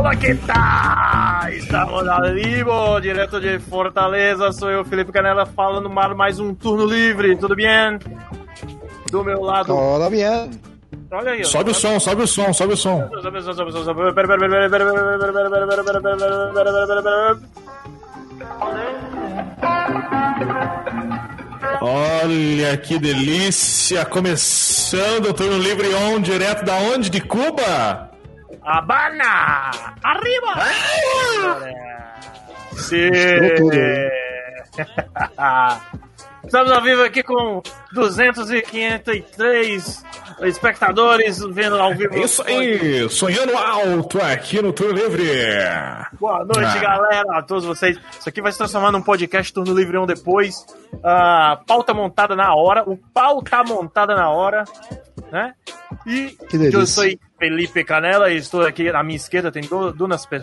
Olá, 0.00 0.16
que 0.16 0.34
tal? 0.34 1.52
Estamos 1.52 2.08
ao 2.08 2.32
vivo, 2.32 3.00
direto 3.00 3.38
de 3.38 3.58
Fortaleza. 3.58 4.50
Sou 4.50 4.70
eu, 4.70 4.82
Felipe 4.82 5.12
Canela, 5.12 5.44
falando 5.44 5.90
mais 5.90 6.40
um 6.40 6.54
turno 6.54 6.86
livre. 6.86 7.36
Tudo 7.36 7.54
bem? 7.54 7.98
Do 9.10 9.22
meu 9.22 9.42
lado. 9.42 9.66
Tudo 9.66 10.08
bem. 10.08 10.24
Olha 11.12 11.32
aí. 11.32 11.44
Sobe 11.44 11.72
o 11.72 11.74
som, 11.74 12.00
sobe 12.00 12.22
o 12.22 12.26
som, 12.26 12.50
sobe 12.50 12.72
o 12.72 12.76
som. 12.78 13.10
Sobe 13.20 13.38
o 13.38 13.42
som, 13.42 13.52
sobe 13.52 13.68
o 13.68 13.72
som, 13.74 13.84
sobe 13.84 14.00
o 14.00 14.06
som. 14.06 14.14
Pera, 14.14 14.26
pera, 14.26 14.38
pera, 14.38 14.70
pera, 14.70 14.70
pera, 14.70 15.18
pera, 15.18 15.32
pera, 15.34 15.50
pera, 15.50 15.66
pera, 15.66 15.84
pera, 15.84 16.00
pera, 16.00 16.52
pera, 16.54 16.72
pera, 16.72 16.86
pera, 16.86 17.02
pera, 17.02 17.40
Olha 21.82 22.76
que 22.78 22.98
delícia! 22.98 24.06
Começando 24.06 25.26
o 25.26 25.34
turno 25.34 25.58
livre 25.58 25.94
on, 25.94 26.22
direto 26.22 26.64
da 26.64 26.76
onde? 26.76 27.10
De 27.10 27.20
Cuba? 27.20 28.09
Habana! 28.62 29.70
Arriba! 30.02 30.54
Sim! 32.76 33.10
Estamos 36.44 36.70
ao 36.72 36.82
vivo 36.82 37.02
aqui 37.02 37.22
com 37.22 37.62
253 37.92 40.04
espectadores 40.40 41.38
vendo 41.38 41.76
ao 41.76 41.94
vivo. 41.94 42.18
Isso 42.18 42.42
aí, 42.42 43.08
sonhando 43.08 43.56
alto 43.56 44.20
aqui 44.20 44.60
no 44.60 44.72
Turno 44.72 44.94
Livre. 44.94 45.30
Boa 46.18 46.44
noite, 46.44 46.76
ah. 46.76 46.80
galera, 46.80 47.38
a 47.38 47.42
todos 47.42 47.64
vocês. 47.64 47.96
Isso 48.18 48.28
aqui 48.28 48.42
vai 48.42 48.50
se 48.50 48.58
transformar 48.58 48.90
num 48.90 49.02
podcast 49.02 49.52
Turno 49.52 49.72
Livre 49.74 49.96
um 49.98 50.06
depois. 50.06 50.66
Uh, 50.94 51.64
pauta 51.66 51.94
montada 51.94 52.34
na 52.34 52.52
hora, 52.54 52.82
o 52.88 52.96
pau 52.96 53.40
tá 53.42 53.62
montada 53.62 54.16
na 54.16 54.30
hora, 54.30 54.64
né? 55.30 55.54
E 56.06 56.34
eu 56.72 56.86
sou 56.86 57.04
Felipe 57.40 57.84
Canela 57.84 58.30
e 58.30 58.36
estou 58.36 58.60
aqui 58.60 58.90
à 58.90 59.02
minha 59.02 59.16
esquerda, 59.16 59.50
tem 59.50 59.62
duas, 59.62 59.94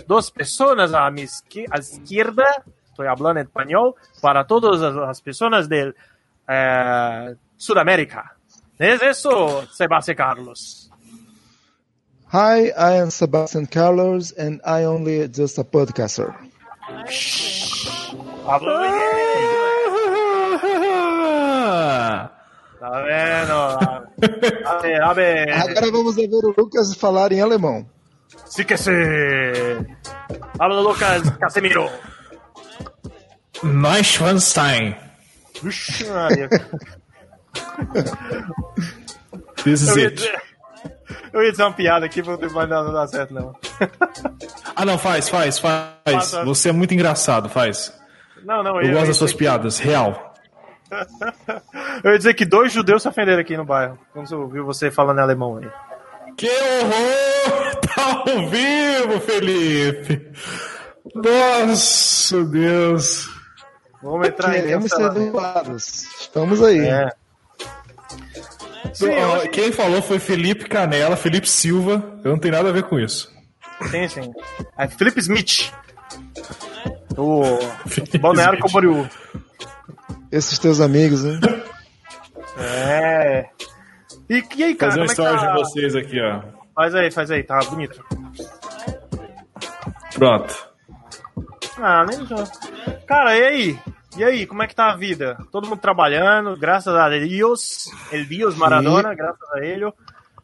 duas 0.08 0.30
pessoas 0.31 0.95
à 0.95 1.12
minha 1.12 1.26
esquerda. 1.26 2.44
Estou 2.90 3.06
falando 3.16 3.38
espanhol 3.38 3.95
para 4.20 4.44
todas 4.44 4.81
as 4.81 5.22
pessoas 5.22 5.68
de 5.68 5.94
eh, 6.50 7.36
Sudamérica. 7.56 8.31
¿Es 8.80 9.00
eso, 9.03 9.68
Sebastián 9.72 10.18
Carlos? 10.18 10.90
Hi, 12.34 12.72
I 12.75 13.00
am 13.00 13.12
Sebastian 13.12 13.68
Carlos 13.68 14.34
and 14.36 14.59
I 14.66 14.86
only 14.86 15.30
just 15.30 15.59
a 15.59 15.64
podcaster. 15.64 16.34
Hablo 18.48 18.80
bien. 18.81 19.18
Tá 22.80 23.02
vendo? 23.02 23.86
A 24.65 24.77
ver, 24.77 25.01
a 25.01 25.13
ver. 25.13 25.49
Agora 25.51 25.91
vamos 25.91 26.15
ver 26.15 26.29
o 26.31 26.53
Lucas 26.57 26.95
falar 26.95 27.31
em 27.31 27.41
alemão. 27.41 27.85
Que 28.65 28.77
sí. 28.77 28.91
Habla 30.59 30.81
Lucas 30.81 31.29
Casemiro. 31.39 31.89
Neuschwanstein. 33.63 34.95
This 39.63 39.81
is 39.81 39.89
eu 39.89 39.97
ia, 39.97 40.07
it. 40.07 40.15
dizer, 40.15 40.41
eu 41.33 41.43
ia 41.43 41.51
dizer 41.51 41.63
uma 41.63 41.73
piada 41.73 42.05
aqui, 42.05 42.21
mas 42.21 42.69
não, 42.69 42.83
não 42.83 42.93
dá 42.93 43.07
certo, 43.07 43.33
não. 43.33 43.55
Ah, 44.75 44.85
não, 44.85 44.97
faz, 44.97 45.29
faz, 45.29 45.57
faz. 45.59 46.31
Você 46.45 46.69
é 46.69 46.71
muito 46.71 46.93
engraçado, 46.93 47.49
faz. 47.49 47.93
Não, 48.43 48.63
não, 48.63 48.79
eu, 48.81 48.88
eu 48.88 48.93
gosto 48.93 49.07
das 49.07 49.17
suas 49.17 49.31
que... 49.31 49.39
piadas, 49.39 49.79
real. 49.79 50.27
eu 52.03 52.11
ia 52.11 52.17
dizer 52.17 52.33
que 52.33 52.45
dois 52.45 52.71
judeus 52.71 53.02
se 53.02 53.07
ofenderam 53.07 53.41
aqui 53.41 53.57
no 53.57 53.66
bairro, 53.66 53.97
quando 54.13 54.31
eu 54.31 54.41
ouvi 54.41 54.61
você 54.61 54.89
falando 54.91 55.19
em 55.19 55.21
alemão 55.21 55.57
aí. 55.57 55.69
Que 56.35 56.50
horror! 56.50 57.78
Tá 57.95 58.23
ao 58.28 58.50
vivo, 58.50 59.19
Felipe! 59.22 60.31
Nossa, 61.16 62.44
Deus! 62.44 63.29
Vamos 64.01 64.28
entrar 64.28 64.53
Queremos 64.53 64.91
ser 64.91 65.09
dublados. 65.09 66.03
Estamos 66.22 66.62
aí. 66.62 66.79
É. 66.79 67.09
Sim, 68.94 69.09
hoje... 69.09 69.47
Quem 69.50 69.72
falou 69.72 70.01
foi 70.01 70.19
Felipe 70.19 70.66
Canela, 70.66 71.16
Felipe 71.16 71.50
Silva. 71.50 72.19
Eu 72.23 72.31
não 72.31 72.39
tenho 72.39 72.53
nada 72.53 72.69
a 72.69 72.72
ver 72.72 72.83
com 72.83 73.00
isso. 73.00 73.31
Sim, 73.89 74.07
sim. 74.07 74.31
É 74.78 74.88
Felipe 74.88 75.19
Smith. 75.19 75.72
O 77.17 77.41
Balneário 78.19 78.59
Camboriú. 78.59 79.07
Esses 80.31 80.59
teus 80.59 80.79
amigos, 80.79 81.23
hein? 81.25 81.39
É. 82.57 83.45
E, 84.29 84.43
e 84.55 84.63
aí, 84.63 84.75
cara? 84.75 84.91
Fazer 84.91 85.01
um 85.01 85.05
como 85.05 85.11
story 85.11 85.35
é 85.35 85.38
que 85.38 85.45
tá... 85.45 85.53
de 85.53 85.59
vocês 85.59 85.95
aqui, 85.95 86.19
ó. 86.21 86.41
Faz 86.75 86.95
aí, 86.95 87.11
faz 87.11 87.31
aí, 87.31 87.43
tá 87.43 87.59
bonito. 87.69 88.03
Pronto. 90.13 90.67
Ah, 91.77 92.05
nem 92.05 92.25
já. 92.25 92.43
Cara, 93.05 93.38
e 93.38 93.43
aí? 93.43 93.79
E 94.17 94.23
aí, 94.23 94.47
como 94.47 94.63
é 94.63 94.67
que 94.67 94.75
tá 94.75 94.91
a 94.91 94.95
vida? 94.97 95.38
Todo 95.51 95.67
mundo 95.67 95.79
trabalhando, 95.79 96.57
graças 96.57 96.94
a 96.94 97.07
Deus, 97.07 97.85
el 98.11 98.25
Dios 98.25 98.55
Maradona, 98.55 99.11
Sim. 99.11 99.15
graças 99.15 99.53
a 99.53 99.59
ele. 99.59 99.85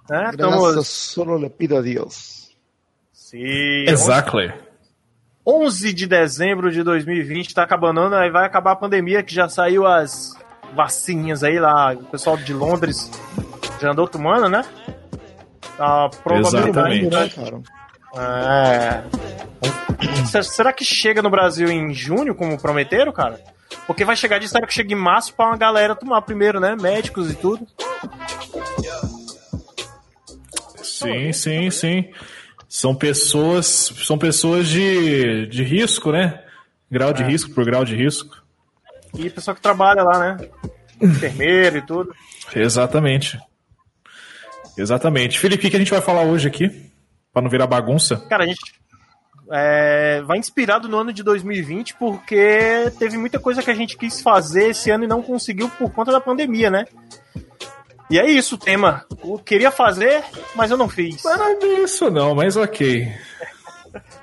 Né? 0.09 0.31
Graças 0.35 0.87
solo 0.87 1.37
le 1.37 1.49
pido 1.49 1.77
a 1.77 1.81
Deus. 1.81 2.55
Sim. 3.11 3.85
Exactly. 3.87 4.53
11 5.45 5.93
de 5.93 6.07
dezembro 6.07 6.71
de 6.71 6.83
2020, 6.83 7.53
tá 7.53 7.63
acabando, 7.63 8.15
aí 8.15 8.29
vai 8.29 8.45
acabar 8.45 8.71
a 8.71 8.75
pandemia, 8.75 9.21
que 9.21 9.33
já 9.33 9.49
saiu 9.49 9.85
as 9.85 10.33
vacininhas 10.73 11.43
aí 11.43 11.59
lá, 11.59 11.93
o 11.93 12.05
pessoal 12.05 12.37
de 12.37 12.53
Londres 12.53 13.11
já 13.79 13.91
andou 13.91 14.07
tomando, 14.07 14.47
né? 14.47 14.63
A 15.77 16.09
probabilidade, 16.23 17.09
né, 17.09 17.29
cara? 17.29 17.61
É. 18.15 19.03
Será 20.43 20.71
que 20.71 20.85
chega 20.85 21.21
no 21.21 21.29
Brasil 21.29 21.69
em 21.69 21.93
junho, 21.93 22.35
como 22.35 22.59
prometeram, 22.59 23.11
cara? 23.11 23.39
Porque 23.87 24.05
vai 24.05 24.15
chegar 24.15 24.39
de 24.39 24.47
será 24.47 24.65
que 24.67 24.73
chega 24.73 24.93
em 24.93 24.97
março 24.97 25.33
pra 25.33 25.47
uma 25.47 25.57
galera 25.57 25.95
tomar 25.95 26.21
primeiro, 26.21 26.59
né? 26.59 26.75
Médicos 26.79 27.31
e 27.31 27.35
tudo. 27.35 27.67
Sim, 30.81 31.33
sim, 31.33 31.69
sim. 31.69 32.09
São 32.75 32.95
pessoas, 32.95 33.93
são 34.03 34.17
pessoas 34.17 34.67
de, 34.67 35.45
de 35.45 35.63
risco, 35.63 36.11
né? 36.11 36.43
Grau 36.89 37.13
de 37.13 37.21
é. 37.21 37.27
risco 37.27 37.53
por 37.53 37.63
grau 37.63 37.85
de 37.85 37.95
risco. 37.95 38.43
E 39.15 39.29
pessoal 39.29 39.53
que 39.53 39.61
trabalha 39.61 40.01
lá, 40.01 40.17
né? 40.17 40.49
Enfermeiro 40.99 41.77
e 41.77 41.81
tudo. 41.83 42.15
Exatamente. 42.55 43.39
Exatamente. 44.75 45.37
Felipe, 45.39 45.67
o 45.67 45.69
que 45.69 45.75
a 45.75 45.79
gente 45.79 45.91
vai 45.91 46.01
falar 46.01 46.23
hoje 46.23 46.47
aqui? 46.47 46.91
Pra 47.31 47.43
não 47.43 47.49
virar 47.49 47.67
bagunça? 47.67 48.25
Cara, 48.27 48.43
a 48.43 48.47
gente 48.47 48.59
é, 49.51 50.23
vai 50.23 50.39
inspirado 50.39 50.89
no 50.89 50.97
ano 50.97 51.13
de 51.13 51.21
2020 51.21 51.93
porque 51.93 52.91
teve 52.97 53.19
muita 53.19 53.39
coisa 53.39 53.61
que 53.61 53.69
a 53.69 53.75
gente 53.75 53.95
quis 53.95 54.19
fazer 54.19 54.69
esse 54.69 54.89
ano 54.89 55.03
e 55.03 55.07
não 55.07 55.21
conseguiu 55.21 55.69
por 55.69 55.91
conta 55.91 56.11
da 56.11 56.19
pandemia, 56.19 56.71
né? 56.71 56.85
E 58.13 58.19
é 58.19 58.29
isso 58.29 58.53
o 58.53 58.57
tema. 58.59 59.07
Eu 59.23 59.39
queria 59.39 59.71
fazer, 59.71 60.23
mas 60.53 60.69
eu 60.69 60.77
não 60.77 60.87
fiz. 60.87 61.23
Mas 61.23 61.35
não 61.35 61.47
é 61.47 61.65
isso 61.83 62.11
não, 62.11 62.35
mas 62.35 62.55
ok. 62.55 63.11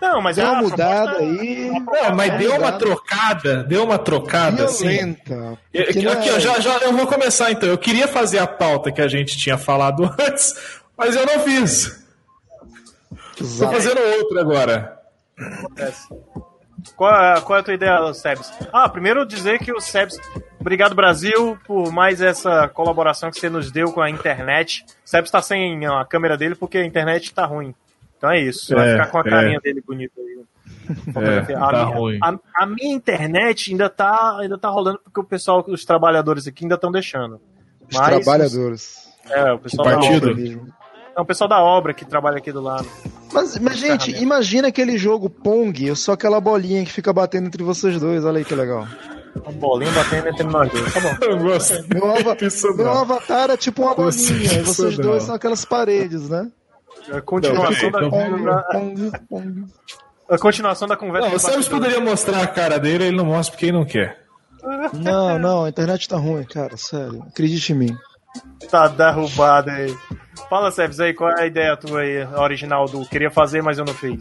Não, 0.01 0.23
mas 0.23 0.37
deu 0.37 0.47
é 0.47 0.49
uma 0.49 0.63
mudada 0.63 1.17
aí. 1.19 1.71
Não, 1.71 2.15
mas 2.15 2.39
deu 2.39 2.55
uma 2.55 2.71
trocada, 2.71 3.65
deu 3.65 3.83
uma 3.83 3.99
trocada 3.99 4.69
Violenta, 4.69 5.59
assim. 5.75 6.07
Aqui, 6.07 6.29
é... 6.29 6.39
já, 6.39 6.61
já 6.61 6.79
eu 6.79 6.93
vou 6.93 7.05
começar 7.09 7.51
então. 7.51 7.69
Eu 7.69 7.77
queria 7.77 8.07
fazer 8.07 8.39
a 8.39 8.47
pauta 8.47 8.93
que 8.93 9.03
a 9.03 9.09
gente 9.09 9.37
tinha 9.37 9.59
falado 9.59 10.05
antes, 10.21 10.55
mas 10.97 11.17
eu 11.17 11.27
não 11.27 11.41
fiz. 11.41 12.01
Tô 13.37 13.73
fazendo 13.73 14.01
outra 14.21 14.41
agora. 14.41 15.01
Acontece. 15.37 16.07
Qual 16.97 17.15
é, 17.15 17.41
qual 17.41 17.57
é 17.57 17.61
a 17.61 17.63
tua 17.63 17.75
ideia, 17.75 18.15
Sebs? 18.15 18.53
Ah, 18.73 18.89
primeiro 18.89 19.27
dizer 19.27 19.59
que 19.59 19.73
o 19.73 19.81
Sebs. 19.81 20.19
Obrigado, 20.59 20.95
Brasil, 20.95 21.59
por 21.67 21.91
mais 21.91 22.21
essa 22.21 22.69
colaboração 22.69 23.31
que 23.31 23.41
você 23.41 23.49
nos 23.49 23.71
deu 23.71 23.93
com 23.93 24.01
a 24.01 24.11
internet. 24.11 24.85
O 25.05 25.09
Sebs 25.09 25.31
tá 25.31 25.41
sem 25.41 25.87
a 25.87 26.05
câmera 26.05 26.37
dele 26.37 26.55
porque 26.55 26.79
a 26.79 26.85
internet 26.85 27.33
tá 27.33 27.47
ruim. 27.47 27.75
Então 28.17 28.31
é 28.31 28.41
isso. 28.41 28.75
Vai 28.75 28.89
é, 28.89 28.93
ficar 28.93 29.07
com 29.07 29.19
a 29.19 29.25
carinha 29.25 29.57
é. 29.57 29.61
dele 29.61 29.83
bonita 29.87 30.21
aí. 30.21 30.31
É, 30.91 31.55
a, 31.55 31.59
tá 31.59 31.73
minha, 31.73 31.97
ruim. 31.97 32.19
A, 32.23 32.39
a, 32.57 32.67
minha 32.67 32.95
internet 32.95 33.71
ainda 33.71 33.89
tá, 33.89 34.39
ainda 34.39 34.59
tá 34.59 34.69
rolando 34.69 35.01
porque 35.05 35.21
o 35.21 35.25
pessoal, 35.25 35.65
os 35.69 35.85
trabalhadores 35.85 36.47
aqui 36.47 36.65
ainda 36.65 36.75
estão 36.75 36.91
deixando. 36.91 37.41
Os 37.89 37.97
Mas, 37.97 38.09
trabalhadores. 38.09 39.09
É, 39.29 39.53
o 39.53 39.59
pessoal 39.59 39.89
que 39.89 39.95
partido? 39.95 40.75
É 41.21 41.23
o 41.23 41.27
pessoal 41.27 41.49
da 41.49 41.63
obra 41.63 41.93
que 41.93 42.07
trabalha 42.07 42.39
aqui 42.39 42.51
do 42.51 42.63
lado. 42.63 42.89
Mas, 43.31 43.59
mas 43.59 43.77
gente, 43.77 44.11
imagina 44.23 44.69
aquele 44.69 44.97
jogo 44.97 45.29
Pong, 45.29 45.95
só 45.95 46.13
aquela 46.13 46.41
bolinha 46.41 46.83
que 46.83 46.91
fica 46.91 47.13
batendo 47.13 47.47
entre 47.47 47.63
vocês 47.63 48.01
dois. 48.01 48.25
Olha 48.25 48.39
aí 48.39 48.45
que 48.45 48.55
legal. 48.55 48.89
Uma 49.37 49.53
bolinha 49.53 49.93
batendo 49.93 50.29
entre 50.29 50.45
nós 50.45 50.73
dois. 50.73 50.95
Tá 50.95 51.01
bom. 51.01 51.17
Eu 51.21 51.39
gosto. 51.39 51.75
Meu, 51.93 52.11
ava 52.11 52.35
meu 52.75 52.91
avatar 52.91 53.51
é 53.51 53.57
tipo 53.59 53.83
uma 53.83 53.95
bolinha. 53.95 54.61
E 54.61 54.63
vocês 54.63 54.97
não. 54.97 55.05
dois 55.05 55.25
são 55.25 55.35
aquelas 55.35 55.63
paredes, 55.67 56.31
né? 56.31 56.51
A 57.13 57.21
continuação 57.21 57.91
da 57.91 58.09
Pong, 58.09 59.13
Pong. 59.29 59.65
A 60.27 60.39
continuação 60.39 60.89
da 60.89 60.97
conversa. 60.97 61.29
Não, 61.29 61.37
o 61.37 61.39
Sérgio 61.39 61.71
poderia 61.71 62.01
mostrar 62.01 62.43
a 62.43 62.47
cara 62.47 62.79
dele, 62.79 63.09
ele 63.09 63.17
não 63.17 63.27
mostra 63.27 63.53
porque 63.53 63.67
ele 63.67 63.77
não 63.77 63.85
quer. 63.85 64.19
Não, 64.93 65.39
não, 65.39 65.65
a 65.65 65.71
internet 65.71 66.07
tá 66.07 66.19
ruim, 66.19 66.45
cara, 66.45 66.77
sério. 66.77 67.25
Acredite 67.27 67.73
em 67.73 67.77
mim. 67.77 67.97
Tá 68.71 68.89
derrubado 68.89 69.71
aí. 69.71 69.95
Fala, 70.49 70.71
Sebs, 70.71 71.01
aí, 71.01 71.15
qual 71.15 71.31
é 71.31 71.43
a 71.43 71.47
ideia 71.47 71.77
tua 71.77 72.01
aí, 72.01 72.25
original 72.37 72.87
do 72.87 73.07
queria 73.07 73.31
fazer, 73.31 73.63
mas 73.63 73.79
eu 73.79 73.85
não 73.85 73.95
fiz? 73.95 74.19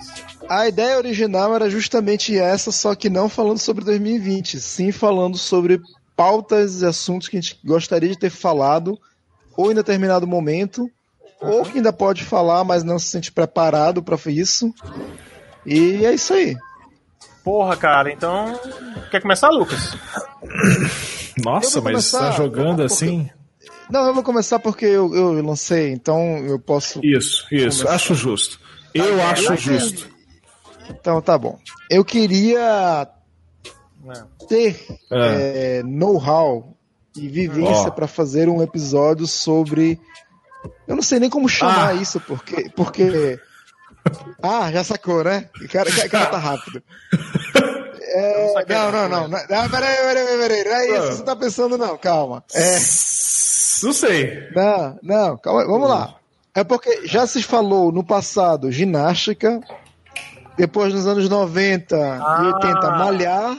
A 0.47 0.67
ideia 0.67 0.97
original 0.97 1.56
era 1.56 1.69
justamente 1.69 2.38
essa, 2.38 2.71
só 2.71 2.94
que 2.94 3.09
não 3.09 3.29
falando 3.29 3.57
sobre 3.57 3.83
2020, 3.85 4.59
sim 4.59 4.91
falando 4.91 5.38
sobre 5.38 5.81
pautas 6.15 6.81
e 6.81 6.85
assuntos 6.85 7.27
que 7.27 7.38
a 7.38 7.41
gente 7.41 7.59
gostaria 7.63 8.09
de 8.09 8.19
ter 8.19 8.29
falado, 8.29 9.00
ou 9.56 9.71
em 9.71 9.75
determinado 9.75 10.27
momento, 10.27 10.81
uhum. 11.41 11.50
ou 11.50 11.63
que 11.63 11.77
ainda 11.77 11.94
pode 11.94 12.23
falar, 12.23 12.63
mas 12.63 12.83
não 12.83 13.00
se 13.00 13.07
sente 13.07 13.31
preparado 13.31 14.03
para 14.03 14.17
isso. 14.27 14.73
E 15.65 16.06
é 16.06 16.13
isso 16.13 16.33
aí. 16.33 16.57
Porra, 17.44 17.75
cara, 17.77 18.11
então. 18.11 18.59
Quer 19.09 19.21
começar, 19.21 19.50
Lucas? 19.50 19.95
Nossa, 21.44 21.81
mas 21.81 22.11
tá 22.11 22.31
jogando 22.31 22.83
assim. 22.83 23.29
Não, 23.89 24.06
eu 24.07 24.13
vou 24.13 24.24
começar 24.24 24.59
porque 24.59 24.86
eu, 24.86 25.13
eu 25.15 25.41
lancei, 25.44 25.91
então 25.91 26.38
eu 26.45 26.59
posso. 26.59 27.00
Isso, 27.03 27.47
isso, 27.51 27.83
começar. 27.83 27.95
acho 27.95 28.13
justo. 28.13 28.59
Eu 28.94 29.18
tá 29.18 29.30
acho 29.31 29.56
justo. 29.57 30.09
Então 30.89 31.21
tá 31.21 31.38
bom. 31.38 31.57
Eu 31.89 32.06
queria 32.06 33.07
ter 34.47 34.86
é. 35.12 35.80
É, 35.80 35.83
know-how 35.83 36.77
e 37.15 37.27
vivência 37.27 37.88
oh. 37.88 37.91
para 37.91 38.07
fazer 38.07 38.47
um 38.47 38.62
episódio 38.62 39.25
sobre. 39.25 40.00
Eu 40.88 40.95
não 40.95 41.03
sei 41.03 41.19
nem 41.19 41.30
como 41.30 41.50
chamar 41.50 41.89
ah. 41.89 41.94
isso, 41.94 42.19
porque. 42.21 42.69
porque... 42.75 43.39
Ah, 44.42 44.71
já 44.71 44.83
sacou, 44.83 45.24
né? 45.24 45.50
O 45.63 45.68
cara, 45.68 45.89
cara 46.09 46.25
tá 46.27 46.38
rápido. 46.38 46.81
É, 48.12 48.65
não, 48.68 48.92
não, 48.92 49.07
não, 49.07 49.27
não. 49.27 49.47
Peraí, 49.47 49.69
peraí, 49.69 50.38
peraí. 50.39 50.63
Não 50.63 50.74
é 50.74 50.97
isso 50.97 51.07
que 51.09 51.15
você 51.18 51.24
tá 51.24 51.35
pensando, 51.35 51.77
não. 51.77 51.95
Calma. 51.95 52.44
É. 52.56 52.80
Não 53.84 53.94
sei. 53.94 54.50
Não, 54.56 55.00
não, 55.02 55.38
calma, 55.38 55.66
vamos 55.66 55.90
lá. 55.90 56.16
É 56.56 56.64
porque 56.64 57.08
já 57.08 57.26
se 57.28 57.42
falou 57.44 57.92
no 57.92 58.04
passado 58.04 58.72
ginástica, 58.72 59.62
depois 60.58 60.94
nos 60.94 61.08
anos 61.08 61.30
90 61.30 61.96
ah. 61.96 62.42
e 62.44 62.48
80 62.48 62.92
malhar, 62.92 63.58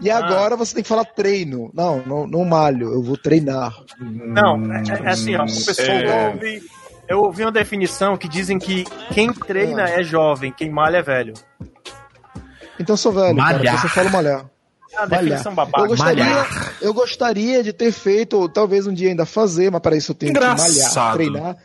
e 0.00 0.10
ah. 0.10 0.18
agora 0.18 0.56
você 0.56 0.74
tem 0.74 0.82
que 0.82 0.88
falar 0.88 1.04
treino. 1.04 1.70
Não, 1.72 2.02
não, 2.04 2.26
não 2.26 2.44
malho, 2.44 2.92
eu 2.92 3.02
vou 3.02 3.16
treinar. 3.16 3.74
Não, 4.00 4.56
é, 4.72 4.82
é 5.04 5.08
assim, 5.08 5.34
ó, 5.36 5.44
o 5.44 5.46
pessoal 5.46 5.88
é... 5.88 6.28
ouve, 6.28 6.62
eu 7.08 7.18
ouvi 7.20 7.42
uma 7.42 7.52
definição 7.52 8.16
que 8.16 8.28
dizem 8.28 8.58
que 8.58 8.84
quem 9.12 9.32
treina 9.32 9.84
é 9.84 10.02
jovem, 10.02 10.52
quem 10.52 10.70
malha 10.70 10.98
é 10.98 11.02
velho. 11.02 11.34
Então 12.78 12.94
eu 12.94 12.98
sou 12.98 13.12
velho, 13.12 13.36
malhar. 13.36 13.62
cara, 13.62 13.78
você 13.78 13.88
fala 13.88 14.10
malhar. 14.10 14.44
Eu 15.82 15.88
gostaria, 15.88 16.46
eu 16.80 16.94
gostaria 16.94 17.62
de 17.62 17.72
ter 17.72 17.92
feito, 17.92 18.38
ou 18.38 18.48
talvez 18.48 18.86
um 18.86 18.94
dia 18.94 19.10
ainda 19.10 19.26
fazer, 19.26 19.70
mas 19.70 19.80
para 19.80 19.96
isso 19.96 20.12
eu 20.12 20.16
tenho 20.16 20.30
Engraçado. 20.30 20.72
que 20.72 20.78
malhar, 20.78 21.14
treinar, 21.14 21.56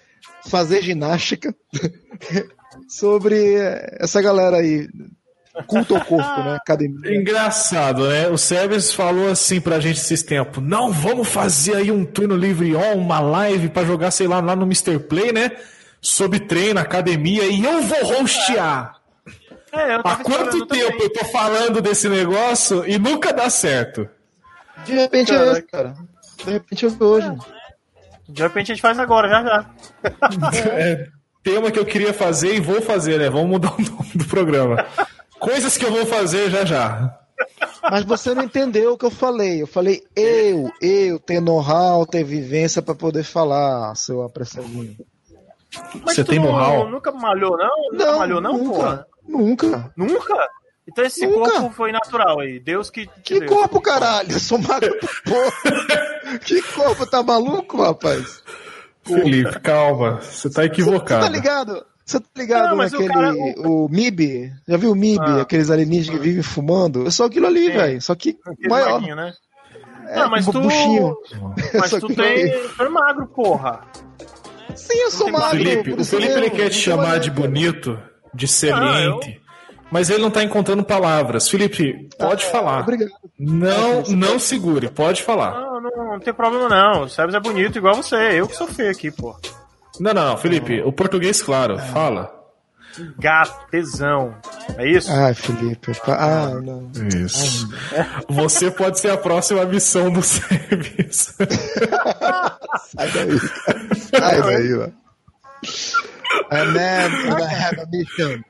fazer 0.47 0.81
ginástica 0.81 1.55
sobre 2.87 3.55
essa 3.99 4.21
galera 4.21 4.57
aí. 4.57 4.87
Culto 5.67 5.95
ao 5.95 6.05
corpo, 6.05 6.43
né? 6.43 6.55
Academia. 6.55 7.13
Engraçado, 7.13 8.07
né? 8.07 8.29
O 8.29 8.37
Sebes 8.37 8.93
falou 8.93 9.29
assim 9.29 9.59
pra 9.59 9.81
gente 9.81 9.99
esses 9.99 10.23
tempos: 10.23 10.63
não, 10.63 10.93
vamos 10.93 11.27
fazer 11.27 11.75
aí 11.75 11.91
um 11.91 12.05
turno 12.05 12.37
livre 12.37 12.73
on, 12.73 12.95
uma 12.95 13.19
live 13.19 13.67
para 13.67 13.85
jogar, 13.85 14.11
sei 14.11 14.27
lá, 14.27 14.39
lá 14.39 14.55
no 14.55 14.63
Mr. 14.63 14.97
Play, 14.99 15.33
né? 15.33 15.51
Sobre 15.99 16.39
treino, 16.39 16.79
academia, 16.79 17.43
e 17.47 17.63
eu 17.63 17.81
vou 17.83 18.21
hostear. 18.21 19.00
É, 19.73 19.95
Há 19.95 20.15
quanto 20.17 20.65
tempo 20.65 20.91
também. 20.91 21.03
eu 21.03 21.13
tô 21.13 21.25
falando 21.25 21.81
desse 21.81 22.09
negócio 22.09 22.85
e 22.85 22.99
nunca 22.99 23.31
dá 23.31 23.49
certo? 23.49 24.07
De 24.85 24.93
repente 24.93 25.33
é 25.33 25.51
esse, 25.51 25.61
cara. 25.63 25.93
De 26.43 26.51
repente 26.51 26.85
eu 26.85 27.07
hoje. 27.07 27.27
É. 27.27 28.31
De 28.31 28.41
repente 28.41 28.71
a 28.71 28.75
gente 28.75 28.81
faz 28.81 28.99
agora, 28.99 29.29
já 29.29 29.43
já. 29.43 29.65
é, 30.73 31.07
tema 31.43 31.71
que 31.71 31.79
eu 31.79 31.85
queria 31.85 32.13
fazer 32.13 32.55
e 32.55 32.59
vou 32.59 32.81
fazer, 32.81 33.19
né? 33.19 33.29
Vamos 33.29 33.49
mudar 33.49 33.73
o 33.73 33.81
nome 33.81 34.11
do 34.15 34.25
programa. 34.25 34.85
Coisas 35.39 35.77
que 35.77 35.85
eu 35.85 35.91
vou 35.91 36.05
fazer 36.05 36.49
já 36.49 36.65
já. 36.65 37.17
Mas 37.89 38.03
você 38.03 38.33
não 38.35 38.43
entendeu 38.43 38.93
o 38.93 38.97
que 38.97 39.05
eu 39.05 39.11
falei. 39.11 39.61
Eu 39.61 39.67
falei 39.67 40.03
eu, 40.15 40.71
eu 40.81 41.19
ter 41.19 41.41
know-how, 41.41 42.05
ter 42.05 42.23
vivência 42.23 42.81
para 42.81 42.93
poder 42.93 43.23
falar, 43.23 43.95
seu 43.95 44.21
apressadinho. 44.21 44.95
Mas 46.05 46.15
você 46.15 46.23
tem 46.23 46.39
know-how? 46.39 46.89
Nunca 46.89 47.11
malhou, 47.11 47.57
não? 47.57 47.91
Nunca 47.91 48.05
não, 48.05 48.19
malhou, 48.19 48.41
não, 48.41 48.53
nunca. 48.53 48.75
porra? 48.75 49.07
Nunca. 49.31 49.91
Nunca? 49.95 50.49
Então 50.87 51.05
esse 51.05 51.25
Nunca. 51.25 51.51
corpo 51.51 51.69
foi 51.71 51.91
natural 51.91 52.39
aí. 52.39 52.59
Deus 52.59 52.89
que. 52.89 53.07
que 53.23 53.39
deu. 53.39 53.47
corpo, 53.47 53.79
caralho? 53.79 54.31
Eu 54.31 54.39
sou 54.39 54.57
magro 54.57 54.93
porra. 55.23 56.39
que 56.43 56.61
corpo? 56.61 57.05
Tá 57.05 57.23
maluco, 57.23 57.81
rapaz? 57.81 58.43
Felipe, 59.03 59.59
calma. 59.61 60.19
Você 60.21 60.49
tá 60.49 60.65
equivocado. 60.65 61.23
Você 61.23 61.31
tá 61.31 61.35
ligado? 61.35 61.85
Você 62.05 62.19
tá 62.19 62.27
ligado 62.35 62.69
não, 62.69 62.77
naquele. 62.77 63.05
O, 63.05 63.13
cara, 63.13 63.33
o... 63.33 63.89
MIB? 63.89 64.51
Já 64.67 64.77
viu 64.77 64.91
o 64.91 64.95
MIB? 64.95 65.23
Ah. 65.23 65.41
Aqueles 65.41 65.69
alienígenas 65.69 66.19
que 66.19 66.25
vivem 66.25 66.43
fumando? 66.43 67.07
É 67.07 67.11
só 67.11 67.25
aquilo 67.25 67.47
ali, 67.47 67.69
velho. 67.69 68.01
Só 68.01 68.13
que 68.15 68.37
Aquele 68.45 68.69
maior. 68.69 68.93
Maguinho, 68.93 69.15
né? 69.15 69.33
É, 70.07 70.19
não, 70.19 70.29
mas 70.29 70.47
um 70.47 70.51
tu. 70.51 70.61
Buchinho. 70.61 71.15
Mas 71.73 71.91
tu 71.91 72.07
tem. 72.07 72.51
Tu 72.51 72.83
é 72.83 72.89
magro, 72.89 73.27
porra. 73.27 73.87
Sim, 74.75 74.97
eu 74.97 75.11
sou 75.11 75.31
magro. 75.31 75.57
Felipe, 75.57 75.93
o 75.93 76.03
Felipe 76.03 76.33
ele 76.33 76.49
quer 76.49 76.69
te 76.69 76.75
chamar 76.75 77.19
de 77.19 77.31
bonito 77.31 77.97
de 78.33 78.47
saliente. 78.47 79.41
Ah, 79.45 79.51
mas 79.91 80.09
ele 80.09 80.21
não 80.21 80.29
está 80.29 80.41
encontrando 80.41 80.83
palavras. 80.83 81.49
Felipe, 81.49 82.07
pode 82.17 82.45
ah, 82.45 82.49
falar. 82.49 82.81
Obrigado. 82.81 83.11
Não, 83.37 84.03
não 84.03 84.39
segure, 84.39 84.89
pode 84.89 85.21
falar. 85.21 85.51
Não, 85.51 85.81
não, 85.81 86.11
não 86.11 86.19
tem 86.19 86.33
problema 86.33 86.69
não. 86.69 87.03
O 87.03 87.09
Sebes 87.09 87.35
é 87.35 87.39
bonito 87.39 87.77
igual 87.77 87.95
você. 87.95 88.15
Eu 88.15 88.47
que 88.47 88.55
sou 88.55 88.67
feio 88.67 88.91
aqui, 88.91 89.11
pô. 89.11 89.35
Não, 89.99 90.13
não, 90.13 90.29
não, 90.29 90.37
Felipe, 90.37 90.81
o 90.81 90.93
português, 90.93 91.41
claro, 91.41 91.77
fala. 91.77 92.41
Gatezão. 93.17 94.35
É 94.77 94.89
isso? 94.89 95.11
Ai, 95.11 95.33
Felipe. 95.33 95.91
Ah, 96.07 96.49
não. 96.61 96.89
Isso. 97.23 97.69
Ai, 97.95 98.23
Você 98.29 98.69
pode 98.69 98.99
ser 98.99 99.11
a 99.11 99.17
próxima 99.17 99.63
missão 99.65 100.11
do 100.11 100.21
serviço. 100.23 101.33
Sai 101.35 103.11
daí. 103.11 103.39
Sai 104.09 104.41
daí, 104.41 104.69
mano. 104.69 104.93
A 106.49 106.65
man 106.65 107.39
I 107.39 107.53
have 107.53 107.79
a 107.81 107.85
mission. 107.85 108.41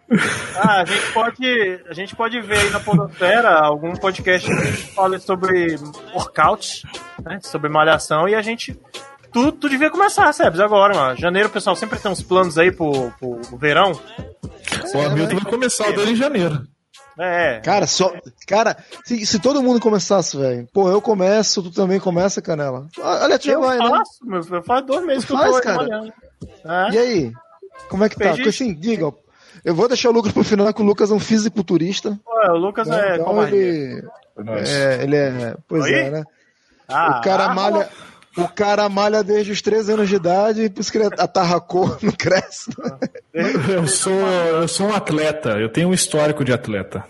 Ah, 0.55 0.81
a 0.81 0.85
gente 0.85 1.11
pode, 1.13 1.79
a 1.89 1.93
gente 1.93 2.15
pode 2.15 2.41
ver 2.41 2.57
aí 2.57 2.69
na 2.69 2.79
Podosfera 2.79 3.59
algum 3.59 3.93
podcast 3.93 4.47
que 4.47 4.71
fale 4.93 5.19
sobre 5.19 5.77
workout, 6.13 6.83
né, 7.23 7.39
sobre 7.41 7.69
malhação, 7.69 8.27
e 8.27 8.35
a 8.35 8.41
gente 8.41 8.77
tu, 9.31 9.51
tu 9.51 9.69
devia 9.69 9.89
começar, 9.89 10.31
Sebs, 10.33 10.59
agora, 10.59 10.93
mano. 10.93 11.17
Janeiro 11.17 11.49
o 11.49 11.51
pessoal 11.51 11.75
sempre 11.75 11.99
tem 11.99 12.11
uns 12.11 12.21
planos 12.21 12.57
aí 12.57 12.71
pro, 12.71 13.11
pro 13.19 13.57
verão. 13.57 13.91
O 14.93 15.01
Hamilton 15.01 15.35
vai 15.35 15.51
começar 15.51 15.89
o 15.89 15.95
dele 15.95 16.11
em 16.11 16.15
janeiro. 16.15 16.63
É. 17.19 17.59
Cara, 17.59 17.85
só. 17.85 18.11
Cara, 18.47 18.77
se, 19.05 19.25
se 19.25 19.39
todo 19.39 19.61
mundo 19.61 19.79
começasse, 19.79 20.37
velho. 20.37 20.67
Pô, 20.73 20.89
eu 20.89 21.01
começo, 21.01 21.61
tu 21.61 21.71
também 21.71 21.99
começa, 21.99 22.41
Canela. 22.41 22.87
Olha, 22.99 23.37
tu 23.37 23.45
já 23.45 23.59
vai, 23.59 23.77
né? 23.77 23.89
faço, 23.89 24.25
né? 24.25 24.41
Meu, 24.49 24.63
faz 24.63 24.85
dois 24.85 25.05
meses 25.05 25.25
tu 25.25 25.35
que 25.35 25.39
faz, 25.39 25.55
eu 25.55 25.61
tô 25.61 25.67
cara. 25.67 26.13
É. 26.89 26.93
E 26.93 26.97
aí? 26.97 27.33
Como 27.89 28.03
é 28.03 28.09
que 28.09 28.15
tá? 28.15 28.31
Porque 28.31 28.49
assim, 28.49 28.73
diga, 28.73 29.13
eu 29.63 29.75
vou 29.75 29.87
deixar 29.87 30.09
o 30.09 30.13
Lucas 30.13 30.31
pro 30.31 30.43
final, 30.43 30.73
que 30.73 30.81
o 30.81 30.85
Lucas 30.85 31.11
é 31.11 31.13
um 31.13 31.19
fisiculturista. 31.19 32.19
Ué, 32.27 32.51
o 32.51 32.57
Lucas 32.57 32.87
né? 32.87 33.09
é 33.09 33.15
então 33.15 33.47
ele, 33.47 34.03
é, 34.65 35.03
ele 35.03 35.15
é. 35.15 35.55
Pois 35.67 35.83
Oi? 35.83 35.93
é, 35.93 36.09
né? 36.09 36.23
Ah, 36.87 37.19
o 37.19 37.21
cara 37.21 37.45
ah, 37.45 37.53
malha. 37.53 37.89
O 38.37 38.47
cara 38.47 38.87
malha 38.87 39.23
desde 39.23 39.51
os 39.51 39.61
13 39.61 39.91
anos 39.91 40.09
de 40.09 40.15
idade, 40.15 40.69
por 40.69 40.79
isso 40.79 40.91
que 40.91 40.97
ele 40.97 41.09
atarracou, 41.17 41.97
não 42.01 42.13
cresce. 42.13 42.71
Eu 43.33 43.85
sou, 43.87 44.13
eu 44.13 44.67
sou 44.69 44.87
um 44.87 44.95
atleta, 44.95 45.59
eu 45.59 45.67
tenho 45.67 45.89
um 45.89 45.93
histórico 45.93 46.45
de 46.45 46.53
atleta. 46.53 47.03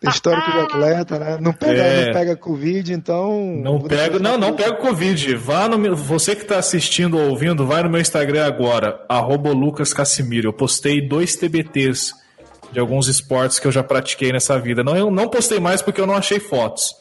Tem 0.00 0.10
histórico 0.10 0.50
de 0.50 0.58
atleta, 0.58 1.18
né? 1.18 1.38
Não 1.38 1.52
pega, 1.52 1.82
é. 1.82 2.06
não 2.06 2.12
pega 2.14 2.36
Covid, 2.36 2.92
então. 2.94 3.56
Não 3.62 3.78
pego, 3.78 4.18
não, 4.18 4.38
não 4.38 4.54
pego 4.54 4.78
Covid. 4.78 5.34
Vá 5.36 5.68
no 5.68 5.78
meu, 5.78 5.94
você 5.94 6.34
que 6.34 6.42
está 6.42 6.58
assistindo 6.58 7.18
ou 7.18 7.28
ouvindo, 7.28 7.66
vai 7.66 7.82
no 7.82 7.90
meu 7.90 8.00
Instagram 8.00 8.46
agora, 8.46 9.04
arroba 9.08 9.50
Lucas 9.50 9.92
Cassimiro. 9.92 10.48
Eu 10.48 10.52
postei 10.52 11.06
dois 11.06 11.36
TBTs 11.36 12.14
de 12.72 12.80
alguns 12.80 13.06
esportes 13.08 13.58
que 13.58 13.66
eu 13.66 13.72
já 13.72 13.82
pratiquei 13.82 14.32
nessa 14.32 14.58
vida. 14.58 14.82
Não, 14.82 14.96
eu 14.96 15.10
não 15.10 15.28
postei 15.28 15.60
mais 15.60 15.82
porque 15.82 16.00
eu 16.00 16.06
não 16.06 16.14
achei 16.14 16.40
fotos. 16.40 16.96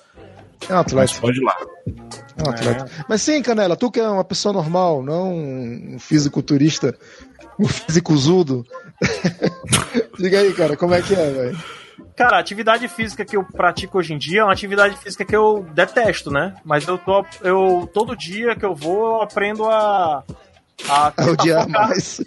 É 0.68 0.74
um 0.74 0.80
atleta. 0.80 1.12
Mas 1.14 1.20
pode 1.20 1.40
ir 1.40 1.44
lá. 1.44 1.56
É 2.38 2.44
um 2.44 2.50
atleta. 2.52 2.86
É. 2.86 3.06
Mas 3.08 3.22
sim, 3.22 3.42
Canela, 3.42 3.78
tu 3.78 3.90
que 3.90 4.02
é 4.02 4.08
uma 4.10 4.26
pessoa 4.26 4.52
normal, 4.52 5.02
não 5.02 5.34
um 5.34 5.98
fisiculturista, 5.98 6.94
um 7.58 7.68
fisicuzudo. 7.68 8.66
Diga 10.20 10.40
aí, 10.40 10.54
cara, 10.54 10.76
como 10.76 10.94
é 10.94 11.02
que 11.02 11.14
é, 11.14 11.32
velho? 11.32 11.79
Cara, 12.20 12.36
a 12.36 12.40
atividade 12.42 12.86
física 12.90 13.24
que 13.24 13.38
eu 13.38 13.46
pratico 13.46 13.98
hoje 13.98 14.14
em 14.14 14.18
dia 14.18 14.42
é 14.42 14.44
uma 14.44 14.52
atividade 14.52 14.98
física 14.98 15.24
que 15.24 15.34
eu 15.34 15.66
detesto, 15.74 16.30
né? 16.30 16.54
Mas 16.66 16.86
eu 16.86 16.98
tô. 16.98 17.26
Eu, 17.42 17.90
todo 17.94 18.14
dia 18.14 18.58
que 18.58 18.66
eu 18.66 18.76
vou, 18.76 19.16
eu 19.16 19.22
aprendo 19.22 19.64
a. 19.70 20.22
A, 20.90 21.14
odiar 21.32 21.64
focar. 21.64 21.88
mais. 21.88 22.22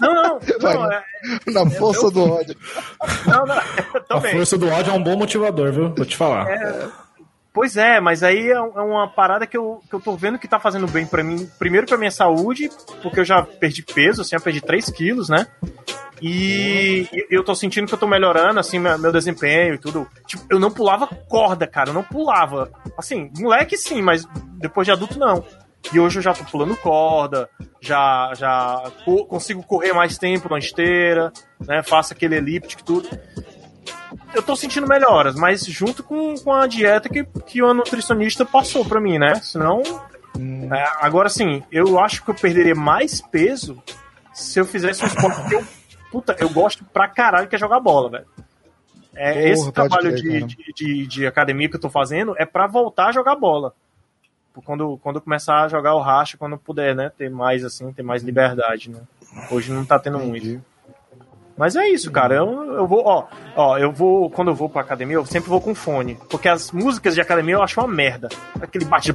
Não, 0.00 0.14
não. 0.14 0.38
Não 0.60 0.92
é, 0.92 1.04
na 1.48 1.68
força 1.70 2.06
é, 2.06 2.10
do 2.12 2.32
ódio. 2.32 2.56
Não, 3.26 3.44
não. 3.44 3.56
A 4.16 4.20
força 4.20 4.56
do 4.56 4.68
ódio 4.68 4.92
é 4.92 4.94
um 4.94 5.02
bom 5.02 5.16
motivador, 5.16 5.72
viu? 5.72 5.92
Vou 5.92 6.06
te 6.06 6.16
falar. 6.16 6.48
É, 6.48 6.88
Pois 7.52 7.76
é, 7.76 8.00
mas 8.00 8.22
aí 8.22 8.48
é, 8.48 8.54
é 8.54 8.60
uma 8.60 9.06
parada 9.06 9.46
que 9.46 9.56
eu, 9.56 9.82
que 9.88 9.94
eu 9.94 10.00
tô 10.00 10.16
vendo 10.16 10.38
que 10.38 10.48
tá 10.48 10.58
fazendo 10.58 10.86
bem 10.86 11.04
para 11.04 11.22
mim. 11.22 11.48
Primeiro 11.58 11.86
pra 11.86 11.98
minha 11.98 12.10
saúde, 12.10 12.70
porque 13.02 13.20
eu 13.20 13.24
já 13.24 13.42
perdi 13.42 13.82
peso, 13.82 14.22
assim, 14.22 14.34
eu 14.34 14.40
perdi 14.40 14.60
3 14.60 14.90
quilos, 14.90 15.28
né? 15.28 15.46
E 16.20 17.06
eu 17.28 17.44
tô 17.44 17.54
sentindo 17.54 17.88
que 17.88 17.94
eu 17.94 17.98
tô 17.98 18.06
melhorando, 18.06 18.58
assim, 18.58 18.78
meu 18.78 19.12
desempenho 19.12 19.74
e 19.74 19.78
tudo. 19.78 20.08
Tipo, 20.26 20.44
eu 20.48 20.58
não 20.58 20.70
pulava 20.70 21.06
corda, 21.06 21.66
cara, 21.66 21.90
eu 21.90 21.94
não 21.94 22.04
pulava. 22.04 22.70
Assim, 22.96 23.30
moleque 23.36 23.76
sim, 23.76 24.00
mas 24.00 24.24
depois 24.54 24.86
de 24.86 24.92
adulto 24.92 25.18
não. 25.18 25.44
E 25.92 25.98
hoje 25.98 26.20
eu 26.20 26.22
já 26.22 26.32
tô 26.32 26.44
pulando 26.44 26.76
corda, 26.76 27.50
já, 27.80 28.32
já 28.34 28.84
consigo 29.28 29.64
correr 29.64 29.92
mais 29.92 30.16
tempo 30.16 30.48
na 30.48 30.58
esteira, 30.58 31.32
né? 31.66 31.82
Faço 31.82 32.12
aquele 32.12 32.36
elíptico 32.36 32.82
e 32.82 32.84
tudo 32.84 33.08
eu 34.34 34.42
tô 34.42 34.56
sentindo 34.56 34.86
melhoras, 34.86 35.34
mas 35.34 35.64
junto 35.64 36.02
com, 36.02 36.34
com 36.36 36.52
a 36.52 36.66
dieta 36.66 37.08
que, 37.08 37.24
que 37.46 37.62
o 37.62 37.74
nutricionista 37.74 38.44
passou 38.44 38.84
pra 38.84 39.00
mim, 39.00 39.18
né? 39.18 39.34
Senão. 39.36 39.82
Hum. 40.38 40.72
É, 40.72 40.90
agora 41.00 41.28
sim, 41.28 41.62
eu 41.70 41.98
acho 42.00 42.24
que 42.24 42.30
eu 42.30 42.34
perderia 42.34 42.74
mais 42.74 43.20
peso 43.20 43.82
se 44.32 44.58
eu 44.58 44.64
fizesse 44.64 45.04
um 45.04 45.06
esporte 45.06 45.48
que 45.48 45.54
eu. 45.54 45.64
Puta, 46.10 46.36
eu 46.38 46.48
gosto 46.50 46.84
pra 46.84 47.08
caralho 47.08 47.48
que 47.48 47.56
é 47.56 47.58
jogar 47.58 47.80
bola, 47.80 48.10
velho. 48.10 48.26
É, 49.14 49.32
Porra, 49.32 49.44
esse 49.46 49.72
trabalho 49.72 50.10
crer, 50.10 50.44
de, 50.44 50.56
de, 50.56 50.72
de, 50.74 51.06
de, 51.06 51.26
academia 51.26 51.68
que 51.68 51.76
eu 51.76 51.80
tô 51.80 51.90
fazendo 51.90 52.34
é 52.38 52.46
para 52.46 52.66
voltar 52.66 53.08
a 53.08 53.12
jogar 53.12 53.36
bola. 53.36 53.74
Quando, 54.64 54.98
quando 55.02 55.16
eu 55.16 55.22
começar 55.22 55.62
a 55.62 55.68
jogar 55.68 55.94
o 55.94 56.00
racha, 56.00 56.36
quando 56.36 56.58
puder, 56.58 56.94
né? 56.94 57.10
Ter 57.16 57.30
mais 57.30 57.64
assim, 57.64 57.92
ter 57.92 58.02
mais 58.02 58.22
liberdade, 58.22 58.90
né? 58.90 59.00
Hoje 59.50 59.72
não 59.72 59.84
tá 59.84 59.98
tendo 59.98 60.18
Entendi. 60.18 60.48
muito. 60.48 60.64
Mas 61.56 61.76
é 61.76 61.86
isso, 61.88 62.10
cara. 62.10 62.34
Eu, 62.34 62.74
eu 62.74 62.86
vou, 62.86 63.02
ó, 63.04 63.26
ó, 63.56 63.78
eu 63.78 63.92
vou, 63.92 64.30
quando 64.30 64.48
eu 64.48 64.54
vou 64.54 64.68
pra 64.68 64.82
academia, 64.82 65.16
eu 65.16 65.26
sempre 65.26 65.48
vou 65.48 65.60
com 65.60 65.74
fone. 65.74 66.18
Porque 66.28 66.48
as 66.48 66.70
músicas 66.70 67.14
de 67.14 67.20
academia 67.20 67.54
eu 67.54 67.62
acho 67.62 67.80
uma 67.80 67.88
merda. 67.88 68.28
Aquele 68.60 68.84
bate. 68.84 69.14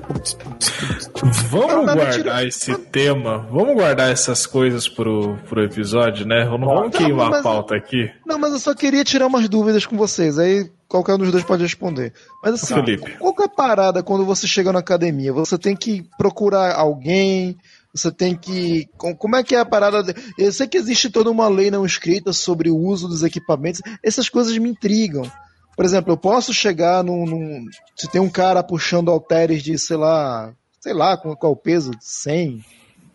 Vamos 1.50 1.94
guardar 1.94 2.46
esse 2.46 2.76
tema, 2.78 3.40
vamos 3.52 3.76
guardar 3.76 4.12
essas 4.12 4.46
coisas 4.46 4.88
pro, 4.88 5.38
pro 5.50 5.64
episódio, 5.64 6.26
né? 6.26 6.46
Não 6.46 6.60
vamos 6.60 6.96
queimar 6.96 7.34
a 7.34 7.42
pauta 7.42 7.76
aqui. 7.76 8.12
Não, 8.26 8.38
mas 8.38 8.54
eu 8.54 8.60
só 8.60 8.74
queria 8.74 9.04
tirar 9.04 9.28
umas 9.28 9.50
dúvidas 9.50 9.86
com 9.86 9.98
vocês. 9.98 10.38
Aí 10.38 10.70
qualquer 10.88 11.16
um 11.16 11.18
dos 11.18 11.32
dois 11.32 11.44
pode 11.44 11.64
responder. 11.64 12.14
Mas 12.44 12.56
assim, 12.56 12.74
Felipe. 12.74 13.18
qual 13.18 13.34
é 13.40 13.44
a 13.44 13.50
parada 13.50 14.04
quando 14.04 14.26
você 14.26 14.48
chega 14.48 14.72
na 14.72 14.80
academia? 14.80 15.34
Você 15.34 15.58
tem 15.58 15.76
que 15.76 16.06
procurar 16.18 16.76
alguém 16.76 17.58
você 17.94 18.12
tem 18.12 18.36
que. 18.36 18.88
Como 18.98 19.36
é 19.36 19.44
que 19.44 19.56
é 19.56 19.60
a 19.60 19.66
parada? 19.66 20.14
Eu 20.38 20.52
sei 20.52 20.68
que 20.68 20.78
existe 20.78 21.10
toda 21.10 21.32
uma 21.32 21.48
lei 21.48 21.72
não 21.72 21.86
escrita 21.86 22.32
sobre 22.34 22.70
o 22.70 22.78
uso 22.78 23.08
dos 23.08 23.24
equipamentos. 23.24 23.82
Essas 24.04 24.30
coisas 24.30 24.56
me 24.58 24.70
intrigam. 24.70 25.30
Por 25.76 25.86
exemplo, 25.86 26.14
eu 26.14 26.18
posso 26.18 26.54
chegar 26.54 27.04
num. 27.04 27.26
num 27.26 27.66
se 27.96 28.08
tem 28.10 28.22
um 28.22 28.30
cara 28.30 28.64
puxando 28.64 29.12
halteres 29.12 29.64
de, 29.64 29.78
sei 29.78 29.98
lá. 29.98 30.54
Sei 30.80 30.94
lá 30.94 31.18
qual, 31.18 31.36
qual 31.36 31.54
é 31.54 31.56
o 31.56 31.58
peso? 31.58 31.92
100, 32.00 32.64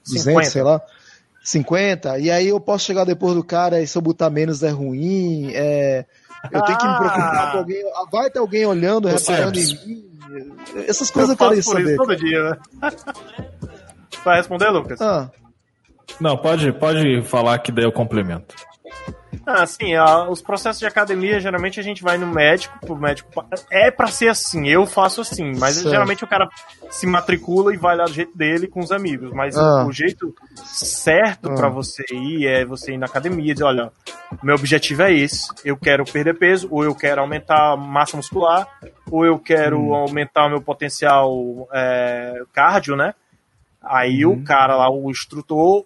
200, 0.06 0.24
50. 0.24 0.50
sei 0.50 0.62
lá. 0.62 0.80
50. 1.44 2.18
E 2.18 2.30
aí 2.30 2.48
eu 2.48 2.60
posso 2.60 2.84
chegar 2.84 3.04
depois 3.04 3.34
do 3.34 3.44
cara 3.44 3.80
e 3.80 3.86
se 3.86 3.96
eu 3.96 4.02
botar 4.02 4.30
menos 4.30 4.62
é 4.62 4.70
ruim. 4.70 5.50
É, 5.54 6.04
eu 6.50 6.62
tenho 6.62 6.78
que 6.78 6.86
me 6.86 6.96
preocupar 6.96 7.48
ah. 7.48 7.50
com 7.52 7.58
alguém. 7.58 7.82
Vai 8.10 8.30
ter 8.30 8.38
alguém 8.38 8.66
olhando, 8.66 9.08
reparando 9.08 9.58
em 9.58 9.86
mim. 9.86 10.12
Essas 10.88 11.10
coisas 11.10 11.36
eu, 11.38 11.46
eu 11.46 11.50
quero 11.50 11.62
saber. 11.62 11.96
todo 11.96 12.16
dia, 12.16 12.50
né? 12.50 12.58
Vai 14.24 14.36
responder, 14.36 14.70
Lucas? 14.70 15.00
Ah. 15.00 15.30
Não, 16.20 16.36
pode, 16.36 16.72
pode 16.72 17.22
falar 17.22 17.58
que 17.58 17.72
daí 17.72 17.84
eu 17.84 17.92
complemento. 17.92 18.54
Ah, 19.44 19.66
sim, 19.66 19.96
os 20.28 20.40
processos 20.40 20.78
de 20.78 20.86
academia, 20.86 21.40
geralmente 21.40 21.80
a 21.80 21.82
gente 21.82 22.02
vai 22.02 22.16
no 22.16 22.26
médico, 22.26 22.78
pro 22.80 22.94
médico. 22.94 23.44
É 23.70 23.90
para 23.90 24.06
ser 24.06 24.28
assim, 24.28 24.68
eu 24.68 24.86
faço 24.86 25.20
assim, 25.20 25.52
mas 25.58 25.74
certo. 25.74 25.90
geralmente 25.90 26.22
o 26.22 26.28
cara 26.28 26.48
se 26.90 27.06
matricula 27.06 27.74
e 27.74 27.76
vai 27.76 27.96
lá 27.96 28.04
do 28.04 28.12
jeito 28.12 28.36
dele 28.36 28.68
com 28.68 28.80
os 28.80 28.92
amigos. 28.92 29.32
Mas 29.32 29.56
ah. 29.56 29.84
o, 29.84 29.88
o, 29.88 29.92
jeito 29.92 30.32
certo 30.64 31.50
ah. 31.50 31.54
para 31.54 31.68
você 31.68 32.04
ir 32.12 32.46
é 32.46 32.64
você 32.64 32.92
ir 32.92 32.98
na 32.98 33.06
academia 33.06 33.50
e 33.50 33.54
dizer: 33.54 33.64
olha, 33.64 33.90
meu 34.42 34.54
objetivo 34.54 35.02
é 35.02 35.12
esse, 35.12 35.48
eu 35.64 35.76
quero 35.76 36.04
perder 36.04 36.38
peso, 36.38 36.68
ou 36.70 36.84
eu 36.84 36.94
quero 36.94 37.20
aumentar 37.20 37.72
a 37.72 37.76
massa 37.76 38.16
muscular, 38.16 38.68
ou 39.10 39.26
eu 39.26 39.38
quero 39.38 39.80
hum. 39.80 39.94
aumentar 39.94 40.46
o 40.46 40.50
meu 40.50 40.60
potencial 40.60 41.34
é, 41.72 42.42
cardio, 42.52 42.94
né? 42.94 43.14
Aí 43.82 44.24
uhum. 44.24 44.34
o 44.34 44.44
cara 44.44 44.76
lá, 44.76 44.90
o 44.90 45.10
instrutor, 45.10 45.84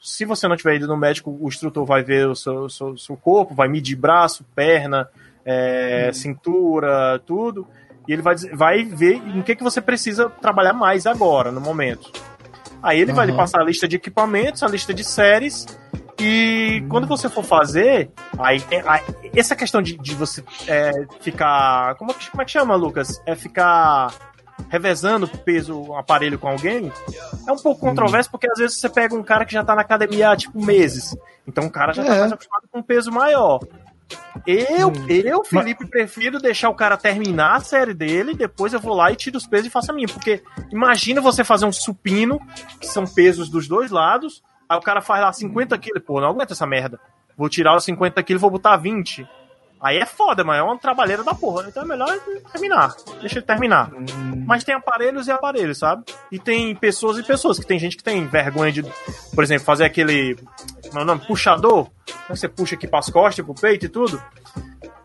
se 0.00 0.24
você 0.24 0.46
não 0.46 0.56
tiver 0.56 0.76
ido 0.76 0.86
no 0.86 0.96
médico, 0.96 1.36
o 1.40 1.48
instrutor 1.48 1.84
vai 1.84 2.02
ver 2.02 2.28
o 2.28 2.34
seu, 2.34 2.68
seu, 2.68 2.96
seu 2.96 3.16
corpo, 3.16 3.54
vai 3.54 3.68
medir 3.68 3.96
braço, 3.96 4.44
perna, 4.54 5.08
é, 5.44 6.06
uhum. 6.06 6.12
cintura, 6.12 7.18
tudo. 7.26 7.66
E 8.06 8.12
ele 8.12 8.22
vai, 8.22 8.36
vai 8.54 8.84
ver 8.84 9.16
em 9.16 9.42
que, 9.42 9.56
que 9.56 9.62
você 9.62 9.80
precisa 9.80 10.30
trabalhar 10.30 10.72
mais 10.72 11.06
agora, 11.06 11.50
no 11.50 11.60
momento. 11.60 12.10
Aí 12.82 13.00
ele 13.00 13.10
uhum. 13.10 13.16
vai 13.16 13.26
lhe 13.26 13.32
passar 13.32 13.60
a 13.60 13.64
lista 13.64 13.88
de 13.88 13.96
equipamentos, 13.96 14.62
a 14.62 14.68
lista 14.68 14.94
de 14.94 15.04
séries. 15.04 15.66
E 16.20 16.84
quando 16.88 17.06
você 17.06 17.28
for 17.28 17.44
fazer, 17.44 18.10
aí, 18.38 18.62
aí 18.86 19.02
essa 19.36 19.54
questão 19.54 19.80
de, 19.80 19.96
de 19.96 20.14
você 20.14 20.42
é, 20.66 20.92
ficar. 21.20 21.94
Como, 21.94 22.12
como 22.12 22.42
é 22.42 22.44
que 22.44 22.50
chama, 22.50 22.74
Lucas? 22.74 23.22
É 23.24 23.36
ficar 23.36 24.12
revezando 24.68 25.28
peso, 25.28 25.94
aparelho 25.94 26.38
com 26.38 26.48
alguém, 26.48 26.92
é 27.46 27.52
um 27.52 27.56
pouco 27.56 27.80
controverso, 27.80 28.30
porque 28.30 28.50
às 28.50 28.58
vezes 28.58 28.78
você 28.78 28.88
pega 28.88 29.14
um 29.14 29.22
cara 29.22 29.44
que 29.44 29.52
já 29.52 29.64
tá 29.64 29.74
na 29.74 29.82
academia 29.82 30.30
há, 30.30 30.36
tipo, 30.36 30.64
meses. 30.64 31.16
Então 31.46 31.64
o 31.64 31.70
cara 31.70 31.92
já 31.92 32.04
tá 32.04 32.14
é. 32.14 32.20
mais 32.20 32.32
acostumado 32.32 32.68
com 32.70 32.78
um 32.78 32.82
peso 32.82 33.10
maior. 33.10 33.60
Eu, 34.46 34.88
hum. 34.88 35.06
eu, 35.08 35.44
Felipe, 35.44 35.82
Mas... 35.82 35.90
prefiro 35.90 36.38
deixar 36.38 36.70
o 36.70 36.74
cara 36.74 36.96
terminar 36.96 37.56
a 37.56 37.60
série 37.60 37.92
dele, 37.92 38.34
depois 38.34 38.72
eu 38.72 38.80
vou 38.80 38.94
lá 38.94 39.12
e 39.12 39.16
tiro 39.16 39.36
os 39.36 39.46
pesos 39.46 39.66
e 39.66 39.70
faço 39.70 39.90
a 39.90 39.94
minha. 39.94 40.08
Porque 40.08 40.42
imagina 40.70 41.20
você 41.20 41.44
fazer 41.44 41.66
um 41.66 41.72
supino, 41.72 42.40
que 42.80 42.86
são 42.86 43.06
pesos 43.06 43.48
dos 43.48 43.68
dois 43.68 43.90
lados, 43.90 44.42
aí 44.68 44.78
o 44.78 44.82
cara 44.82 45.00
faz 45.00 45.20
lá 45.20 45.32
50 45.32 45.76
quilos, 45.78 46.02
pô, 46.02 46.20
não 46.20 46.28
aguenta 46.28 46.52
essa 46.52 46.66
merda. 46.66 46.98
Vou 47.36 47.48
tirar 47.48 47.76
os 47.76 47.84
50 47.84 48.22
quilos 48.22 48.40
e 48.40 48.42
vou 48.42 48.50
botar 48.50 48.76
20. 48.76 49.28
Aí 49.80 49.98
é 49.98 50.06
foda, 50.06 50.42
mas 50.44 50.58
é 50.58 50.62
uma 50.62 50.76
trabalheira 50.78 51.22
da 51.22 51.34
porra. 51.34 51.66
Então 51.68 51.82
é 51.82 51.86
melhor 51.86 52.18
terminar. 52.52 52.94
Deixa 53.20 53.38
ele 53.38 53.46
terminar. 53.46 53.92
Hum. 53.92 54.44
Mas 54.46 54.64
tem 54.64 54.74
aparelhos 54.74 55.26
e 55.26 55.30
aparelhos, 55.30 55.78
sabe? 55.78 56.04
E 56.32 56.38
tem 56.38 56.74
pessoas 56.74 57.18
e 57.18 57.22
pessoas. 57.22 57.58
Que 57.58 57.66
tem 57.66 57.78
gente 57.78 57.96
que 57.96 58.02
tem 58.02 58.26
vergonha 58.26 58.72
de, 58.72 58.82
por 59.34 59.44
exemplo, 59.44 59.64
fazer 59.64 59.84
aquele. 59.84 60.36
Meu 60.92 61.02
é 61.02 61.04
nome? 61.04 61.26
Puxador. 61.26 61.88
Você 62.28 62.48
puxa 62.48 62.74
aqui 62.74 62.86
pras 62.86 63.10
costas, 63.10 63.44
pro 63.44 63.54
peito 63.54 63.86
e 63.86 63.88
tudo 63.88 64.20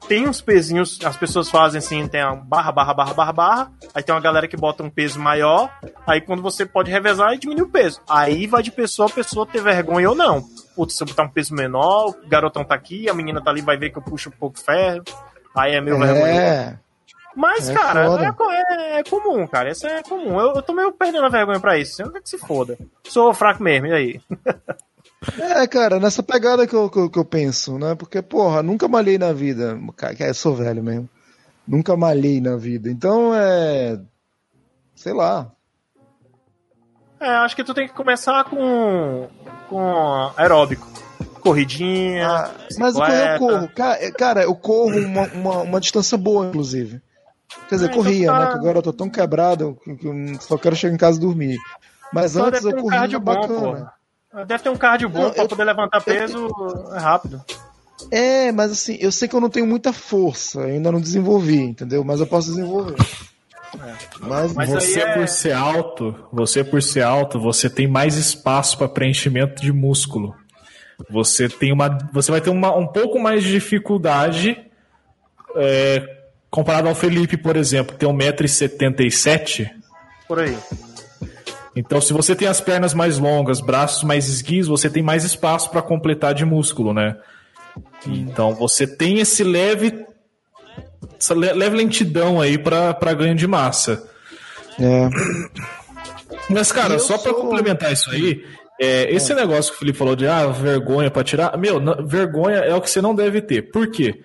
tem 0.07 0.27
uns 0.27 0.41
pezinhos, 0.41 0.99
as 1.03 1.17
pessoas 1.17 1.49
fazem 1.49 1.79
assim, 1.79 2.07
tem 2.07 2.21
a 2.21 2.35
barra, 2.35 2.71
barra, 2.71 2.93
barra, 2.93 3.13
barra, 3.13 3.33
barra, 3.33 3.71
aí 3.93 4.03
tem 4.03 4.13
uma 4.13 4.21
galera 4.21 4.47
que 4.47 4.57
bota 4.57 4.83
um 4.83 4.89
peso 4.89 5.19
maior, 5.19 5.69
aí 6.05 6.21
quando 6.21 6.41
você 6.41 6.65
pode 6.65 6.91
revezar 6.91 7.33
e 7.33 7.37
diminuir 7.37 7.63
o 7.63 7.69
peso. 7.69 8.01
Aí 8.07 8.47
vai 8.47 8.61
de 8.61 8.71
pessoa 8.71 9.07
a 9.07 9.11
pessoa 9.11 9.45
ter 9.45 9.61
vergonha 9.61 10.09
ou 10.09 10.15
não. 10.15 10.43
Putz, 10.75 10.95
se 10.95 11.03
eu 11.03 11.07
botar 11.07 11.23
um 11.23 11.29
peso 11.29 11.53
menor, 11.53 12.09
o 12.09 12.27
garotão 12.27 12.63
tá 12.63 12.75
aqui, 12.75 13.09
a 13.09 13.13
menina 13.13 13.41
tá 13.41 13.51
ali, 13.51 13.61
vai 13.61 13.77
ver 13.77 13.91
que 13.91 13.97
eu 13.97 14.03
puxo 14.03 14.29
um 14.29 14.37
pouco 14.37 14.59
ferro, 14.59 15.03
aí 15.55 15.75
é 15.75 15.81
meu 15.81 16.01
é. 16.03 16.07
vergonha. 16.07 16.79
Mas, 17.35 17.69
é 17.69 17.73
cara, 17.73 18.05
é, 18.05 18.95
é, 18.95 18.99
é, 18.99 19.03
comum, 19.03 19.47
cara. 19.47 19.71
Isso 19.71 19.87
é 19.87 20.03
comum. 20.03 20.39
Eu, 20.39 20.53
eu 20.53 20.61
tô 20.61 20.71
meio 20.71 20.91
perdendo 20.91 21.25
a 21.25 21.29
vergonha 21.29 21.59
pra 21.59 21.77
isso. 21.79 21.99
Eu 21.99 22.05
não 22.05 22.13
quero 22.13 22.23
que 22.23 22.29
se 22.29 22.37
foda. 22.37 22.77
Sou 23.05 23.33
fraco 23.33 23.63
mesmo, 23.63 23.87
e 23.87 23.91
aí? 23.91 24.21
É, 25.39 25.67
cara, 25.67 25.99
nessa 25.99 26.21
pegada 26.21 26.67
que 26.67 26.75
eu, 26.75 26.89
que 26.89 26.99
eu, 26.99 27.09
que, 27.09 27.19
eu, 27.19 27.25
penso, 27.25 27.77
né? 27.77 27.95
Porque, 27.95 28.21
porra, 28.21 28.61
nunca 28.63 28.87
malhei 28.87 29.17
na 29.17 29.31
vida. 29.33 29.79
Cara, 29.95 30.15
eu 30.19 30.33
sou 30.33 30.55
velho 30.55 30.83
mesmo. 30.83 31.09
Nunca 31.67 31.95
malhei 31.95 32.41
na 32.41 32.55
vida. 32.57 32.89
Então, 32.89 33.33
é. 33.33 33.99
Sei 34.95 35.13
lá. 35.13 35.51
É, 37.19 37.29
acho 37.37 37.55
que 37.55 37.63
tu 37.63 37.73
tem 37.73 37.87
que 37.87 37.93
começar 37.93 38.43
com. 38.45 39.27
com 39.69 40.31
aeróbico. 40.35 40.87
Corridinha. 41.39 42.27
Ah, 42.27 42.51
mas 42.77 42.95
eu 42.95 43.39
corro. 43.39 43.69
Cara, 44.17 44.43
eu 44.43 44.55
corro 44.55 44.97
uma, 44.97 45.27
uma, 45.33 45.57
uma 45.59 45.79
distância 45.79 46.17
boa, 46.17 46.47
inclusive. 46.47 47.01
Quer 47.69 47.75
dizer, 47.75 47.87
é, 47.87 47.89
então 47.89 48.03
corria, 48.03 48.27
tá... 48.27 48.39
né? 48.39 48.47
Que 48.47 48.57
agora 48.57 48.77
eu 48.79 48.81
tô 48.81 48.93
tão 48.93 49.09
quebrado 49.09 49.77
que 49.83 50.37
só 50.41 50.57
quero 50.57 50.75
chegar 50.75 50.93
em 50.93 50.97
casa 50.97 51.17
e 51.17 51.21
dormir. 51.21 51.57
Mas 52.11 52.35
então 52.35 52.47
antes 52.47 52.63
eu 52.63 52.75
corria 52.75 53.17
um 53.17 53.21
bacana. 53.21 53.57
Bom, 53.57 53.87
Deve 54.47 54.63
ter 54.63 54.69
um 54.69 54.75
cardio 54.75 55.09
bom 55.09 55.29
para 55.31 55.47
poder 55.47 55.63
levantar 55.63 56.01
peso 56.01 56.47
é 56.95 56.99
rápido. 56.99 57.43
É, 58.11 58.51
mas 58.51 58.71
assim, 58.71 58.97
eu 58.99 59.11
sei 59.11 59.27
que 59.27 59.35
eu 59.35 59.39
não 59.39 59.49
tenho 59.49 59.67
muita 59.67 59.93
força, 59.93 60.61
ainda 60.61 60.91
não 60.91 60.99
desenvolvi, 60.99 61.61
entendeu? 61.61 62.03
Mas 62.03 62.19
eu 62.19 62.27
posso 62.27 62.49
desenvolver. 62.49 62.95
É. 63.75 63.93
Mas, 64.21 64.53
mas 64.53 64.69
você 64.69 65.01
é... 65.01 65.13
por 65.13 65.27
ser 65.27 65.53
alto, 65.53 66.15
você 66.31 66.63
por 66.63 66.81
ser 66.81 67.01
alto, 67.01 67.39
você 67.39 67.69
tem 67.69 67.87
mais 67.87 68.15
espaço 68.15 68.77
para 68.77 68.87
preenchimento 68.87 69.61
de 69.61 69.71
músculo. 69.71 70.35
Você 71.09 71.49
tem 71.49 71.71
uma, 71.71 71.97
você 72.11 72.31
vai 72.31 72.41
ter 72.41 72.49
uma, 72.49 72.75
um 72.75 72.87
pouco 72.87 73.19
mais 73.19 73.43
de 73.43 73.51
dificuldade 73.51 74.57
é, 75.55 76.17
comparado 76.49 76.87
ao 76.87 76.95
Felipe, 76.95 77.35
por 77.37 77.55
exemplo, 77.55 77.93
que 77.93 77.99
tem 77.99 78.09
1,77m. 78.09 79.69
Por 80.27 80.39
aí. 80.39 80.57
Então, 81.75 81.99
se 81.99 82.13
você 82.13 82.35
tem 82.35 82.47
as 82.47 82.61
pernas 82.61 82.93
mais 82.93 83.17
longas, 83.17 83.59
braços 83.59 84.03
mais 84.03 84.27
esguios, 84.27 84.67
você 84.67 84.89
tem 84.89 85.01
mais 85.01 85.23
espaço 85.23 85.69
para 85.71 85.81
completar 85.81 86.33
de 86.33 86.45
músculo, 86.45 86.93
né? 86.93 87.17
Então, 88.05 88.53
você 88.53 88.85
tem 88.85 89.19
esse 89.19 89.43
leve 89.43 90.05
leve 91.31 91.75
lentidão 91.75 92.41
aí 92.41 92.57
para 92.57 93.13
ganho 93.13 93.35
de 93.35 93.47
massa. 93.47 94.07
É. 94.79 95.09
Mas, 96.49 96.71
cara, 96.71 96.99
só 96.99 97.17
para 97.17 97.31
sou... 97.31 97.41
complementar 97.41 97.93
isso 97.93 98.09
aí, 98.11 98.43
é, 98.79 99.13
esse 99.13 99.31
é. 99.31 99.35
negócio 99.35 99.71
que 99.71 99.77
o 99.77 99.79
Felipe 99.79 99.97
falou 99.97 100.15
de 100.15 100.27
ah, 100.27 100.47
vergonha 100.47 101.09
para 101.09 101.23
tirar. 101.23 101.57
Meu, 101.57 101.81
vergonha 102.05 102.57
é 102.57 102.75
o 102.75 102.81
que 102.81 102.89
você 102.89 103.01
não 103.01 103.15
deve 103.15 103.41
ter. 103.41 103.71
Por 103.71 103.89
quê? 103.89 104.21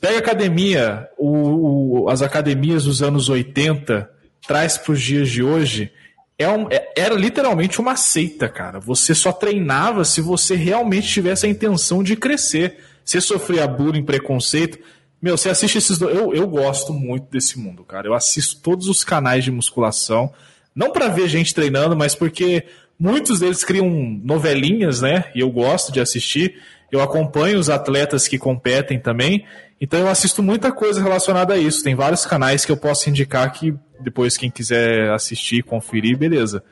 Pega 0.00 0.18
academia, 0.18 1.08
o, 1.16 2.02
o, 2.02 2.08
as 2.08 2.22
academias 2.22 2.84
dos 2.84 3.02
anos 3.02 3.28
80, 3.28 4.08
traz 4.46 4.78
para 4.78 4.92
os 4.92 5.00
dias 5.00 5.28
de 5.28 5.42
hoje. 5.42 5.92
É 6.38 6.48
um, 6.48 6.68
é, 6.70 6.92
era 6.96 7.14
literalmente 7.16 7.80
uma 7.80 7.96
seita, 7.96 8.48
cara. 8.48 8.78
Você 8.78 9.12
só 9.12 9.32
treinava 9.32 10.04
se 10.04 10.20
você 10.20 10.54
realmente 10.54 11.08
tivesse 11.08 11.46
a 11.46 11.48
intenção 11.48 12.00
de 12.00 12.14
crescer. 12.14 12.78
Você 13.04 13.20
sofria 13.20 13.66
bullying, 13.66 14.04
preconceito. 14.04 14.78
Meu, 15.20 15.36
você 15.36 15.48
assiste 15.48 15.78
esses. 15.78 16.00
Eu, 16.00 16.32
eu 16.32 16.46
gosto 16.46 16.92
muito 16.92 17.28
desse 17.28 17.58
mundo, 17.58 17.82
cara. 17.82 18.06
Eu 18.06 18.14
assisto 18.14 18.60
todos 18.62 18.86
os 18.86 19.02
canais 19.02 19.42
de 19.42 19.50
musculação. 19.50 20.32
Não 20.72 20.92
para 20.92 21.08
ver 21.08 21.28
gente 21.28 21.52
treinando, 21.52 21.96
mas 21.96 22.14
porque 22.14 22.66
muitos 22.96 23.40
deles 23.40 23.64
criam 23.64 23.90
novelinhas, 24.22 25.00
né? 25.00 25.24
E 25.34 25.40
eu 25.40 25.50
gosto 25.50 25.90
de 25.90 26.00
assistir. 26.00 26.62
Eu 26.92 27.02
acompanho 27.02 27.58
os 27.58 27.68
atletas 27.68 28.28
que 28.28 28.38
competem 28.38 29.00
também. 29.00 29.44
Então 29.80 29.98
eu 29.98 30.08
assisto 30.08 30.40
muita 30.40 30.70
coisa 30.70 31.02
relacionada 31.02 31.54
a 31.54 31.58
isso. 31.58 31.82
Tem 31.82 31.96
vários 31.96 32.24
canais 32.24 32.64
que 32.64 32.70
eu 32.70 32.76
posso 32.76 33.10
indicar 33.10 33.52
que 33.52 33.74
depois 34.00 34.36
quem 34.36 34.50
quiser 34.50 35.10
assistir, 35.10 35.62
conferir, 35.62 36.16
beleza. 36.16 36.62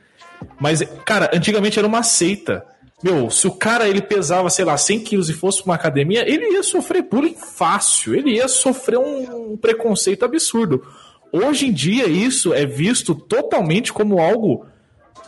Mas, 0.60 0.82
cara, 1.04 1.30
antigamente 1.32 1.78
era 1.78 1.88
uma 1.88 2.02
seita. 2.02 2.64
Meu, 3.02 3.30
se 3.30 3.46
o 3.46 3.52
cara 3.52 3.88
ele 3.88 4.00
pesava, 4.00 4.48
sei 4.48 4.64
lá, 4.64 4.76
100 4.76 5.00
quilos 5.00 5.28
e 5.28 5.34
fosse 5.34 5.62
pra 5.62 5.70
uma 5.70 5.74
academia, 5.74 6.28
ele 6.28 6.52
ia 6.52 6.62
sofrer 6.62 7.02
bullying 7.02 7.34
fácil. 7.34 8.14
Ele 8.14 8.36
ia 8.36 8.48
sofrer 8.48 8.98
um 8.98 9.56
preconceito 9.56 10.24
absurdo. 10.24 10.82
Hoje 11.32 11.66
em 11.66 11.72
dia, 11.72 12.06
isso 12.06 12.54
é 12.54 12.64
visto 12.64 13.14
totalmente 13.14 13.92
como 13.92 14.18
algo 14.18 14.66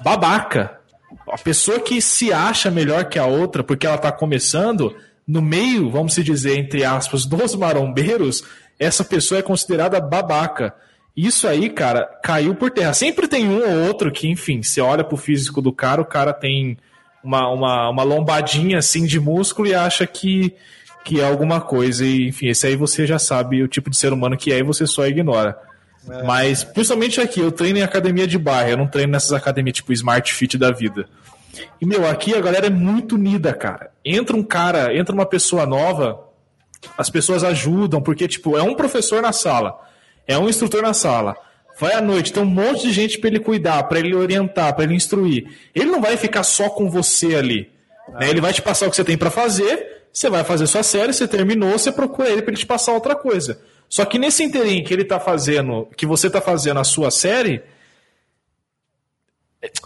babaca. 0.01 0.79
A 1.31 1.37
pessoa 1.37 1.81
que 1.81 2.01
se 2.01 2.33
acha 2.33 2.71
melhor 2.71 3.07
que 3.07 3.19
a 3.19 3.27
outra 3.27 3.63
porque 3.63 3.87
ela 3.87 3.99
tá 3.99 4.11
começando, 4.11 4.95
no 5.27 5.43
meio, 5.43 5.91
vamos 5.91 6.15
se 6.15 6.23
dizer, 6.23 6.57
entre 6.57 6.85
aspas, 6.85 7.25
dos 7.27 7.55
marombeiros, 7.55 8.45
essa 8.79 9.05
pessoa 9.05 9.41
é 9.41 9.43
considerada 9.43 10.01
babaca. 10.01 10.75
Isso 11.19 11.49
aí, 11.49 11.69
cara, 11.69 12.05
caiu 12.23 12.55
por 12.55 12.71
terra. 12.71 12.95
Sempre 12.95 13.27
tem 13.27 13.49
um 13.49 13.61
ou 13.61 13.89
outro 13.89 14.13
que, 14.13 14.29
enfim, 14.29 14.63
você 14.63 14.81
olha 14.81 15.03
pro 15.03 15.17
físico 15.17 15.61
do 15.61 15.73
cara, 15.73 16.01
o 16.01 16.05
cara 16.05 16.33
tem 16.33 16.79
uma, 17.25 17.49
uma, 17.49 17.91
uma 17.91 18.03
lombadinha 18.05 18.79
assim 18.79 19.05
de 19.05 19.19
músculo 19.19 19.67
e 19.67 19.75
acha 19.75 20.07
que, 20.07 20.55
que 21.05 21.21
é 21.21 21.25
alguma 21.25 21.61
coisa. 21.61 22.05
E, 22.05 22.29
enfim, 22.29 22.47
esse 22.47 22.69
aí 22.69 22.77
você 22.77 23.05
já 23.05 23.19
sabe 23.19 23.61
o 23.65 23.67
tipo 23.67 23.91
de 23.91 23.97
ser 23.97 24.13
humano 24.13 24.37
que 24.37 24.53
é 24.53 24.59
e 24.59 24.63
você 24.63 24.87
só 24.87 25.09
ignora. 25.09 25.59
É. 26.09 26.23
Mas, 26.23 26.63
principalmente 26.63 27.21
aqui, 27.21 27.41
eu 27.41 27.51
treino 27.51 27.81
em 27.81 27.83
academia 27.83 28.25
de 28.25 28.39
bairro, 28.39 28.71
eu 28.71 28.77
não 28.77 28.87
treino 28.87 29.11
nessas 29.11 29.33
academias 29.33 29.75
tipo 29.75 29.93
Smart 29.93 30.33
Fit 30.33 30.57
da 30.57 30.71
vida. 30.71 31.09
E, 31.81 31.85
meu, 31.85 32.09
aqui 32.09 32.33
a 32.33 32.41
galera 32.41 32.69
é 32.69 32.71
muito 32.71 33.17
unida, 33.17 33.53
cara. 33.53 33.91
Entra 34.05 34.37
um 34.37 34.43
cara, 34.45 34.97
entra 34.97 35.13
uma 35.13 35.27
pessoa 35.27 35.67
nova, 35.67 36.29
as 36.97 37.11
pessoas 37.11 37.43
ajudam, 37.43 38.01
porque, 38.01 38.29
tipo, 38.29 38.57
é 38.57 38.63
um 38.63 38.77
professor 38.77 39.21
na 39.21 39.33
sala, 39.33 39.81
é 40.29 40.39
um 40.39 40.49
instrutor 40.49 40.83
na 40.83 40.93
sala. 40.95 41.35
Vai 41.81 41.95
à 41.95 42.01
noite, 42.01 42.33
tem 42.33 42.43
um 42.43 42.47
monte 42.47 42.83
de 42.83 42.93
gente 42.93 43.19
para 43.19 43.31
ele 43.31 43.41
cuidar, 43.41 43.83
para 43.85 43.99
ele 43.99 44.15
orientar, 44.15 44.75
para 44.75 44.85
ele 44.85 44.95
instruir. 44.95 45.49
Ele 45.75 45.87
não 45.87 46.01
vai 46.01 46.17
ficar 46.17 46.43
só 46.43 46.69
com 46.69 46.91
você 46.91 47.35
ali. 47.35 47.71
Né? 48.11 48.29
Ele 48.29 48.41
vai 48.41 48.53
te 48.53 48.61
passar 48.61 48.87
o 48.87 48.91
que 48.91 48.97
você 48.97 49.05
tem 49.05 49.17
para 49.17 49.31
fazer, 49.31 50.05
você 50.13 50.29
vai 50.29 50.45
fazer 50.45 50.67
sua 50.67 50.83
série, 50.83 51.13
você 51.13 51.27
terminou, 51.27 51.73
você 51.73 51.91
procura 51.91 52.29
ele 52.29 52.43
para 52.43 52.51
ele 52.51 52.61
te 52.61 52.67
passar 52.67 52.93
outra 52.93 53.17
coisa. 53.17 53.61
Só 53.89 54.05
que 54.05 54.19
nesse 54.19 54.43
interim 54.43 54.85
que 54.85 54.93
ele 54.93 55.05
tá 55.05 55.19
fazendo, 55.19 55.89
que 55.97 56.05
você 56.05 56.29
tá 56.29 56.41
fazendo 56.41 56.79
a 56.79 56.85
sua 56.85 57.11
série, 57.11 57.63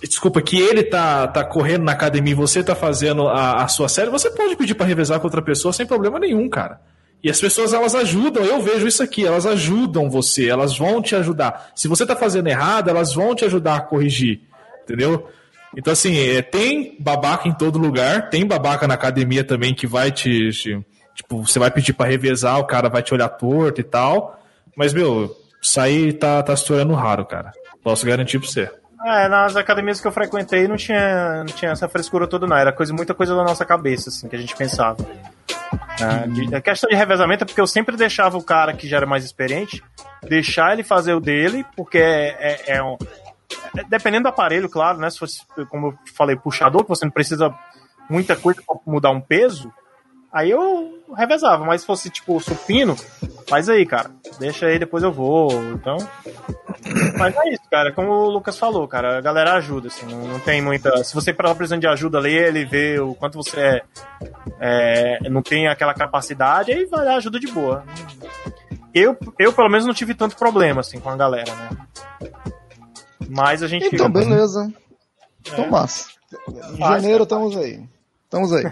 Desculpa, 0.02 0.42
que 0.42 0.60
ele 0.60 0.82
tá, 0.82 1.26
tá 1.26 1.42
correndo 1.42 1.84
na 1.84 1.92
academia 1.92 2.32
e 2.32 2.36
você 2.36 2.62
tá 2.62 2.74
fazendo 2.74 3.26
a, 3.28 3.62
a 3.64 3.68
sua 3.68 3.88
série, 3.88 4.10
você 4.10 4.30
pode 4.30 4.54
pedir 4.54 4.74
para 4.74 4.84
revezar 4.84 5.18
com 5.18 5.26
outra 5.26 5.40
pessoa 5.40 5.72
sem 5.72 5.86
problema 5.86 6.18
nenhum, 6.18 6.46
cara. 6.48 6.78
E 7.22 7.30
as 7.30 7.40
pessoas 7.40 7.72
elas 7.72 7.94
ajudam, 7.94 8.44
eu 8.44 8.60
vejo 8.60 8.86
isso 8.86 9.02
aqui, 9.02 9.24
elas 9.24 9.46
ajudam 9.46 10.10
você, 10.10 10.48
elas 10.48 10.76
vão 10.76 11.00
te 11.00 11.14
ajudar. 11.14 11.70
Se 11.74 11.86
você 11.86 12.04
tá 12.04 12.16
fazendo 12.16 12.48
errado, 12.48 12.90
elas 12.90 13.14
vão 13.14 13.34
te 13.34 13.44
ajudar 13.44 13.76
a 13.76 13.80
corrigir, 13.80 14.40
entendeu? 14.82 15.28
Então, 15.76 15.92
assim, 15.92 16.18
é, 16.18 16.42
tem 16.42 16.96
babaca 16.98 17.48
em 17.48 17.52
todo 17.52 17.78
lugar, 17.78 18.28
tem 18.28 18.44
babaca 18.44 18.86
na 18.86 18.94
academia 18.94 19.44
também 19.44 19.74
que 19.74 19.86
vai 19.86 20.10
te. 20.10 20.50
te 20.50 20.84
tipo, 21.14 21.46
você 21.46 21.58
vai 21.58 21.70
pedir 21.70 21.92
para 21.92 22.10
revezar, 22.10 22.58
o 22.58 22.66
cara 22.66 22.88
vai 22.88 23.02
te 23.02 23.14
olhar 23.14 23.28
torto 23.28 23.80
e 23.80 23.84
tal. 23.84 24.42
Mas, 24.76 24.92
meu, 24.92 25.34
aí 25.78 26.12
tá, 26.12 26.42
tá 26.42 26.56
se 26.56 26.66
tornando 26.66 26.94
raro, 26.94 27.24
cara. 27.24 27.52
Posso 27.82 28.04
garantir 28.04 28.38
pra 28.38 28.48
você. 28.48 28.70
É, 29.04 29.28
nas 29.28 29.56
academias 29.56 30.00
que 30.00 30.06
eu 30.06 30.12
frequentei 30.12 30.68
não 30.68 30.76
tinha, 30.76 31.38
não 31.38 31.46
tinha 31.46 31.72
essa 31.72 31.88
frescura 31.88 32.26
toda, 32.26 32.46
não. 32.46 32.56
Era 32.56 32.72
coisa, 32.72 32.92
muita 32.92 33.14
coisa 33.14 33.34
da 33.34 33.42
nossa 33.42 33.64
cabeça, 33.64 34.10
assim, 34.10 34.28
que 34.28 34.36
a 34.36 34.38
gente 34.38 34.54
pensava. 34.54 34.98
É, 36.00 36.28
de, 36.28 36.54
a 36.54 36.60
questão 36.60 36.88
de 36.88 36.96
revezamento 36.96 37.44
é 37.44 37.46
porque 37.46 37.60
eu 37.60 37.66
sempre 37.66 37.96
deixava 37.96 38.36
o 38.36 38.42
cara 38.42 38.72
que 38.72 38.88
já 38.88 38.98
era 38.98 39.06
mais 39.06 39.24
experiente 39.24 39.82
deixar 40.22 40.72
ele 40.72 40.84
fazer 40.84 41.14
o 41.14 41.20
dele, 41.20 41.64
porque 41.76 41.98
é, 41.98 42.36
é, 42.38 42.76
é 42.76 42.82
um. 42.82 42.96
É, 43.76 43.84
dependendo 43.88 44.24
do 44.24 44.28
aparelho, 44.28 44.68
claro, 44.68 44.98
né? 44.98 45.10
Se 45.10 45.18
fosse, 45.18 45.42
como 45.68 45.88
eu 45.88 45.98
falei, 46.14 46.36
puxador, 46.36 46.82
que 46.82 46.88
você 46.88 47.04
não 47.04 47.12
precisa 47.12 47.52
muita 48.08 48.36
coisa 48.36 48.62
para 48.66 48.76
mudar 48.86 49.10
um 49.10 49.20
peso, 49.20 49.72
aí 50.32 50.50
eu 50.50 50.98
revezava. 51.16 51.64
Mas 51.64 51.82
se 51.82 51.86
fosse 51.86 52.10
tipo 52.10 52.40
supino, 52.40 52.96
faz 53.46 53.68
aí, 53.68 53.84
cara. 53.84 54.10
Deixa 54.38 54.66
aí, 54.66 54.78
depois 54.78 55.02
eu 55.02 55.12
vou. 55.12 55.52
Então. 55.74 55.96
Mas 57.18 57.36
é 57.36 57.50
isso, 57.50 57.62
cara. 57.70 57.92
Como 57.92 58.10
o 58.10 58.30
Lucas 58.30 58.58
falou, 58.58 58.88
cara, 58.88 59.18
a 59.18 59.20
galera 59.20 59.54
ajuda, 59.54 59.88
assim, 59.88 60.06
não, 60.06 60.26
não 60.26 60.40
tem 60.40 60.62
muita. 60.62 61.04
Se 61.04 61.14
você 61.14 61.32
tá 61.32 61.54
precisando 61.54 61.80
de 61.80 61.86
ajuda, 61.86 62.18
lê 62.18 62.32
ele, 62.32 62.64
vê 62.64 62.98
o 62.98 63.14
quanto 63.14 63.36
você 63.36 63.60
é, 63.60 63.82
é, 64.58 65.28
não 65.28 65.42
tem 65.42 65.68
aquela 65.68 65.94
capacidade, 65.94 66.72
aí 66.72 66.86
vai 66.86 67.04
dar 67.04 67.16
ajuda 67.16 67.38
de 67.38 67.48
boa. 67.48 67.84
Eu, 68.94 69.16
eu, 69.38 69.52
pelo 69.52 69.68
menos, 69.68 69.86
não 69.86 69.94
tive 69.94 70.14
tanto 70.14 70.36
problema, 70.36 70.80
assim, 70.80 71.00
com 71.00 71.08
a 71.08 71.16
galera, 71.16 71.54
né? 71.54 71.70
Mas 73.28 73.62
a 73.62 73.66
gente. 73.66 73.86
Então, 73.86 74.10
beleza. 74.10 74.72
Então, 75.40 75.64
é. 75.64 75.70
massa. 75.70 76.10
Em 76.74 76.78
janeiro, 76.78 77.24
estamos 77.24 77.56
aí. 77.56 77.82
Estamos 78.24 78.52
aí. 78.52 78.64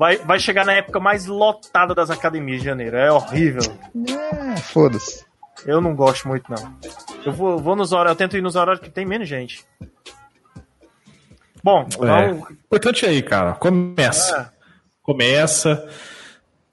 Vai, 0.00 0.16
vai 0.16 0.38
chegar 0.38 0.64
na 0.64 0.72
época 0.72 0.98
mais 0.98 1.26
lotada 1.26 1.94
das 1.94 2.08
academias 2.08 2.60
de 2.60 2.64
janeiro. 2.64 2.96
É 2.96 3.12
horrível. 3.12 3.60
É, 4.08 4.56
foda-se. 4.56 5.26
Eu 5.66 5.78
não 5.78 5.94
gosto 5.94 6.26
muito, 6.26 6.50
não. 6.50 6.74
Eu 7.22 7.30
vou, 7.30 7.58
vou 7.58 7.76
nos 7.76 7.92
horários, 7.92 8.12
eu 8.12 8.16
tento 8.16 8.34
ir 8.34 8.40
nos 8.40 8.56
horários 8.56 8.82
que 8.82 8.88
tem 8.88 9.04
menos 9.04 9.28
gente. 9.28 9.62
Bom, 11.62 11.82
é. 11.82 12.30
Então... 12.30 12.46
importante 12.64 13.04
aí, 13.04 13.20
cara. 13.20 13.52
Começa. 13.52 14.50
É. 14.56 14.60
Começa. 15.02 15.86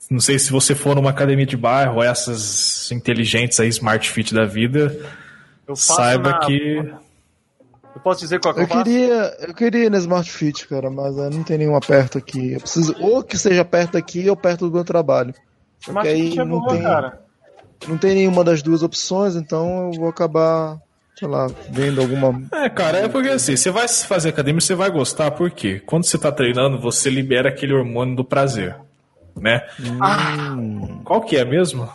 Não 0.10 0.22
sei 0.22 0.40
se 0.40 0.50
você 0.50 0.74
for 0.74 0.96
numa 0.96 1.10
academia 1.10 1.46
de 1.46 1.58
bairro, 1.58 2.02
essas 2.02 2.90
inteligentes 2.94 3.60
aí, 3.60 3.68
Smart 3.68 4.10
Fit 4.10 4.34
da 4.34 4.46
vida, 4.46 4.98
saiba 5.76 6.30
na... 6.30 6.40
que. 6.46 6.94
Eu 7.98 8.02
posso 8.02 8.22
dizer 8.22 8.40
qual 8.40 8.54
que 8.54 8.60
eu, 8.60 8.64
eu 8.64 8.70
queria, 8.70 9.38
eu 9.48 9.54
queria 9.54 9.86
ir 9.86 9.92
na 9.92 9.98
Smart 9.98 10.30
Fit, 10.30 10.68
cara, 10.68 10.90
mas 10.90 11.16
não 11.16 11.44
tem 11.44 11.58
nenhuma 11.58 11.80
perto 11.80 12.18
aqui. 12.18 12.54
Eu 12.54 12.60
preciso 12.60 12.96
ou 13.00 13.24
que 13.24 13.38
seja 13.38 13.66
perto 13.66 13.98
aqui 13.98 14.30
ou 14.30 14.36
perto 14.36 14.68
do 14.68 14.74
meu 14.74 14.86
trabalho. 14.86 15.34
Smart 15.82 16.08
Fit 16.08 16.40
é 16.40 16.46
não 16.46 16.60
boa, 16.60 16.74
tem... 16.74 16.84
cara 16.84 17.28
não 17.86 17.98
tem 17.98 18.16
nenhuma 18.16 18.44
das 18.44 18.62
duas 18.62 18.82
opções, 18.82 19.36
então 19.36 19.92
eu 19.92 20.00
vou 20.00 20.10
acabar, 20.10 20.78
sei 21.16 21.28
lá, 21.28 21.48
vendo 21.70 22.02
alguma. 22.02 22.42
É, 22.52 22.70
cara, 22.70 23.00
é 23.00 23.08
porque 23.08 23.30
assim, 23.30 23.56
você 23.56 23.70
vai 23.70 23.88
fazer 23.88 24.30
academia, 24.30 24.62
você 24.62 24.74
vai 24.74 24.90
gostar, 24.90 25.32
porque 25.32 25.80
quando 25.82 26.06
você 26.06 26.18
tá 26.18 26.32
treinando, 26.32 26.80
você 26.80 27.10
libera 27.10 27.50
aquele 27.50 27.74
hormônio 27.74 28.16
do 28.16 28.24
prazer, 28.24 28.76
né? 29.36 29.68
Hum. 29.80 31.02
Qual 31.04 31.22
que 31.22 31.36
é 31.36 31.46
mesmo? 31.46 31.90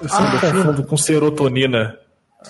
Eu 0.00 0.08
sempre 0.08 0.46
ah. 0.46 0.82
com 0.82 0.96
serotonina. 0.96 1.98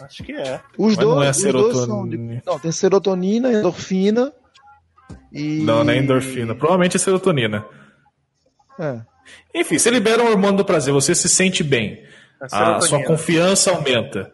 Acho 0.03 0.23
que 0.23 0.33
é. 0.33 0.61
Os 0.79 0.97
Mas 0.97 1.05
dois, 1.05 1.17
não 1.17 1.23
é 1.23 1.33
serotonina. 1.33 2.35
De... 2.37 2.43
Não, 2.47 2.59
tem 2.59 2.73
serotonina, 2.73 3.53
endorfina 3.53 4.33
e. 5.33 5.63
Não, 5.63 5.83
não 5.85 5.93
é 5.93 5.99
endorfina. 5.99 6.55
Provavelmente 6.55 6.97
é 6.97 7.01
serotonina. 7.01 7.65
É. 8.79 9.01
Enfim, 9.55 9.79
você 9.79 9.91
libera 9.91 10.23
o 10.23 10.31
hormônio 10.31 10.59
do 10.59 10.65
prazer, 10.65 10.93
você 10.93 11.15
se 11.15 11.29
sente 11.29 11.63
bem 11.63 12.05
a 12.41 12.81
sua 12.81 13.03
confiança 13.05 13.71
aumenta. 13.71 14.33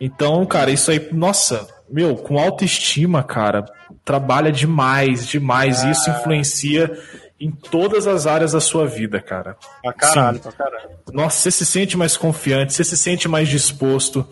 Então, 0.00 0.44
cara, 0.46 0.70
isso 0.70 0.90
aí, 0.90 1.08
nossa, 1.12 1.68
meu, 1.88 2.16
com 2.16 2.38
autoestima, 2.38 3.22
cara, 3.22 3.64
trabalha 4.04 4.50
demais, 4.50 5.26
demais. 5.26 5.84
Ah. 5.84 5.90
Isso 5.90 6.10
influencia 6.10 6.90
em 7.38 7.50
todas 7.50 8.06
as 8.06 8.26
áreas 8.26 8.52
da 8.52 8.60
sua 8.60 8.86
vida, 8.86 9.20
cara. 9.20 9.56
Pra 9.82 9.92
caralho, 9.92 10.36
Sim. 10.36 10.42
pra 10.42 10.52
caralho. 10.52 10.90
Nossa, 11.12 11.38
você 11.38 11.50
se 11.50 11.66
sente 11.66 11.96
mais 11.96 12.16
confiante, 12.16 12.72
você 12.72 12.84
se 12.84 12.96
sente 12.96 13.28
mais 13.28 13.48
disposto, 13.48 14.26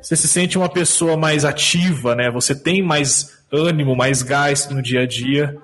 você 0.00 0.16
se 0.16 0.28
sente 0.28 0.56
uma 0.56 0.68
pessoa 0.68 1.16
mais 1.16 1.44
ativa, 1.44 2.14
né? 2.14 2.30
Você 2.30 2.54
tem 2.54 2.82
mais 2.82 3.38
ânimo, 3.52 3.96
mais 3.96 4.22
gás 4.22 4.68
no 4.68 4.82
dia 4.82 5.02
a 5.02 5.06
dia. 5.06 5.56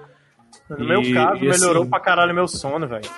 No 0.69 0.87
meu 0.87 1.03
caso, 1.13 1.45
e, 1.45 1.49
melhorou 1.49 1.83
assim, 1.83 1.91
pra 1.91 2.01
caralho 2.01 2.35
meu 2.35 2.49
sono, 2.49 2.89
velho. 2.89 3.09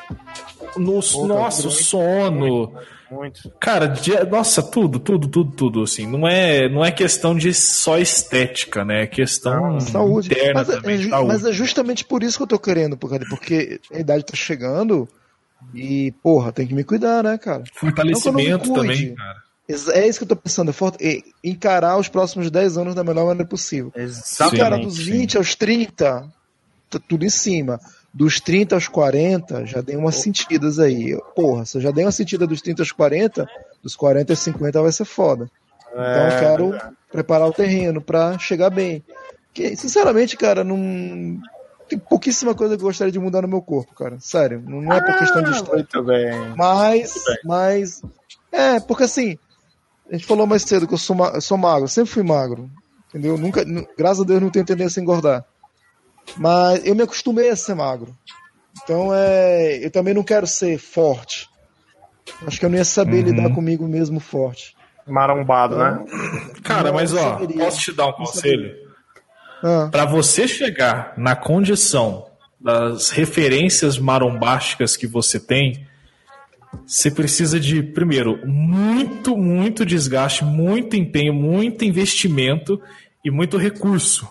No, 0.77 1.01
nossa, 1.27 1.69
o 1.69 1.71
sono. 1.71 2.73
Muito, 2.73 2.79
muito. 3.11 3.53
Cara, 3.61 3.95
nossa, 4.29 4.63
tudo, 4.63 4.99
tudo, 4.99 5.29
tudo, 5.29 5.53
tudo, 5.53 5.83
assim. 5.83 6.07
Não 6.07 6.27
é, 6.27 6.69
não 6.69 6.85
é 6.85 6.91
questão 6.91 7.37
de 7.37 7.55
só 7.55 7.99
estética, 7.99 8.85
né? 8.85 9.05
É 9.05 9.07
questão 9.07 9.75
não, 9.75 9.81
saúde. 9.81 10.33
interna 10.33 10.55
mas, 10.55 10.69
é, 10.69 10.77
também. 10.77 10.97
É, 10.97 11.09
saúde. 11.09 11.29
mas 11.29 11.45
é 11.45 11.53
justamente 11.53 12.05
por 12.05 12.23
isso 12.23 12.37
que 12.37 12.43
eu 12.43 12.49
tô 12.49 12.59
querendo, 12.59 12.97
porque 12.97 13.81
a 13.93 13.99
idade 13.99 14.25
tá 14.25 14.35
chegando 14.35 15.09
e, 15.73 16.13
porra, 16.23 16.53
tem 16.53 16.67
que 16.67 16.75
me 16.75 16.83
cuidar, 16.83 17.23
né, 17.23 17.39
cara? 17.39 17.63
Fortalecimento 17.75 18.73
também, 18.73 19.15
cara. 19.15 19.46
É 19.69 20.07
isso 20.07 20.21
que 20.21 20.25
eu 20.25 20.29
tô 20.29 20.37
pensando, 20.37 20.73
é 21.01 21.23
encarar 21.43 21.99
os 21.99 22.09
próximos 22.09 22.51
10 22.51 22.79
anos 22.79 22.95
da 22.95 23.03
melhor 23.03 23.27
maneira 23.27 23.49
possível. 23.49 23.93
Exatamente. 23.97 24.61
Cara, 24.61 24.79
dos 24.79 24.97
20 24.97 25.33
sim. 25.33 25.39
aos 25.39 25.55
30, 25.57 26.29
tá 26.89 27.01
tudo 27.09 27.25
em 27.25 27.31
cima. 27.31 27.81
Dos 28.15 28.41
30 28.41 28.77
aos 28.77 28.87
40, 28.87 29.67
já 29.67 29.81
dei 29.81 29.97
umas 29.97 30.17
sentidas 30.17 30.79
aí. 30.79 31.21
Porra, 31.35 31.65
se 31.65 31.79
eu 31.79 31.83
já 31.83 31.91
dei 31.91 32.05
uma 32.05 32.13
sentida 32.13 32.47
dos 32.47 32.63
30 32.63 32.83
aos 32.83 32.93
40, 32.93 33.47
dos 33.83 33.97
40 33.97 34.33
aos 34.33 34.39
50 34.39 34.83
vai 34.83 34.93
ser 34.93 35.05
foda. 35.05 35.51
É, 35.93 36.11
então 36.11 36.29
eu 36.29 36.39
quero 36.39 36.75
é. 36.75 36.91
preparar 37.11 37.49
o 37.49 37.53
terreno 37.53 38.01
para 38.01 38.39
chegar 38.39 38.71
bem. 38.71 39.03
Que, 39.53 39.75
sinceramente, 39.75 40.37
cara, 40.37 40.63
não. 40.63 41.41
Tem 41.89 41.99
pouquíssima 41.99 42.55
coisa 42.55 42.77
que 42.77 42.83
eu 42.83 42.87
gostaria 42.87 43.13
de 43.13 43.19
mudar 43.19 43.43
no 43.43 43.49
meu 43.49 43.63
corpo, 43.63 43.95
cara. 43.95 44.17
Sério. 44.21 44.63
Não 44.65 44.93
é 44.93 45.01
por 45.01 45.11
ah, 45.11 45.19
questão 45.19 45.43
de 45.43 45.51
história. 45.51 45.87
Mas, 46.57 47.15
mas. 47.45 48.03
É, 48.51 48.81
porque 48.81 49.05
assim, 49.05 49.39
a 50.11 50.15
gente 50.15 50.27
falou 50.27 50.47
mais 50.47 50.63
cedo 50.63 50.87
que 50.87 50.95
eu 50.95 50.99
sou, 50.99 51.17
eu 51.27 51.41
sou 51.41 51.59
magro, 51.59 51.89
sempre 51.89 52.11
fui 52.11 52.23
magro. 52.23 52.71
Entendeu? 53.09 53.39
Nunca, 53.39 53.65
graças 53.97 54.23
a 54.23 54.27
Deus 54.27 54.43
não 54.43 54.51
tenho 54.51 54.65
tendência 54.65 55.01
a 55.01 55.03
engordar. 55.03 55.45
Mas 56.37 56.85
eu 56.85 56.95
me 56.95 57.03
acostumei 57.03 57.51
a 57.51 57.57
ser 57.57 57.75
magro. 57.75 58.17
Então 58.83 59.15
é, 59.15 59.85
eu 59.85 59.91
também 59.91 60.15
não 60.15 60.23
quero 60.23 60.47
ser 60.47 60.79
forte. 60.79 61.49
Acho 62.47 62.59
que 62.59 62.67
eu 62.67 62.71
não 62.71 62.77
ia 62.77 62.85
saber 62.85 63.25
uhum. 63.25 63.31
lidar 63.31 63.55
comigo 63.55 63.87
mesmo 63.87 64.21
forte. 64.21 64.77
Marombado, 65.07 65.77
né? 65.77 66.01
então, 66.03 66.19
né? 66.19 66.51
Cara, 66.63 66.93
mas 66.93 67.15
ó, 67.15 67.39
saberia. 67.39 67.65
posso 67.65 67.81
te 67.81 67.93
dar 67.93 68.09
um 68.09 68.13
conselho? 68.13 68.75
Ah. 69.63 69.89
Para 69.91 70.05
você 70.05 70.49
chegar 70.49 71.15
na 71.17 71.37
condição 71.37 72.27
das 72.61 73.11
referências 73.11 73.99
marombásticas 73.99 74.97
que 74.97 75.07
você 75.07 75.39
tem, 75.39 75.86
você 76.87 77.11
precisa 77.11 77.59
de, 77.59 77.83
primeiro, 77.83 78.41
muito, 78.47 79.37
muito 79.37 79.85
desgaste, 79.85 80.45
muito 80.45 80.97
empenho, 80.97 81.35
muito 81.35 81.85
investimento 81.85 82.81
e 83.25 83.31
muito 83.31 83.57
recurso. 83.57 84.29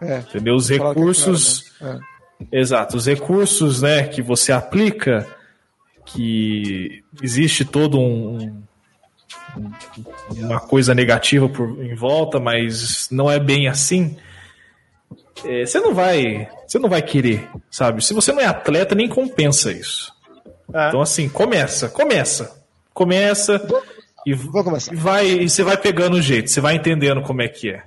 É, 0.00 0.18
entendeu? 0.18 0.54
Os 0.54 0.68
recursos. 0.68 1.72
Claro, 1.78 1.94
né? 1.94 2.00
é. 2.50 2.60
Exato, 2.60 2.96
os 2.96 3.06
recursos 3.06 3.82
né, 3.82 4.06
que 4.06 4.20
você 4.20 4.52
aplica, 4.52 5.26
que 6.04 7.02
existe 7.22 7.64
todo 7.64 7.98
um, 7.98 8.62
um, 9.56 9.72
uma 10.30 10.60
coisa 10.60 10.94
negativa 10.94 11.48
por, 11.48 11.82
em 11.82 11.94
volta, 11.94 12.38
mas 12.38 13.08
não 13.10 13.30
é 13.30 13.38
bem 13.38 13.68
assim. 13.68 14.16
É, 15.44 15.64
você 15.64 15.80
não 15.80 15.94
vai. 15.94 16.48
Você 16.66 16.78
não 16.78 16.88
vai 16.88 17.02
querer, 17.02 17.48
sabe? 17.70 18.04
Se 18.04 18.14
você 18.14 18.32
não 18.32 18.40
é 18.40 18.46
atleta, 18.46 18.94
nem 18.94 19.08
compensa 19.08 19.72
isso. 19.72 20.12
É. 20.72 20.88
Então, 20.88 21.00
assim, 21.00 21.28
começa, 21.28 21.88
começa. 21.88 22.62
Começa 22.92 23.60
e, 24.24 24.34
Vou 24.34 24.64
começar. 24.64 24.94
vai, 24.94 25.26
e 25.26 25.48
você 25.48 25.62
vai 25.62 25.76
pegando 25.76 26.16
o 26.16 26.22
jeito, 26.22 26.50
você 26.50 26.60
vai 26.60 26.74
entendendo 26.74 27.22
como 27.22 27.42
é 27.42 27.48
que 27.48 27.70
é. 27.70 27.82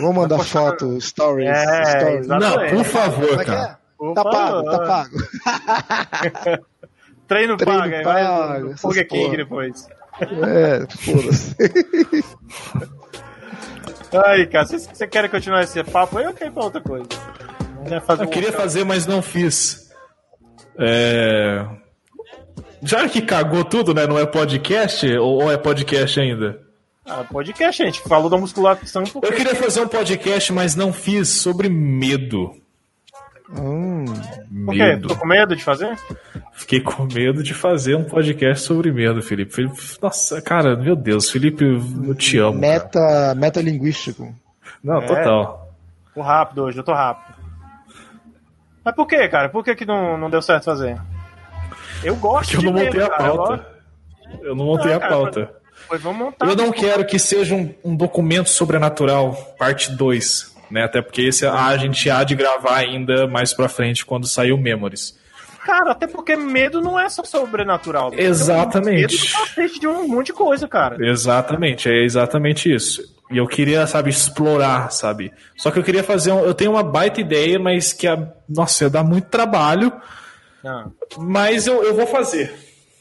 Vou 0.00 0.12
mandar 0.12 0.38
foto, 0.40 1.00
stories. 1.00 1.48
É, 1.48 1.98
stories. 1.98 2.26
Não, 2.26 2.68
por 2.70 2.84
favor, 2.84 3.40
é 3.40 3.44
cara. 3.44 3.78
É? 3.78 4.14
Tá 4.14 4.24
pago, 4.24 4.64
tá 4.64 4.78
pago. 4.80 5.16
Treino, 7.28 7.56
Treino 7.56 8.02
pago, 8.02 8.02
pago 8.04 8.76
Fuga 8.76 9.04
King 9.04 9.36
depois. 9.36 9.88
É, 10.20 10.86
foda-se. 10.96 11.56
Ai, 14.26 14.46
cara, 14.46 14.66
se 14.66 14.78
você 14.78 15.06
quer 15.06 15.30
continuar 15.30 15.62
esse 15.62 15.82
papo 15.84 16.18
aí, 16.18 16.24
eu 16.24 16.34
quero 16.34 16.52
pra 16.52 16.64
outra 16.64 16.80
coisa. 16.82 17.08
eu 18.20 18.28
queria 18.28 18.52
fazer, 18.52 18.84
mas 18.84 19.06
não 19.06 19.22
fiz. 19.22 19.90
É... 20.78 21.64
Já 22.82 23.08
que 23.08 23.22
cagou 23.22 23.64
tudo, 23.64 23.94
né? 23.94 24.06
Não 24.06 24.18
é 24.18 24.26
podcast? 24.26 25.06
Ou 25.16 25.50
é 25.50 25.56
podcast 25.56 26.18
ainda? 26.18 26.60
Ah, 27.06 27.24
podcast, 27.24 27.82
a 27.82 27.86
gente 27.86 28.00
falou 28.00 28.28
da 28.28 28.36
musculação. 28.36 29.04
Porque... 29.04 29.26
Eu 29.26 29.32
queria 29.32 29.54
fazer 29.54 29.80
um 29.80 29.88
podcast, 29.88 30.52
mas 30.52 30.74
não 30.74 30.92
fiz 30.92 31.28
sobre 31.28 31.68
medo. 31.68 32.52
Hum, 33.50 34.04
Por 34.64 34.74
quê? 34.74 34.96
Tô 34.96 35.14
com 35.14 35.26
medo 35.26 35.54
de 35.54 35.62
fazer? 35.62 35.96
Fiquei 36.54 36.80
com 36.80 37.04
medo 37.04 37.42
de 37.42 37.52
fazer 37.52 37.94
um 37.94 38.04
podcast 38.04 38.64
sobre 38.64 38.90
medo, 38.90 39.20
Felipe. 39.22 39.52
Felipe 39.52 39.76
nossa, 40.00 40.40
cara, 40.40 40.74
meu 40.76 40.96
Deus, 40.96 41.30
Felipe, 41.30 41.64
eu 41.64 42.14
te 42.14 42.38
amo. 42.38 42.58
Meta, 42.58 43.34
metalinguístico. 43.36 44.34
Não, 44.82 45.02
é, 45.02 45.06
total. 45.06 45.70
Tô 46.14 46.22
rápido 46.22 46.62
hoje, 46.64 46.78
eu 46.78 46.84
tô 46.84 46.92
rápido. 46.92 47.36
Mas 48.84 48.94
por 48.94 49.06
que, 49.06 49.28
cara? 49.28 49.48
Por 49.48 49.62
que, 49.62 49.74
que 49.74 49.84
não, 49.84 50.16
não 50.16 50.30
deu 50.30 50.40
certo 50.40 50.64
fazer? 50.64 50.98
Eu 52.04 52.16
gosto 52.16 52.52
Porque 52.52 52.66
eu 52.66 52.72
não 52.72 52.80
montei 52.80 53.02
a 53.02 53.10
pauta. 53.10 53.66
Eu 54.42 54.56
não 54.56 54.64
montei 54.64 54.92
a 54.92 55.00
pauta. 55.00 55.54
Pois 55.88 56.00
vamos 56.00 56.18
montar. 56.18 56.46
Eu 56.46 56.56
não 56.56 56.70
quero 56.70 57.04
que 57.04 57.18
seja 57.18 57.54
um, 57.54 57.74
um 57.84 57.96
documento 57.96 58.48
sobrenatural, 58.48 59.34
parte 59.58 59.90
2. 59.90 60.52
Né? 60.70 60.84
Até 60.84 61.02
porque 61.02 61.22
esse 61.22 61.46
a 61.46 61.76
gente 61.76 62.08
há 62.08 62.24
de 62.24 62.34
gravar 62.34 62.76
ainda 62.76 63.26
mais 63.26 63.52
pra 63.52 63.68
frente 63.68 64.06
quando 64.06 64.26
sair 64.26 64.52
o 64.52 64.58
Memories. 64.58 65.20
Cara, 65.64 65.92
até 65.92 66.08
porque 66.08 66.34
medo 66.34 66.80
não 66.80 66.98
é 66.98 67.08
só 67.08 67.22
sobrenatural. 67.22 68.10
Exatamente. 68.14 69.32
Medo 69.56 69.78
de 69.78 69.86
um 69.86 70.08
monte 70.08 70.26
de 70.26 70.32
coisa, 70.32 70.66
cara. 70.66 70.96
Exatamente, 71.06 71.88
é 71.88 72.02
exatamente 72.02 72.72
isso. 72.72 73.02
E 73.30 73.38
eu 73.38 73.46
queria, 73.46 73.86
sabe, 73.86 74.10
explorar, 74.10 74.90
sabe? 74.90 75.32
Só 75.56 75.70
que 75.70 75.78
eu 75.78 75.84
queria 75.84 76.02
fazer 76.02 76.32
um, 76.32 76.40
Eu 76.40 76.52
tenho 76.52 76.72
uma 76.72 76.82
baita 76.82 77.20
ideia, 77.20 77.58
mas 77.58 77.92
que, 77.92 78.08
a, 78.08 78.28
nossa, 78.48 78.84
ia 78.84 78.90
dar 78.90 79.04
muito 79.04 79.28
trabalho. 79.28 79.92
Ah. 80.64 80.86
Mas 81.18 81.66
eu, 81.66 81.82
eu 81.82 81.94
vou 81.94 82.06
fazer. 82.06 82.54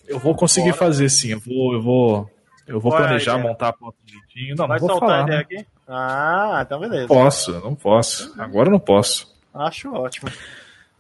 Eu 0.07 0.19
vou 0.19 0.35
conseguir 0.35 0.71
Bora. 0.71 0.77
fazer 0.79 1.09
sim. 1.09 1.31
Eu 1.31 1.39
vou, 1.39 1.73
eu 1.73 1.81
vou, 1.81 2.29
eu 2.67 2.79
vou 2.79 2.91
planejar, 2.91 3.39
é 3.39 3.41
montar 3.41 3.69
a 3.69 3.73
pauta 3.73 3.97
direitinho. 4.03 4.55
Não, 4.57 4.67
Vai 4.67 4.79
não 4.79 4.87
vou 4.87 4.97
soltar 4.97 5.09
falar. 5.09 5.21
a 5.21 5.23
ideia 5.23 5.37
né? 5.37 5.43
aqui? 5.43 5.65
Ah, 5.87 6.63
então 6.65 6.79
beleza. 6.79 7.07
Posso, 7.07 7.51
não 7.59 7.75
posso. 7.75 8.33
Agora 8.39 8.67
eu 8.67 8.71
não 8.71 8.79
posso. 8.79 9.33
Acho 9.53 9.93
ótimo. 9.93 10.29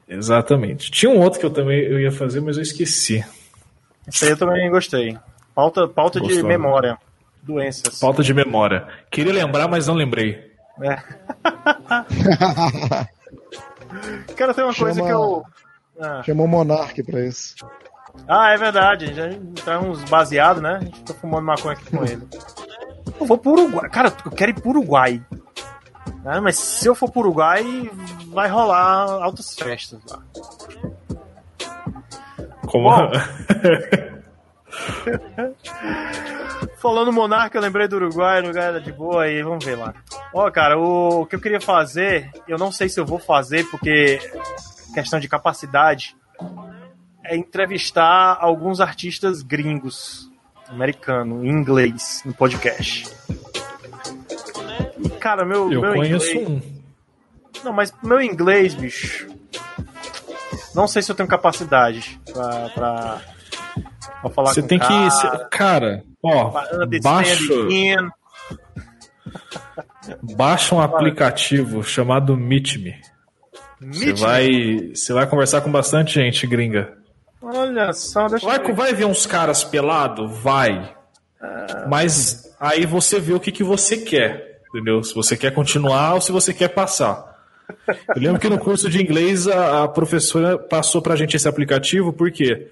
Exatamente. 0.07 0.91
Tinha 0.91 1.11
um 1.11 1.21
outro 1.21 1.39
que 1.39 1.45
eu 1.45 1.49
também 1.49 1.79
eu 1.79 1.99
ia 1.99 2.11
fazer, 2.11 2.41
mas 2.41 2.57
eu 2.57 2.63
esqueci. 2.63 3.25
Esse 4.07 4.25
aí 4.25 4.31
eu 4.31 4.37
também 4.37 4.69
gostei. 4.69 5.17
Pauta, 5.55 5.87
pauta 5.87 6.19
de 6.19 6.43
memória. 6.43 6.97
Doenças. 7.41 7.99
Pauta 7.99 8.21
de 8.21 8.33
memória. 8.33 8.87
Queria 9.09 9.33
lembrar, 9.33 9.67
mas 9.67 9.87
não 9.87 9.95
lembrei. 9.95 10.51
É. 10.81 10.95
Cara, 14.35 14.53
tem 14.53 14.63
uma 14.63 14.73
Chama... 14.73 14.91
coisa 14.91 15.01
que 15.01 15.09
eu 15.09 15.43
ah. 16.01 16.23
Chamou 16.23 16.47
Monark 16.47 17.03
pra 17.03 17.21
isso. 17.25 17.55
Ah, 18.27 18.51
é 18.51 18.57
verdade. 18.57 19.05
A 19.05 19.29
gente 19.29 19.63
tá 19.63 19.79
uns 19.79 20.03
baseados, 20.05 20.61
né? 20.61 20.77
A 20.81 20.83
gente 20.83 21.03
tá 21.03 21.13
fumando 21.13 21.45
maconha 21.45 21.73
aqui 21.73 21.89
com 21.89 22.03
ele. 22.03 22.27
Eu 23.19 23.25
vou 23.25 23.37
pro 23.37 23.51
Uruguai. 23.51 23.89
Cara, 23.89 24.13
eu 24.25 24.31
quero 24.31 24.51
ir 24.51 24.55
pro 24.55 24.71
Uruguai. 24.71 25.21
Né? 26.23 26.39
Mas 26.39 26.57
se 26.57 26.87
eu 26.87 26.95
for 26.95 27.11
pro 27.11 27.21
Uruguai, 27.21 27.63
vai 28.27 28.49
rolar 28.49 29.23
altas 29.23 29.55
festas 29.55 29.99
lá. 30.09 30.19
Como? 32.67 32.89
Falando 36.77 37.13
Monarca, 37.13 37.57
eu 37.57 37.61
lembrei 37.61 37.87
do 37.87 37.97
Uruguai, 37.97 38.41
o 38.41 38.47
lugar 38.47 38.69
era 38.69 38.81
de 38.81 38.91
boa 38.91 39.23
aí, 39.23 39.43
vamos 39.43 39.63
ver 39.63 39.75
lá. 39.75 39.93
Ó, 40.33 40.49
cara, 40.49 40.79
o, 40.79 41.21
o 41.21 41.25
que 41.27 41.35
eu 41.35 41.41
queria 41.41 41.61
fazer, 41.61 42.31
eu 42.47 42.57
não 42.57 42.71
sei 42.71 42.89
se 42.89 42.99
eu 42.99 43.05
vou 43.05 43.19
fazer, 43.19 43.69
porque 43.69 44.19
questão 44.93 45.19
de 45.19 45.27
capacidade, 45.27 46.15
é 47.23 47.35
entrevistar 47.35 48.37
alguns 48.39 48.79
artistas 48.79 49.41
gringos, 49.41 50.29
americano, 50.67 51.45
em 51.45 51.49
inglês, 51.49 52.21
no 52.25 52.33
podcast. 52.33 53.09
E, 55.03 55.09
cara, 55.11 55.45
meu, 55.45 55.71
Eu 55.71 55.81
meu 55.81 55.93
conheço 55.93 56.31
inglês... 56.31 56.47
um. 56.47 56.81
Não, 57.63 57.73
mas 57.73 57.93
meu 58.03 58.21
inglês, 58.21 58.73
bicho. 58.73 59.27
Não 60.73 60.87
sei 60.87 61.01
se 61.01 61.11
eu 61.11 61.15
tenho 61.15 61.27
capacidade 61.27 62.19
pra, 62.31 62.69
pra, 62.69 63.21
pra 64.21 64.29
falar 64.29 64.53
Você 64.53 64.63
tem 64.63 64.79
cara, 64.79 65.09
que. 65.09 65.49
Cara, 65.57 66.03
ó, 66.23 66.51
baixa. 67.01 67.53
Baixa 70.35 70.75
um 70.75 70.81
aplicativo 70.81 71.83
chamado 71.83 72.35
Meet 72.35 72.77
Me. 72.77 73.10
Você 73.81 74.13
vai, 74.13 74.91
você 74.93 75.11
vai 75.11 75.27
conversar 75.27 75.61
com 75.61 75.71
bastante 75.71 76.13
gente 76.13 76.45
gringa. 76.45 76.93
Olha 77.41 77.91
só, 77.93 78.27
deixa 78.27 78.45
vai, 78.45 78.59
eu... 78.59 78.75
vai 78.75 78.93
ver 78.93 79.05
uns 79.05 79.25
caras 79.25 79.63
pelado? 79.63 80.27
Vai. 80.27 80.95
Ah. 81.41 81.87
Mas 81.89 82.53
aí 82.59 82.85
você 82.85 83.19
vê 83.19 83.33
o 83.33 83.39
que, 83.39 83.51
que 83.51 83.63
você 83.63 83.97
quer, 83.97 84.61
entendeu? 84.69 85.01
Se 85.03 85.15
você 85.15 85.35
quer 85.35 85.51
continuar 85.51 86.13
ou 86.13 86.21
se 86.21 86.31
você 86.31 86.53
quer 86.53 86.67
passar. 86.67 87.31
Eu 88.15 88.21
lembro 88.21 88.39
que 88.39 88.49
no 88.49 88.59
curso 88.59 88.89
de 88.89 89.01
inglês 89.01 89.47
a, 89.47 89.83
a 89.83 89.87
professora 89.87 90.57
passou 90.59 91.01
pra 91.01 91.15
gente 91.15 91.35
esse 91.35 91.47
aplicativo, 91.47 92.13
porque 92.13 92.67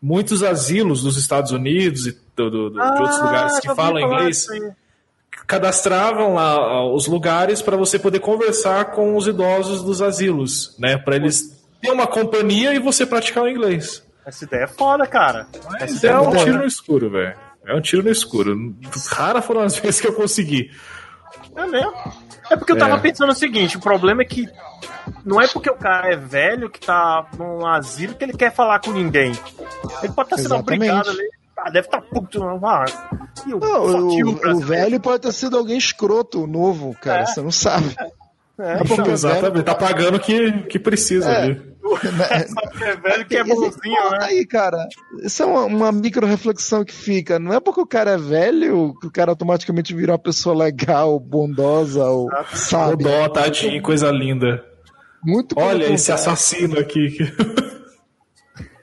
muitos 0.00 0.42
asilos 0.42 1.02
dos 1.02 1.18
Estados 1.18 1.50
Unidos 1.50 2.06
e 2.06 2.18
do, 2.34 2.50
do, 2.50 2.70
do, 2.70 2.80
ah, 2.80 2.90
de 2.90 3.00
outros 3.02 3.18
ah, 3.18 3.24
lugares 3.24 3.60
que 3.60 3.74
falam 3.74 4.00
inglês 4.00 4.48
assim. 4.48 4.70
Cadastravam 5.46 6.34
lá 6.34 6.86
os 6.92 7.06
lugares 7.06 7.60
para 7.60 7.76
você 7.76 7.98
poder 7.98 8.20
conversar 8.20 8.86
com 8.86 9.16
os 9.16 9.26
idosos 9.26 9.82
dos 9.82 10.00
asilos, 10.00 10.74
né? 10.78 10.96
Para 10.96 11.16
eles 11.16 11.64
terem 11.80 11.94
uma 11.94 12.06
companhia 12.06 12.74
e 12.74 12.78
você 12.78 13.04
praticar 13.04 13.44
o 13.44 13.48
inglês. 13.48 14.02
Essa 14.24 14.44
ideia 14.44 14.64
é 14.64 14.66
foda, 14.66 15.06
cara. 15.06 15.46
Essa 15.78 15.96
ideia 15.96 16.12
é 16.12 16.20
um 16.20 16.36
tiro 16.36 16.58
no 16.58 16.66
escuro, 16.66 17.10
velho. 17.10 17.36
É 17.66 17.74
um 17.74 17.80
tiro 17.80 18.02
no 18.02 18.10
escuro. 18.10 18.74
Rara 19.10 19.42
foram 19.42 19.60
as 19.60 19.76
vezes 19.78 20.00
que 20.00 20.06
eu 20.06 20.14
consegui. 20.14 20.70
É 21.56 21.66
mesmo? 21.66 21.92
É 22.50 22.56
porque 22.56 22.72
eu 22.72 22.78
tava 22.78 22.96
é. 22.96 23.00
pensando 23.00 23.30
o 23.30 23.34
seguinte: 23.34 23.76
o 23.76 23.80
problema 23.80 24.22
é 24.22 24.24
que 24.24 24.48
não 25.24 25.40
é 25.40 25.46
porque 25.46 25.70
o 25.70 25.76
cara 25.76 26.12
é 26.12 26.16
velho 26.16 26.70
que 26.70 26.80
tá 26.80 27.26
num 27.38 27.66
asilo 27.66 28.14
que 28.14 28.24
ele 28.24 28.32
quer 28.32 28.52
falar 28.52 28.80
com 28.80 28.92
ninguém. 28.92 29.32
Ele 30.02 30.12
pode 30.12 30.28
estar 30.28 30.36
tá 30.36 30.38
sendo 30.38 30.56
obrigado 30.56 31.10
ali. 31.10 31.28
Ah, 31.56 31.70
deve 31.70 31.86
estar 31.86 32.00
tá 32.00 32.06
puto. 32.08 32.42
Ah, 32.42 32.84
não, 33.46 34.08
o, 34.08 34.56
o 34.56 34.60
velho 34.60 35.00
pode 35.00 35.22
ter 35.22 35.32
sido 35.32 35.56
alguém 35.56 35.78
escroto, 35.78 36.46
novo, 36.46 36.94
cara. 37.00 37.22
É. 37.22 37.26
Você 37.26 37.40
não 37.40 37.50
sabe. 37.50 37.94
É, 38.58 38.78
é 38.78 39.10
exatamente, 39.10 39.64
tá 39.64 39.74
pagando 39.74 40.16
o 40.16 40.20
que, 40.20 40.52
que 40.64 40.78
precisa 40.78 41.28
é. 41.28 41.42
ali. 41.42 41.74
é 42.82 42.96
velho 42.96 43.26
que 43.26 43.36
é 43.36 43.44
bonzinho, 43.44 44.10
né? 44.10 44.18
Aí, 44.22 44.46
cara, 44.46 44.88
isso 45.22 45.42
é 45.42 45.46
uma, 45.46 45.64
uma 45.64 45.92
micro 45.92 46.26
reflexão 46.26 46.84
que 46.84 46.92
fica. 46.94 47.38
Não 47.38 47.52
é 47.52 47.60
porque 47.60 47.80
o 47.80 47.86
cara 47.86 48.12
é 48.12 48.18
velho 48.18 48.94
que 49.00 49.06
o 49.08 49.10
cara 49.10 49.32
automaticamente 49.32 49.94
vira 49.94 50.12
uma 50.12 50.18
pessoa 50.18 50.56
legal, 50.56 51.18
bondosa, 51.18 52.04
ou 52.04 52.28
sabe? 52.52 53.04
Dó, 53.04 53.28
tadinho, 53.28 53.82
coisa 53.82 54.10
linda. 54.10 54.64
Muito 55.22 55.58
Olha 55.58 55.92
esse 55.92 56.12
assassino 56.12 56.78
aqui. 56.78 57.16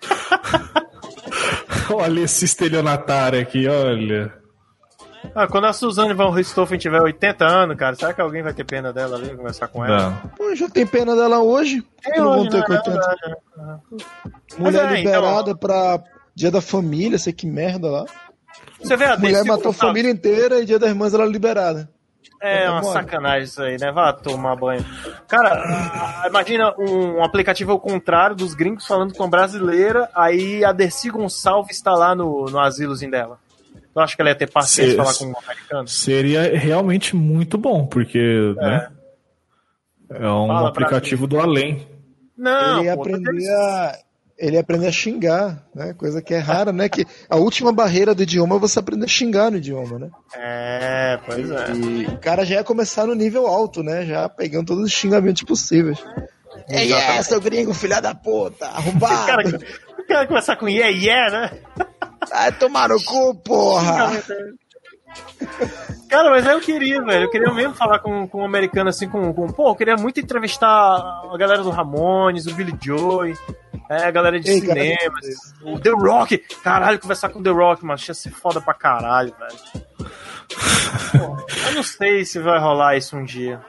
olha 1.98 2.22
esse 2.22 2.46
estelionatário 2.46 3.40
aqui, 3.40 3.68
olha. 3.68 4.34
Ah, 5.36 5.48
quando 5.48 5.68
a 5.68 5.74
Suzane 5.74 6.14
Van 6.14 6.32
Richthofen 6.34 6.80
tiver 6.80 7.02
80 7.02 7.46
anos, 7.46 7.78
cara, 7.78 7.96
será 7.96 8.14
que 8.14 8.22
alguém 8.22 8.42
vai 8.42 8.54
ter 8.54 8.64
pena 8.64 8.92
dela 8.92 9.18
ali, 9.18 9.36
conversar 9.36 9.68
com 9.68 9.86
ela? 9.86 10.10
Não. 10.10 10.30
Pô, 10.30 10.56
já 10.56 10.70
tem 10.70 10.86
pena 10.86 11.16
dela 11.16 11.40
hoje. 11.40 11.84
É 12.06 12.20
não 12.20 12.36
vão 12.36 12.50
ter 12.50 12.58
80. 12.58 12.92
Né? 13.58 13.80
Mulher 14.58 14.92
é, 14.92 14.98
liberada 14.98 15.52
então... 15.52 15.58
pra 15.58 16.04
dia 16.34 16.50
da 16.50 16.62
família, 16.62 17.20
sei 17.20 17.32
que 17.32 17.46
merda 17.46 17.90
lá. 17.90 18.06
Você 18.82 18.98
vê 18.98 19.06
a 19.06 19.18
Mulher 19.18 19.46
matou 19.46 19.70
a 19.70 19.74
família 19.74 20.10
inteira 20.10 20.60
e 20.60 20.66
dia 20.66 20.80
das 20.80 20.90
irmãs 20.90 21.14
ela 21.14 21.26
é 21.26 21.28
liberada. 21.28 21.90
É 22.42 22.68
uma 22.70 22.82
sacanagem 22.82 23.44
isso 23.44 23.62
aí, 23.62 23.78
né? 23.80 23.92
Vá 23.92 24.12
tomar 24.12 24.56
banho. 24.56 24.84
Cara, 25.28 26.26
imagina 26.28 26.74
um 26.80 27.24
aplicativo 27.24 27.72
ao 27.72 27.80
contrário 27.80 28.36
dos 28.36 28.56
gringos 28.56 28.88
falando 28.88 29.14
com 29.14 29.30
brasileira, 29.30 30.10
aí 30.16 30.66
a 30.66 30.72
Dercy 30.72 31.12
Gonçalves 31.12 31.78
está 31.78 31.94
lá 31.94 32.16
no, 32.16 32.46
no 32.46 32.60
asilozinho 32.60 33.12
dela. 33.12 33.38
Eu 33.96 34.02
acho 34.02 34.16
que 34.16 34.22
ela 34.22 34.32
ia 34.32 34.36
ter 34.36 34.50
paciência 34.50 34.92
de 34.92 34.98
falar 34.98 35.14
com 35.14 35.26
um 35.26 35.44
americano? 35.44 35.88
Seria 35.88 36.58
realmente 36.58 37.16
muito 37.16 37.58
bom, 37.58 37.86
porque 37.86 38.56
é, 38.58 38.64
né, 38.64 38.90
é 40.10 40.28
um 40.28 40.48
Fala 40.48 40.70
aplicativo 40.70 41.28
do 41.28 41.40
além. 41.40 41.88
Não, 42.36 42.80
ele 42.80 42.88
ia 42.88 42.96
pô, 42.96 43.02
aprender 43.02 43.50
a 43.50 43.98
ele 44.42 44.56
ia 44.56 44.62
aprender 44.62 44.88
a 44.88 44.92
xingar, 44.92 45.64
né? 45.74 45.94
Coisa 45.94 46.20
que 46.20 46.34
é 46.34 46.40
rara, 46.40 46.74
né? 46.74 46.90
Que 46.90 47.06
a 47.30 47.38
última 47.38 47.72
barreira 47.72 48.16
do 48.16 48.24
idioma 48.24 48.56
é 48.56 48.60
você 48.60 48.80
aprender 48.80 49.06
a 49.06 49.08
xingar 49.08 49.52
no 49.52 49.58
idioma, 49.58 50.00
né? 50.00 50.10
É, 50.36 51.20
pois 51.24 51.52
é. 51.52 51.72
E 51.74 52.06
o 52.08 52.18
cara 52.18 52.44
já 52.44 52.56
ia 52.56 52.64
começar 52.64 53.06
no 53.06 53.14
nível 53.14 53.46
alto, 53.46 53.84
né? 53.84 54.04
Já 54.04 54.28
pegando 54.28 54.66
todos 54.66 54.84
os 54.84 54.92
xingamentos 54.92 55.44
possíveis. 55.44 56.04
É, 56.68 56.84
yeah, 56.84 57.22
seu 57.22 57.40
gringo, 57.40 57.74
filha 57.74 58.02
da 58.02 58.16
puta, 58.16 58.66
arrombado. 58.66 59.14
O 59.14 59.26
cara, 59.28 59.60
o 60.00 60.08
cara 60.08 60.28
começar 60.28 60.56
com 60.56 60.68
yeah, 60.68 60.90
yeah, 60.90 61.32
né? 61.32 61.86
Vai 62.28 62.52
tomar 62.52 62.90
no 62.90 63.02
cu, 63.04 63.36
porra! 63.36 64.12
Cara, 66.10 66.30
mas 66.30 66.46
eu 66.46 66.60
queria, 66.60 67.02
velho. 67.02 67.24
Eu 67.24 67.30
queria 67.30 67.54
mesmo 67.54 67.74
falar 67.74 68.00
com, 68.00 68.28
com 68.28 68.42
um 68.42 68.46
americano 68.46 68.90
assim, 68.90 69.08
com, 69.08 69.34
com. 69.34 69.48
Pô, 69.48 69.70
eu 69.70 69.76
queria 69.76 69.96
muito 69.96 70.20
entrevistar 70.20 70.68
a 70.68 71.38
galera 71.38 71.64
do 71.64 71.70
Ramones, 71.70 72.48
o 72.48 72.54
Billy 72.54 72.78
Joy, 72.82 73.34
é, 73.90 74.04
a 74.04 74.12
galera 74.12 74.40
de 74.40 74.50
Ei, 74.50 74.60
cinemas, 74.60 75.52
cara, 75.60 75.72
o 75.74 75.80
The 75.80 75.90
Rock. 75.92 76.38
Caralho, 76.62 77.00
conversar 77.00 77.30
com 77.30 77.40
o 77.40 77.44
The 77.44 77.50
Rock, 77.50 77.86
mano. 77.86 78.00
Ia 78.06 78.14
ser 78.14 78.32
foda 78.32 78.60
pra 78.60 78.74
caralho, 78.74 79.34
velho. 79.40 79.86
Pô, 81.12 81.46
eu 81.68 81.76
não 81.76 81.84
sei 81.84 82.26
se 82.26 82.40
vai 82.40 82.60
rolar 82.60 82.98
isso 82.98 83.16
um 83.16 83.24
dia. 83.24 83.62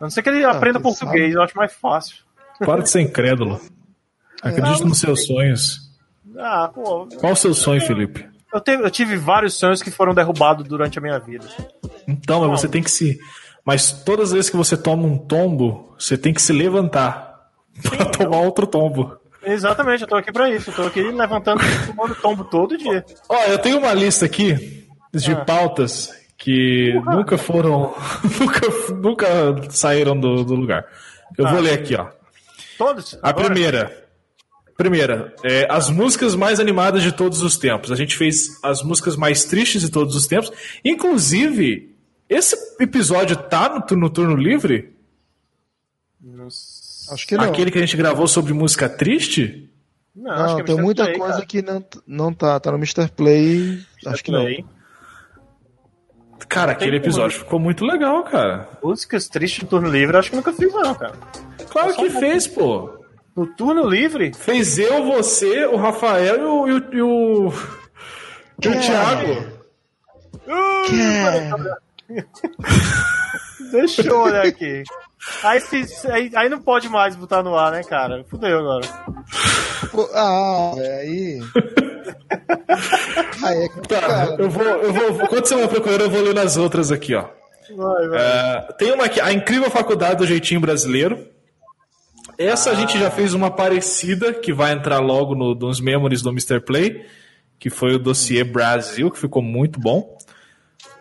A 0.00 0.04
não 0.04 0.10
ser 0.10 0.22
que 0.22 0.30
ele 0.30 0.42
ah, 0.42 0.52
aprenda 0.52 0.80
português, 0.80 1.26
sabe? 1.26 1.34
eu 1.34 1.42
acho 1.42 1.56
mais 1.56 1.72
fácil. 1.74 2.16
Para 2.58 2.82
de 2.82 2.88
ser 2.88 3.02
incrédulo. 3.02 3.60
Acredite 4.42 4.84
nos 4.84 5.00
seus 5.00 5.26
sonhos. 5.26 5.90
Ah, 6.38 6.70
pô. 6.74 7.06
Qual 7.18 7.34
o 7.34 7.36
seu 7.36 7.52
sonho, 7.52 7.82
Felipe? 7.82 8.26
Eu, 8.52 8.60
te, 8.60 8.72
eu 8.72 8.90
tive 8.90 9.16
vários 9.16 9.54
sonhos 9.54 9.82
que 9.82 9.90
foram 9.90 10.14
derrubados 10.14 10.66
durante 10.66 10.98
a 10.98 11.02
minha 11.02 11.18
vida. 11.18 11.46
Então, 12.06 12.40
mas 12.40 12.60
você 12.60 12.68
tem 12.68 12.82
que 12.82 12.90
se. 12.90 13.18
Mas 13.64 13.92
todas 13.92 14.28
as 14.28 14.32
vezes 14.32 14.50
que 14.50 14.56
você 14.56 14.76
toma 14.76 15.04
um 15.04 15.18
tombo, 15.18 15.94
você 15.98 16.16
tem 16.16 16.32
que 16.32 16.42
se 16.42 16.52
levantar 16.52 17.48
para 17.82 18.06
tomar 18.06 18.38
outro 18.38 18.66
tombo. 18.66 19.18
Exatamente, 19.42 20.02
eu 20.02 20.08
tô 20.08 20.16
aqui 20.16 20.32
para 20.32 20.50
isso. 20.50 20.70
Eu 20.70 20.74
tô 20.74 20.82
aqui 20.82 21.02
levantando 21.02 21.62
tomando 21.86 22.14
tombo 22.16 22.44
todo 22.44 22.76
dia. 22.76 23.04
Ó, 23.28 23.36
eu 23.44 23.58
tenho 23.58 23.78
uma 23.78 23.94
lista 23.94 24.26
aqui 24.26 24.86
de 25.14 25.32
ah. 25.32 25.44
pautas 25.44 26.10
que 26.36 26.92
uhum. 26.96 27.16
nunca 27.16 27.38
foram. 27.38 27.94
nunca, 28.40 28.92
nunca 28.94 29.70
saíram 29.70 30.18
do, 30.18 30.44
do 30.44 30.54
lugar. 30.54 30.84
Eu 31.38 31.46
ah. 31.46 31.52
vou 31.52 31.60
ler 31.60 31.74
aqui, 31.74 31.94
ó. 31.94 32.08
Todos? 32.76 33.18
A 33.22 33.28
Agora? 33.30 33.46
primeira. 33.46 34.09
Primeira, 34.80 35.34
é, 35.44 35.66
as 35.70 35.90
músicas 35.90 36.34
mais 36.34 36.58
animadas 36.58 37.02
de 37.02 37.12
todos 37.12 37.42
os 37.42 37.58
tempos. 37.58 37.92
A 37.92 37.94
gente 37.94 38.16
fez 38.16 38.58
as 38.62 38.82
músicas 38.82 39.14
mais 39.14 39.44
tristes 39.44 39.82
de 39.82 39.90
todos 39.90 40.16
os 40.16 40.26
tempos. 40.26 40.50
Inclusive, 40.82 41.94
esse 42.26 42.56
episódio 42.80 43.36
tá 43.36 43.68
no, 43.68 43.96
no 43.98 44.08
turno 44.08 44.34
livre? 44.34 44.96
Nossa. 46.18 47.12
Acho 47.12 47.26
que 47.26 47.36
não. 47.36 47.44
Aquele 47.44 47.70
que 47.70 47.76
a 47.76 47.82
gente 47.82 47.94
gravou 47.94 48.26
sobre 48.26 48.54
música 48.54 48.88
triste? 48.88 49.70
Não, 50.16 50.56
não 50.56 50.64
tem 50.64 50.80
muita 50.80 51.04
Play, 51.04 51.18
coisa 51.18 51.34
cara. 51.34 51.46
que 51.46 51.60
não, 51.60 51.84
não 52.06 52.32
tá. 52.32 52.58
Tá 52.58 52.72
no 52.72 52.78
Mr. 52.78 53.10
Play. 53.14 53.84
Mr. 54.02 54.08
acho 54.08 54.24
que 54.24 54.30
Play. 54.30 54.62
não. 54.62 56.38
Cara, 56.48 56.72
aquele 56.72 56.96
episódio 56.96 57.38
ficou 57.38 57.60
muito 57.60 57.84
legal, 57.84 58.22
cara. 58.22 58.66
Músicas 58.82 59.28
tristes 59.28 59.62
no 59.62 59.68
turno 59.68 59.90
livre, 59.90 60.16
acho 60.16 60.30
que 60.30 60.36
nunca 60.36 60.54
fiz, 60.54 60.72
não, 60.72 60.94
cara. 60.94 61.12
Claro 61.68 61.94
que 61.96 62.08
fez, 62.08 62.46
pô. 62.46 62.99
No 63.36 63.46
turno 63.46 63.88
livre? 63.88 64.32
Fez 64.34 64.78
eu, 64.78 65.04
você, 65.04 65.64
o 65.66 65.76
Rafael 65.76 66.36
e 66.36 66.44
o. 66.44 66.68
E 66.68 66.72
o, 66.72 66.82
e 66.92 67.02
o, 67.02 67.52
e 68.62 68.68
o 68.68 68.80
Thiago. 68.80 69.60
Deixa 73.70 74.02
eu 74.02 74.20
olhar 74.20 74.46
aqui. 74.46 74.82
Aí, 75.44 75.60
aí, 76.10 76.30
aí, 76.34 76.48
não 76.48 76.60
pode 76.60 76.88
mais 76.88 77.14
botar 77.14 77.42
no 77.42 77.54
ar, 77.54 77.72
né, 77.72 77.84
cara? 77.84 78.24
Fudeu 78.24 78.58
agora. 78.58 78.88
Ah, 80.14 80.72
aí. 80.74 81.40
aí 83.44 83.64
é 83.64 83.68
tá, 83.86 84.36
eu 84.38 84.50
vou, 84.50 84.64
eu 84.64 84.92
vou. 84.92 85.28
Quando 85.28 85.46
você 85.46 85.54
vai 85.54 85.68
procurando, 85.68 86.00
eu 86.02 86.10
vou 86.10 86.22
ler 86.22 86.34
nas 86.34 86.56
outras 86.56 86.90
aqui, 86.90 87.14
ó. 87.14 87.26
Vai, 87.76 88.08
vai. 88.08 88.20
Uh, 88.20 88.72
tem 88.78 88.92
uma 88.92 89.04
aqui, 89.04 89.20
a 89.20 89.32
incrível 89.32 89.70
faculdade 89.70 90.16
do 90.16 90.26
jeitinho 90.26 90.60
brasileiro. 90.60 91.28
Essa 92.40 92.70
ah. 92.70 92.72
a 92.72 92.76
gente 92.76 92.98
já 92.98 93.10
fez 93.10 93.34
uma 93.34 93.50
parecida, 93.50 94.32
que 94.32 94.50
vai 94.50 94.72
entrar 94.72 94.98
logo 94.98 95.34
no, 95.34 95.54
nos 95.54 95.78
memories 95.78 96.22
do 96.22 96.30
Mr. 96.30 96.58
Play, 96.58 97.04
que 97.58 97.68
foi 97.68 97.94
o 97.94 97.98
dossiê 97.98 98.42
Brasil, 98.42 99.10
que 99.10 99.18
ficou 99.18 99.42
muito 99.42 99.78
bom. 99.78 100.16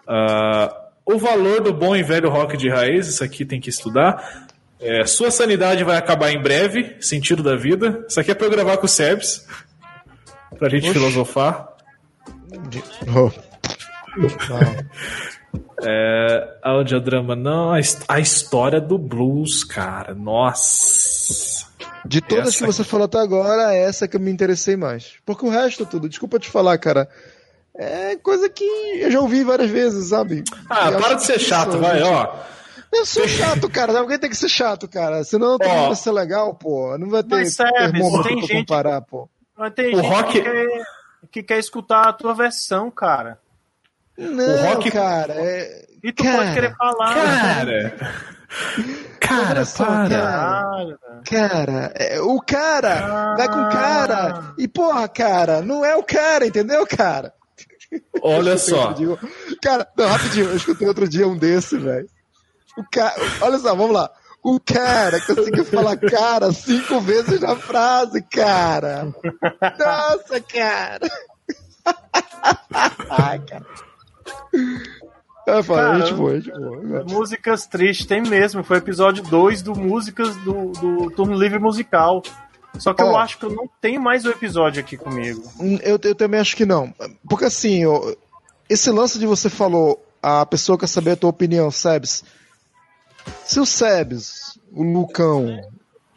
Uh, 0.05 0.69
o 1.05 1.17
valor 1.17 1.61
do 1.61 1.73
bom 1.73 1.95
e 1.95 2.03
velho 2.03 2.29
rock 2.29 2.57
de 2.57 2.69
raiz, 2.69 3.07
isso 3.07 3.23
aqui 3.23 3.45
tem 3.45 3.61
que 3.61 3.69
estudar. 3.69 4.47
É, 4.81 5.05
sua 5.05 5.31
sanidade 5.31 5.81
vai 5.85 5.95
acabar 5.95 6.29
em 6.29 6.41
breve, 6.41 6.97
sentido 6.99 7.41
da 7.41 7.55
vida. 7.55 8.05
Isso 8.09 8.19
aqui 8.19 8.31
é 8.31 8.35
para 8.35 8.47
eu 8.47 8.51
gravar 8.51 8.75
com 8.75 8.85
o 8.85 8.89
Sebs, 8.89 9.47
pra 10.57 10.67
gente 10.67 10.89
Oxi. 10.89 10.93
filosofar. 10.93 11.69
Oh. 13.15 13.31
É, 15.81 16.57
audiodrama 16.61 17.35
não, 17.35 17.71
a, 17.71 18.19
história 18.19 18.81
do 18.81 18.97
blues, 18.97 19.63
cara, 19.63 20.13
nossa. 20.13 21.67
De 22.05 22.21
todas 22.21 22.49
essa... 22.49 22.59
que 22.59 22.65
você 22.65 22.83
falou 22.83 23.05
até 23.05 23.19
agora, 23.19 23.73
é 23.73 23.83
essa 23.83 24.07
que 24.07 24.15
eu 24.15 24.19
me 24.19 24.31
interessei 24.31 24.75
mais. 24.75 25.13
Porque 25.25 25.45
o 25.45 25.49
resto 25.49 25.85
tudo, 25.85 26.09
desculpa 26.09 26.39
te 26.39 26.49
falar, 26.49 26.77
cara, 26.77 27.07
é 27.73 28.17
coisa 28.17 28.49
que 28.49 28.65
eu 28.99 29.09
já 29.09 29.19
ouvi 29.21 29.43
várias 29.43 29.69
vezes, 29.69 30.09
sabe? 30.09 30.43
Ah, 30.69 30.91
para 30.91 31.15
de 31.15 31.23
ser 31.23 31.39
chato, 31.39 31.77
vai, 31.77 32.01
ó. 32.03 32.35
Eu 32.91 33.05
sou 33.05 33.25
chato, 33.29 33.69
cara. 33.69 33.97
Alguém 33.97 34.19
tem 34.19 34.29
que 34.29 34.35
ser 34.35 34.49
chato, 34.49 34.87
cara. 34.87 35.23
Senão 35.23 35.57
não 35.57 35.87
vai 35.87 35.95
ser 35.95 36.11
legal, 36.11 36.53
pô. 36.55 36.97
Não 36.97 37.09
vai 37.09 37.23
ter 37.23 37.35
mas, 37.35 37.55
termômetro 37.55 38.23
tem 38.23 38.37
pra 38.37 38.47
gente, 38.47 38.53
comparar, 38.53 39.01
pô. 39.01 39.29
Mas 39.57 39.73
tem 39.73 39.95
o 39.95 40.01
gente 40.01 40.07
rock... 40.07 40.31
que, 40.31 40.41
quer, 40.41 40.67
que 41.31 41.43
quer 41.43 41.59
escutar 41.59 42.09
a 42.09 42.13
tua 42.13 42.33
versão, 42.33 42.89
cara. 42.91 43.39
Não, 44.19 44.45
o 44.45 44.61
rock... 44.73 44.91
cara, 44.91 45.33
é... 45.33 45.85
E 46.03 46.11
tu 46.11 46.23
cara, 46.23 46.37
pode 46.37 46.53
querer 46.53 46.75
falar. 46.75 47.13
Cara, 47.13 47.93
Cara, 49.19 49.63
só, 49.63 49.85
para. 49.85 50.09
Cara, 50.09 50.99
cara 51.23 51.91
é, 51.95 52.19
o 52.19 52.41
cara 52.41 53.05
ah. 53.05 53.35
vai 53.37 53.47
com 53.47 53.61
o 53.61 53.69
cara. 53.69 54.53
E 54.57 54.67
porra, 54.67 55.07
cara, 55.07 55.61
não 55.61 55.85
é 55.85 55.95
o 55.95 56.03
cara, 56.03 56.47
entendeu, 56.47 56.85
cara? 56.87 57.33
Olha 58.21 58.57
só. 58.57 58.93
Cara, 59.61 59.87
não, 59.95 60.07
rapidinho, 60.07 60.49
eu 60.49 60.55
escutei 60.55 60.87
outro 60.87 61.07
dia 61.07 61.27
um 61.27 61.37
desse, 61.37 61.77
velho. 61.77 62.07
O 62.77 62.83
cara, 62.91 63.13
olha 63.41 63.59
só, 63.59 63.75
vamos 63.75 63.93
lá. 63.93 64.09
O 64.43 64.59
cara 64.59 65.19
conseguiu 65.21 65.65
falar 65.65 65.97
cara 65.97 66.51
cinco 66.51 66.99
vezes 67.01 67.41
na 67.41 67.55
frase, 67.55 68.21
cara. 68.23 69.13
Nossa, 69.77 70.41
cara. 70.41 71.07
Ai, 73.09 73.39
cara. 73.39 73.65
É, 75.47 75.63
Cara, 75.63 75.99
gente 75.99 76.13
boa, 76.13 76.39
gente 76.39 76.51
boa. 76.51 77.03
Músicas 77.09 77.65
tristes, 77.65 78.05
tem 78.05 78.21
mesmo. 78.21 78.63
Foi 78.63 78.77
o 78.77 78.79
episódio 78.79 79.23
2 79.23 79.63
do 79.63 79.75
Músicas 79.75 80.35
do, 80.37 80.71
do 80.73 81.11
Turno 81.11 81.35
Livre 81.35 81.57
Musical. 81.57 82.21
Só 82.77 82.93
que 82.93 83.01
oh. 83.01 83.07
eu 83.07 83.17
acho 83.17 83.39
que 83.39 83.45
eu 83.45 83.49
não 83.49 83.67
tenho 83.81 83.99
mais 83.99 84.25
o 84.25 84.29
episódio 84.29 84.79
aqui 84.79 84.95
comigo. 84.95 85.41
Hum, 85.59 85.79
eu, 85.81 85.99
eu 86.03 86.15
também 86.15 86.39
acho 86.39 86.55
que 86.55 86.65
não. 86.65 86.93
Porque 87.27 87.45
assim, 87.45 87.83
eu, 87.83 88.15
esse 88.69 88.91
lance 88.91 89.17
de 89.17 89.25
você 89.25 89.49
falou, 89.49 90.05
a 90.21 90.45
pessoa 90.45 90.77
quer 90.77 90.87
saber 90.87 91.11
a 91.11 91.15
tua 91.15 91.31
opinião, 91.31 91.71
Sebs. 91.71 92.23
Se 93.43 93.59
o 93.59 93.65
Sebs, 93.65 94.59
o 94.71 94.83
Lucão, 94.83 95.59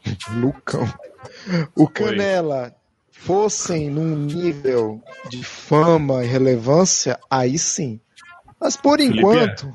Lucão, 0.37 0.87
o 1.75 1.89
Canela 1.89 2.75
fossem 3.25 3.89
num 3.89 4.17
nível 4.17 5.01
de 5.29 5.45
fama 5.45 6.25
e 6.25 6.27
relevância, 6.27 7.19
aí 7.31 7.59
sim. 7.59 8.01
Mas 8.61 8.77
por 8.77 8.99
Felipe 8.99 9.19
enquanto. 9.19 9.69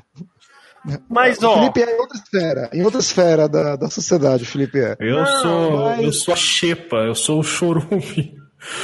É. 0.88 0.98
Mas, 1.08 1.42
ó. 1.42 1.54
O 1.54 1.58
Felipe 1.58 1.82
é 1.82 1.96
em 1.96 2.00
outra 2.00 2.18
esfera, 2.18 2.70
em 2.72 2.82
outra 2.82 3.00
esfera 3.00 3.48
da, 3.48 3.76
da 3.76 3.90
sociedade, 3.90 4.44
o 4.44 4.46
Felipe 4.46 4.78
é. 4.78 4.96
Eu 5.00 5.16
Não, 5.16 5.42
sou. 5.42 5.84
Mas... 5.84 6.04
Eu 6.04 6.12
sou 6.12 6.34
a 6.34 6.36
Xepa, 6.36 6.96
eu 6.98 7.14
sou 7.14 7.40
o 7.40 7.44
chorume. 7.44 8.36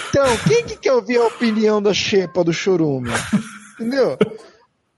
Então, 0.08 0.36
quem 0.46 0.64
que 0.64 0.76
quer 0.76 0.92
ouvir 0.92 1.16
a 1.18 1.26
opinião 1.26 1.82
da 1.82 1.92
Xepa 1.92 2.44
do 2.44 2.52
chorume? 2.52 3.10
Entendeu? 3.74 4.16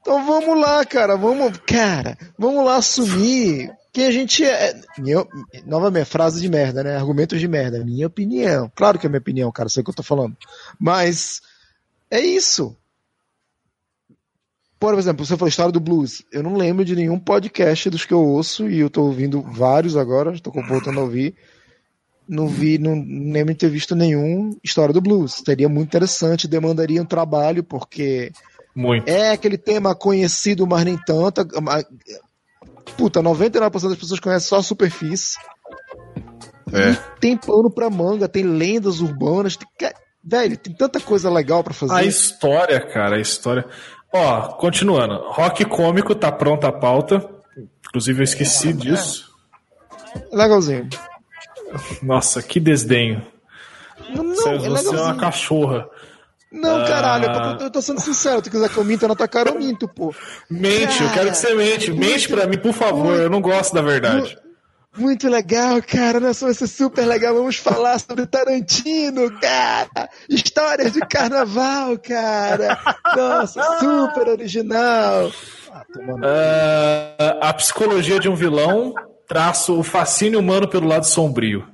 Então 0.00 0.24
vamos 0.24 0.60
lá, 0.60 0.84
cara, 0.84 1.16
vamos, 1.16 1.58
cara, 1.66 2.16
vamos 2.38 2.64
lá 2.64 2.76
assumir 2.76 3.72
que 3.96 4.02
a 4.02 4.10
gente 4.10 4.44
é. 4.44 4.78
Minha, 4.98 5.26
novamente, 5.64 6.04
frase 6.04 6.38
de 6.38 6.50
merda, 6.50 6.84
né? 6.84 6.96
Argumentos 6.96 7.40
de 7.40 7.48
merda. 7.48 7.82
Minha 7.82 8.08
opinião. 8.08 8.70
Claro 8.74 8.98
que 8.98 9.06
é 9.06 9.08
minha 9.08 9.20
opinião, 9.20 9.50
cara, 9.50 9.70
sei 9.70 9.80
o 9.80 9.84
que 9.84 9.88
eu 9.88 9.94
tô 9.94 10.02
falando. 10.02 10.36
Mas 10.78 11.40
é 12.10 12.20
isso. 12.20 12.76
Por 14.78 14.98
exemplo, 14.98 15.24
você 15.24 15.34
falou 15.34 15.48
história 15.48 15.72
do 15.72 15.80
blues. 15.80 16.22
Eu 16.30 16.42
não 16.42 16.56
lembro 16.56 16.84
de 16.84 16.94
nenhum 16.94 17.18
podcast 17.18 17.88
dos 17.88 18.04
que 18.04 18.12
eu 18.12 18.22
ouço, 18.22 18.68
e 18.68 18.80
eu 18.80 18.90
tô 18.90 19.02
ouvindo 19.02 19.40
vários 19.40 19.96
agora, 19.96 20.34
estou 20.34 20.52
voltando 20.52 21.00
a 21.00 21.02
ouvir. 21.02 21.34
Não 22.28 22.48
vi, 22.48 22.76
não, 22.76 22.94
não 22.94 23.32
lembro 23.32 23.54
de 23.54 23.60
ter 23.60 23.70
visto 23.70 23.96
nenhum 23.96 24.58
história 24.62 24.92
do 24.92 25.00
blues. 25.00 25.42
Seria 25.42 25.70
muito 25.70 25.88
interessante, 25.88 26.46
demandaria 26.46 27.00
um 27.00 27.06
trabalho, 27.06 27.64
porque 27.64 28.30
muito. 28.74 29.08
é 29.08 29.30
aquele 29.30 29.56
tema 29.56 29.94
conhecido, 29.94 30.66
mas 30.66 30.84
nem 30.84 30.98
tanto. 30.98 31.48
Puta, 32.96 33.22
99% 33.22 33.88
das 33.88 33.98
pessoas 33.98 34.20
conhecem 34.20 34.48
só 34.48 34.56
a 34.56 34.62
superfície. 34.62 35.38
É. 36.72 36.94
tem 37.20 37.36
pano 37.36 37.70
pra 37.70 37.88
manga, 37.88 38.28
tem 38.28 38.42
lendas 38.42 39.00
urbanas. 39.00 39.56
Tem, 39.56 39.68
velho, 40.22 40.56
tem 40.56 40.74
tanta 40.74 41.00
coisa 41.00 41.30
legal 41.30 41.62
para 41.62 41.72
fazer. 41.72 41.94
A 41.94 42.04
história, 42.04 42.80
cara, 42.80 43.16
a 43.16 43.20
história. 43.20 43.64
Ó, 44.12 44.48
continuando. 44.54 45.14
Rock 45.30 45.64
cômico 45.64 46.14
tá 46.14 46.32
pronta 46.32 46.68
a 46.68 46.72
pauta. 46.72 47.28
Inclusive 47.88 48.20
eu 48.20 48.24
esqueci 48.24 48.72
disso. 48.72 49.30
Legalzinho. 50.32 50.88
Nossa, 52.02 52.42
que 52.42 52.58
desdenho. 52.58 53.22
Não, 54.14 54.52
é 54.52 54.58
você 54.58 54.94
é 54.94 55.00
uma 55.00 55.16
cachorra. 55.16 55.88
Não, 56.50 56.84
caralho, 56.86 57.28
ah... 57.28 57.58
eu 57.60 57.70
tô 57.70 57.82
sendo 57.82 58.00
sincero. 58.00 58.42
Se 58.42 58.50
quiser 58.50 58.68
que 58.68 58.76
eu 58.76 58.84
minta 58.84 59.08
na 59.08 59.14
tua 59.14 59.28
cara, 59.28 59.50
eu 59.50 59.58
minto, 59.58 59.88
pô. 59.88 60.14
Mente, 60.48 60.98
cara, 60.98 61.04
eu 61.04 61.10
quero 61.12 61.30
que 61.30 61.36
você 61.36 61.54
mente. 61.54 61.92
Mente 61.92 62.28
pra 62.28 62.46
mim, 62.46 62.58
por 62.58 62.72
favor. 62.72 63.14
eu 63.16 63.30
não 63.30 63.40
gosto 63.40 63.74
da 63.74 63.82
verdade. 63.82 64.38
Muito 64.96 65.28
legal, 65.28 65.82
cara. 65.82 66.18
Nossa, 66.18 66.46
vai 66.46 66.54
ser 66.54 66.66
super 66.66 67.04
legal. 67.06 67.34
Vamos 67.34 67.56
falar 67.56 67.98
sobre 67.98 68.26
Tarantino, 68.26 69.30
cara. 69.38 70.08
Histórias 70.28 70.92
de 70.92 71.00
carnaval, 71.00 71.98
cara. 71.98 72.78
Nossa, 73.14 73.62
super 73.78 74.28
original. 74.28 75.30
Uh, 75.98 77.38
a 77.42 77.52
psicologia 77.52 78.18
de 78.18 78.28
um 78.28 78.34
vilão 78.34 78.94
traço 79.28 79.78
o 79.78 79.82
fascínio 79.82 80.40
humano 80.40 80.66
pelo 80.66 80.88
lado 80.88 81.04
sombrio. 81.04 81.66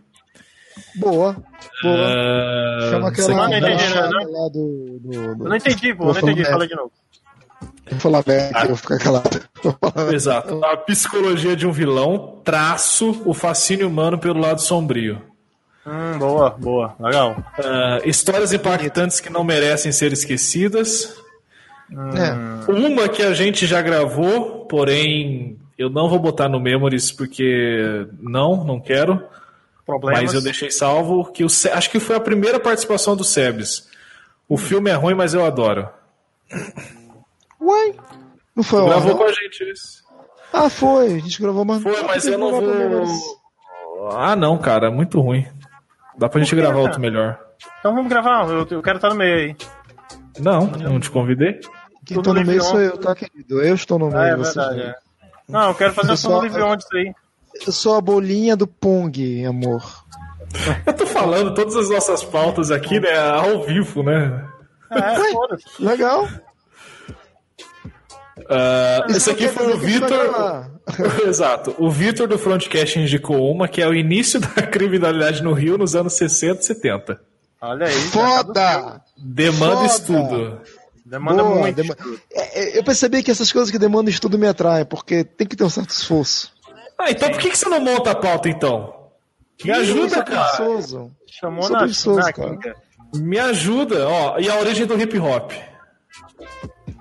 Boa. 0.96 1.36
Boa. 1.82 1.94
Uh, 1.94 2.90
Chama 2.90 3.08
aquela. 3.08 3.48
Não 3.48 3.58
entendi, 3.58 3.94
não, 3.94 4.10
não. 4.10 4.50
Do, 4.50 4.98
do, 5.00 5.34
do... 5.36 5.44
Eu 5.44 5.48
não 5.48 5.56
entendi, 5.56 5.94
pô. 5.94 6.04
Não 6.06 6.18
entendi. 6.18 6.44
Fala 6.44 6.66
de 6.66 6.74
novo. 6.74 6.92
Vou 7.90 8.00
falar 8.00 8.22
bem 8.22 8.38
aqui, 8.38 8.54
ah. 8.54 8.66
vou 8.66 8.76
ficar 8.76 8.98
calado. 8.98 9.40
Exato. 10.12 10.64
A 10.64 10.76
psicologia 10.76 11.54
de 11.54 11.66
um 11.66 11.72
vilão, 11.72 12.40
traço 12.44 13.22
o 13.24 13.34
fascínio 13.34 13.88
humano 13.88 14.18
pelo 14.18 14.40
lado 14.40 14.60
sombrio. 14.60 15.20
Hum, 15.86 16.18
boa, 16.18 16.50
boa, 16.50 16.94
legal. 16.98 17.36
Uh, 17.58 18.08
histórias 18.08 18.52
impactantes 18.52 19.20
que 19.20 19.28
não 19.28 19.42
merecem 19.42 19.90
ser 19.90 20.12
esquecidas. 20.12 21.16
É. 21.90 22.70
Uma 22.70 23.08
que 23.08 23.22
a 23.22 23.34
gente 23.34 23.66
já 23.66 23.82
gravou, 23.82 24.64
porém 24.66 25.58
eu 25.76 25.90
não 25.90 26.08
vou 26.08 26.18
botar 26.18 26.48
no 26.48 26.60
Memories 26.60 27.10
porque 27.10 28.06
não, 28.20 28.64
não 28.64 28.80
quero. 28.80 29.22
Problemas. 29.84 30.22
Mas 30.22 30.34
eu 30.34 30.40
deixei 30.40 30.70
salvo 30.70 31.30
que 31.32 31.44
o 31.44 31.46
acho 31.46 31.90
que 31.90 31.98
foi 31.98 32.16
a 32.16 32.20
primeira 32.20 32.60
participação 32.60 33.16
do 33.16 33.24
Sebes. 33.24 33.88
O 34.48 34.56
filme 34.56 34.90
é 34.90 34.94
ruim, 34.94 35.14
mas 35.14 35.34
eu 35.34 35.44
adoro. 35.44 35.88
Uai, 37.60 37.94
não 38.54 38.62
foi 38.62 38.84
Gravou 38.84 39.16
com 39.16 39.24
a 39.24 39.32
gente 39.32 39.70
isso. 39.70 40.02
Ah, 40.52 40.68
foi. 40.68 41.06
A 41.06 41.18
gente 41.18 41.40
gravou, 41.40 41.64
mas 41.64 41.82
Foi, 41.82 42.02
mas 42.02 42.26
eu 42.26 42.38
não 42.38 42.50
vou. 42.50 43.42
Ah, 44.12 44.36
não, 44.36 44.58
cara, 44.58 44.90
muito 44.90 45.20
ruim. 45.20 45.46
Dá 46.18 46.28
pra 46.28 46.40
gente 46.40 46.54
gravar 46.54 46.80
outro 46.80 47.00
melhor. 47.00 47.40
Então 47.78 47.94
vamos 47.94 48.08
gravar, 48.08 48.48
eu, 48.48 48.66
eu 48.68 48.82
quero 48.82 48.96
estar 48.96 49.08
no 49.08 49.14
meio 49.14 49.34
aí. 49.36 49.56
Não, 50.38 50.66
não 50.66 51.00
te 51.00 51.10
convidei. 51.10 51.60
Quem 52.04 52.20
tá 52.20 52.34
no 52.34 52.44
meio 52.44 52.62
sou 52.62 52.80
eu, 52.80 52.98
tá, 52.98 53.14
querido? 53.14 53.62
Eu 53.62 53.74
estou 53.74 53.98
no 53.98 54.08
meio. 54.08 54.20
Ah, 54.20 54.26
é 54.26 54.36
verdade, 54.36 54.80
é. 54.80 54.94
Não, 55.48 55.68
eu 55.68 55.74
quero 55.74 55.94
fazer 55.94 56.28
um 56.28 56.42
livre 56.42 56.62
onde 56.62 56.82
isso 56.82 56.96
aí. 56.96 57.14
Eu 57.66 57.72
sou 57.72 57.94
a 57.94 58.00
bolinha 58.00 58.56
do 58.56 58.66
Pong, 58.66 59.44
amor. 59.44 60.04
Eu 60.86 60.92
tô 60.92 61.06
falando 61.06 61.54
todas 61.54 61.76
as 61.76 61.88
nossas 61.88 62.24
pautas 62.24 62.70
aqui, 62.70 63.00
né, 63.00 63.18
ao 63.18 63.62
vivo, 63.64 64.02
né? 64.02 64.48
É, 64.90 65.82
legal. 65.82 66.28
Uh, 68.38 69.10
esse 69.10 69.30
aqui 69.30 69.48
foi 69.48 69.72
o 69.72 69.78
Vitor. 69.78 70.70
Exato. 71.26 71.74
O 71.78 71.90
Vitor 71.90 72.26
do 72.26 72.38
Frontcast 72.38 72.98
indicou 72.98 73.50
uma 73.50 73.68
que 73.68 73.80
é 73.80 73.88
o 73.88 73.94
início 73.94 74.40
da 74.40 74.48
criminalidade 74.66 75.42
no 75.42 75.52
Rio 75.52 75.78
nos 75.78 75.94
anos 75.94 76.14
60 76.14 76.60
e 76.60 76.64
70. 76.64 77.20
Olha 77.60 77.86
aí. 77.86 77.92
Foda! 77.92 79.00
Demanda 79.16 79.76
Foda. 79.76 79.86
estudo. 79.86 80.60
Demanda 81.04 81.42
Boa, 81.42 81.58
muito. 81.58 81.80
É, 82.32 82.60
é, 82.60 82.78
eu 82.78 82.84
percebi 82.84 83.22
que 83.22 83.30
essas 83.30 83.52
coisas 83.52 83.70
que 83.70 83.78
demandam 83.78 84.08
estudo 84.08 84.38
me 84.38 84.48
atraem, 84.48 84.84
porque 84.84 85.24
tem 85.24 85.46
que 85.46 85.56
ter 85.56 85.64
um 85.64 85.70
certo 85.70 85.90
esforço. 85.90 86.51
Ah, 87.02 87.10
então 87.10 87.30
por 87.30 87.40
que, 87.40 87.50
que 87.50 87.58
você 87.58 87.68
não 87.68 87.80
monta 87.80 88.12
a 88.12 88.14
pauta 88.14 88.48
então? 88.48 88.94
Me 89.64 89.72
ajuda, 89.72 90.22
cara. 90.22 90.52
Chamou 91.26 91.68
na, 91.68 91.86
na 91.86 92.32
cara. 92.32 92.76
Me 93.14 93.38
ajuda, 93.38 94.08
ó. 94.08 94.38
E 94.38 94.48
a 94.48 94.56
origem 94.56 94.86
do 94.86 95.00
hip 95.00 95.18
hop? 95.18 95.52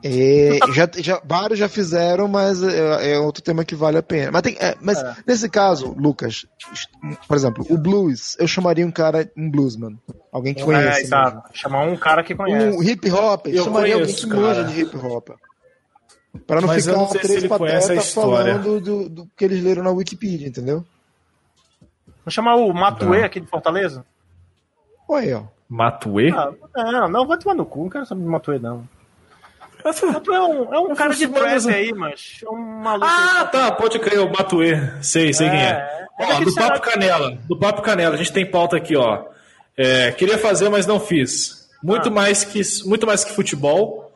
É, 0.03 0.57
já, 0.73 0.89
já, 0.97 1.21
vários 1.23 1.59
já 1.59 1.69
fizeram, 1.69 2.27
mas 2.27 2.63
é, 2.63 3.13
é, 3.13 3.19
outro 3.19 3.43
tema 3.43 3.63
que 3.63 3.75
vale 3.75 3.99
a 3.99 4.03
pena. 4.03 4.31
Mas, 4.31 4.41
tem, 4.41 4.57
é, 4.59 4.75
mas 4.81 4.97
é. 4.97 5.15
nesse 5.27 5.47
caso, 5.47 5.93
Lucas, 5.95 6.47
por 7.27 7.37
exemplo, 7.37 7.63
o 7.69 7.77
blues, 7.77 8.35
eu 8.39 8.47
chamaria 8.47 8.85
um 8.85 8.91
cara, 8.91 9.29
um 9.37 9.51
bluesman. 9.51 9.99
Alguém 10.31 10.55
que 10.55 10.63
conhece. 10.63 11.05
É, 11.05 11.09
tá. 11.09 11.43
Chamar 11.53 11.83
um 11.83 11.95
cara 11.95 12.23
que 12.23 12.33
conhece. 12.33 12.75
Um 12.75 12.81
hip 12.81 13.11
hop, 13.11 13.45
eu 13.47 13.63
chamaria 13.63 13.93
conheço, 13.93 14.25
alguém 14.25 14.39
que 14.39 14.47
manja 14.47 14.63
de 14.63 14.81
hip 14.81 14.97
hop. 14.97 15.29
Pra 16.47 16.61
não 16.61 16.67
mas 16.67 16.85
ficar 16.85 16.97
não 16.97 17.07
três 17.07 17.45
patetas 17.47 18.13
falando 18.13 18.79
do, 18.79 19.09
do, 19.09 19.29
que 19.35 19.43
eles 19.43 19.63
leram 19.63 19.83
na 19.83 19.91
Wikipedia, 19.91 20.47
entendeu? 20.47 20.85
Vou 22.23 22.31
chamar 22.31 22.55
o 22.55 22.73
Matue 22.73 23.23
aqui 23.23 23.39
de 23.39 23.47
Fortaleza. 23.47 24.05
Oi, 25.09 25.33
ó. 25.33 25.43
Matue? 25.67 26.31
Ah, 26.31 26.51
não, 26.91 27.09
não, 27.09 27.27
vai 27.27 27.37
tomar 27.37 27.55
no 27.55 27.65
cu, 27.65 27.83
não 27.83 27.89
quero 27.89 28.05
saber 28.05 28.21
de 28.21 28.27
Matue, 28.27 28.59
não. 28.59 28.87
Tu 30.23 30.31
é 30.31 30.41
um, 30.41 30.73
é 30.73 30.79
um 30.79 30.95
cara 30.95 31.13
de 31.15 31.27
trap 31.27 31.67
aí, 31.73 31.91
mas 31.91 32.41
é 32.45 32.49
um 32.49 32.57
maluco. 32.57 33.07
Ah, 33.09 33.45
tá, 33.45 33.71
pode 33.71 33.97
crer, 33.99 34.19
o 34.19 34.31
Matue. 34.31 34.75
Sei, 35.01 35.33
sei 35.33 35.47
é, 35.47 35.49
quem 35.49 35.59
é. 35.59 36.07
é 36.19 36.35
ó, 36.35 36.39
do 36.39 36.53
Papo 36.53 36.81
Canela. 36.81 37.37
Do 37.47 37.57
Papo 37.57 37.81
Canela, 37.81 38.13
a 38.13 38.17
gente 38.17 38.31
tem 38.31 38.45
pauta 38.45 38.77
aqui, 38.77 38.95
ó. 38.95 39.25
É, 39.75 40.11
queria 40.11 40.37
fazer, 40.37 40.69
mas 40.69 40.85
não 40.85 40.99
fiz. 40.99 41.67
Muito, 41.83 42.09
ah. 42.09 42.11
mais 42.11 42.43
que, 42.43 42.61
muito 42.85 43.07
mais 43.07 43.23
que 43.23 43.31
futebol. 43.31 44.10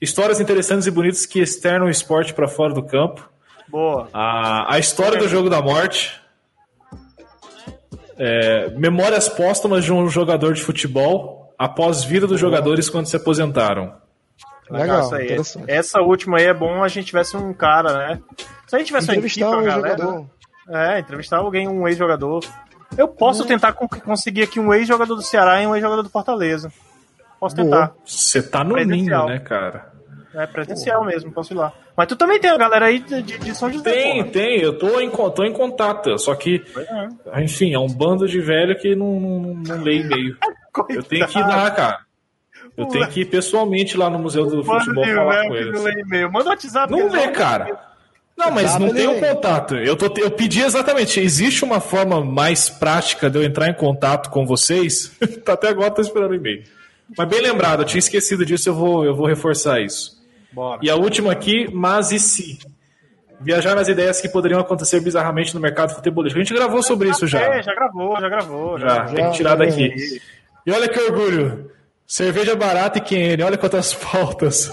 Histórias 0.00 0.40
interessantes 0.40 0.86
e 0.86 0.90
bonitas 0.90 1.26
que 1.26 1.40
externam 1.40 1.88
o 1.88 1.90
esporte 1.90 2.32
para 2.32 2.46
fora 2.46 2.72
do 2.72 2.82
campo. 2.82 3.28
Boa. 3.68 4.08
A, 4.12 4.74
a 4.74 4.78
história 4.78 5.18
do 5.18 5.28
jogo 5.28 5.50
da 5.50 5.60
morte. 5.60 6.20
É, 8.16 8.70
memórias 8.70 9.28
póstumas 9.28 9.84
de 9.84 9.92
um 9.92 10.08
jogador 10.08 10.54
de 10.54 10.62
futebol 10.62 11.54
após 11.58 12.04
vida 12.04 12.26
dos 12.26 12.40
jogadores 12.40 12.88
quando 12.88 13.06
se 13.06 13.16
aposentaram. 13.16 13.94
Legal, 14.70 15.10
Legal 15.10 15.42
Essa 15.66 16.00
última 16.00 16.38
aí 16.38 16.46
é 16.46 16.54
bom 16.54 16.82
a 16.82 16.88
gente 16.88 17.06
tivesse 17.06 17.36
um 17.36 17.52
cara, 17.52 17.92
né? 17.96 18.20
Se 18.66 18.76
a 18.76 18.78
gente 18.78 18.88
tivesse 18.88 19.10
entrevistar 19.10 19.48
um 19.50 19.64
galera, 19.64 19.96
jogador. 19.96 20.26
É, 20.68 20.98
entrevistar 21.00 21.38
alguém, 21.38 21.66
um 21.66 21.88
ex-jogador. 21.88 22.44
Eu 22.96 23.08
posso 23.08 23.42
uhum. 23.42 23.48
tentar 23.48 23.72
conseguir 23.72 24.42
aqui 24.42 24.60
um 24.60 24.72
ex-jogador 24.72 25.14
do 25.14 25.22
Ceará 25.22 25.62
e 25.62 25.66
um 25.66 25.74
ex-jogador 25.74 26.02
do 26.02 26.10
Fortaleza. 26.10 26.70
Posso 27.38 27.56
tentar. 27.56 27.94
Você 28.04 28.42
tá 28.42 28.64
no 28.64 28.76
ninho, 28.76 29.26
né, 29.26 29.38
cara? 29.38 29.92
É 30.34 30.46
presencial 30.46 31.04
mesmo, 31.04 31.32
posso 31.32 31.52
ir 31.52 31.56
lá. 31.56 31.72
Mas 31.96 32.06
tu 32.06 32.14
também 32.14 32.38
tem 32.38 32.50
a 32.50 32.56
galera 32.56 32.86
aí 32.86 33.00
de, 33.00 33.22
de 33.22 33.54
São 33.56 33.72
José. 33.72 33.90
Tem, 33.90 34.20
porra. 34.20 34.32
tem. 34.32 34.60
Eu 34.60 34.78
tô 34.78 35.00
em, 35.00 35.10
tô 35.10 35.42
em 35.42 35.52
contato. 35.52 36.16
Só 36.18 36.34
que, 36.34 36.62
é. 37.32 37.42
enfim, 37.42 37.74
é 37.74 37.78
um 37.78 37.88
bando 37.88 38.26
de 38.28 38.40
velho 38.40 38.78
que 38.78 38.94
não, 38.94 39.18
não, 39.18 39.54
não 39.54 39.82
lê 39.82 40.00
e-mail. 40.00 40.36
eu 40.90 41.02
tenho 41.02 41.26
que 41.26 41.38
ir 41.38 41.42
lá, 41.42 41.70
cara. 41.70 42.00
Eu 42.76 42.86
tenho 42.86 43.08
que 43.08 43.22
ir 43.22 43.24
pessoalmente 43.24 43.96
lá 43.96 44.08
no 44.08 44.18
Museu 44.18 44.46
do 44.46 44.62
Futebol 44.62 45.04
falar 45.04 45.48
com 45.48 45.56
eles. 45.56 45.74
Não 45.74 45.82
lê 45.82 46.00
e-mail. 46.02 46.30
Manda 46.30 46.50
WhatsApp. 46.50 46.92
Não 46.92 47.10
lê, 47.10 47.28
cara. 47.28 47.88
Não, 48.36 48.52
mas 48.52 48.78
não 48.78 48.94
tem 48.94 49.08
um 49.08 49.18
contato. 49.18 49.74
Eu, 49.74 49.96
tô, 49.96 50.06
eu 50.20 50.30
pedi 50.30 50.62
exatamente. 50.62 51.18
Existe 51.18 51.64
uma 51.64 51.80
forma 51.80 52.24
mais 52.24 52.70
prática 52.70 53.28
de 53.28 53.36
eu 53.36 53.42
entrar 53.42 53.68
em 53.68 53.74
contato 53.74 54.30
com 54.30 54.46
vocês? 54.46 55.10
tá 55.44 55.54
até 55.54 55.68
agora 55.68 55.90
tô 55.90 56.00
esperando 56.00 56.30
o 56.30 56.34
e-mail. 56.36 56.62
Mas 57.16 57.28
bem 57.28 57.40
lembrado, 57.40 57.82
eu 57.82 57.86
tinha 57.86 57.98
esquecido 57.98 58.44
disso, 58.44 58.68
eu 58.68 58.74
vou, 58.74 59.04
eu 59.04 59.14
vou 59.14 59.26
reforçar 59.26 59.80
isso. 59.80 60.18
Bora. 60.52 60.80
E 60.82 60.90
a 60.90 60.96
última 60.96 61.32
aqui, 61.32 61.68
mas 61.72 62.10
e 62.12 62.18
se? 62.18 62.58
Viajar 63.40 63.74
nas 63.74 63.88
ideias 63.88 64.20
que 64.20 64.28
poderiam 64.28 64.60
acontecer 64.60 65.00
bizarramente 65.00 65.54
no 65.54 65.60
mercado 65.60 65.94
futebolístico. 65.94 66.40
A 66.40 66.44
gente 66.44 66.54
gravou 66.54 66.82
sobre 66.82 67.08
isso 67.08 67.26
já. 67.26 67.40
É, 67.40 67.62
já 67.62 67.74
gravou, 67.74 68.20
já 68.20 68.28
gravou. 68.28 68.78
Já, 68.78 68.88
já 68.88 69.14
tem 69.14 69.30
que 69.30 69.36
tirar 69.36 69.54
daqui. 69.54 70.20
E 70.66 70.72
olha 70.72 70.88
que 70.88 70.98
orgulho. 70.98 71.70
Cerveja 72.06 72.56
barata 72.56 72.98
e 72.98 73.00
QN, 73.02 73.44
olha 73.44 73.58
quantas 73.58 73.92
pautas. 73.94 74.70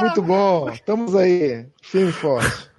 Muito 0.00 0.22
bom, 0.22 0.70
estamos 0.70 1.14
aí, 1.14 1.66
firme 1.82 2.10
e 2.10 2.12
forte. 2.12 2.69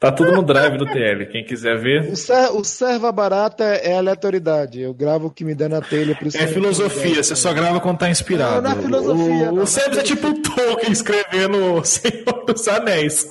Tá 0.00 0.12
tudo 0.12 0.30
no 0.30 0.44
drive 0.44 0.78
do 0.78 0.86
TL, 0.86 1.26
quem 1.26 1.44
quiser 1.44 1.76
ver. 1.76 2.08
O, 2.12 2.14
ser, 2.14 2.52
o 2.52 2.62
serva 2.62 3.10
barata 3.10 3.64
é 3.64 3.98
aleatoriedade. 3.98 4.80
Eu 4.80 4.94
gravo 4.94 5.26
o 5.26 5.30
que 5.30 5.44
me 5.44 5.56
dá 5.56 5.68
na 5.68 5.80
telha. 5.80 6.14
Por 6.14 6.28
é 6.28 6.46
filosofia, 6.46 7.20
você 7.20 7.34
só 7.34 7.52
grava 7.52 7.80
quando 7.80 7.98
tá 7.98 8.08
inspirado. 8.08 8.62
Não, 8.62 8.70
não 8.70 8.78
é 8.78 8.82
filosofia. 8.82 9.50
O, 9.50 9.54
não, 9.56 9.62
o 9.64 9.66
Sebs 9.66 9.98
é 9.98 10.02
tipo 10.02 10.28
o 10.28 10.40
Tolkien 10.40 10.92
escrevendo 10.92 11.84
Senhor 11.84 12.44
dos 12.46 12.68
Anéis. 12.68 13.26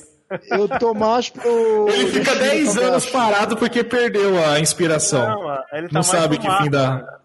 Eu 0.50 0.68
tô 0.68 0.94
mais 0.94 1.30
pro. 1.30 1.88
Ele 1.88 2.08
fica 2.08 2.36
10 2.36 2.78
anos 2.78 3.06
parado 3.06 3.56
porque 3.56 3.82
perdeu 3.82 4.44
a 4.46 4.60
inspiração. 4.60 5.26
Não, 5.26 5.48
tá 5.48 5.88
não 5.90 6.04
sabe 6.04 6.38
que 6.38 6.52
fim 6.58 6.70
dá. 6.70 7.18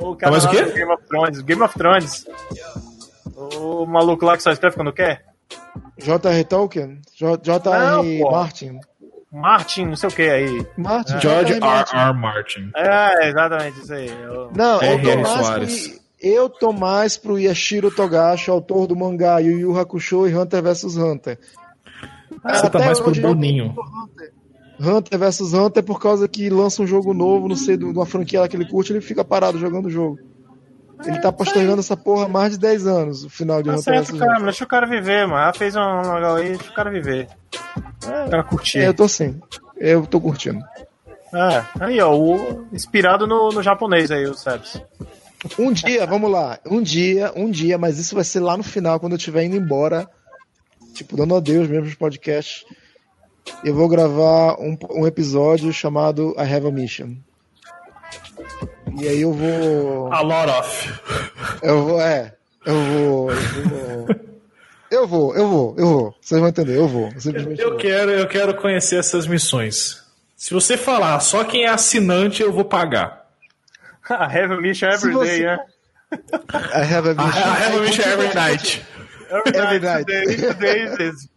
O, 0.00 0.10
o 0.10 0.16
cara 0.16 0.18
tá 0.18 0.30
mais 0.32 0.44
o 0.44 0.50
quê? 0.50 0.64
Game 0.72 0.92
of 0.92 1.04
Thrones. 1.06 1.40
Game 1.42 1.62
of 1.62 1.78
Thrones. 1.78 2.26
O 3.36 3.86
maluco 3.86 4.24
lá 4.24 4.36
que 4.36 4.42
só 4.42 4.50
escreve 4.50 4.74
quando 4.74 4.92
quer. 4.92 5.24
J.R. 5.98 6.44
Tolkien? 6.44 7.00
J.R. 7.14 8.20
Martin. 8.30 8.80
Martin, 9.32 9.86
não 9.86 9.96
sei 9.96 10.08
o 10.08 10.12
que 10.12 10.22
aí. 10.22 10.66
Martin. 10.76 11.14
É. 11.14 11.20
George 11.20 11.52
R. 11.54 11.60
Martin. 11.60 11.96
R. 11.96 12.12
Martin. 12.14 12.70
É, 12.74 13.28
exatamente 13.28 13.80
isso 13.80 13.92
aí. 13.92 14.08
Eu... 14.08 14.50
Não, 14.54 14.80
eu 14.82 15.02
tô, 15.02 15.16
mais 15.16 15.48
pro, 15.88 16.00
eu 16.20 16.48
tô 16.48 16.72
mais 16.72 17.16
pro 17.16 17.38
Yashiro 17.38 17.90
Togashi, 17.90 18.50
autor 18.50 18.86
do 18.86 18.96
mangá 18.96 19.38
Yu 19.38 19.58
Yu 19.58 19.78
Hakusho 19.78 20.26
e 20.26 20.34
Hunter 20.34 20.62
vs 20.62 20.96
Hunter. 20.96 21.38
Você 22.44 22.70
tá 22.70 22.78
mais 22.78 23.00
pro 23.00 23.12
Boninho. 23.20 23.74
Hunter 24.80 25.18
vs 25.18 25.52
Hunter 25.52 25.82
por 25.82 26.00
causa 26.00 26.28
que 26.28 26.48
lança 26.48 26.82
um 26.82 26.86
jogo 26.86 27.12
novo, 27.12 27.48
não 27.48 27.56
sei, 27.56 27.76
de 27.76 27.84
uma 27.84 28.06
franquia 28.06 28.40
lá 28.40 28.48
que 28.48 28.56
ele 28.56 28.68
curte, 28.68 28.92
ele 28.92 29.00
fica 29.00 29.24
parado 29.24 29.58
jogando 29.58 29.86
o 29.86 29.90
jogo. 29.90 30.18
Ele 31.04 31.20
tá 31.20 31.30
postergando 31.30 31.80
essa 31.80 31.96
porra 31.96 32.24
há 32.24 32.28
mais 32.28 32.52
de 32.52 32.58
10 32.58 32.86
anos, 32.86 33.24
o 33.24 33.30
final 33.30 33.62
de 33.62 33.70
tá 33.70 33.78
certo, 33.78 34.16
cara, 34.16 34.38
deixa 34.40 34.64
o 34.64 34.66
cara 34.66 34.86
viver, 34.86 35.26
mano. 35.26 35.42
Ela 35.42 35.52
fez 35.52 35.76
um 35.76 36.14
legal 36.14 36.36
aí, 36.36 36.48
deixa 36.56 36.70
o 36.70 36.74
cara 36.74 36.90
viver. 36.90 37.28
É, 38.06 38.24
o 38.24 38.30
cara 38.30 38.44
curtir. 38.44 38.78
É, 38.78 38.88
eu 38.88 38.94
tô 38.94 39.04
assim. 39.04 39.40
Eu 39.76 40.06
tô 40.06 40.20
curtindo. 40.20 40.64
É, 41.34 41.64
aí 41.80 42.00
ó, 42.00 42.16
o, 42.16 42.66
inspirado 42.72 43.26
no, 43.26 43.50
no 43.50 43.62
japonês 43.62 44.10
aí, 44.10 44.26
o 44.26 44.34
Sebs. 44.34 44.80
Um 45.58 45.72
dia, 45.72 46.06
vamos 46.06 46.30
lá. 46.30 46.58
Um 46.66 46.82
dia, 46.82 47.32
um 47.36 47.50
dia, 47.50 47.76
mas 47.76 47.98
isso 47.98 48.14
vai 48.14 48.24
ser 48.24 48.40
lá 48.40 48.56
no 48.56 48.62
final, 48.62 48.98
quando 48.98 49.12
eu 49.12 49.18
estiver 49.18 49.44
indo 49.44 49.56
embora. 49.56 50.08
Tipo, 50.94 51.16
dando 51.16 51.36
adeus 51.36 51.68
mesmo 51.68 51.86
os 51.86 51.94
podcasts. 51.94 52.64
Eu 53.62 53.74
vou 53.74 53.88
gravar 53.88 54.58
um, 54.58 54.76
um 54.90 55.06
episódio 55.06 55.72
chamado 55.72 56.34
I 56.38 56.52
Have 56.52 56.66
a 56.66 56.70
Mission. 56.70 57.16
E 58.98 59.08
aí 59.08 59.20
eu 59.20 59.32
vou. 59.32 60.12
A 60.12 60.20
lot 60.20 60.50
of. 60.50 61.00
Eu 61.62 61.84
vou, 61.84 62.00
é. 62.00 62.34
Eu 62.64 62.82
vou. 62.82 63.30
Eu 64.90 65.06
vou, 65.06 65.36
eu 65.36 65.48
vou, 65.48 65.74
eu 65.76 65.86
vou. 65.86 66.16
Vocês 66.20 66.40
vão 66.40 66.48
entender, 66.48 66.76
eu 66.76 66.88
vou. 66.88 67.10
Eu, 67.24 67.52
eu 67.54 67.76
quero, 67.76 68.10
eu 68.12 68.26
quero 68.26 68.54
conhecer 68.54 68.98
essas 68.98 69.26
missões. 69.26 70.02
Se 70.36 70.54
você 70.54 70.76
falar 70.76 71.18
só 71.20 71.44
quem 71.44 71.64
é 71.64 71.68
assinante, 71.68 72.42
eu 72.42 72.52
vou 72.52 72.64
pagar. 72.64 73.26
I 74.08 74.38
have 74.38 74.52
a 74.52 74.60
mission 74.60 74.88
every 74.88 75.12
você... 75.12 75.30
day, 75.30 75.46
né? 75.46 75.58
I 76.12 76.94
have 76.94 77.08
a 77.08 77.14
mission, 77.14 77.40
I 77.40 77.62
have 77.62 77.76
a 77.76 77.80
mission 77.80 78.04
every 78.04 78.34
night. 78.34 78.84
Every, 79.28 79.80
night. 79.80 80.06
Today, 80.06 80.36
today 80.36 80.84
is. 81.00 81.28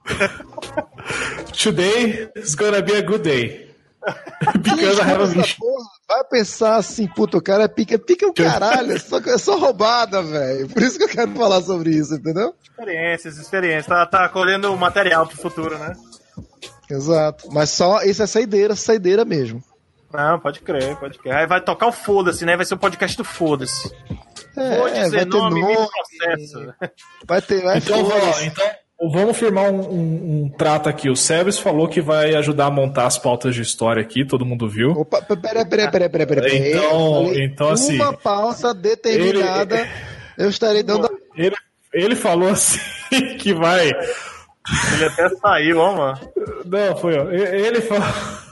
today 1.53 2.29
is 2.35 2.53
gonna 2.53 2.83
be 2.83 2.93
a 2.93 3.01
good 3.01 3.23
day. 3.23 3.68
Have 4.41 5.23
a 5.23 5.27
mission. 5.27 5.57
Porra 5.59 5.99
vai 6.09 6.23
pensar 6.23 6.77
assim, 6.77 7.07
puta, 7.07 7.37
o 7.37 7.41
cara 7.41 7.65
é 7.65 7.67
pica, 7.67 7.99
pica 7.99 8.25
o 8.25 8.33
caralho, 8.33 8.93
é 8.93 8.99
só, 8.99 9.19
é 9.19 9.37
só 9.37 9.57
roubada, 9.57 10.23
velho. 10.23 10.67
Por 10.67 10.81
isso 10.81 10.97
que 10.97 11.03
eu 11.03 11.09
quero 11.09 11.31
falar 11.35 11.61
sobre 11.61 11.91
isso, 11.91 12.15
entendeu? 12.15 12.55
Experiências, 12.63 13.37
experiências. 13.37 13.85
Tá, 13.85 14.05
tá 14.07 14.27
colhendo 14.29 14.75
material 14.75 15.27
pro 15.27 15.37
futuro, 15.37 15.77
né? 15.77 15.95
Exato. 16.89 17.47
Mas 17.51 17.69
só, 17.69 18.01
isso 18.01 18.23
é 18.23 18.27
saideira, 18.27 18.75
saideira 18.75 19.23
mesmo. 19.23 19.63
Não, 20.11 20.39
pode 20.39 20.61
crer, 20.61 20.95
pode 20.97 21.19
crer. 21.19 21.35
Aí 21.35 21.45
vai 21.45 21.61
tocar 21.61 21.87
o 21.87 21.91
foda-se, 21.91 22.43
né? 22.43 22.57
Vai 22.57 22.65
ser 22.65 22.73
o 22.73 22.79
podcast 22.79 23.15
do 23.15 23.23
foda-se. 23.23 23.93
É, 24.57 24.77
Vou 24.77 24.89
dizer 24.89 25.27
nome, 25.27 25.61
nome, 25.61 25.75
processo. 25.75 26.73
Vai 27.27 27.41
ter, 27.41 27.61
vai 27.61 27.77
então, 27.77 27.99
então, 28.43 28.65
Vamos 29.01 29.37
firmar 29.37 29.71
um, 29.71 29.79
um, 29.79 30.43
um, 30.43 30.49
trato 30.49 30.89
aqui. 30.89 31.09
O 31.09 31.15
Sebes 31.15 31.57
falou 31.57 31.87
que 31.87 32.01
vai 32.01 32.35
ajudar 32.35 32.65
a 32.65 32.71
montar 32.71 33.05
as 33.05 33.17
pautas 33.17 33.55
de 33.55 33.61
história 33.61 34.01
aqui, 34.01 34.25
todo 34.25 34.45
mundo 34.45 34.67
viu. 34.67 34.91
Opa, 34.91 35.21
peraí, 35.21 35.65
peraí, 35.65 35.89
peraí, 35.89 36.09
peraí. 36.09 36.25
Pera. 36.27 36.57
Então, 36.57 37.33
então 37.33 37.69
assim. 37.69 37.95
Uma 37.95 38.11
pauta 38.11 38.73
determinada, 38.73 39.79
ele, 39.79 39.89
eu 40.37 40.49
estarei 40.49 40.83
dando. 40.83 41.09
Ele, 41.33 41.55
ele 41.93 42.15
falou 42.15 42.49
assim 42.49 42.79
que 43.39 43.53
vai. 43.53 43.87
Ele 43.87 45.05
até 45.05 45.29
saiu, 45.29 45.79
ó, 45.79 45.95
mano. 45.95 46.19
Não, 46.65 46.97
foi, 46.97 47.17
ó. 47.17 47.31
Ele 47.31 47.79
falou. 47.79 48.03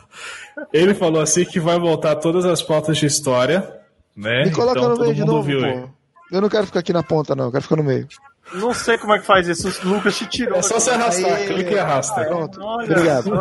Ele 0.73 0.95
falou 0.95 1.21
assim 1.21 1.45
que 1.45 1.59
vai 1.59 1.77
voltar 1.79 2.15
todas 2.15 2.43
as 2.43 2.63
pautas 2.63 2.97
de 2.97 3.05
história, 3.05 3.79
né? 4.15 4.45
Me 4.45 4.51
coloca 4.51 4.79
então, 4.79 4.95
no 4.95 5.01
meio 5.01 5.13
de 5.13 5.23
novo, 5.23 5.43
viu, 5.43 5.59
pô. 5.59 5.89
Eu 6.31 6.41
não 6.41 6.49
quero 6.49 6.65
ficar 6.65 6.79
aqui 6.79 6.91
na 6.91 7.03
ponta, 7.03 7.35
não. 7.35 7.45
Eu 7.45 7.51
quero 7.51 7.61
ficar 7.61 7.75
no 7.75 7.83
meio. 7.83 8.07
Não 8.53 8.73
sei 8.73 8.97
como 8.97 9.13
é 9.13 9.19
que 9.19 9.25
faz 9.25 9.47
isso. 9.47 9.67
O 9.85 9.89
Lucas 9.89 10.17
te 10.17 10.25
tirou. 10.25 10.59
É 10.59 10.61
só 10.61 10.79
você 10.79 10.91
arrastar. 10.91 11.33
Aí, 11.33 11.47
clica 11.47 11.71
e 11.71 11.79
arrasta. 11.79 12.25
Pronto. 12.25 12.61
Obrigado. 12.61 13.31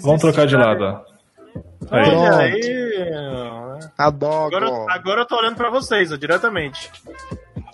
Vamos 0.00 0.20
trocar 0.20 0.46
de 0.46 0.56
lado, 0.56 0.82
ó. 0.82 1.04
Aí. 1.90 2.14
Olha 2.14 2.36
aí. 2.36 3.90
Adoro. 3.98 4.56
Agora, 4.56 4.86
agora 4.88 5.20
eu 5.22 5.26
tô 5.26 5.36
olhando 5.36 5.56
pra 5.56 5.70
vocês, 5.70 6.12
ó, 6.12 6.16
diretamente. 6.16 6.90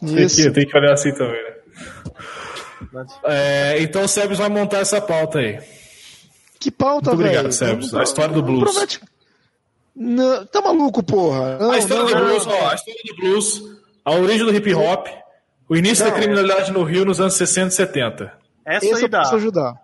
Isso. 0.03 0.36
Tem 0.36 0.46
que, 0.46 0.51
tem 0.53 0.66
que 0.66 0.76
olhar 0.76 0.92
assim 0.92 1.12
também, 1.12 1.42
né? 1.42 3.07
É, 3.24 3.82
então 3.82 4.03
o 4.03 4.09
Sebs 4.09 4.38
vai 4.38 4.49
montar 4.49 4.78
essa 4.78 5.01
pauta 5.01 5.38
aí. 5.38 5.61
Que 6.59 6.70
pauta, 6.70 7.11
velho? 7.11 7.28
Obrigado, 7.28 7.53
Sebs. 7.53 7.94
A 7.94 8.03
história 8.03 8.34
do 8.34 8.42
blues. 8.42 8.72
Promete... 8.72 9.01
Não, 9.94 10.46
tá 10.46 10.62
maluco, 10.62 11.03
porra. 11.03 11.59
Não, 11.59 11.72
a 11.72 11.78
história 11.78 12.05
não, 12.05 12.20
do 12.20 12.26
blues, 12.26 12.46
ó, 12.46 12.68
a 12.70 12.74
história 12.74 13.01
do 13.05 13.16
blues 13.16 13.62
a 14.09 14.14
origem 14.14 14.46
do 14.46 14.54
hip 14.54 14.74
hop, 14.74 15.06
o 15.68 15.76
início 15.76 16.04
não, 16.04 16.11
da 16.11 16.18
criminalidade 16.18 16.72
no 16.72 16.82
Rio 16.82 17.04
nos 17.04 17.20
anos 17.20 17.34
60 17.34 17.68
e 17.68 17.70
70. 17.72 18.32
Essa 18.64 18.86
Esse 18.86 19.04
eu 19.04 19.09
dá. 19.09 19.18
posso 19.18 19.36
ajudar. 19.36 19.74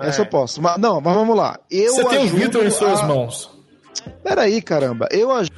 É. 0.00 0.08
Essa 0.08 0.22
eu 0.22 0.26
posso. 0.26 0.60
Mas, 0.60 0.78
não, 0.78 1.00
mas 1.00 1.14
vamos 1.14 1.36
lá. 1.36 1.58
Eu 1.70 1.94
Você 1.94 2.04
tem 2.04 2.24
o 2.24 2.28
Vitor 2.28 2.66
em 2.66 2.70
suas 2.70 3.00
a... 3.00 3.06
mãos. 3.06 3.50
Peraí, 4.24 4.60
caramba. 4.60 5.08
Eu 5.12 5.30
ajudo. 5.30 5.56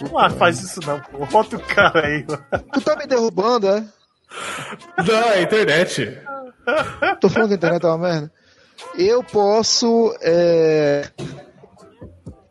Não 0.00 0.30
faz 0.30 0.60
isso 0.60 0.80
não, 0.86 1.00
pô. 1.00 1.26
Bota 1.26 1.56
o 1.56 1.60
cara 1.60 2.06
aí. 2.06 2.24
Tu 2.72 2.80
tá 2.80 2.96
me 2.96 3.06
derrubando, 3.06 3.68
é? 3.68 3.84
Não, 5.04 5.14
é 5.14 5.38
a 5.38 5.42
internet. 5.42 6.22
Tô 7.20 7.28
falando 7.28 7.48
que 7.48 7.54
a 7.54 7.56
internet 7.56 7.84
é 7.84 7.88
uma 7.88 7.98
merda. 7.98 8.32
Eu 8.96 9.22
posso. 9.24 10.14
É... 10.20 11.08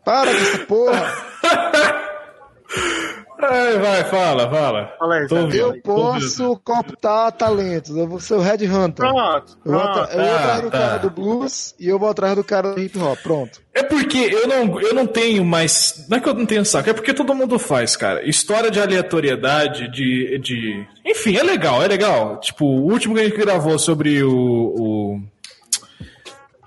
Para 0.04 0.30
com 0.32 0.38
essa 0.38 0.58
porra! 0.66 1.14
É, 3.42 3.76
vai, 3.76 4.04
fala, 4.04 4.48
fala. 4.48 4.94
fala 4.96 5.14
aí, 5.16 5.58
eu 5.58 5.80
posso 5.82 6.56
cooptar 6.64 7.32
talentos. 7.32 7.96
Eu 7.96 8.06
vou 8.06 8.20
ser 8.20 8.34
o 8.34 8.40
Red 8.40 8.64
Hunter. 8.66 9.04
Pronto. 9.04 9.58
Eu 9.64 9.72
vou, 9.72 9.80
eu 9.80 9.88
vou 9.88 10.34
atrás 10.36 10.62
do 10.62 10.70
tá. 10.70 10.78
cara 10.78 10.98
do 10.98 11.10
blues 11.10 11.74
e 11.78 11.88
eu 11.88 11.98
vou 11.98 12.08
atrás 12.08 12.36
do 12.36 12.44
cara 12.44 12.72
do 12.72 12.80
hip 12.80 12.96
hop. 12.98 13.18
Pronto. 13.20 13.60
É 13.74 13.82
porque 13.82 14.18
eu 14.18 14.46
não, 14.46 14.80
eu 14.80 14.94
não 14.94 15.06
tenho 15.06 15.44
mais. 15.44 16.06
Não 16.08 16.18
é 16.18 16.20
que 16.20 16.28
eu 16.28 16.34
não 16.34 16.46
tenho 16.46 16.64
saco, 16.64 16.88
é 16.88 16.92
porque 16.92 17.12
todo 17.12 17.34
mundo 17.34 17.58
faz, 17.58 17.96
cara. 17.96 18.24
História 18.28 18.70
de 18.70 18.80
aleatoriedade, 18.80 19.90
de. 19.90 20.38
de... 20.38 20.86
Enfim, 21.04 21.36
é 21.36 21.42
legal, 21.42 21.82
é 21.82 21.88
legal. 21.88 22.38
Tipo, 22.38 22.64
o 22.64 22.92
último 22.92 23.14
que 23.14 23.22
a 23.22 23.24
gente 23.24 23.36
gravou 23.36 23.76
sobre 23.76 24.22
o. 24.22 24.30
o... 24.32 25.20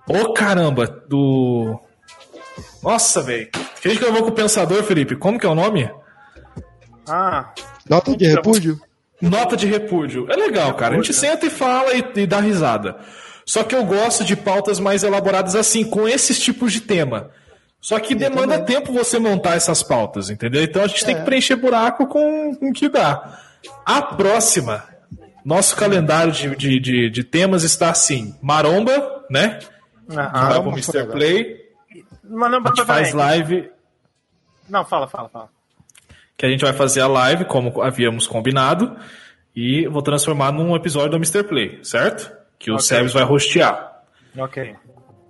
Ô 0.10 0.22
oh, 0.24 0.34
caramba, 0.34 0.88
do. 1.08 1.80
Nossa, 2.84 3.22
velho. 3.22 3.50
Que 3.82 3.88
a 3.88 3.92
gente 3.92 4.02
gravou 4.02 4.24
com 4.24 4.30
o 4.30 4.34
Pensador, 4.34 4.84
Felipe. 4.84 5.16
Como 5.16 5.40
que 5.40 5.46
é 5.46 5.50
o 5.50 5.56
nome? 5.56 5.90
Ah. 7.08 7.54
Nota 7.90 8.16
de 8.16 8.28
repúdio? 8.28 8.80
Nota 9.22 9.56
de 9.56 9.66
repúdio. 9.68 10.28
É 10.30 10.36
legal, 10.36 10.74
cara. 10.76 10.96
A 10.96 10.98
gente 10.98 11.14
senta 11.14 11.46
e 11.46 11.50
fala 11.50 11.94
e, 11.94 12.04
e 12.16 12.28
dá 12.28 12.40
risada. 12.40 12.98
Só 13.46 13.64
que 13.64 13.76
eu 13.76 13.86
gosto 13.86 14.24
de 14.24 14.36
pautas 14.36 14.80
mais 14.80 15.04
elaboradas 15.04 15.56
assim, 15.56 15.84
com 15.84 16.08
esses 16.08 16.40
tipos 16.40 16.74
de 16.74 16.82
tema. 16.82 17.30
Só 17.80 18.00
que 18.00 18.16
demanda 18.16 18.60
tempo 18.60 18.92
você 18.92 19.20
montar 19.20 19.56
essas 19.56 19.84
pautas, 19.84 20.32
entendeu? 20.32 20.64
Então 20.64 20.84
a 20.84 20.88
gente 20.88 21.04
é. 21.04 21.06
tem 21.06 21.16
que 21.18 21.22
preencher 21.22 21.56
buraco 21.56 22.08
com, 22.08 22.52
o 22.60 22.74
que 22.74 22.90
dá. 22.90 23.40
A 23.86 24.02
próxima, 24.02 24.84
nosso 25.44 25.76
calendário 25.76 26.32
de, 26.32 26.56
de, 26.56 26.80
de, 26.80 27.10
de 27.12 27.24
temas 27.24 27.64
está 27.64 27.92
assim: 27.92 28.36
Maromba, 28.42 29.26
né? 29.30 29.60
Ah, 30.10 30.50
vai 30.50 30.62
pro 30.62 30.72
Mr. 30.72 31.06
Play. 31.12 31.66
Maromba 32.24 32.72
a 32.72 32.76
gente 32.76 32.86
faz 32.86 33.14
live. 33.14 33.70
Não, 34.68 34.84
fala, 34.84 35.08
fala, 35.08 35.30
fala 35.30 35.55
que 36.38 36.46
a 36.46 36.50
gente 36.50 36.62
vai 36.62 36.74
fazer 36.74 37.02
a 37.02 37.08
live, 37.08 37.46
como 37.46 37.82
havíamos 37.82 38.28
combinado, 38.28 38.96
e 39.56 39.88
vou 39.88 40.02
transformar 40.02 40.52
num 40.52 40.76
episódio 40.76 41.12
do 41.12 41.18
Mr. 41.18 41.44
Play, 41.44 41.80
certo? 41.84 42.32
Que 42.60 42.72
o 42.72 42.76
okay. 42.76 43.08
vai 43.08 43.24
rostear. 43.24 44.02
Ok. 44.38 44.76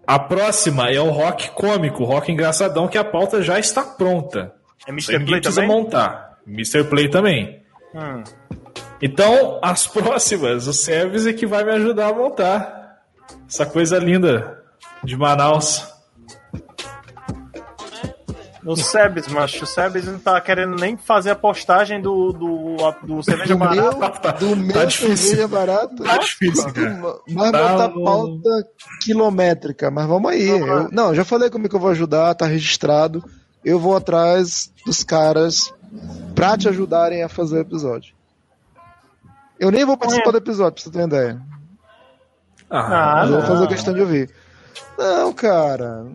A 0.08 0.20
próxima 0.20 0.90
é 0.90 1.00
o 1.00 1.10
rock 1.10 1.50
cômico, 1.52 2.04
rock 2.04 2.32
engraçadão, 2.32 2.88
que 2.88 2.98
a 2.98 3.04
pauta 3.04 3.42
já 3.42 3.60
está 3.60 3.84
pronta. 3.84 4.54
É 4.88 4.92
Mr. 4.92 5.20
Play 5.26 5.42
precisa 5.42 5.62
também? 5.62 5.76
montar. 5.76 6.38
Mr. 6.48 6.84
Play 6.86 7.10
também. 7.10 7.62
Hum. 7.94 8.24
Então, 9.02 9.60
as 9.62 9.88
próximas, 9.88 10.68
o 10.68 10.74
Sebes 10.74 11.26
é 11.26 11.34
que 11.34 11.46
vai 11.46 11.64
me 11.64 11.72
ajudar 11.72 12.10
a 12.10 12.14
montar. 12.14 13.02
Essa 13.48 13.66
coisa 13.66 13.98
linda 13.98 14.64
de 15.04 15.16
Manaus. 15.16 15.95
O 18.66 18.76
Sebes, 18.76 19.28
macho. 19.28 19.64
O 19.64 19.68
Sebes 19.68 20.06
não 20.06 20.18
tá 20.18 20.42
querendo 20.42 20.76
nem 20.76 20.98
fazer 20.98 21.30
a 21.30 21.36
postagem 21.36 22.02
do, 22.02 22.34
do, 22.34 22.78
do 23.04 23.24
cerveja 23.24 23.56
barata. 23.56 24.34
do 24.34 24.50
tá 24.50 24.56
meu 24.56 24.74
tá 24.74 24.90
cerveja 24.90 25.48
barata. 25.48 26.04
Tá 26.04 26.18
difícil, 26.18 26.74
cara. 26.74 27.20
Mas 27.30 27.52
tá 27.52 27.72
botar 27.72 27.90
pauta 27.90 28.68
quilométrica. 29.04 29.92
Mas 29.92 30.08
vamos 30.08 30.32
aí. 30.32 30.48
Eu, 30.48 30.90
não, 30.92 31.14
já 31.14 31.24
falei 31.24 31.52
como 31.52 31.68
é 31.68 31.70
que 31.70 31.76
eu 31.76 31.80
vou 31.80 31.92
ajudar, 31.92 32.34
tá 32.34 32.48
registrado. 32.48 33.24
Eu 33.64 33.80
vou 33.80 33.96
atrás 33.96 34.72
dos 34.84 35.04
caras 35.04 35.72
pra 36.34 36.58
te 36.58 36.68
ajudarem 36.68 37.22
a 37.22 37.30
fazer 37.30 37.58
o 37.58 37.62
episódio. 37.62 38.16
Eu 39.60 39.70
nem 39.72 39.86
vou 39.86 39.96
participar 39.96 40.30
é. 40.30 40.32
do 40.34 40.38
episódio, 40.40 40.74
pra 40.74 40.84
você 40.84 40.90
ter 40.90 41.00
uma 41.00 41.08
ideia. 41.08 41.42
Ah, 42.70 43.22
mas 43.22 43.30
eu 43.30 43.38
vou 43.38 43.48
fazer 43.48 43.68
questão 43.68 43.94
de 43.94 44.02
ouvir. 44.02 44.30
Não, 44.98 45.34
cara. 45.34 46.06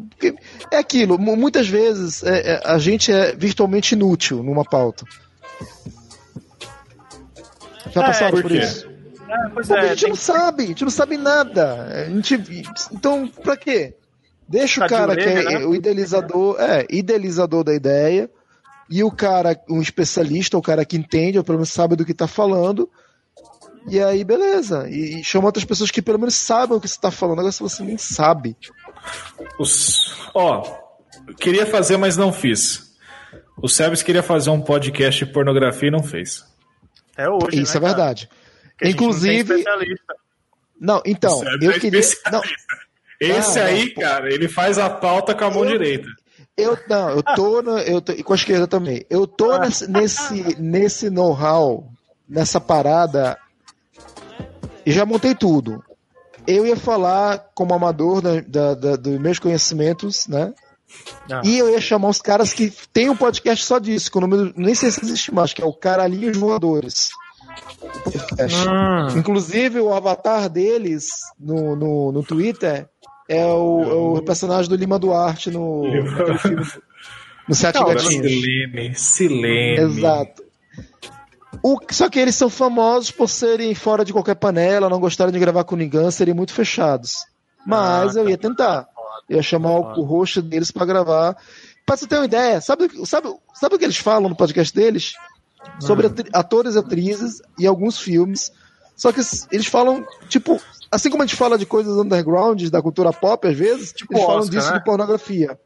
É 0.71 0.79
aquilo. 0.79 1.19
Muitas 1.19 1.69
vezes 1.69 2.23
é, 2.23 2.55
é, 2.55 2.63
a 2.65 2.79
gente 2.79 3.13
é 3.13 3.35
virtualmente 3.35 3.95
inútil 3.95 4.43
numa 4.43 4.65
pauta. 4.65 5.05
Já 7.91 8.03
é, 8.03 8.07
passaram 8.07 8.33
por, 8.33 8.43
por 8.43 8.53
isso? 8.53 8.89
É, 9.29 9.49
Porque 9.51 9.73
é, 9.73 9.79
a 9.79 9.87
gente 9.89 10.09
não 10.09 10.11
que... 10.13 10.19
sabe, 10.19 10.63
a 10.63 10.67
gente 10.67 10.85
não 10.85 10.91
sabe 10.91 11.17
nada. 11.17 11.85
A 11.85 12.05
gente... 12.11 12.65
Então, 12.93 13.29
pra 13.29 13.57
quê? 13.57 13.95
Deixa 14.49 14.81
tá 14.81 14.87
o 14.87 14.89
cara 14.89 15.13
orelha, 15.13 15.43
que 15.43 15.55
é 15.55 15.59
né? 15.61 15.65
o 15.65 15.75
idealizador, 15.75 16.57
é, 16.61 16.85
idealizador 16.91 17.63
da 17.63 17.73
ideia, 17.73 18.29
e 18.91 19.05
o 19.05 19.11
cara, 19.11 19.57
um 19.69 19.81
especialista, 19.81 20.59
o 20.59 20.63
cara 20.63 20.85
que 20.85 20.97
entende, 20.97 21.39
ou 21.39 21.45
pelo 21.45 21.59
menos 21.59 21.71
sabe 21.71 21.95
do 21.95 22.05
que 22.05 22.13
tá 22.13 22.27
falando, 22.27 22.91
e 23.87 24.01
aí, 24.01 24.25
beleza. 24.25 24.89
E, 24.89 25.21
e 25.21 25.25
chama 25.25 25.47
outras 25.47 25.65
pessoas 25.65 25.91
que 25.91 26.03
pelo 26.03 26.19
menos 26.19 26.35
sabem 26.35 26.77
o 26.77 26.81
que 26.81 26.89
você 26.89 26.95
está 26.95 27.11
falando. 27.11 27.39
Agora, 27.39 27.53
se 27.53 27.63
você 27.63 27.83
nem 27.83 27.99
sabe. 27.99 28.57
Os... 29.59 30.15
Ó, 30.35 30.63
queria 31.39 31.67
fazer, 31.67 31.97
mas 31.97 32.17
não 32.17 32.33
fiz. 32.33 32.91
O 33.63 33.69
Sebes 33.69 34.03
queria 34.03 34.23
fazer 34.23 34.51
um 34.51 34.61
podcast 34.61 35.25
de 35.25 35.33
pornografia 35.33 35.89
e 35.89 35.93
não 35.93 36.03
fez. 36.03 36.45
É 37.17 37.29
hoje. 37.29 37.61
Isso 37.61 37.79
né, 37.79 37.85
é 37.85 37.89
verdade. 37.89 38.29
Inclusive. 38.83 39.65
Não, 39.65 40.95
não, 40.95 41.03
então, 41.05 41.43
eu 41.61 41.71
é 41.73 41.79
queria. 41.79 42.01
Não. 42.33 42.41
Esse 43.21 43.59
não, 43.59 43.67
aí, 43.67 43.93
não, 43.95 44.03
cara, 44.03 44.33
ele 44.33 44.49
faz 44.49 44.79
a 44.79 44.89
pauta 44.89 45.35
com 45.35 45.45
a 45.45 45.51
mão 45.51 45.65
eu, 45.65 45.73
direita. 45.73 46.09
Eu 46.57 46.79
não, 46.89 47.11
eu 47.11 47.23
tô, 47.23 47.61
no, 47.61 47.79
eu 47.79 48.01
tô, 48.01 48.13
e 48.13 48.23
com 48.23 48.33
a 48.33 48.37
esquerda 48.37 48.67
também. 48.67 49.05
Eu 49.11 49.27
tô 49.27 49.53
ah. 49.53 49.59
nesse, 49.59 49.91
nesse, 49.91 50.61
nesse 50.61 51.11
know-how, 51.11 51.87
nessa 52.27 52.59
parada 52.59 53.37
e 54.91 54.93
já 54.93 55.07
montei 55.07 55.35
tudo. 55.35 55.83
Eu 56.47 56.67
ia 56.67 56.77
falar 56.77 57.51
como 57.55 57.75
amador 57.75 58.21
da, 58.21 58.41
da, 58.41 58.75
da, 58.75 58.97
dos 58.97 59.19
meus 59.21 59.39
conhecimentos, 59.39 60.27
né? 60.27 60.53
Ah. 61.31 61.43
E 61.45 61.59
eu 61.59 61.71
ia 61.71 61.81
chamar 61.81 62.09
os 62.09 62.21
caras 62.21 62.53
que 62.53 62.73
tem 62.93 63.09
um 63.09 63.17
podcast 63.17 63.65
só 63.65 63.79
disso, 63.79 64.11
que 64.11 64.19
o 64.19 64.21
nome 64.21 64.53
nem 64.57 64.75
sei 64.75 64.91
se 64.91 65.05
existe 65.05 65.33
mais, 65.33 65.53
que 65.53 65.63
é 65.63 65.65
o 65.65 65.73
Caralhinhos 65.73 66.37
Voadores. 66.37 67.11
Ah. 68.69 69.09
Inclusive, 69.17 69.81
o 69.81 69.93
avatar 69.93 70.49
deles 70.49 71.11
no, 71.39 71.77
no, 71.77 72.13
no 72.13 72.23
Twitter 72.23 72.89
é 73.29 73.47
o, 73.47 73.83
é 73.83 74.19
o 74.19 74.23
personagem 74.23 74.69
do 74.69 74.77
Lima 74.77 74.99
Duarte 74.99 75.51
no, 75.51 75.83
no 75.85 76.39
filme. 76.39 76.67
No 77.49 77.55
Sete 77.55 77.79
Gatinhos. 77.79 78.33
Silene, 78.33 78.95
Silene. 78.95 79.81
Exato. 79.81 80.43
O, 81.63 81.79
só 81.91 82.09
que 82.09 82.19
eles 82.19 82.35
são 82.35 82.49
famosos 82.49 83.11
por 83.11 83.29
serem 83.29 83.75
fora 83.75 84.05
de 84.05 84.13
qualquer 84.13 84.35
panela, 84.35 84.89
não 84.89 85.01
gostarem 85.01 85.33
de 85.33 85.39
gravar 85.39 85.65
com 85.65 85.77
ninguém, 85.77 86.11
serem 86.11 86.35
muito 86.35 86.53
fechados. 86.53 87.27
Mas 87.67 88.17
ah, 88.17 88.21
eu 88.21 88.29
ia 88.31 88.39
tentar. 88.39 88.89
Eu 89.29 89.37
ia 89.37 89.43
chamar 89.43 89.73
o, 89.73 90.01
o 90.01 90.05
host 90.05 90.41
deles 90.41 90.71
para 90.71 90.87
gravar. 90.87 91.37
Pra 91.85 91.97
você 91.97 92.07
ter 92.07 92.17
uma 92.17 92.25
ideia, 92.25 92.61
sabe, 92.61 92.89
sabe, 93.07 93.29
sabe 93.55 93.75
o 93.75 93.79
que 93.79 93.85
eles 93.85 93.97
falam 93.97 94.29
no 94.29 94.37
podcast 94.37 94.75
deles? 94.75 95.13
Sobre 95.79 96.07
hum. 96.07 96.15
atores 96.33 96.75
e 96.75 96.79
atrizes 96.79 97.43
e 97.59 97.67
alguns 97.67 97.99
filmes. 97.99 98.51
Só 98.97 99.13
que 99.13 99.21
eles 99.53 99.67
falam, 99.67 100.05
tipo, 100.29 100.61
assim 100.91 101.11
como 101.11 101.23
a 101.23 101.27
gente 101.27 101.37
fala 101.37 101.59
de 101.59 101.67
coisas 101.67 101.97
underground, 101.97 102.69
da 102.69 102.83
cultura 102.83 103.13
pop, 103.13 103.47
às 103.47 103.57
vezes, 103.57 103.93
tipo 103.93 104.15
eles 104.15 104.23
Oscar, 104.23 104.35
falam 104.35 104.51
disso 104.51 104.73
né? 104.73 104.79
de 104.79 104.85
pornografia. 104.85 105.59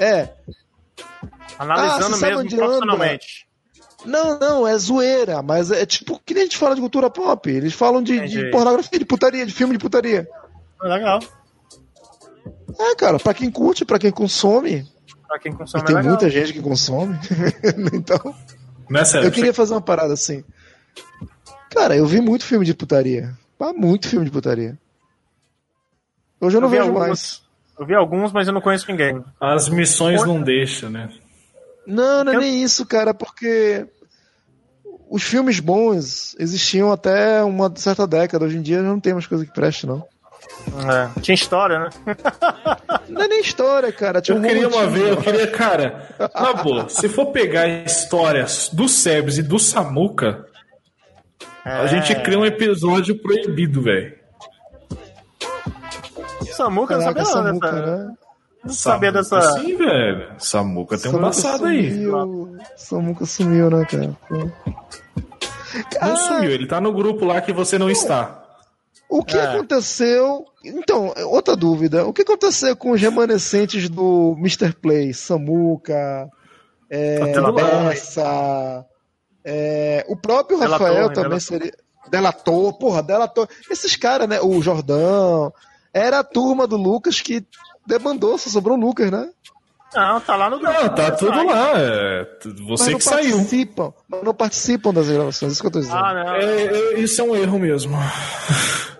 É. 0.00 0.30
Analisando 1.58 2.16
ah, 2.16 2.18
mesmo 2.18 2.56
profissionalmente. 2.56 3.47
Não, 4.04 4.38
não, 4.38 4.66
é 4.66 4.76
zoeira, 4.78 5.42
mas 5.42 5.70
é 5.70 5.84
tipo 5.84 6.20
que 6.24 6.32
nem 6.32 6.44
a 6.44 6.46
gente 6.46 6.56
fala 6.56 6.74
de 6.74 6.80
cultura 6.80 7.10
pop. 7.10 7.50
Eles 7.50 7.74
falam 7.74 8.02
de, 8.02 8.28
de 8.28 8.50
pornografia, 8.50 8.98
de 8.98 9.04
putaria, 9.04 9.44
de 9.44 9.52
filme 9.52 9.72
de 9.72 9.78
putaria. 9.78 10.28
Legal. 10.80 11.20
É, 12.78 12.94
cara, 12.94 13.18
pra 13.18 13.34
quem 13.34 13.50
curte, 13.50 13.84
pra 13.84 13.98
quem 13.98 14.10
consome. 14.10 14.86
Pra 15.26 15.38
quem 15.38 15.52
consome. 15.52 15.82
E 15.82 15.86
tem 15.86 15.96
é 15.96 16.02
muita 16.02 16.30
gente 16.30 16.52
que 16.52 16.60
consome. 16.60 17.18
então. 17.92 18.34
Nessa, 18.88 19.18
eu 19.18 19.32
queria 19.32 19.52
fazer 19.52 19.74
uma 19.74 19.80
parada 19.80 20.14
assim. 20.14 20.44
Cara, 21.70 21.96
eu 21.96 22.06
vi 22.06 22.20
muito 22.20 22.44
filme 22.44 22.64
de 22.64 22.74
putaria. 22.74 23.36
Ah, 23.58 23.72
muito 23.72 24.08
filme 24.08 24.24
de 24.24 24.30
putaria. 24.30 24.78
Hoje 26.40 26.56
eu 26.56 26.60
não 26.60 26.68
eu 26.68 26.70
vejo 26.70 26.84
alguns, 26.84 26.98
mais. 26.98 27.42
Eu 27.78 27.86
vi 27.86 27.94
alguns, 27.94 28.32
mas 28.32 28.46
eu 28.46 28.54
não 28.54 28.60
conheço 28.60 28.90
ninguém. 28.90 29.22
As 29.40 29.68
missões 29.68 30.24
não 30.24 30.40
deixam, 30.40 30.88
né? 30.88 31.10
Não, 31.88 32.22
não 32.22 32.34
é 32.34 32.36
nem 32.36 32.62
isso, 32.62 32.84
cara, 32.84 33.14
porque 33.14 33.86
os 35.08 35.22
filmes 35.22 35.58
bons 35.58 36.36
existiam 36.38 36.92
até 36.92 37.42
uma 37.42 37.72
certa 37.74 38.06
década. 38.06 38.44
Hoje 38.44 38.58
em 38.58 38.62
dia 38.62 38.82
não 38.82 39.00
tem 39.00 39.14
mais 39.14 39.26
coisa 39.26 39.46
que 39.46 39.52
preste, 39.52 39.86
não. 39.86 40.06
É, 40.86 41.20
tinha 41.22 41.34
história, 41.34 41.78
né? 41.78 41.90
Não 43.08 43.22
é 43.22 43.28
nem 43.28 43.40
história, 43.40 43.90
cara. 43.90 44.20
Tinha 44.20 44.36
eu 44.36 44.40
um 44.40 44.44
queria 44.44 44.68
uma 44.68 44.86
vez, 44.86 45.08
eu 45.08 45.16
queria, 45.16 45.46
cara, 45.46 46.08
na 46.34 46.52
boa, 46.52 46.88
se 46.90 47.08
for 47.08 47.26
pegar 47.32 47.66
histórias 47.66 48.68
do 48.70 48.86
Sebes 48.86 49.38
e 49.38 49.42
do 49.42 49.58
Samuca, 49.58 50.46
é... 51.64 51.70
a 51.70 51.86
gente 51.86 52.14
cria 52.16 52.38
um 52.38 52.44
episódio 52.44 53.18
proibido, 53.20 53.82
velho. 53.82 54.14
Samuca 56.52 56.96
não 56.96 57.02
sabia 57.02 57.22
nada, 57.22 57.32
Samuca, 57.32 57.72
né? 57.72 58.14
Não 58.64 58.72
sabia 58.72 59.12
dessa. 59.12 59.40
Sim, 59.60 59.76
velho. 59.76 60.32
Samuca 60.38 60.98
tem 60.98 61.14
um 61.14 61.20
passado 61.20 61.66
aí. 61.66 62.06
Samuca 62.76 63.24
sumiu, 63.24 63.70
né, 63.70 63.84
cara? 63.84 64.16
Não 66.00 66.16
sumiu, 66.16 66.50
ele 66.50 66.66
tá 66.66 66.80
no 66.80 66.92
grupo 66.92 67.24
lá 67.24 67.40
que 67.40 67.52
você 67.52 67.78
não 67.78 67.90
está. 67.90 68.44
O 69.08 69.24
que 69.24 69.36
é. 69.36 69.42
aconteceu? 69.42 70.44
Então, 70.64 71.14
outra 71.26 71.56
dúvida. 71.56 72.04
O 72.04 72.12
que 72.12 72.22
aconteceu 72.22 72.76
com 72.76 72.90
os 72.90 73.00
remanescentes 73.00 73.88
do 73.88 74.34
Mr. 74.38 74.72
Play? 74.74 75.14
Samuca, 75.14 76.28
é, 76.90 77.32
tá 77.32 77.52
Bessa, 77.52 78.84
É, 79.44 80.04
o 80.08 80.16
próprio 80.16 80.58
Delator, 80.58 80.86
Rafael 80.86 81.06
também 81.08 81.22
Delator. 81.22 81.40
seria. 81.40 81.72
Delator, 82.10 82.78
porra, 82.78 83.02
Delator. 83.02 83.48
Esses 83.70 83.96
caras, 83.96 84.28
né? 84.28 84.40
O 84.40 84.60
Jordão. 84.62 85.52
Era 85.92 86.20
a 86.20 86.24
turma 86.24 86.66
do 86.66 86.76
Lucas 86.76 87.20
que 87.20 87.46
demandou, 87.88 88.36
só 88.38 88.50
sobrou 88.50 88.76
o 88.76 88.80
Lucas, 88.80 89.10
né? 89.10 89.28
Não, 89.94 90.20
tá 90.20 90.36
lá 90.36 90.50
no 90.50 90.58
grupo. 90.58 90.80
Não, 90.80 90.94
tá 90.94 91.10
tudo 91.12 91.46
lá. 91.46 91.72
É 91.76 92.26
você 92.66 92.94
que 92.94 93.02
saiu. 93.02 93.36
Participam, 93.36 93.92
não 94.22 94.34
participam 94.34 94.92
das 94.92 95.08
gravações, 95.08 95.52
isso 95.52 95.62
que 95.62 95.66
eu 95.66 95.70
tô 95.70 95.80
dizendo. 95.80 95.96
Ah, 95.96 96.12
não. 96.12 96.34
É, 96.34 96.44
é, 96.44 97.00
isso 97.00 97.20
é 97.20 97.24
um 97.24 97.34
erro 97.34 97.58
mesmo. 97.58 97.96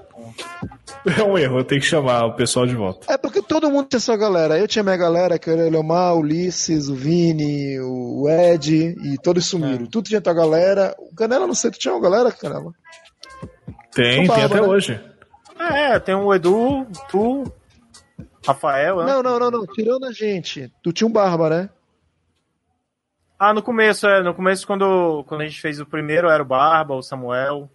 É 1.17 1.23
um 1.23 1.39
erro, 1.39 1.59
eu 1.61 1.65
tenho 1.65 1.81
que 1.81 1.87
chamar 1.87 2.27
o 2.27 2.35
pessoal 2.35 2.67
de 2.67 2.75
volta. 2.75 3.11
É 3.11 3.17
porque 3.17 3.41
todo 3.41 3.71
mundo 3.71 3.89
tinha 3.89 4.01
sua 4.01 4.17
galera. 4.17 4.59
Eu 4.59 4.69
tinha 4.69 4.83
minha 4.83 4.97
galera, 4.97 5.39
que 5.39 5.49
era 5.49 5.67
o 5.67 5.71
Leomar, 5.71 6.15
o 6.15 6.19
Ulisses, 6.19 6.89
o 6.89 6.95
Vini, 6.95 7.79
o 7.81 8.29
Ed, 8.29 8.97
e 9.03 9.17
todos 9.23 9.47
sumiram. 9.47 9.85
É. 9.85 9.89
Tudo 9.89 10.09
tinha 10.09 10.21
tua 10.21 10.35
galera. 10.35 10.95
O 10.99 11.15
Canela, 11.15 11.47
não 11.47 11.55
sei, 11.55 11.71
tu 11.71 11.79
tinha 11.79 11.95
uma 11.95 12.03
galera, 12.03 12.33
Canela? 12.33 12.73
Tem, 13.93 14.27
tem 14.27 14.43
até 14.43 14.61
né? 14.61 14.63
hoje. 14.63 15.01
É, 15.59 15.99
tem 15.99 16.15
o 16.15 16.35
Edu, 16.35 16.87
tu, 17.09 17.45
Rafael, 18.49 18.99
né? 18.99 19.13
Não, 19.13 19.23
não, 19.23 19.39
não, 19.39 19.51
não. 19.51 19.67
Tirando 19.67 20.05
a 20.05 20.13
gente. 20.13 20.73
Tu 20.83 20.93
tinha 20.93 21.07
um 21.07 21.13
Barba, 21.13 21.51
né? 21.51 21.71
Ah, 23.39 23.53
no 23.53 23.63
começo, 23.63 24.07
é. 24.07 24.23
No 24.23 24.35
começo, 24.35 24.67
quando, 24.67 25.25
quando 25.29 25.43
a 25.43 25.45
gente 25.45 25.61
fez 25.61 25.79
o 25.79 25.87
primeiro, 25.87 26.29
era 26.29 26.43
o 26.43 26.47
Barba, 26.47 26.95
o 26.95 27.03
Samuel, 27.03 27.71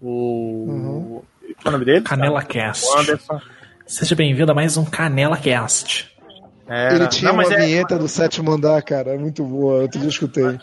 o. 0.00 0.66
Uhum. 0.68 1.22
Qual 1.40 1.66
é 1.66 1.68
o 1.68 1.72
nome 1.72 1.84
dele? 1.84 2.02
Canela 2.02 2.42
Cast. 2.42 2.86
O 2.86 2.98
Anderson. 2.98 3.40
Seja 3.86 4.14
bem-vindo 4.14 4.50
a 4.50 4.54
mais 4.54 4.76
um 4.76 4.84
Canela 4.84 5.36
Cast. 5.36 6.12
Era... 6.66 6.96
Ele 6.96 7.06
tinha 7.08 7.32
não, 7.32 7.38
uma 7.38 7.54
é... 7.54 7.64
vinheta 7.64 7.96
do 7.96 8.08
sétimo 8.08 8.50
andar, 8.50 8.82
cara. 8.82 9.14
É 9.14 9.18
muito 9.18 9.44
boa. 9.44 9.84
Eu 9.84 10.00
já 10.00 10.08
escutei. 10.08 10.58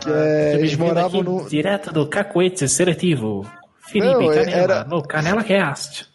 Que 0.00 0.10
é, 0.10 0.54
eles 0.54 0.76
moravam 0.76 1.22
no. 1.22 1.48
Direto 1.48 1.92
do 1.92 2.06
Cacoete 2.06 2.68
Seletivo. 2.68 3.50
Felipe 3.80 4.12
não, 4.12 4.28
Canela, 4.28 4.50
era... 4.50 4.84
no 4.84 5.02
Canela 5.02 5.42
Cast. 5.42 6.11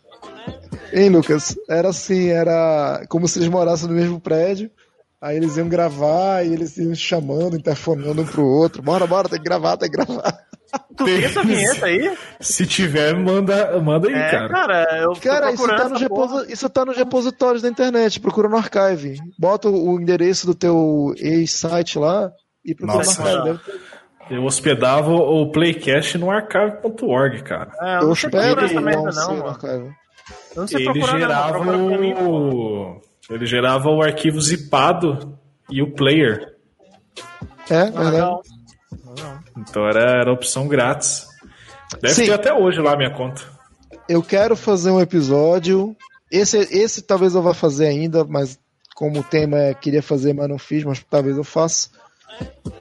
Hein, 0.93 1.09
Lucas? 1.09 1.55
Era 1.69 1.89
assim, 1.89 2.29
era 2.29 3.03
como 3.09 3.27
se 3.27 3.39
eles 3.39 3.49
morassem 3.49 3.87
no 3.87 3.95
mesmo 3.95 4.19
prédio. 4.19 4.69
Aí 5.19 5.35
eles 5.35 5.57
iam 5.57 5.67
gravar 5.67 6.45
e 6.45 6.53
eles 6.53 6.77
iam 6.77 6.93
chamando, 6.93 7.57
interfonando 7.57 8.21
um 8.21 8.25
pro 8.25 8.45
outro. 8.45 8.83
Bora, 8.83 9.07
bora, 9.07 9.27
tem 9.27 9.39
que 9.39 9.45
gravar, 9.45 9.75
tem 9.75 9.89
que 9.89 9.97
gravar. 9.97 10.45
Tu 10.95 11.05
tem 11.05 11.23
essa 11.23 11.43
vinheta 11.43 11.85
aí? 11.85 12.15
Se 12.39 12.67
tiver, 12.67 13.15
manda, 13.15 13.79
manda 13.79 14.09
aí, 14.09 14.13
é, 14.13 14.29
cara. 14.29 14.49
Cara, 14.49 14.99
eu 14.99 15.13
cara 15.15 15.51
isso, 15.51 15.67
tá 15.67 15.89
nos 15.89 16.01
reposi... 16.01 16.51
isso 16.51 16.69
tá 16.69 16.85
nos 16.85 16.97
repositórios 16.97 17.61
da 17.61 17.69
internet. 17.69 18.19
Procura 18.19 18.49
no 18.49 18.57
archive. 18.57 19.17
Bota 19.39 19.69
o 19.69 19.99
endereço 19.99 20.45
do 20.45 20.53
teu 20.53 21.13
ex-site 21.17 21.97
lá 21.97 22.31
e 22.63 22.75
procura 22.75 22.97
Nossa, 22.99 23.21
no 23.21 23.49
archive. 23.49 23.59
Eu 24.29 24.43
hospedava 24.43 25.11
o 25.11 25.51
Playcast 25.51 26.17
no 26.17 26.29
archive.org, 26.29 27.43
cara. 27.43 27.71
É, 27.81 27.97
eu, 27.97 28.01
eu 28.01 28.09
hospedava 28.09 28.65
essa 28.65 28.81
merda, 28.81 29.11
não, 29.11 29.37
mano 29.37 29.95
ele 30.71 31.01
gerava 31.01 31.77
o... 31.77 33.01
ele 33.29 33.45
gerava 33.45 33.89
o 33.89 34.01
arquivo 34.01 34.41
zipado 34.41 35.37
e 35.69 35.81
o 35.81 35.93
player. 35.93 36.55
É, 37.69 37.91
verdade. 37.91 38.39
Então 39.57 39.87
era, 39.87 40.21
era 40.21 40.31
opção 40.31 40.67
grátis. 40.67 41.27
Deve 42.01 42.13
Sim. 42.13 42.25
ter 42.25 42.33
até 42.33 42.53
hoje 42.53 42.79
lá 42.81 42.93
a 42.93 42.97
minha 42.97 43.13
conta. 43.13 43.41
Eu 44.07 44.23
quero 44.23 44.55
fazer 44.55 44.91
um 44.91 45.01
episódio. 45.01 45.95
Esse, 46.31 46.57
esse 46.57 47.01
talvez 47.01 47.35
eu 47.35 47.41
vá 47.41 47.53
fazer 47.53 47.87
ainda, 47.87 48.23
mas 48.23 48.59
como 48.95 49.19
o 49.19 49.23
tema 49.23 49.57
é 49.57 49.73
queria 49.73 50.01
fazer, 50.01 50.33
mas 50.33 50.49
não 50.49 50.57
fiz, 50.57 50.83
mas 50.83 51.03
talvez 51.09 51.37
eu 51.37 51.43
faça. 51.43 51.89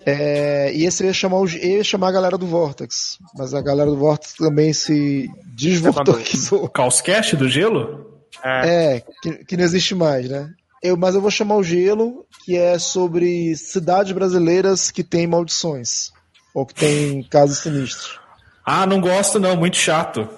É, 0.05 0.73
e 0.73 0.85
esse 0.85 1.05
ia, 1.05 1.13
chamar 1.13 1.39
o, 1.39 1.49
ia 1.49 1.83
chamar 1.83 2.09
a 2.09 2.13
galera 2.13 2.39
do 2.39 2.47
Vortex, 2.47 3.19
mas 3.35 3.53
a 3.53 3.61
galera 3.61 3.91
do 3.91 3.97
Vortex 3.97 4.35
também 4.35 4.73
se 4.73 5.29
desvortoquizou. 5.47 6.65
O 6.65 6.69
Caoscast 6.69 7.35
do 7.37 7.49
gelo? 7.49 8.21
É, 8.45 8.97
é 8.97 9.03
que, 9.21 9.45
que, 9.45 9.57
não 9.57 9.65
existe 9.65 9.97
mais, 9.97 10.29
né? 10.29 10.49
Eu, 10.81 10.97
mas 10.97 11.17
eu 11.17 11.21
vou 11.21 11.31
chamar 11.31 11.57
o 11.57 11.63
gelo, 11.65 12.25
que 12.45 12.57
é 12.57 12.79
sobre 12.79 13.57
cidades 13.57 14.13
brasileiras 14.13 14.93
que 14.93 15.03
têm 15.03 15.27
maldições, 15.27 16.13
ou 16.55 16.65
que 16.65 16.75
têm 16.75 17.25
casos 17.25 17.59
sinistros. 17.59 18.21
Ah, 18.65 18.87
não 18.87 19.01
gosto 19.01 19.41
não, 19.41 19.57
muito 19.57 19.77
chato. 19.77 20.29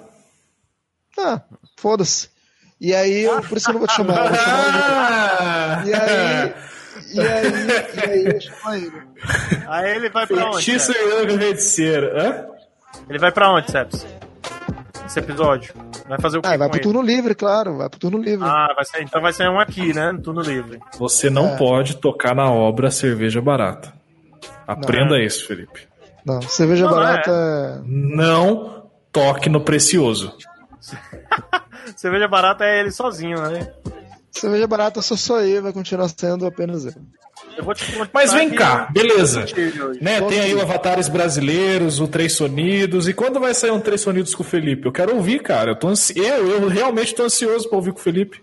Ah, 1.17 1.41
foda-se. 1.77 2.29
E 2.81 2.95
aí, 2.95 3.23
eu, 3.23 3.41
por 3.41 3.57
isso 3.57 3.69
eu 3.69 3.73
não 3.73 3.79
vou 3.79 3.87
te 3.87 3.95
chamar. 3.95 4.25
Eu 4.25 4.29
vou 4.29 4.39
chamar 4.39 5.83
o... 5.83 5.85
E 5.89 5.93
aí, 5.93 6.53
e 7.13 7.19
aí, 7.19 7.43
e 7.95 8.09
aí 8.09 8.25
eu 8.25 8.41
chamo 8.41 8.75
ele. 8.75 9.03
Aí 9.67 9.95
ele 9.95 10.09
vai 10.09 10.27
pra 10.27 10.45
onde? 10.45 10.63
Feitiço 10.63 10.91
e 10.91 11.37
feiticeiro. 11.37 12.17
Hã? 12.17 12.45
Ele 13.09 13.19
vai 13.19 13.31
pra 13.31 13.51
onde, 13.51 13.71
Seps? 13.71 14.05
Esse 15.05 15.19
episódio. 15.19 15.73
Vai 16.07 16.19
fazer 16.19 16.37
o 16.37 16.41
quê? 16.41 16.47
Ah, 16.47 16.57
vai 16.57 16.69
pro 16.69 16.77
ele? 16.77 16.83
turno 16.83 17.01
livre, 17.01 17.35
claro. 17.35 17.77
Vai 17.77 17.89
pro 17.89 17.99
turno 17.99 18.17
livre. 18.19 18.47
Ah, 18.47 18.73
vai 18.75 18.85
ser, 18.85 19.01
então 19.01 19.21
vai 19.21 19.33
ser 19.33 19.49
um 19.49 19.59
aqui, 19.59 19.93
né? 19.93 20.11
No 20.11 20.21
turno 20.21 20.41
livre. 20.41 20.79
Você 20.97 21.29
não 21.29 21.53
é. 21.53 21.57
pode 21.57 21.97
tocar 21.97 22.35
na 22.35 22.51
obra 22.51 22.91
cerveja 22.91 23.41
barata. 23.41 23.93
Aprenda 24.67 25.17
não. 25.17 25.19
isso, 25.19 25.47
Felipe. 25.47 25.87
Não, 26.23 26.41
cerveja 26.41 26.85
não, 26.85 26.91
barata. 26.91 27.31
É. 27.31 27.81
Não 27.85 28.83
toque 29.11 29.49
no 29.49 29.61
precioso. 29.61 30.35
cerveja 31.95 32.27
barata 32.27 32.65
é 32.65 32.79
ele 32.79 32.91
sozinho, 32.91 33.41
né? 33.41 33.73
Cerveja 34.31 34.67
barata 34.67 35.01
só 35.01 35.15
sou 35.15 35.41
eu, 35.41 35.61
vai 35.61 35.73
continuar 35.73 36.07
sendo 36.09 36.45
apenas 36.45 36.85
eu. 36.85 36.93
eu 37.57 37.65
Mas 38.13 38.31
vem 38.31 38.51
cá, 38.51 38.87
beleza. 38.91 39.45
Né, 39.99 40.21
tem 40.21 40.39
aí 40.39 40.53
o 40.53 40.61
Avatares 40.61 41.09
Brasileiros, 41.09 41.99
o 41.99 42.07
Três 42.07 42.33
Sonidos. 42.33 43.07
E 43.07 43.13
quando 43.13 43.39
vai 43.39 43.53
sair 43.53 43.71
um 43.71 43.79
Três 43.81 44.01
Sonidos 44.01 44.35
com 44.35 44.43
o 44.43 44.45
Felipe? 44.45 44.85
Eu 44.85 44.91
quero 44.91 45.15
ouvir, 45.15 45.41
cara. 45.41 45.71
Eu, 45.71 45.75
tô 45.75 45.87
ansi... 45.87 46.17
eu, 46.17 46.47
eu 46.47 46.67
realmente 46.67 47.15
tô 47.15 47.23
ansioso 47.23 47.67
pra 47.67 47.77
ouvir 47.77 47.91
com 47.91 47.99
o 47.99 48.03
Felipe. 48.03 48.41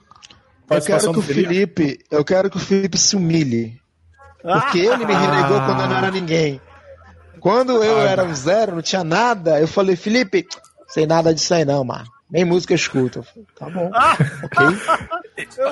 Eu 0.68 0.82
quero 0.82 1.12
que 1.12 1.18
o 1.18 1.22
Felipe. 1.22 1.48
Felipe, 1.48 2.04
eu 2.10 2.24
quero 2.24 2.50
que 2.50 2.56
o 2.56 2.60
Felipe 2.60 2.98
se 2.98 3.14
humilhe. 3.14 3.80
Porque 4.42 4.78
ele 4.78 5.06
me 5.06 5.14
renegou 5.14 5.60
quando 5.60 5.80
eu 5.80 5.88
não 5.88 5.96
era 5.96 6.10
ninguém. 6.10 6.60
Quando 7.40 7.82
eu 7.82 8.00
era 8.00 8.24
um 8.24 8.34
zero, 8.34 8.74
não 8.74 8.82
tinha 8.82 9.04
nada, 9.04 9.60
eu 9.60 9.68
falei, 9.68 9.94
Felipe, 9.94 10.46
sem 10.88 11.06
nada 11.06 11.32
disso 11.32 11.54
aí 11.54 11.64
não, 11.64 11.84
mano. 11.84 12.15
Nem 12.30 12.44
música 12.44 12.74
escuta. 12.74 13.24
Tá 13.58 13.70
bom. 13.70 13.90
ok. 14.42 14.66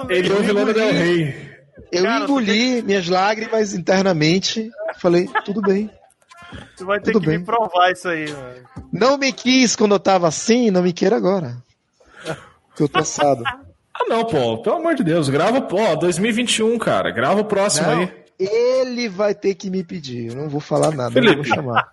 Ele 0.16 0.32
ouve 0.32 0.52
Lana 0.52 0.72
Del 0.72 0.92
Rey. 0.92 1.55
Eu 1.90 2.05
Cara, 2.05 2.24
engoli 2.24 2.82
minhas 2.82 3.09
lágrimas 3.09 3.74
internamente. 3.74 4.70
Falei, 4.98 5.28
tudo 5.44 5.61
bem. 5.61 5.90
Tu 6.76 6.86
vai 6.86 7.00
ter 7.00 7.12
tudo 7.12 7.22
que 7.22 7.30
bem. 7.30 7.38
me 7.38 7.44
provar 7.44 7.90
isso 7.90 8.09
aí, 8.09 8.30
mano. 8.30 8.55
Não 8.92 9.18
me 9.18 9.32
quis 9.32 9.74
quando 9.74 9.94
eu 9.94 10.00
tava 10.00 10.28
assim, 10.28 10.70
não 10.70 10.82
me 10.82 10.92
queira 10.92 11.16
agora. 11.16 11.57
Que 12.76 12.82
eu 12.84 12.88
tô 12.88 13.00
assado. 13.00 13.42
Ah, 13.46 14.05
não, 14.09 14.24
pô. 14.24 14.59
Pelo 14.59 14.76
amor 14.76 14.94
de 14.94 15.02
Deus. 15.02 15.28
Grava, 15.28 15.61
pô, 15.61 15.96
2021, 15.96 16.78
cara. 16.78 17.11
Grava 17.11 17.40
o 17.40 17.44
próximo 17.44 17.88
não, 17.88 17.98
aí. 18.00 18.12
Ele 18.38 19.09
vai 19.09 19.34
ter 19.34 19.55
que 19.55 19.70
me 19.70 19.82
pedir. 19.82 20.30
Eu 20.30 20.36
não 20.36 20.48
vou 20.48 20.61
falar 20.61 20.92
nada. 20.92 21.12
Felipe. 21.12 21.32
Eu 21.32 21.36
vou 21.36 21.44
chamar. 21.44 21.88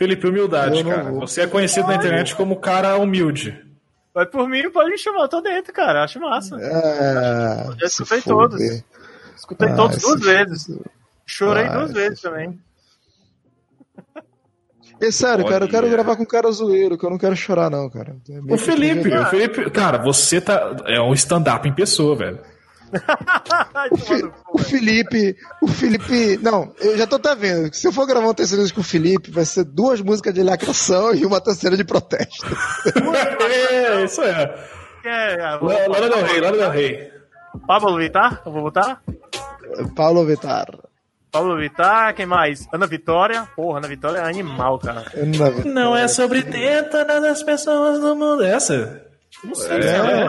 Felipe, 0.00 0.26
humildade, 0.26 0.82
cara. 0.82 1.10
Vou. 1.10 1.20
Você 1.20 1.42
é 1.42 1.46
conhecido 1.46 1.88
na 1.88 1.96
internet 1.96 2.34
como 2.34 2.58
cara 2.58 2.96
humilde. 2.96 3.62
Vai 4.14 4.24
por 4.24 4.48
mim, 4.48 4.70
pode 4.70 4.88
me 4.88 4.96
chamar, 4.96 5.24
eu 5.24 5.28
tô 5.28 5.42
dentro, 5.42 5.74
cara. 5.74 6.02
Acho 6.02 6.18
massa. 6.18 6.56
É, 6.58 7.66
eu 7.78 7.86
escutei 7.86 8.22
todos. 8.22 8.82
Escutei 9.36 9.68
ah, 9.68 9.76
todos 9.76 9.98
duas 9.98 10.20
vezes. 10.22 10.78
Chorei 11.26 11.66
ah, 11.66 11.76
duas 11.76 11.92
vezes 11.92 12.18
também. 12.22 12.58
É 15.02 15.10
sério, 15.10 15.44
cara, 15.44 15.66
eu 15.66 15.68
quero 15.68 15.90
gravar 15.90 16.16
com 16.16 16.22
o 16.22 16.26
cara 16.26 16.50
zoeiro, 16.50 16.96
que 16.96 17.04
eu 17.04 17.10
não 17.10 17.18
quero 17.18 17.36
chorar, 17.36 17.68
não, 17.68 17.90
cara. 17.90 18.16
É 18.26 18.54
o 18.54 18.56
Felipe, 18.56 19.14
o 19.14 19.26
Felipe, 19.26 19.70
cara, 19.70 19.98
você 19.98 20.40
tá. 20.40 20.76
É 20.86 20.98
um 20.98 21.12
stand-up 21.12 21.68
em 21.68 21.74
pessoa, 21.74 22.16
velho 22.16 22.40
o, 23.90 23.96
Fi, 23.96 24.30
o, 24.52 24.58
Felipe, 24.58 25.36
o 25.62 25.68
Felipe, 25.68 26.38
não, 26.42 26.72
eu 26.80 26.96
já 26.96 27.06
tô 27.06 27.16
até 27.16 27.34
vendo. 27.34 27.72
Se 27.74 27.86
eu 27.86 27.92
for 27.92 28.06
gravar 28.06 28.28
um 28.28 28.34
terceiro 28.34 28.62
disco 28.62 28.76
com 28.76 28.80
o 28.80 28.84
Felipe, 28.84 29.30
vai 29.30 29.44
ser 29.44 29.64
duas 29.64 30.00
músicas 30.00 30.34
de 30.34 30.42
lacração 30.42 31.14
e 31.14 31.24
uma 31.24 31.40
terceira 31.40 31.76
de 31.76 31.84
protesto. 31.84 32.46
é, 33.70 34.04
isso 34.04 34.22
é. 34.22 34.54
é, 35.04 35.34
é 35.34 35.58
Lara 35.88 36.08
Del 36.08 36.24
Rey, 36.24 36.40
Lara 36.40 36.56
Del 36.56 36.70
Rey. 36.70 37.12
Pablo 37.66 37.96
Vittar, 37.96 38.42
eu 38.44 38.52
vou 38.52 38.62
botar? 38.62 39.02
Paulo 39.94 40.24
Vittar. 40.24 40.68
Paulo 41.30 41.56
Vittar, 41.56 42.14
quem 42.14 42.26
mais? 42.26 42.66
Ana 42.72 42.86
Vitória. 42.86 43.46
Porra, 43.54 43.78
Ana 43.78 43.88
Vitória 43.88 44.18
é 44.18 44.24
animal, 44.24 44.78
cara. 44.78 45.04
Não 45.64 45.96
é 45.96 46.08
sobre 46.08 46.42
tenta 46.42 47.04
das 47.04 47.42
pessoas 47.42 48.00
do 48.00 48.16
mundo. 48.16 48.42
Essa? 48.42 49.06
Não 49.44 49.54
sei. 49.54 49.78
É. 49.78 49.96
é. 49.96 50.26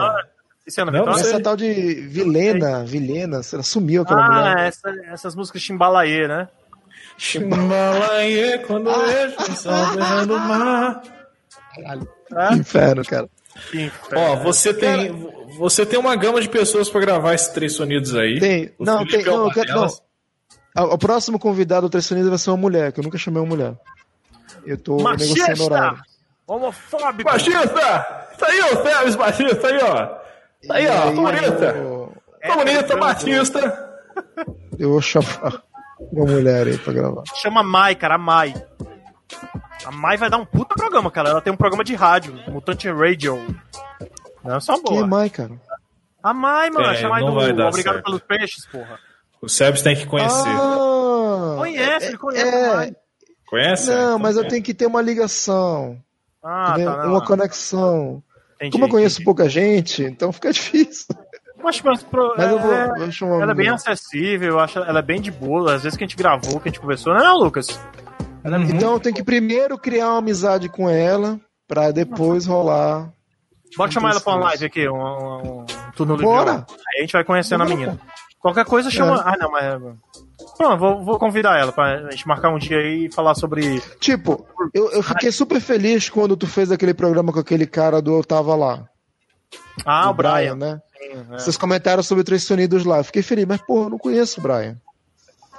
Esse 0.66 0.80
ano 0.80 0.92
não, 0.92 1.08
essa 1.08 1.40
tal 1.40 1.56
de 1.56 1.72
Vilena, 1.72 2.84
Vilena, 2.84 3.40
ela 3.52 3.62
sumiu 3.62 4.02
aquela 4.02 4.24
ah, 4.24 4.30
mulher. 4.30 4.56
Ah, 4.58 4.62
essa, 4.62 4.90
essas 5.12 5.34
músicas 5.34 5.60
Chimbalaê, 5.60 6.28
né? 6.28 6.48
Chimbalaê, 7.18 8.58
quando 8.58 8.88
ah. 8.88 8.98
vejo 8.98 9.36
o 9.38 9.56
sol 9.56 9.96
berrando 9.96 10.36
o 10.36 10.38
mar. 10.38 11.02
Caralho. 11.74 12.08
Ah? 12.32 12.48
Que 12.48 12.54
inferno, 12.54 13.04
cara. 13.04 13.28
Que 13.70 13.82
inferno. 13.82 14.24
Ó, 14.24 14.36
você 14.36 14.72
tem, 14.72 15.10
você 15.58 15.84
tem 15.84 15.98
uma 15.98 16.14
gama 16.14 16.40
de 16.40 16.48
pessoas 16.48 16.88
pra 16.88 17.00
gravar 17.00 17.34
esses 17.34 17.48
três 17.48 17.74
sonidos 17.74 18.14
aí. 18.14 18.38
Tem. 18.38 18.72
O 18.78 18.84
não, 18.84 18.98
Felipe 18.98 19.24
tem. 19.24 19.32
É 19.32 19.36
não, 19.36 19.44
eu 19.46 19.50
quero, 19.50 19.74
não. 20.76 20.84
o 20.84 20.98
próximo 20.98 21.40
convidado 21.40 21.88
do 21.88 21.90
Trecionista 21.90 22.30
vai 22.30 22.38
ser 22.38 22.50
uma 22.50 22.56
mulher, 22.56 22.92
que 22.92 23.00
eu 23.00 23.04
nunca 23.04 23.18
chamei 23.18 23.42
uma 23.42 23.48
mulher. 23.48 23.74
Eu 24.64 24.78
tô 24.78 24.96
Machista! 25.02 25.34
negociando 25.34 25.64
horário. 25.64 26.02
Homofóbico! 26.46 27.28
Machista! 27.28 28.22
Tá 28.38 28.46
aí, 28.46 28.60
ô 28.60 28.76
Febres, 28.82 29.16
machista, 29.16 29.66
aí, 29.66 29.78
ó. 29.82 30.21
Aí, 30.70 30.86
ó, 30.88 31.10
tô 31.12 31.22
bonita. 31.22 31.64
Eu, 31.76 32.12
Tô 32.46 32.56
bonita, 32.56 32.96
machista. 32.96 34.00
eu 34.78 34.90
vou 34.90 35.00
chamar 35.00 35.62
uma 36.10 36.24
mulher 36.26 36.66
aí 36.66 36.78
pra 36.78 36.92
gravar. 36.92 37.22
Chama 37.36 37.60
a 37.60 37.64
Mai, 37.64 37.94
cara, 37.94 38.14
a 38.16 38.18
Mai. 38.18 38.52
A 39.84 39.90
Mai 39.92 40.16
vai 40.16 40.28
dar 40.30 40.38
um 40.38 40.44
puta 40.44 40.74
programa, 40.74 41.10
cara. 41.10 41.30
Ela 41.30 41.40
tem 41.40 41.52
um 41.52 41.56
programa 41.56 41.84
de 41.84 41.94
rádio, 41.94 42.34
Mutante 42.48 42.88
Radio. 42.90 43.38
Não 44.44 44.56
é 44.56 44.60
só 44.60 44.74
Quem 44.74 44.96
é 44.96 45.00
boa. 45.00 45.06
mais, 45.06 45.30
cara? 45.32 45.50
A 46.22 46.32
Mai, 46.34 46.70
mano, 46.70 46.86
É, 46.86 46.94
chama 46.96 47.16
aí 47.16 47.24
não 47.24 47.32
do 47.34 47.38
Obrigado 47.40 47.74
certo. 47.74 48.04
pelos 48.04 48.20
Peixes, 48.22 48.66
porra. 48.66 48.98
O 49.40 49.48
Sebs 49.48 49.82
tem 49.82 49.96
que 49.96 50.06
conhecer. 50.06 50.48
Ah, 50.48 51.54
Conhece, 51.58 52.06
ele 52.06 52.18
conhece 52.18 52.46
é, 52.48 52.70
a 52.70 52.76
Mai. 52.76 52.96
Conhece? 53.48 53.90
Não, 53.90 54.02
Então 54.02 54.18
mas 54.20 54.36
eu 54.36 54.44
é. 54.44 54.48
tenho 54.48 54.62
que 54.62 54.72
ter 54.74 54.86
uma 54.86 55.02
ligação, 55.02 55.98
Ah, 56.42 56.74
tá, 56.76 56.78
não. 57.04 57.10
uma 57.10 57.24
conexão. 57.24 58.22
Entendi, 58.62 58.72
Como 58.72 58.84
eu 58.84 58.88
conheço 58.88 59.16
entendi. 59.16 59.24
pouca 59.24 59.48
gente, 59.48 60.02
então 60.04 60.32
fica 60.32 60.50
difícil. 60.54 61.06
Mas, 61.62 61.80
mas, 61.82 62.02
pro- 62.02 62.34
Mas 62.36 62.50
eu 62.50 62.58
vou, 62.58 62.72
é- 62.74 62.98
vou 62.98 63.12
chamar 63.12 63.42
ela 63.42 63.52
é 63.52 63.54
bem 63.54 63.68
acessível, 63.68 64.58
acho 64.58 64.78
ela 64.80 64.98
é 64.98 65.02
bem 65.02 65.20
de 65.20 65.30
boa. 65.30 65.74
Às 65.74 65.82
vezes 65.84 65.96
que 65.96 66.04
a 66.04 66.06
gente 66.06 66.16
gravou, 66.16 66.58
que 66.60 66.68
a 66.68 66.72
gente 66.72 66.80
conversou, 66.80 67.14
não, 67.14 67.38
Lucas? 67.38 67.78
Ela 68.42 68.56
é. 68.56 68.60
Então 68.62 68.92
eu 68.94 69.00
tenho 69.00 69.14
que 69.14 69.22
primeiro 69.22 69.78
criar 69.78 70.08
uma 70.10 70.18
amizade 70.18 70.68
com 70.68 70.88
ela, 70.90 71.38
pra 71.68 71.90
depois 71.92 72.46
rolar. 72.46 73.12
Bora 73.76 73.90
chamar 73.90 74.10
ela 74.10 74.20
pra 74.20 74.32
uma 74.34 74.44
live 74.46 74.66
aqui, 74.66 74.88
um, 74.88 74.94
um, 74.96 75.60
um 75.62 75.66
turno 75.96 76.14
livre. 76.14 76.26
Bora. 76.26 76.66
Aí 76.68 76.98
a 76.98 77.00
gente 77.02 77.12
vai 77.12 77.24
conhecendo 77.24 77.62
a 77.62 77.64
Bora, 77.64 77.76
menina. 77.76 78.00
Qualquer 78.40 78.64
coisa 78.64 78.90
chama. 78.90 79.16
É. 79.18 79.22
Ah, 79.24 79.36
não, 79.38 79.50
mas. 79.50 79.80
Vou, 80.78 81.04
vou 81.04 81.18
convidar 81.18 81.58
ela 81.58 81.72
pra 81.72 82.10
gente 82.10 82.26
marcar 82.26 82.50
um 82.50 82.58
dia 82.58 82.78
aí 82.78 83.06
e 83.06 83.12
falar 83.12 83.34
sobre. 83.34 83.80
Tipo, 84.00 84.46
eu, 84.72 84.90
eu 84.92 85.02
fiquei 85.02 85.32
super 85.32 85.60
feliz 85.60 86.08
quando 86.08 86.36
tu 86.36 86.46
fez 86.46 86.70
aquele 86.70 86.94
programa 86.94 87.32
com 87.32 87.38
aquele 87.40 87.66
cara 87.66 88.00
do 88.00 88.18
Eu 88.18 88.24
Tava 88.24 88.54
Lá. 88.54 88.84
Ah, 89.84 90.10
o 90.10 90.12
do 90.12 90.16
Brian. 90.18 90.54
né? 90.54 90.80
Sim, 90.98 91.18
é. 91.32 91.38
Vocês 91.38 91.56
comentaram 91.56 92.02
sobre 92.02 92.24
Três 92.24 92.48
Unidos 92.50 92.84
lá. 92.84 92.98
Eu 92.98 93.04
fiquei 93.04 93.22
feliz, 93.22 93.44
mas 93.46 93.60
porra, 93.60 93.86
eu 93.86 93.90
não 93.90 93.98
conheço 93.98 94.38
o 94.40 94.42
Brian. 94.42 94.76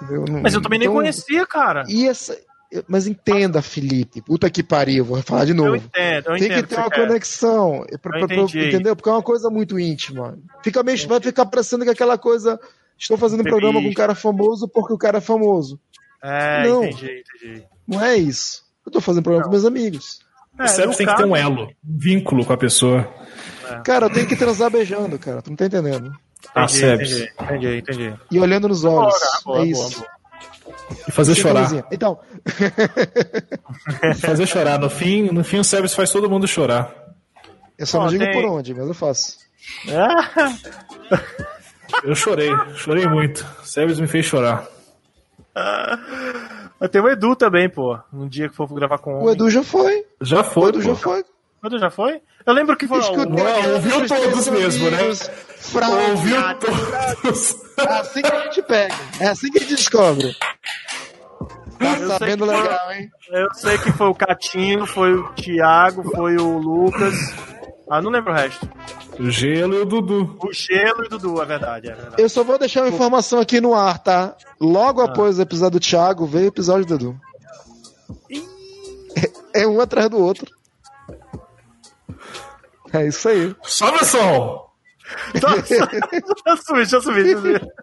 Entendeu? 0.01 0.25
Não- 0.29 0.41
Mas 0.41 0.53
eu 0.53 0.61
também 0.61 0.79
nem 0.79 0.87
então- 0.87 0.95
conhecia, 0.99 1.45
cara. 1.45 1.83
E 1.87 2.07
essa... 2.07 2.37
Mas 2.87 3.05
entenda, 3.05 3.61
Felipe. 3.61 4.19
Puta 4.23 4.49
que 4.49 4.63
pariu, 4.63 5.05
vou 5.05 5.21
falar 5.21 5.45
de 5.45 5.51
Eu 5.51 5.55
novo. 5.57 5.75
entendo, 5.75 6.29
eu 6.31 6.37
Tem 6.37 6.45
entendo. 6.45 6.63
que 6.63 6.69
ter 6.69 6.75
você 6.75 6.81
uma 6.81 6.89
quer. 6.89 7.07
conexão. 7.07 7.85
é 7.91 7.97
pra- 7.99 8.19
Eu 8.19 8.27
pra- 8.27 8.35
pra- 8.35 8.43
entendeu? 8.45 8.95
Porque 8.95 9.09
é 9.09 9.11
uma 9.11 9.21
coisa 9.21 9.47
muito 9.51 9.79
íntima. 9.79 10.39
Fica 10.63 10.81
meio, 10.81 11.07
vai 11.07 11.19
ficar 11.21 11.45
parecendo 11.45 11.83
que 11.83 11.91
aquela 11.91 12.17
coisa. 12.17 12.59
Estou 12.97 13.17
fazendo 13.17 13.41
um 13.41 13.43
programa 13.43 13.81
com 13.81 13.87
um 13.89 13.93
cara 13.93 14.15
famoso 14.15 14.67
porque 14.67 14.93
o 14.93 14.97
cara 14.97 15.17
é 15.17 15.21
famoso. 15.21 15.79
É, 16.23 16.67
Não. 16.67 16.83
entendi, 16.85 17.23
entendi. 17.37 17.63
Não 17.87 18.01
é 18.03 18.15
isso. 18.15 18.63
Eu 18.85 18.91
tô 18.91 19.01
fazendo 19.01 19.23
programa 19.23 19.45
com 19.45 19.51
meus 19.51 19.65
amigos. 19.65 20.19
É, 20.57 20.63
O 20.63 20.67
tem 20.75 20.89
que 20.91 20.97
ter 20.97 21.05
caso- 21.05 21.25
um 21.25 21.35
elo, 21.35 21.63
um 21.63 21.97
vínculo 21.97 22.45
com 22.45 22.53
a 22.53 22.57
pessoa. 22.57 23.11
Cara, 23.83 24.05
eu 24.05 24.09
tenho 24.09 24.27
que 24.27 24.35
transar 24.35 24.69
beijando, 24.69 25.17
cara. 25.17 25.41
Tu 25.41 25.49
não 25.49 25.57
tá 25.57 25.65
entendendo. 25.65 26.11
Ah, 26.53 26.65
Entendi, 26.65 26.85
entendi, 26.93 27.31
entendi, 27.39 27.77
entendi. 27.77 28.13
E 28.29 28.39
olhando 28.39 28.67
nos 28.67 28.83
olhos. 28.83 29.13
Boa, 29.43 29.55
boa, 29.57 29.65
é 29.65 29.69
isso. 29.69 29.99
boa, 29.99 30.07
E 31.07 31.11
fazer 31.11 31.35
chorar. 31.35 31.85
Então, 31.91 32.19
Fazer 34.21 34.45
chorar. 34.45 34.77
No 34.79 34.89
fim, 34.89 35.23
no 35.31 35.43
fim 35.43 35.59
o 35.59 35.63
Sebs 35.63 35.93
faz 35.93 36.11
todo 36.11 36.29
mundo 36.29 36.47
chorar. 36.47 36.93
eu 37.77 37.85
só 37.85 38.01
não 38.01 38.07
digo 38.07 38.23
tem- 38.23 38.33
por 38.33 38.45
onde, 38.45 38.73
mas 38.73 38.87
eu 38.87 38.93
faço. 38.93 39.37
É. 39.87 40.07
Eu 42.03 42.15
chorei, 42.15 42.49
chorei 42.75 43.07
muito. 43.07 43.45
O 43.61 43.65
Sebs 43.65 43.99
me 43.99 44.07
fez 44.07 44.25
chorar. 44.25 44.65
Mas 46.79 46.89
tem 46.89 47.01
o 47.01 47.09
Edu 47.09 47.35
também, 47.35 47.69
pô. 47.69 47.97
Um 48.11 48.27
dia 48.27 48.49
que 48.49 48.55
for 48.55 48.67
gravar 48.73 48.97
com 48.97 49.23
O 49.23 49.29
Edu 49.31 49.49
já 49.49 49.63
foi. 49.63 50.03
Já 50.21 50.41
O 50.41 50.43
foi, 50.43 50.69
Edu 50.69 50.79
pô. 50.79 50.85
já 50.85 50.95
foi. 50.95 51.23
O 51.63 51.67
Edu 51.67 51.79
já 51.79 51.89
foi? 51.89 52.21
Eu 52.45 52.53
lembro 52.53 52.75
que 52.75 52.87
foi. 52.87 52.99
Escutei 52.99 53.25
Não, 53.25 53.73
ouviu 53.73 54.01
os 54.01 54.09
todos 54.09 54.47
mesmo, 54.49 54.89
né? 54.91 54.99
amigos, 54.99 55.29
fraude. 55.59 56.11
Ouviu 56.11 56.35
todos. 56.59 57.55
É 57.77 57.83
assim 57.99 58.21
que 58.21 58.31
a 58.31 58.39
gente 58.43 58.61
pega. 58.63 58.95
É 59.19 59.27
assim 59.27 59.49
que 59.49 59.57
a 59.59 59.61
gente 59.61 59.75
descobre. 59.75 60.35
Tá 61.79 62.17
sabendo 62.19 62.45
que 62.45 62.51
foi- 62.53 62.61
legal, 62.63 62.91
hein? 62.91 63.09
Eu 63.31 63.53
sei 63.53 63.77
que 63.77 63.91
foi 63.93 64.07
o 64.07 64.15
Catinho, 64.15 64.85
foi 64.85 65.13
o 65.13 65.27
Thiago, 65.33 66.03
foi 66.11 66.35
o 66.37 66.57
Lucas. 66.57 67.13
Ah, 67.89 68.01
não 68.01 68.11
lembro 68.11 68.31
o 68.31 68.35
resto. 68.35 68.67
O 69.19 69.29
Gelo 69.29 69.75
e 69.75 69.81
o 69.81 69.85
Dudu. 69.85 70.37
O 70.43 70.51
Gelo 70.51 71.03
e 71.03 71.05
o 71.05 71.09
Dudu, 71.09 71.41
é 71.41 71.45
verdade, 71.45 71.89
é 71.89 71.93
verdade. 71.95 72.21
Eu 72.21 72.27
só 72.29 72.43
vou 72.43 72.57
deixar 72.57 72.81
uma 72.81 72.89
informação 72.89 73.39
aqui 73.39 73.61
no 73.61 73.73
ar, 73.75 73.99
tá? 73.99 74.35
Logo 74.59 75.01
Ah. 75.01 75.05
após 75.05 75.37
o 75.37 75.41
episódio 75.41 75.79
do 75.79 75.83
Thiago, 75.83 76.25
veio 76.25 76.45
o 76.45 76.47
episódio 76.49 76.85
do 76.85 76.95
Edu. 76.95 77.19
É 79.53 79.67
um 79.67 79.79
atrás 79.79 80.09
do 80.09 80.17
outro. 80.17 80.47
É 82.91 83.05
isso 83.07 83.29
aí. 83.29 83.55
Sobe 83.63 83.97
o 84.01 84.05
som! 84.05 84.63
Deixa 85.33 85.47
eu 86.47 86.57
subir, 86.57 86.75
deixa 86.75 86.95
eu 86.95 87.01
subir. 87.01 87.23
Deixa 87.23 87.31
eu 87.31 87.41
subir. 87.41 87.67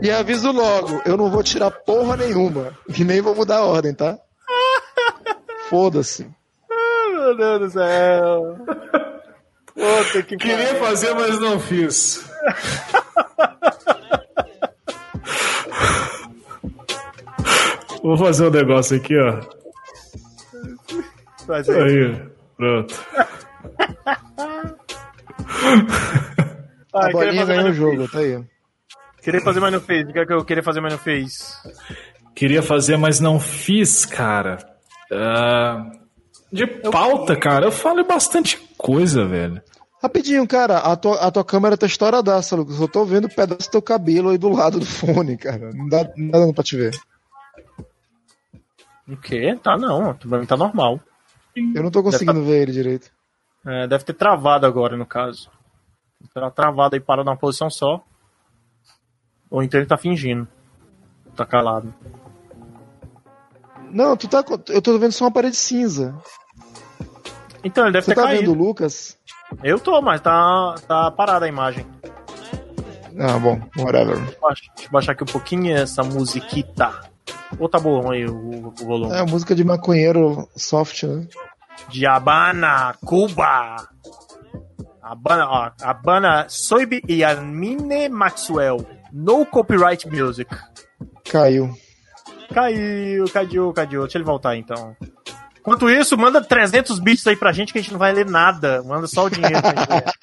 E 0.00 0.12
aviso 0.12 0.52
logo, 0.52 1.02
eu 1.04 1.16
não 1.16 1.28
vou 1.28 1.42
tirar 1.42 1.72
porra 1.72 2.16
nenhuma. 2.16 2.72
E 2.96 3.02
nem 3.02 3.20
vou 3.20 3.34
mudar 3.34 3.56
a 3.56 3.64
ordem, 3.64 3.92
tá? 3.92 4.16
Foda-se. 5.68 6.30
Ai, 6.70 7.12
Meu 7.14 7.36
Deus 7.36 7.60
do 7.62 7.70
céu. 7.70 8.56
Puta 9.78 10.22
que 10.24 10.36
Queria 10.36 10.56
pariu. 10.74 10.80
fazer, 10.80 11.14
mas 11.14 11.38
não 11.38 11.60
fiz. 11.60 12.24
Vou 18.02 18.16
fazer 18.16 18.46
um 18.46 18.50
negócio 18.50 18.96
aqui, 18.96 19.14
ó. 19.18 19.40
Mas 21.46 21.68
é- 21.68 21.82
Aí, 21.82 22.22
pronto. 22.56 23.04
Ah, 26.94 27.06
a 27.06 27.12
queria 27.12 27.12
bolinha 27.12 27.44
ganhou 27.46 27.62
o 27.64 27.66
mas 27.66 27.66
não 27.66 27.72
jogo, 27.74 28.02
fiz. 28.02 28.10
tá 28.12 28.18
aí. 28.18 28.44
Queria 29.22 29.40
fazer, 29.40 29.60
mas 29.60 29.72
não 29.72 29.80
fez. 29.80 30.08
O 30.08 30.12
que 30.12 30.18
é 30.18 30.26
que 30.26 30.32
eu 30.32 30.44
queria 30.44 30.62
fazer, 30.62 30.80
mas 30.80 30.92
não 30.92 30.98
fez? 30.98 31.62
Queria 32.34 32.62
fazer, 32.62 32.96
mas 32.96 33.20
não 33.20 33.38
fiz, 33.40 34.04
cara. 34.06 34.58
Ah, 35.12 35.90
de 36.52 36.66
pauta, 36.66 37.36
cara, 37.36 37.66
eu 37.66 37.72
falo 37.72 38.04
bastante 38.04 38.56
coisa, 38.76 39.26
velho. 39.26 39.62
Rapidinho, 40.02 40.46
cara, 40.46 40.78
a 40.78 40.96
tua, 40.96 41.16
a 41.20 41.30
tua 41.30 41.44
câmera 41.44 41.76
tá 41.76 41.86
estouradaça, 41.86 42.54
Lucas. 42.54 42.80
Eu 42.80 42.88
tô 42.88 43.04
vendo 43.04 43.24
o 43.24 43.34
pedaço 43.34 43.68
do 43.68 43.72
teu 43.72 43.82
cabelo 43.82 44.30
aí 44.30 44.38
do 44.38 44.48
lado 44.48 44.78
do 44.78 44.86
fone, 44.86 45.36
cara. 45.36 45.70
Não 45.72 45.88
dá, 45.88 46.08
não 46.16 46.30
dá 46.30 46.38
dando 46.38 46.54
pra 46.54 46.62
te 46.62 46.76
ver. 46.76 46.96
O 49.08 49.16
quê? 49.16 49.58
Tá 49.62 49.76
não, 49.76 50.14
pra 50.14 50.38
mim 50.38 50.46
tá 50.46 50.56
normal. 50.56 51.00
Eu 51.56 51.82
não 51.82 51.90
tô 51.90 52.02
conseguindo 52.02 52.44
ver 52.44 52.62
ele 52.62 52.72
direito. 52.72 53.10
É, 53.66 53.88
deve 53.88 54.04
ter 54.04 54.12
travado 54.12 54.66
agora, 54.66 54.96
no 54.96 55.04
caso. 55.04 55.50
Tá 56.32 56.50
travado 56.50 56.94
aí, 56.94 57.00
para 57.00 57.24
numa 57.24 57.36
posição 57.36 57.68
só. 57.68 58.04
Ou 59.50 59.62
então 59.62 59.80
ele 59.80 59.88
tá 59.88 59.96
fingindo. 59.96 60.46
Tá 61.34 61.44
calado. 61.44 61.92
Não, 63.90 64.16
tu 64.16 64.28
tá. 64.28 64.44
Eu 64.68 64.82
tô 64.82 64.98
vendo 64.98 65.12
só 65.12 65.24
uma 65.24 65.32
parede 65.32 65.56
cinza. 65.56 66.14
Então, 67.64 67.84
ele 67.84 67.92
deve 67.92 68.04
Você 68.06 68.14
ter 68.14 68.20
tá 68.20 68.26
caído. 68.28 68.52
vendo 68.52 68.52
o 68.52 68.66
Lucas? 68.66 69.16
Eu 69.62 69.78
tô, 69.80 70.00
mas 70.00 70.20
tá, 70.20 70.74
tá 70.86 71.10
parada 71.10 71.46
a 71.46 71.48
imagem. 71.48 71.84
Ah, 73.18 73.38
bom, 73.38 73.60
whatever. 73.76 74.16
Deixa 74.16 74.34
eu 74.84 74.90
baixar- 74.92 75.12
aqui 75.12 75.24
um 75.24 75.26
pouquinho 75.26 75.76
essa 75.76 76.02
musiquita. 76.02 76.92
Ou 77.58 77.68
tá 77.68 77.80
bom 77.80 78.10
aí 78.12 78.24
o, 78.26 78.68
o 78.68 78.84
volume? 78.86 79.12
É 79.14 79.22
música 79.24 79.54
de 79.54 79.64
maconheiro 79.64 80.48
soft, 80.56 81.02
né? 81.02 81.26
De 81.88 82.06
Habana, 82.06 82.94
Cuba. 83.04 83.76
Habana, 85.02 85.46
ó, 85.48 85.70
Habana, 85.82 86.46
Soib 86.48 87.00
e 87.08 87.24
Armine 87.24 88.08
Maxwell. 88.08 88.86
No 89.12 89.44
copyright 89.46 90.06
music. 90.08 90.54
Caiu. 91.28 91.74
Caiu, 92.52 93.24
caiu, 93.32 93.72
caiu. 93.72 94.02
Deixa 94.02 94.18
ele 94.18 94.24
voltar 94.24 94.56
então. 94.56 94.94
Enquanto 95.68 95.90
isso, 95.90 96.16
manda 96.16 96.42
300 96.42 96.98
bits 96.98 97.26
aí 97.26 97.36
pra 97.36 97.52
gente 97.52 97.74
que 97.74 97.78
a 97.78 97.82
gente 97.82 97.92
não 97.92 97.98
vai 97.98 98.10
ler 98.10 98.24
nada. 98.24 98.82
Manda 98.82 99.06
só 99.06 99.26
o 99.26 99.30
dinheiro 99.30 99.60
pra 99.60 99.70
gente 99.70 99.90
ler. 99.90 100.04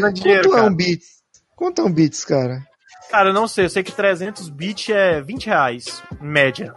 Tá 0.00 0.10
dinheiro, 0.10 0.50
Quanto 0.50 0.58
é 0.58 0.62
um 0.62 0.74
bits? 0.74 1.06
Quanto 1.54 1.80
é 1.80 1.84
um 1.84 1.92
bits, 1.92 2.24
cara? 2.24 2.66
Cara, 3.08 3.28
eu 3.28 3.32
não 3.32 3.46
sei. 3.46 3.64
Eu 3.64 3.70
sei 3.70 3.84
que 3.84 3.92
300 3.92 4.48
bits 4.48 4.88
é 4.90 5.22
20 5.22 5.46
reais, 5.46 6.02
em 6.20 6.26
média. 6.26 6.74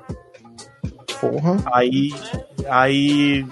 Porra. 1.20 1.58
Aí. 1.74 2.14
Aí. 2.70 3.46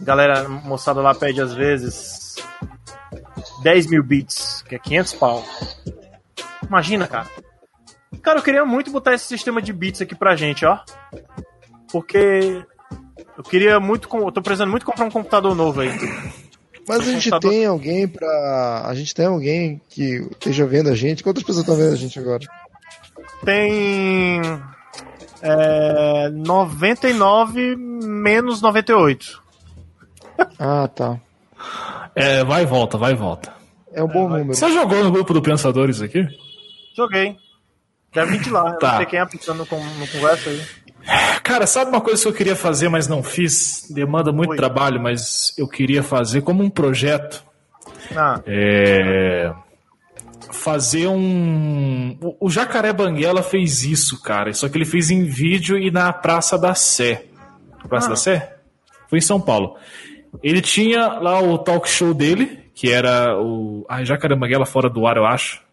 Galera, 0.00 0.48
moçada 0.48 1.00
lá 1.00 1.14
pede 1.14 1.40
às 1.40 1.54
vezes 1.54 2.36
10 3.62 3.86
mil 3.86 4.04
bits, 4.04 4.62
que 4.68 4.74
é 4.74 4.78
500 4.78 5.12
pau. 5.14 5.44
Imagina, 6.62 7.08
cara. 7.08 7.28
Cara, 8.22 8.38
eu 8.38 8.42
queria 8.42 8.64
muito 8.64 8.90
botar 8.90 9.14
esse 9.14 9.26
sistema 9.26 9.60
de 9.62 9.72
bits 9.72 10.00
aqui 10.00 10.14
pra 10.14 10.34
gente, 10.36 10.64
ó. 10.64 10.78
Porque 11.90 12.62
eu 13.36 13.44
queria 13.44 13.78
muito. 13.80 14.08
com- 14.08 14.20
Eu 14.20 14.32
tô 14.32 14.42
precisando 14.42 14.70
muito 14.70 14.84
comprar 14.86 15.04
um 15.04 15.10
computador 15.10 15.54
novo 15.54 15.80
aí. 15.80 15.90
Mas 16.88 17.00
a 17.00 17.12
gente 17.12 17.30
tem 17.40 17.66
alguém 17.66 18.08
pra. 18.08 18.82
A 18.86 18.94
gente 18.94 19.14
tem 19.14 19.26
alguém 19.26 19.80
que 19.88 20.26
esteja 20.32 20.66
vendo 20.66 20.88
a 20.88 20.94
gente. 20.94 21.22
Quantas 21.22 21.42
pessoas 21.42 21.62
estão 21.64 21.76
vendo 21.76 21.92
a 21.92 21.96
gente 21.96 22.18
agora? 22.18 22.46
Tem. 23.44 24.40
É, 25.42 26.28
99 26.30 27.76
menos 27.76 28.60
98. 28.62 29.42
Ah, 30.58 30.88
tá. 30.88 31.20
É, 32.14 32.42
vai 32.44 32.62
e 32.62 32.66
volta, 32.66 32.96
vai 32.98 33.12
e 33.12 33.16
volta. 33.16 33.52
É 33.92 34.02
um 34.02 34.08
bom 34.08 34.26
é, 34.26 34.38
número. 34.38 34.54
Você 34.54 34.70
jogou 34.72 35.02
no 35.04 35.10
grupo 35.12 35.32
do 35.34 35.42
Pensadores 35.42 36.00
aqui? 36.00 36.26
Joguei. 36.96 37.36
Deve 38.12 38.50
lá. 38.50 38.72
Tá. 38.74 38.90
Não 38.90 38.96
sei 38.98 39.06
quem 39.06 39.20
é 39.20 39.26
pensando 39.26 39.66
no, 39.70 39.84
no 39.98 40.06
conversa 40.08 40.50
aí. 40.50 40.62
Cara, 41.42 41.66
sabe 41.66 41.90
uma 41.90 42.00
coisa 42.00 42.22
que 42.22 42.28
eu 42.28 42.34
queria 42.34 42.56
fazer, 42.56 42.88
mas 42.88 43.08
não 43.08 43.22
fiz? 43.22 43.86
Demanda 43.90 44.32
muito 44.32 44.50
Oi. 44.50 44.56
trabalho, 44.56 45.00
mas 45.00 45.54
eu 45.56 45.66
queria 45.66 46.02
fazer 46.02 46.42
como 46.42 46.62
um 46.62 46.70
projeto. 46.70 47.42
Ah. 48.14 48.40
É... 48.46 49.52
Fazer 50.50 51.06
um. 51.06 52.18
O 52.40 52.50
Jacaré 52.50 52.92
Banguela 52.92 53.42
fez 53.42 53.84
isso, 53.84 54.20
cara. 54.22 54.52
Só 54.52 54.68
que 54.68 54.76
ele 54.76 54.84
fez 54.84 55.10
em 55.10 55.24
vídeo 55.24 55.78
e 55.78 55.90
na 55.90 56.12
Praça 56.12 56.58
da 56.58 56.74
Sé. 56.74 57.26
Praça 57.88 58.06
ah. 58.06 58.10
da 58.10 58.16
Sé? 58.16 58.56
Foi 59.08 59.18
em 59.18 59.22
São 59.22 59.40
Paulo. 59.40 59.76
Ele 60.42 60.60
tinha 60.60 61.06
lá 61.20 61.40
o 61.40 61.58
talk 61.58 61.88
show 61.88 62.12
dele, 62.12 62.70
que 62.74 62.90
era 62.90 63.38
o. 63.38 63.84
Ah, 63.88 64.02
Jacaré 64.04 64.34
Banguela 64.34 64.66
fora 64.66 64.90
do 64.90 65.06
ar, 65.06 65.16
eu 65.16 65.26
acho 65.26 65.67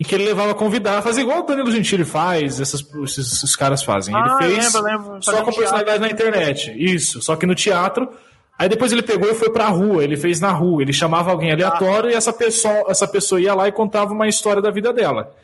em 0.00 0.04
que 0.04 0.14
ele 0.14 0.24
levava 0.24 0.52
a 0.52 0.54
convidar, 0.54 1.02
fazer 1.02 1.22
igual 1.22 1.40
o 1.40 1.42
Danilo 1.46 1.70
Gentili 1.70 2.04
faz, 2.04 2.60
essas, 2.60 2.84
esses, 3.04 3.32
esses 3.32 3.56
caras 3.56 3.82
fazem. 3.82 4.14
Ele 4.14 4.28
ah, 4.28 4.36
fez 4.38 4.74
lembro, 4.74 4.82
lembro. 4.82 5.22
só 5.22 5.42
com 5.44 5.52
personalidade 5.52 6.00
na 6.00 6.08
internet. 6.08 6.74
Isso, 6.76 7.20
só 7.22 7.36
que 7.36 7.46
no 7.46 7.54
teatro. 7.54 8.08
Aí 8.58 8.68
depois 8.68 8.92
ele 8.92 9.02
pegou 9.02 9.28
e 9.30 9.34
foi 9.34 9.50
pra 9.50 9.68
rua, 9.68 10.04
ele 10.04 10.16
fez 10.16 10.40
na 10.40 10.52
rua, 10.52 10.82
ele 10.82 10.92
chamava 10.92 11.30
alguém 11.30 11.50
aleatório 11.52 12.10
ah. 12.10 12.12
e 12.12 12.14
essa 12.14 12.32
pessoa, 12.32 12.84
essa 12.88 13.08
pessoa 13.08 13.40
ia 13.40 13.54
lá 13.54 13.66
e 13.66 13.72
contava 13.72 14.12
uma 14.12 14.28
história 14.28 14.62
da 14.62 14.70
vida 14.70 14.92
dela. 14.92 15.34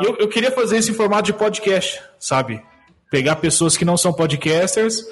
E 0.00 0.06
eu, 0.06 0.16
eu 0.16 0.28
queria 0.28 0.50
fazer 0.50 0.78
isso 0.78 0.90
em 0.90 0.94
formato 0.94 1.24
de 1.24 1.32
podcast, 1.32 2.00
sabe? 2.18 2.62
Pegar 3.10 3.36
pessoas 3.36 3.76
que 3.76 3.84
não 3.84 3.96
são 3.96 4.12
podcasters, 4.12 5.04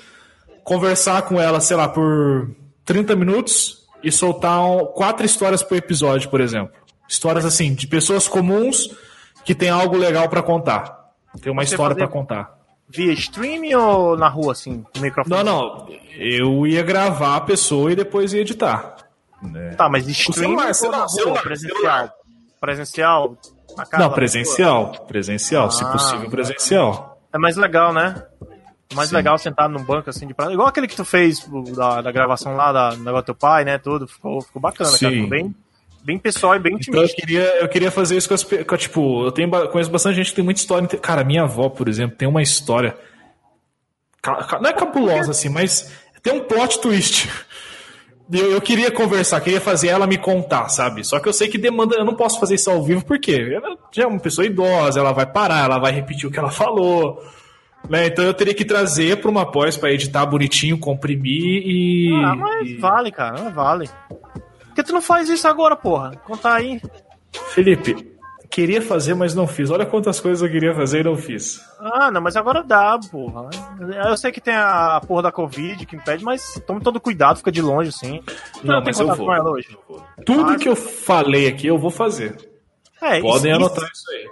conversar 0.62 1.23
com 1.23 1.41
elas, 1.41 1.65
sei 1.65 1.77
lá, 1.77 1.89
por 1.89 2.51
30 2.85 3.17
minutos 3.17 3.85
e 4.03 4.12
soltar 4.12 4.61
um, 4.65 4.87
quatro 4.87 5.25
histórias 5.25 5.62
por 5.62 5.77
episódio, 5.77 6.31
por 6.31 6.41
exemplo. 6.41 6.84
Histórias 7.09 7.45
assim, 7.45 7.75
de 7.75 7.87
pessoas 7.87 8.27
comuns 8.27 8.91
que 9.45 9.55
tem 9.55 9.69
algo 9.69 9.97
legal 9.97 10.29
para 10.29 10.43
contar. 10.43 11.05
Tem 11.41 11.53
uma 11.53 11.65
Você 11.65 11.75
história 11.75 11.95
para 11.95 12.09
contar. 12.09 12.59
Via 12.89 13.13
streaming 13.13 13.75
ou 13.75 14.17
na 14.17 14.29
rua, 14.29 14.53
assim, 14.53 14.85
no 14.95 15.01
microfone? 15.01 15.37
Não, 15.37 15.45
não. 15.45 15.89
Eu 16.17 16.67
ia 16.67 16.83
gravar 16.83 17.37
a 17.37 17.41
pessoa 17.41 17.93
e 17.93 17.97
depois 17.97 18.33
ia 18.33 18.41
editar. 18.41 18.97
Né? 19.43 19.75
Tá, 19.75 19.89
mas 19.89 20.07
streaming 20.09 20.53
ou 20.53 20.57
na 20.57 20.65
rua, 20.65 20.75
celular, 21.09 21.43
presencial? 21.43 21.77
Celular. 21.77 22.13
Presencial? 22.61 23.37
não, 23.99 24.11
presencial. 24.11 24.91
Presencial, 25.07 25.67
ah, 25.67 25.71
se 25.71 25.85
possível, 25.91 26.31
presencial. 26.31 27.21
É 27.33 27.39
mais 27.39 27.57
legal, 27.57 27.93
né? 27.93 28.23
É 28.91 28.95
mais 28.95 29.09
Sim. 29.09 29.17
legal 29.17 29.37
sentar 29.39 29.69
num 29.69 29.83
banco 29.83 30.09
assim 30.09 30.27
de 30.27 30.35
praia. 30.35 30.53
Igual 30.53 30.69
aquele 30.69 30.87
que 30.87 30.95
tu 30.95 31.05
fez 31.05 31.47
da, 31.75 32.01
da 32.01 32.13
gravação 32.13 32.55
lá 32.55 32.73
da 32.73 32.91
negócio 32.97 33.23
do 33.23 33.27
teu 33.27 33.35
pai, 33.35 33.65
né? 33.65 33.77
Tudo. 33.79 34.07
Ficou, 34.07 34.41
ficou 34.41 34.63
bacana, 34.63 34.91
Sim. 34.91 34.99
cara. 34.99 35.15
Ficou 35.15 35.31
bem, 35.31 35.55
bem 36.05 36.19
pessoal 36.19 36.55
e 36.55 36.59
bem 36.59 36.75
intimista. 36.75 37.05
Então 37.05 37.11
eu 37.11 37.15
queria, 37.15 37.61
eu 37.63 37.69
queria 37.69 37.91
fazer 37.91 38.17
isso 38.17 38.29
com 38.29 38.35
as 38.35 38.45
com, 38.45 38.77
tipo, 38.77 39.25
eu 39.25 39.33
tenho 39.33 39.51
conheço 39.69 39.91
bastante 39.91 40.17
gente 40.17 40.31
que 40.31 40.37
tem 40.37 40.45
muita 40.45 40.61
história. 40.61 40.87
Cara, 40.87 41.25
minha 41.25 41.43
avó, 41.43 41.69
por 41.69 41.89
exemplo, 41.89 42.17
tem 42.17 42.29
uma 42.29 42.43
história 42.43 42.97
não 44.61 44.71
é 44.71 44.73
cabulosa 44.73 45.31
assim, 45.31 45.49
mas 45.49 45.93
tem 46.23 46.33
um 46.33 46.45
plot 46.45 46.81
twist. 46.81 47.29
Eu, 48.33 48.53
eu 48.53 48.61
queria 48.61 48.91
conversar, 48.91 49.41
queria 49.43 49.61
fazer 49.61 49.89
ela 49.89 50.07
me 50.07 50.17
contar, 50.17 50.69
sabe? 50.69 51.05
Só 51.05 51.21
que 51.21 51.29
eu 51.29 51.33
sei 51.33 51.49
que 51.49 51.59
demanda, 51.59 51.97
eu 51.97 52.05
não 52.05 52.15
posso 52.15 52.41
fazer 52.41 52.55
isso 52.55 52.71
ao 52.71 52.83
vivo 52.83 53.05
porque 53.05 53.33
ela 53.33 53.77
já 53.93 54.05
é 54.05 54.07
uma 54.07 54.19
pessoa 54.19 54.47
idosa, 54.47 54.99
ela 54.99 55.13
vai 55.13 55.27
parar, 55.27 55.65
ela 55.65 55.79
vai 55.79 55.93
repetir 55.93 56.27
o 56.27 56.33
que 56.33 56.39
ela 56.39 56.51
falou. 56.51 57.23
Né? 57.89 58.07
Então 58.07 58.25
eu 58.25 58.33
teria 58.33 58.55
que 58.55 58.65
trazer 58.65 59.21
para 59.21 59.31
uma 59.31 59.51
pós 59.51 59.77
para 59.77 59.93
editar 59.93 60.25
bonitinho, 60.25 60.79
comprimir 60.79 61.63
e. 61.67 62.11
Ah, 62.25 62.35
mas 62.35 62.71
e... 62.71 62.77
vale, 62.77 63.13
cara, 63.13 63.43
não 63.43 63.53
vale. 63.53 63.91
Por 64.75 64.83
que 64.83 64.89
tu 64.89 64.93
não 64.93 65.01
faz 65.01 65.29
isso 65.29 65.47
agora, 65.47 65.77
porra? 65.77 66.16
Conta 66.25 66.53
aí. 66.53 66.83
Felipe, 67.51 68.12
queria 68.51 68.83
fazer, 68.83 69.14
mas 69.14 69.33
não 69.33 69.47
fiz. 69.47 69.70
Olha 69.70 69.87
quantas 69.87 70.18
coisas 70.18 70.43
eu 70.43 70.51
queria 70.51 70.75
fazer 70.75 71.03
e 71.03 71.05
não 71.05 71.14
fiz. 71.14 71.61
Ah, 71.79 72.11
não, 72.11 72.20
mas 72.20 72.35
agora 72.35 72.61
dá, 72.61 72.99
porra. 73.09 73.51
Eu 74.09 74.16
sei 74.16 74.33
que 74.33 74.41
tem 74.41 74.53
a 74.53 75.01
porra 75.07 75.22
da 75.22 75.33
Covid 75.33 75.87
que 75.87 75.95
impede, 75.95 76.25
mas 76.25 76.61
tome 76.66 76.81
todo 76.81 77.01
cuidado, 77.01 77.37
fica 77.37 77.53
de 77.53 77.62
longe, 77.62 77.91
assim. 77.91 78.20
Não, 78.64 78.75
não 78.75 78.85
mas 78.85 78.99
eu 78.99 79.14
vou. 79.14 79.29
hoje. 79.53 79.79
Tudo 80.27 80.43
mas... 80.43 80.61
que 80.61 80.68
eu 80.68 80.75
falei 80.75 81.47
aqui 81.47 81.68
eu 81.68 81.79
vou 81.79 81.93
fazer. 81.93 82.37
É, 83.01 83.20
Podem 83.20 83.53
isso, 83.53 83.61
anotar 83.61 83.85
isso, 83.85 83.93
isso 83.93 84.11
aí. 84.11 84.29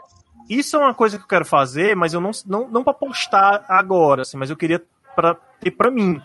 Isso 0.59 0.77
é 0.77 0.81
uma 0.81 0.95
coisa 0.95 1.19
que 1.19 1.23
eu 1.23 1.29
quero 1.29 1.45
fazer, 1.45 1.95
mas 1.95 2.15
eu 2.15 2.21
não, 2.21 2.33
não, 2.45 2.69
não 2.69 2.83
pra 2.83 2.93
postar 2.93 3.65
agora, 3.69 4.23
assim, 4.23 4.37
mas 4.37 4.51
eu 4.51 4.57
queria 4.57 4.83
pra, 5.15 5.37
ter 5.61 5.71
pra 5.71 5.89
mim 5.89 6.21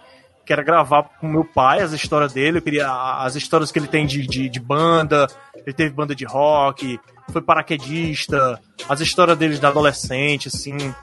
que 0.48 0.54
era 0.54 0.64
gravar 0.64 1.04
com 1.20 1.28
meu 1.28 1.44
pai 1.44 1.82
as 1.82 1.92
histórias 1.92 2.32
dele, 2.32 2.60
eu 2.60 2.62
queria 2.62 2.90
as 2.90 3.36
histórias 3.36 3.70
que 3.70 3.78
ele 3.78 3.88
tem 3.88 4.06
de, 4.06 4.26
de, 4.26 4.48
de 4.48 4.60
banda, 4.62 5.28
ele 5.54 5.74
teve 5.74 5.94
banda 5.94 6.16
de 6.16 6.24
rock, 6.24 6.98
foi 7.30 7.42
paraquedista, 7.42 8.58
as 8.88 9.02
histórias 9.02 9.38
dele 9.38 9.58
de 9.58 9.66
adolescente, 9.66 10.48
assim. 10.48 10.96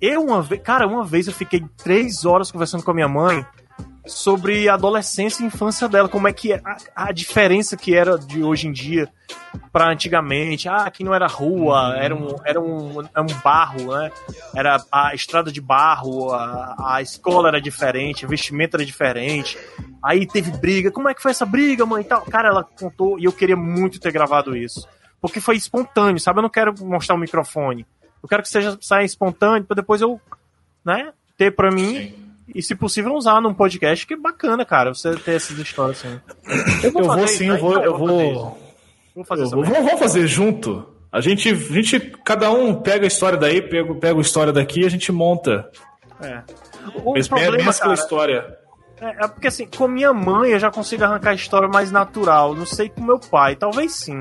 Eu 0.00 0.24
uma 0.24 0.40
vez, 0.40 0.62
cara, 0.62 0.86
uma 0.86 1.04
vez 1.04 1.26
eu 1.26 1.34
fiquei 1.34 1.62
três 1.76 2.24
horas 2.24 2.50
conversando 2.50 2.82
com 2.82 2.90
a 2.90 2.94
minha 2.94 3.08
mãe 3.08 3.44
sobre 4.06 4.68
a 4.68 4.74
adolescência 4.74 5.42
e 5.42 5.46
infância 5.46 5.88
dela, 5.88 6.08
como 6.08 6.28
é 6.28 6.32
que 6.32 6.52
é, 6.52 6.60
a, 6.64 6.76
a 7.08 7.12
diferença 7.12 7.76
que 7.76 7.94
era 7.94 8.18
de 8.18 8.42
hoje 8.42 8.68
em 8.68 8.72
dia 8.72 9.08
para 9.72 9.90
antigamente. 9.90 10.68
Ah, 10.68 10.84
aqui 10.84 11.04
não 11.04 11.14
era 11.14 11.26
rua, 11.26 11.94
era 11.98 12.14
um, 12.14 12.36
era 12.44 12.60
um, 12.60 13.00
era 13.02 13.22
um 13.22 13.40
barro, 13.42 13.92
né? 13.92 14.10
Era 14.54 14.82
a 14.90 15.14
estrada 15.14 15.50
de 15.52 15.60
barro, 15.60 16.32
a, 16.32 16.96
a 16.96 17.02
escola 17.02 17.48
era 17.48 17.60
diferente, 17.60 18.24
o 18.24 18.28
vestimento 18.28 18.76
era 18.76 18.84
diferente. 18.84 19.58
Aí 20.02 20.26
teve 20.26 20.50
briga. 20.52 20.90
Como 20.90 21.08
é 21.08 21.14
que 21.14 21.22
foi 21.22 21.30
essa 21.30 21.44
briga, 21.44 21.84
mãe? 21.84 22.02
E 22.02 22.04
tal. 22.04 22.22
Cara, 22.22 22.48
ela 22.48 22.64
contou 22.64 23.18
e 23.18 23.24
eu 23.24 23.32
queria 23.32 23.56
muito 23.56 24.00
ter 24.00 24.12
gravado 24.12 24.56
isso. 24.56 24.88
Porque 25.20 25.40
foi 25.40 25.56
espontâneo, 25.56 26.20
sabe? 26.20 26.38
Eu 26.38 26.42
não 26.42 26.50
quero 26.50 26.74
mostrar 26.84 27.14
o 27.14 27.18
microfone. 27.18 27.86
Eu 28.22 28.28
quero 28.28 28.42
que 28.42 28.48
seja 28.48 28.78
saia 28.80 29.04
espontâneo 29.04 29.64
para 29.64 29.76
depois 29.76 30.00
eu, 30.00 30.20
né, 30.84 31.12
ter 31.36 31.54
para 31.54 31.70
mim. 31.70 31.94
Sim 31.96 32.25
e, 32.54 32.62
se 32.62 32.74
possível, 32.74 33.14
usar 33.14 33.40
num 33.40 33.52
podcast, 33.52 34.06
que 34.06 34.14
é 34.14 34.16
bacana, 34.16 34.64
cara, 34.64 34.94
você 34.94 35.14
ter 35.16 35.32
essas 35.32 35.58
histórias 35.58 36.04
assim. 36.04 36.20
Eu 36.82 36.92
vou, 36.92 37.02
eu 37.02 37.08
vou 37.08 37.28
sim, 37.28 37.48
eu 37.48 37.58
vou. 37.58 37.78
Eu 37.82 37.98
vou, 37.98 38.58
vou 39.14 39.24
fazer 39.24 39.44
eu 39.44 39.50
vou, 39.50 39.64
vamos 39.64 39.98
fazer 39.98 40.26
junto. 40.26 40.86
A 41.10 41.20
gente, 41.20 41.48
a 41.48 41.54
gente, 41.54 41.98
cada 42.24 42.50
um 42.50 42.74
pega 42.74 43.04
a 43.04 43.08
história 43.08 43.38
daí, 43.38 43.62
pega, 43.62 43.94
pega 43.94 44.18
a 44.18 44.20
história 44.20 44.52
daqui 44.52 44.82
e 44.82 44.86
a 44.86 44.88
gente 44.88 45.10
monta. 45.10 45.70
É. 46.20 46.42
O 47.02 47.12
Mas 47.14 47.26
problema, 47.26 47.56
mescla 47.56 47.72
cara, 47.72 47.94
história. 47.94 48.58
É, 49.00 49.24
é, 49.24 49.28
porque 49.28 49.48
assim, 49.48 49.66
com 49.66 49.88
minha 49.88 50.12
mãe 50.12 50.52
eu 50.52 50.58
já 50.58 50.70
consigo 50.70 51.04
arrancar 51.04 51.30
a 51.30 51.34
história 51.34 51.68
mais 51.68 51.90
natural. 51.90 52.54
Não 52.54 52.66
sei 52.66 52.88
com 52.88 53.02
meu 53.02 53.18
pai, 53.18 53.56
talvez 53.56 53.94
sim. 53.94 54.20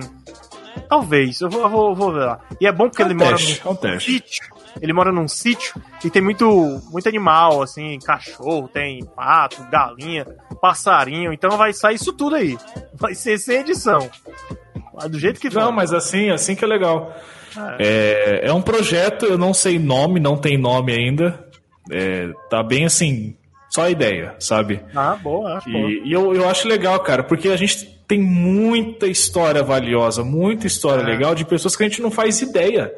Talvez, 0.89 1.41
eu 1.41 1.49
vou, 1.49 1.61
eu 1.61 1.69
vou, 1.69 1.95
vou 1.95 2.13
ver 2.13 2.25
lá. 2.25 2.39
E 2.59 2.67
é 2.67 2.71
bom 2.71 2.89
porque 2.89 3.01
é 3.01 3.05
ele 3.05 3.15
teste, 3.15 3.61
mora 3.65 3.79
num 3.81 3.89
é 3.89 3.99
sítio 3.99 4.54
ele 4.81 4.93
mora 4.93 5.11
num 5.11 5.27
sítio 5.27 5.81
e 6.03 6.09
tem 6.09 6.21
muito, 6.21 6.81
muito 6.91 7.07
animal, 7.07 7.61
assim, 7.61 7.97
cachorro, 7.99 8.67
tem 8.67 9.03
pato, 9.05 9.65
galinha, 9.71 10.25
passarinho, 10.61 11.31
então 11.31 11.57
vai 11.57 11.73
sair 11.73 11.95
isso 11.95 12.13
tudo 12.13 12.35
aí. 12.35 12.57
Vai 12.93 13.15
ser 13.15 13.37
sem 13.37 13.59
edição. 13.59 14.09
Do 15.09 15.19
jeito 15.19 15.39
que 15.39 15.53
Não, 15.53 15.71
mas 15.71 15.93
assim, 15.93 16.29
assim 16.29 16.55
que 16.55 16.63
é 16.63 16.67
legal. 16.67 17.13
É. 17.79 18.41
é, 18.43 18.47
é 18.47 18.53
um 18.53 18.61
projeto, 18.61 19.25
eu 19.25 19.37
não 19.37 19.53
sei 19.53 19.79
nome, 19.79 20.19
não 20.19 20.37
tem 20.37 20.57
nome 20.57 20.93
ainda. 20.93 21.45
É, 21.91 22.29
tá 22.49 22.63
bem 22.63 22.85
assim, 22.85 23.35
só 23.69 23.89
ideia, 23.89 24.35
sabe? 24.39 24.81
Ah, 24.95 25.15
boa. 25.21 25.61
E, 25.67 25.71
boa. 25.71 25.89
e 25.89 26.11
eu, 26.11 26.33
eu 26.33 26.49
acho 26.49 26.67
legal, 26.67 26.99
cara, 27.01 27.23
porque 27.23 27.49
a 27.49 27.57
gente 27.57 27.85
tem 28.07 28.19
muita 28.21 29.07
história 29.07 29.63
valiosa, 29.63 30.23
muita 30.23 30.67
história 30.67 31.01
é. 31.01 31.05
legal 31.05 31.33
de 31.33 31.45
pessoas 31.45 31.75
que 31.75 31.83
a 31.83 31.87
gente 31.87 32.01
não 32.01 32.11
faz 32.11 32.41
ideia 32.41 32.91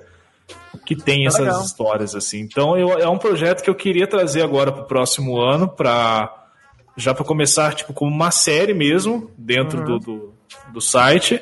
que 0.86 0.96
tem 0.96 1.26
é 1.26 1.28
essas 1.28 1.46
legal. 1.46 1.62
histórias 1.62 2.16
assim. 2.16 2.40
Então 2.40 2.78
eu, 2.78 2.92
é 2.94 3.08
um 3.08 3.18
projeto 3.18 3.62
que 3.62 3.70
eu 3.70 3.76
queria 3.76 4.08
trazer 4.08 4.42
agora 4.42 4.72
para 4.72 4.84
o 4.84 4.86
próximo 4.86 5.40
ano 5.40 5.68
para 5.68 6.34
já 6.96 7.14
para 7.14 7.24
começar 7.24 7.74
tipo 7.74 7.94
como 7.94 8.12
uma 8.12 8.32
série 8.32 8.74
mesmo 8.74 9.32
dentro 9.38 9.80
uhum. 9.80 9.86
do, 9.86 10.00
do, 10.00 10.34
do, 10.74 10.82
site 10.82 11.42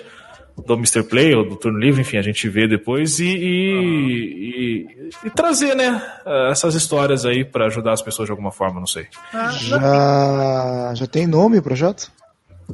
do 0.65 0.73
Mr. 0.73 1.03
Play 1.03 1.33
ou 1.35 1.47
do 1.47 1.55
Turno 1.55 1.79
Livre, 1.79 2.01
enfim, 2.01 2.17
a 2.17 2.21
gente 2.21 2.47
vê 2.47 2.67
depois 2.67 3.19
e, 3.19 3.25
e, 3.25 3.75
uhum. 3.75 4.09
e, 4.09 5.09
e 5.25 5.29
trazer, 5.29 5.75
né, 5.75 6.01
essas 6.49 6.75
histórias 6.75 7.25
aí 7.25 7.43
para 7.43 7.65
ajudar 7.65 7.91
as 7.93 8.01
pessoas 8.01 8.27
de 8.27 8.31
alguma 8.31 8.51
forma, 8.51 8.79
não 8.79 8.87
sei. 8.87 9.07
Ah, 9.33 9.49
já, 9.51 10.93
já 10.95 11.07
tem 11.07 11.27
nome 11.27 11.57
o 11.57 11.63
projeto? 11.63 12.09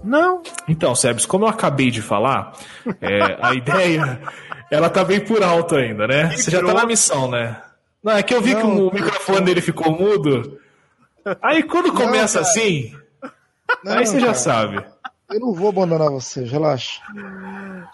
Não. 0.04 0.42
Então, 0.68 0.96
Sebs, 0.96 1.26
como 1.26 1.46
eu 1.46 1.50
acabei 1.50 1.92
de 1.92 2.02
falar, 2.02 2.54
é, 3.02 3.38
a 3.42 3.54
ideia 3.54 4.20
ela 4.72 4.90
tá 4.90 5.04
bem 5.04 5.20
por 5.20 5.44
alto 5.44 5.76
ainda, 5.76 6.08
né? 6.08 6.32
Você 6.32 6.50
já 6.50 6.64
tá 6.64 6.74
na 6.74 6.86
missão, 6.86 7.30
né? 7.30 7.62
Não, 8.02 8.14
é 8.14 8.24
que 8.24 8.34
eu 8.34 8.42
vi 8.42 8.54
não, 8.54 8.62
que 8.62 8.68
o 8.68 8.94
microfone 8.94 9.42
dele 9.42 9.62
ficou 9.62 9.92
mudo. 9.92 10.58
Aí 11.42 11.62
quando 11.62 11.94
começa 11.94 12.40
não, 12.40 12.48
assim, 12.48 12.96
não, 13.84 13.94
aí 13.94 14.08
você 14.08 14.20
cara. 14.20 14.28
já 14.28 14.34
sabe. 14.34 14.84
eu 15.30 15.40
não 15.40 15.54
vou 15.54 15.70
abandonar 15.70 16.10
você, 16.10 16.44
relaxa. 16.44 17.02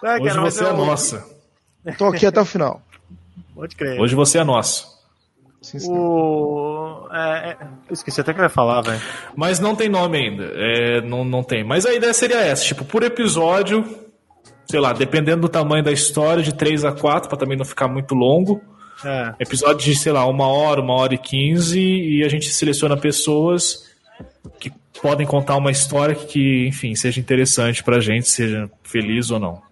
É, 0.02 0.22
Hoje 0.22 0.38
você 0.38 0.64
é 0.64 0.72
nossa. 0.72 1.26
Tô 1.98 2.06
aqui 2.06 2.24
até 2.24 2.40
o 2.40 2.44
final. 2.44 2.80
Pode 3.54 3.74
crer. 3.74 4.00
Hoje 4.00 4.14
você 4.14 4.38
é 4.38 4.44
nosso. 4.44 4.96
O... 5.88 7.08
É, 7.12 7.50
é... 7.50 7.56
Esqueci 7.90 8.20
até 8.20 8.32
que 8.32 8.38
eu 8.38 8.44
ia 8.44 8.48
falar, 8.48 8.80
velho. 8.82 9.00
Mas 9.36 9.58
não 9.58 9.74
tem 9.74 9.88
nome 9.88 10.16
ainda. 10.16 10.44
É, 10.54 11.00
não, 11.00 11.24
não 11.24 11.42
tem. 11.42 11.64
Mas 11.64 11.84
a 11.84 11.92
ideia 11.92 12.14
seria 12.14 12.38
essa: 12.38 12.64
tipo, 12.64 12.84
por 12.84 13.02
episódio, 13.02 14.07
sei 14.68 14.80
lá, 14.80 14.92
dependendo 14.92 15.42
do 15.42 15.48
tamanho 15.48 15.82
da 15.82 15.92
história, 15.92 16.42
de 16.42 16.54
3 16.54 16.84
a 16.84 16.92
4, 16.92 17.28
para 17.28 17.38
também 17.38 17.56
não 17.56 17.64
ficar 17.64 17.88
muito 17.88 18.14
longo. 18.14 18.60
É. 19.04 19.34
Episódio 19.40 19.84
de, 19.84 19.96
sei 19.96 20.12
lá, 20.12 20.26
uma 20.26 20.46
hora, 20.46 20.80
uma 20.80 20.94
hora 20.94 21.14
e 21.14 21.18
quinze, 21.18 21.80
e 21.80 22.24
a 22.24 22.28
gente 22.28 22.50
seleciona 22.50 22.96
pessoas 22.96 23.86
que 24.58 24.72
podem 25.00 25.26
contar 25.26 25.56
uma 25.56 25.70
história 25.70 26.14
que, 26.14 26.66
enfim, 26.66 26.94
seja 26.94 27.20
interessante 27.20 27.82
pra 27.82 28.00
gente, 28.00 28.28
seja 28.28 28.70
feliz 28.82 29.30
ou 29.30 29.38
não. 29.38 29.62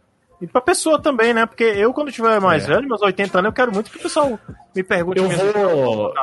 E 0.41 0.47
pra 0.47 0.61
pessoa 0.61 1.01
também, 1.01 1.35
né? 1.35 1.47
Porque 1.47 1.65
eu, 1.65 1.93
quando 1.93 2.13
tiver 2.13 2.41
mais 2.41 2.65
é. 2.65 2.69
velho, 2.69 2.89
meus 2.89 3.03
80 3.03 3.39
anos, 3.39 3.49
eu 3.49 3.53
quero 3.53 3.73
muito 3.73 3.91
que 3.91 3.99
o 3.99 4.03
pessoal 4.03 4.39
me 4.75 4.83
pergunte. 4.83 5.19
Eu 5.19 5.29
vou, 5.29 6.15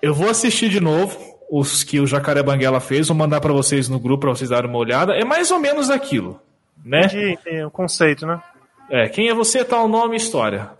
eu 0.00 0.14
vou 0.14 0.28
assistir 0.28 0.68
de 0.68 0.80
novo 0.80 1.18
os 1.50 1.82
que 1.82 1.98
o 1.98 2.06
Jacaré 2.06 2.42
Banguela 2.42 2.80
fez, 2.80 3.08
vou 3.08 3.16
mandar 3.16 3.40
para 3.40 3.52
vocês 3.52 3.88
no 3.88 3.98
grupo 3.98 4.22
para 4.22 4.30
vocês 4.30 4.50
darem 4.50 4.70
uma 4.70 4.78
olhada. 4.78 5.14
É 5.14 5.24
mais 5.24 5.50
ou 5.50 5.58
menos 5.58 5.90
aquilo, 5.90 6.40
né? 6.84 7.06
Entendi, 7.06 7.64
o 7.64 7.70
conceito, 7.70 8.26
né? 8.26 8.42
É, 8.90 9.08
quem 9.08 9.28
é 9.28 9.34
você, 9.34 9.64
tal 9.64 9.86
nome 9.88 10.14
e 10.14 10.16
história. 10.16 10.70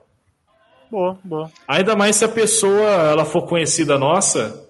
Boa, 0.91 1.17
boa. 1.23 1.51
Ainda 1.69 1.95
mais 1.95 2.17
se 2.17 2.25
a 2.25 2.29
pessoa 2.29 2.89
ela 2.89 3.25
for 3.25 3.43
conhecida 3.43 3.97
nossa. 3.97 4.69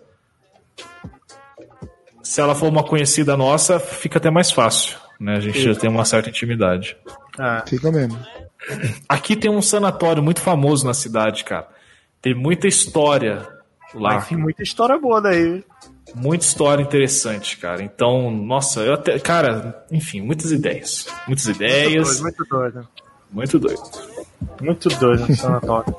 Se 2.23 2.41
ela 2.41 2.55
for 2.55 2.69
uma 2.69 2.85
conhecida 2.85 3.37
nossa, 3.37 3.81
fica 3.81 4.19
até 4.19 4.31
mais 4.31 4.51
fácil, 4.51 4.99
né? 5.19 5.37
A 5.37 5.41
gente 5.41 5.61
já 5.63 5.75
tem 5.75 5.89
uma 5.89 6.05
certa 6.05 6.29
intimidade. 6.29 6.97
Ah. 7.39 7.65
Fica 7.67 7.91
mesmo. 7.91 8.19
Aqui 9.09 9.35
tem 9.35 9.51
um 9.51 9.63
sanatório 9.63 10.23
muito 10.23 10.41
famoso 10.43 10.87
na 10.87 10.93
cidade, 10.93 11.45
cara. 11.45 11.67
Tem 12.21 12.35
muita 12.35 12.69
história 12.69 13.49
lá. 13.95 14.21
Tem 14.21 14.37
muita 14.37 14.63
história 14.63 14.99
boa 14.99 15.21
daí. 15.21 15.65
Muita 16.15 16.45
história 16.45 16.83
interessante, 16.83 17.57
cara. 17.57 17.83
Então, 17.83 18.31
nossa, 18.31 18.81
eu 18.81 18.95
até. 18.95 19.19
Cara, 19.19 19.85
enfim, 19.91 20.21
muitas 20.21 20.51
ideias. 20.51 21.07
Muitas 21.27 21.47
ideias. 21.47 22.21
Muito 22.21 22.45
doido. 22.45 22.89
Muito 23.31 23.59
doido. 23.59 23.83
Muito 24.61 24.89
doido 24.89 25.29
no 25.29 25.37
sanatório. 25.37 25.95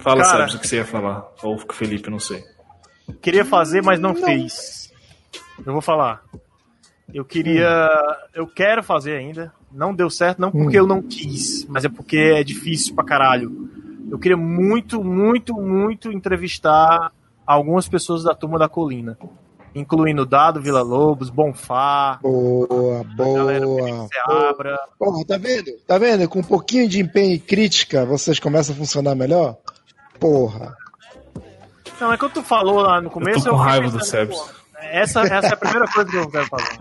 Fala, 0.00 0.22
cara, 0.22 0.38
Sérgio, 0.38 0.58
o 0.58 0.60
que 0.60 0.68
você 0.68 0.76
ia 0.76 0.84
falar. 0.84 1.26
Ou 1.42 1.56
o 1.56 1.72
Felipe, 1.72 2.10
não 2.10 2.18
sei. 2.18 2.44
Queria 3.20 3.44
fazer, 3.44 3.82
mas 3.82 4.00
não, 4.00 4.12
não. 4.12 4.22
fez. 4.22 4.92
Eu 5.64 5.72
vou 5.72 5.82
falar. 5.82 6.22
Eu 7.12 7.24
queria. 7.24 7.68
Hum. 7.68 8.28
Eu 8.34 8.46
quero 8.46 8.82
fazer 8.82 9.16
ainda. 9.16 9.52
Não 9.72 9.94
deu 9.94 10.08
certo, 10.08 10.40
não 10.40 10.50
porque 10.50 10.78
hum. 10.78 10.82
eu 10.82 10.86
não 10.86 11.02
quis, 11.02 11.66
mas 11.68 11.84
é 11.84 11.88
porque 11.88 12.16
é 12.16 12.42
difícil 12.42 12.94
pra 12.94 13.04
caralho. 13.04 13.68
Eu 14.10 14.18
queria 14.18 14.36
muito, 14.36 15.02
muito, 15.02 15.54
muito 15.54 16.12
entrevistar 16.12 17.12
algumas 17.46 17.88
pessoas 17.88 18.24
da 18.24 18.34
turma 18.34 18.58
da 18.58 18.68
colina. 18.68 19.18
Incluindo 19.74 20.24
Dado 20.24 20.60
Vila 20.60 20.80
Lobos, 20.80 21.28
Bonfá. 21.28 22.18
Boa, 22.22 23.04
boa. 23.14 24.08
Seabra. 24.08 24.78
Porra, 24.98 25.24
tá 25.26 25.36
vendo? 25.36 25.70
Tá 25.86 25.98
vendo? 25.98 26.28
Com 26.28 26.38
um 26.38 26.44
pouquinho 26.44 26.88
de 26.88 27.00
empenho 27.00 27.34
e 27.34 27.38
crítica, 27.38 28.06
vocês 28.06 28.40
começam 28.40 28.74
a 28.74 28.78
funcionar 28.78 29.14
melhor? 29.14 29.58
Porra. 30.18 30.74
Não, 32.00 32.12
é 32.12 32.16
quando 32.16 32.32
tu 32.32 32.42
falou 32.42 32.80
lá 32.80 33.00
no 33.00 33.10
começo. 33.10 33.40
Eu 33.40 33.44
tô 33.44 33.50
com 33.50 33.56
eu 33.56 33.62
raiva 33.62 33.90
do 33.90 34.02
Sebs. 34.02 34.38
Essa, 34.80 35.20
essa 35.22 35.48
é 35.48 35.52
a 35.52 35.56
primeira 35.56 35.86
coisa 35.86 36.10
que 36.10 36.16
eu 36.16 36.30
quero 36.30 36.46
falar. 36.46 36.78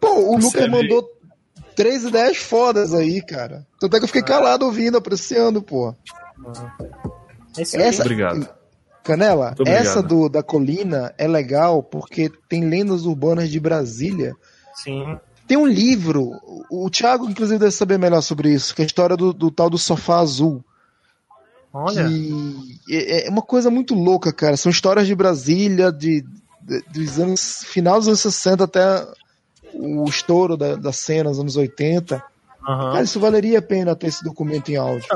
Pô, 0.00 0.14
o 0.14 0.36
Lucas 0.36 0.68
mandou 0.68 1.08
três 1.76 2.04
ideias 2.04 2.38
fodas 2.38 2.94
aí, 2.94 3.24
cara. 3.24 3.66
Tanto 3.78 3.96
é 3.96 3.98
que 3.98 4.04
eu 4.04 4.08
fiquei 4.08 4.22
calado 4.22 4.66
ouvindo, 4.66 4.96
apreciando, 4.96 5.62
pô. 5.62 5.94
Essa, 7.56 8.02
Obrigado. 8.02 8.48
Canela, 9.02 9.54
essa 9.66 10.02
do, 10.02 10.28
da 10.28 10.42
colina 10.42 11.12
é 11.18 11.26
legal 11.26 11.82
porque 11.82 12.30
tem 12.48 12.68
lendas 12.68 13.04
urbanas 13.04 13.50
de 13.50 13.58
Brasília. 13.58 14.34
Sim. 14.74 15.18
Tem 15.46 15.56
um 15.56 15.66
livro, 15.66 16.32
o 16.70 16.88
Thiago, 16.88 17.28
inclusive, 17.28 17.58
deve 17.58 17.72
saber 17.72 17.98
melhor 17.98 18.22
sobre 18.22 18.50
isso, 18.50 18.74
que 18.74 18.80
é 18.80 18.84
a 18.84 18.86
história 18.86 19.16
do, 19.16 19.32
do 19.32 19.50
tal 19.50 19.68
do 19.68 19.76
sofá 19.76 20.20
azul. 20.20 20.64
Olha. 21.72 22.06
é, 22.88 23.26
é 23.26 23.30
uma 23.30 23.42
coisa 23.42 23.70
muito 23.70 23.94
louca, 23.94 24.32
cara. 24.32 24.56
São 24.56 24.70
histórias 24.70 25.06
de 25.06 25.14
Brasília, 25.14 25.90
de, 25.90 26.24
de 26.60 26.82
dos 26.92 27.18
anos. 27.18 27.64
final 27.64 27.98
dos 27.98 28.08
anos 28.08 28.20
60 28.20 28.64
até 28.64 29.06
o 29.74 30.04
estouro 30.04 30.56
da, 30.56 30.76
da 30.76 30.92
cena 30.92 31.30
nos 31.30 31.40
anos 31.40 31.56
80. 31.56 32.16
Uhum. 32.16 32.22
Cara, 32.92 33.02
isso 33.02 33.18
valeria 33.18 33.58
a 33.58 33.62
pena 33.62 33.96
ter 33.96 34.08
esse 34.08 34.22
documento 34.22 34.70
em 34.70 34.76
áudio. 34.76 35.08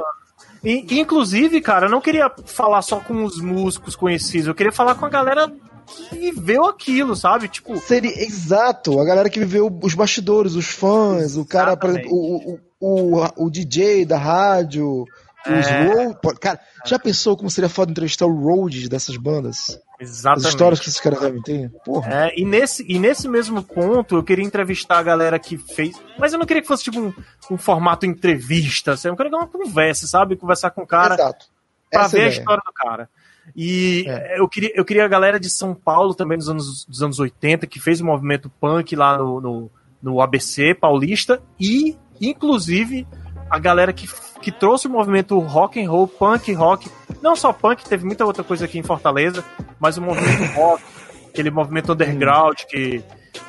E, 0.65 1.01
inclusive, 1.01 1.61
cara, 1.61 1.87
eu 1.87 1.91
não 1.91 2.01
queria 2.01 2.31
falar 2.45 2.83
só 2.83 3.01
com 3.01 3.25
os 3.25 3.41
músicos 3.41 3.95
conhecidos, 3.95 4.49
eu 4.49 4.55
queria 4.55 4.73
falar 4.73 4.95
com 4.95 5.07
a 5.07 5.11
galera 5.11 5.53
que 5.87 6.19
viveu 6.19 6.65
aquilo, 6.65 7.15
sabe? 7.15 7.49
Tipo. 7.49 7.77
Seria 7.79 8.23
exato, 8.23 8.99
a 9.01 9.05
galera 9.05 9.31
que 9.31 9.39
viveu 9.39 9.71
os 9.83 9.95
bastidores, 9.95 10.55
os 10.55 10.67
fãs, 10.67 11.37
o 11.37 11.45
cara, 11.45 11.79
o, 12.09 12.59
o, 12.81 13.21
o, 13.21 13.47
o 13.47 13.51
DJ 13.51 14.05
da 14.05 14.19
rádio, 14.19 15.05
os 15.47 15.67
é... 15.67 15.87
road. 15.87 16.17
Cara, 16.41 16.61
já 16.85 16.99
pensou 16.99 17.37
como 17.37 17.51
seria 17.51 17.69
foda 17.69 17.91
entrevistar 17.91 18.27
o 18.27 18.35
road 18.35 18.89
dessas 18.89 19.17
bandas? 19.17 19.79
Exatamente. 19.99 20.47
As 20.47 20.53
histórias 20.53 20.81
que 20.81 20.89
esses 20.89 21.01
caras 21.01 21.21
devem 21.21 21.43
ter. 21.43 21.71
Porra. 21.85 22.27
É, 22.27 22.35
e, 22.37 22.45
nesse, 22.45 22.85
e 22.89 22.99
nesse 22.99 23.29
mesmo 23.29 23.63
ponto, 23.63 24.17
eu 24.17 24.23
queria 24.23 24.45
entrevistar 24.45 24.99
a 24.99 25.03
galera 25.03 25.39
que 25.39 25.57
fez. 25.57 26.01
Mas 26.19 26.33
eu 26.33 26.39
não 26.39 26.47
queria 26.47 26.63
que 26.63 26.69
fosse 26.69 26.85
tipo 26.85 27.01
um, 27.01 27.13
um 27.51 27.57
formato 27.57 28.05
entrevista. 28.05 28.93
Assim, 28.93 29.09
eu 29.09 29.17
queria 29.17 29.31
que 29.31 29.37
uma 29.37 29.47
conversa, 29.47 30.07
sabe? 30.07 30.37
Conversar 30.37 30.71
com 30.71 30.83
o 30.83 30.87
cara. 30.87 31.15
Exato. 31.15 31.47
Pra 31.91 32.03
Essa 32.03 32.11
ver 32.11 32.19
ideia. 32.19 32.29
a 32.29 32.39
história 32.39 32.63
do 32.65 32.73
cara. 32.73 33.09
E 33.55 34.05
é. 34.07 34.41
eu, 34.41 34.49
queria, 34.49 34.73
eu 34.75 34.85
queria 34.85 35.05
a 35.05 35.09
galera 35.09 35.39
de 35.39 35.49
São 35.49 35.75
Paulo 35.75 36.15
também 36.15 36.37
dos 36.37 36.49
anos, 36.49 36.85
dos 36.85 37.03
anos 37.03 37.19
80, 37.19 37.67
que 37.67 37.81
fez 37.81 38.01
o 38.01 38.05
movimento 38.05 38.51
punk 38.61 38.95
lá 38.97 39.19
no, 39.19 39.41
no, 39.41 39.71
no 40.03 40.21
ABC 40.21 40.75
paulista. 40.75 41.41
E, 41.59 41.97
inclusive, 42.21 43.07
a 43.51 43.59
galera 43.59 43.93
que, 43.93 44.09
que 44.41 44.51
trouxe 44.51 44.87
o 44.87 44.91
movimento 44.91 45.39
rock 45.39 45.83
and 45.83 45.91
roll, 45.91 46.09
punk 46.09 46.53
rock, 46.53 46.91
não 47.23 47.37
só 47.37 47.53
punk, 47.53 47.85
teve 47.85 48.05
muita 48.05 48.25
outra 48.25 48.45
coisa 48.45 48.65
aqui 48.65 48.79
em 48.79 48.83
Fortaleza, 48.83 49.45
mas 49.79 49.97
o 49.97 50.03
movimento 50.03 50.45
rock, 50.55 50.83
aquele 51.29 51.51
movimento 51.51 51.93
underground 51.93 52.57
que, 52.69 53.03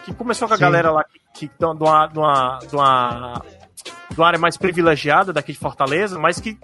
que 0.06 0.14
começou 0.14 0.48
com 0.48 0.54
a 0.54 0.58
Sim. 0.58 0.62
galera 0.62 0.92
lá 0.92 1.04
que, 1.04 1.48
que 1.48 1.52
de, 1.58 1.66
uma, 1.66 2.08
de, 2.08 2.20
uma, 2.20 2.60
de, 2.60 2.76
uma, 2.76 3.42
de 4.12 4.20
uma 4.20 4.28
área 4.28 4.40
mais 4.40 4.58
privilegiada 4.58 5.34
daqui 5.34 5.52
de 5.52 5.60
Fortaleza, 5.60 6.20
mas 6.20 6.40
que 6.40 6.58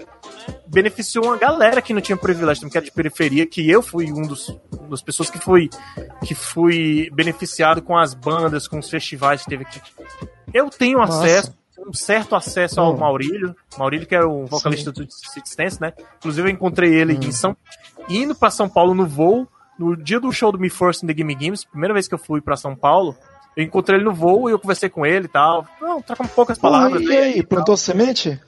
beneficiou 0.67 1.25
uma 1.25 1.37
galera 1.37 1.81
que 1.81 1.93
não 1.93 2.01
tinha 2.01 2.17
privilégio, 2.17 2.69
que 2.69 2.77
era 2.77 2.85
de 2.85 2.91
periferia, 2.91 3.45
que 3.45 3.69
eu 3.69 3.81
fui 3.81 4.11
um 4.11 4.23
dos 4.23 4.55
das 4.89 5.01
pessoas 5.01 5.29
que 5.29 5.39
fui 5.39 5.69
que 6.25 6.35
fui 6.35 7.09
beneficiado 7.13 7.81
com 7.81 7.97
as 7.97 8.13
bandas, 8.13 8.67
com 8.67 8.77
os 8.77 8.89
festivais 8.89 9.43
que 9.43 9.49
teve 9.49 9.63
aqui. 9.63 9.81
Eu 10.53 10.69
tenho 10.69 10.99
Nossa. 10.99 11.23
acesso 11.23 11.62
um 11.87 11.93
certo 11.93 12.35
acesso 12.35 12.79
ao. 12.79 12.97
Maurílio. 12.97 13.55
Maurílio, 13.77 14.07
que 14.07 14.15
é 14.15 14.23
o 14.23 14.45
vocalista 14.45 14.91
Sim. 14.93 15.03
do 15.03 15.11
Six 15.11 15.55
Dance, 15.55 15.81
né? 15.81 15.93
Inclusive, 16.17 16.47
eu 16.47 16.53
encontrei 16.53 16.93
ele 16.93 17.13
hum. 17.13 17.19
em 17.23 17.31
São... 17.31 17.55
indo 18.09 18.35
para 18.35 18.49
São 18.49 18.69
Paulo 18.69 18.93
no 18.93 19.05
voo, 19.05 19.47
no 19.77 19.95
dia 19.95 20.19
do 20.19 20.31
show 20.31 20.51
do 20.51 20.59
Me 20.59 20.69
First 20.69 21.03
in 21.03 21.07
the 21.07 21.13
Gimme 21.15 21.35
Games, 21.35 21.63
primeira 21.65 21.93
vez 21.93 22.07
que 22.07 22.13
eu 22.13 22.19
fui 22.19 22.41
para 22.41 22.55
São 22.55 22.75
Paulo. 22.75 23.15
Eu 23.55 23.63
encontrei 23.63 23.99
ele 23.99 24.05
no 24.05 24.13
voo 24.13 24.49
e 24.49 24.51
eu 24.51 24.59
conversei 24.59 24.89
com 24.89 25.05
ele 25.05 25.25
e 25.25 25.29
tal. 25.29 25.67
Não, 25.79 26.01
trocamos 26.01 26.31
poucas 26.31 26.57
palavras. 26.57 27.01
e 27.01 27.15
aí, 27.15 27.43
plantou 27.43 27.77
semente? 27.77 28.41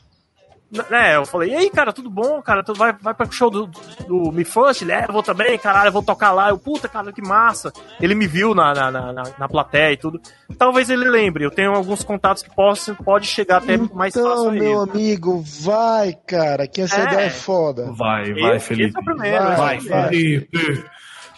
É, 0.92 1.16
eu 1.16 1.26
falei, 1.26 1.52
e 1.52 1.56
aí, 1.56 1.70
cara, 1.70 1.94
tudo 1.94 2.10
bom, 2.10 2.42
cara? 2.42 2.64
Tu 2.64 2.74
vai, 2.74 2.94
vai 2.94 3.14
pro 3.14 3.32
show 3.32 3.50
do, 3.50 3.68
do 4.08 4.32
Me 4.32 4.44
First? 4.44 4.82
Ele, 4.82 4.92
é, 4.92 5.06
eu 5.08 5.14
vou 5.14 5.24
também, 5.24 5.58
caralho, 5.58 5.90
eu 5.90 5.92
vou 5.92 6.04
tocar 6.04 6.32
lá. 6.32 6.50
Eu, 6.50 6.58
puta, 6.58 6.88
cara, 6.88 7.12
que 7.12 7.22
massa. 7.22 7.72
Ele 8.00 8.16
me 8.16 8.28
viu 8.28 8.54
na, 8.54 8.74
na, 8.74 8.92
na, 8.92 9.24
na 9.38 9.50
plateia 9.50 9.94
e 9.94 9.98
tudo. 9.98 10.20
Talvez 10.58 10.90
ele 10.90 11.10
lembre, 11.10 11.46
eu 11.46 11.52
tenho 11.52 11.74
alguns 11.74 12.04
contatos 12.04 12.44
que 12.44 12.54
possam, 12.54 12.96
pode 12.96 13.28
chegar 13.28 13.58
até 13.58 13.76
então, 13.76 13.96
mais 13.96 14.14
fácil 14.14 14.30
Então, 14.30 14.52
meu 14.52 14.82
amigo, 14.82 15.42
vai, 15.42 16.14
cara, 16.26 16.68
que 16.68 16.82
essa 16.82 17.02
é. 17.02 17.04
ideia 17.06 17.26
é 17.26 17.30
foda. 17.30 17.92
Vai, 17.92 18.34
vai, 18.34 18.60
Felipe. 18.60 18.90
Esse 18.90 19.00
é 19.00 19.04
primeiro, 19.04 19.44
vai, 19.44 19.80
vai, 19.80 20.10
Felipe. 20.10 20.86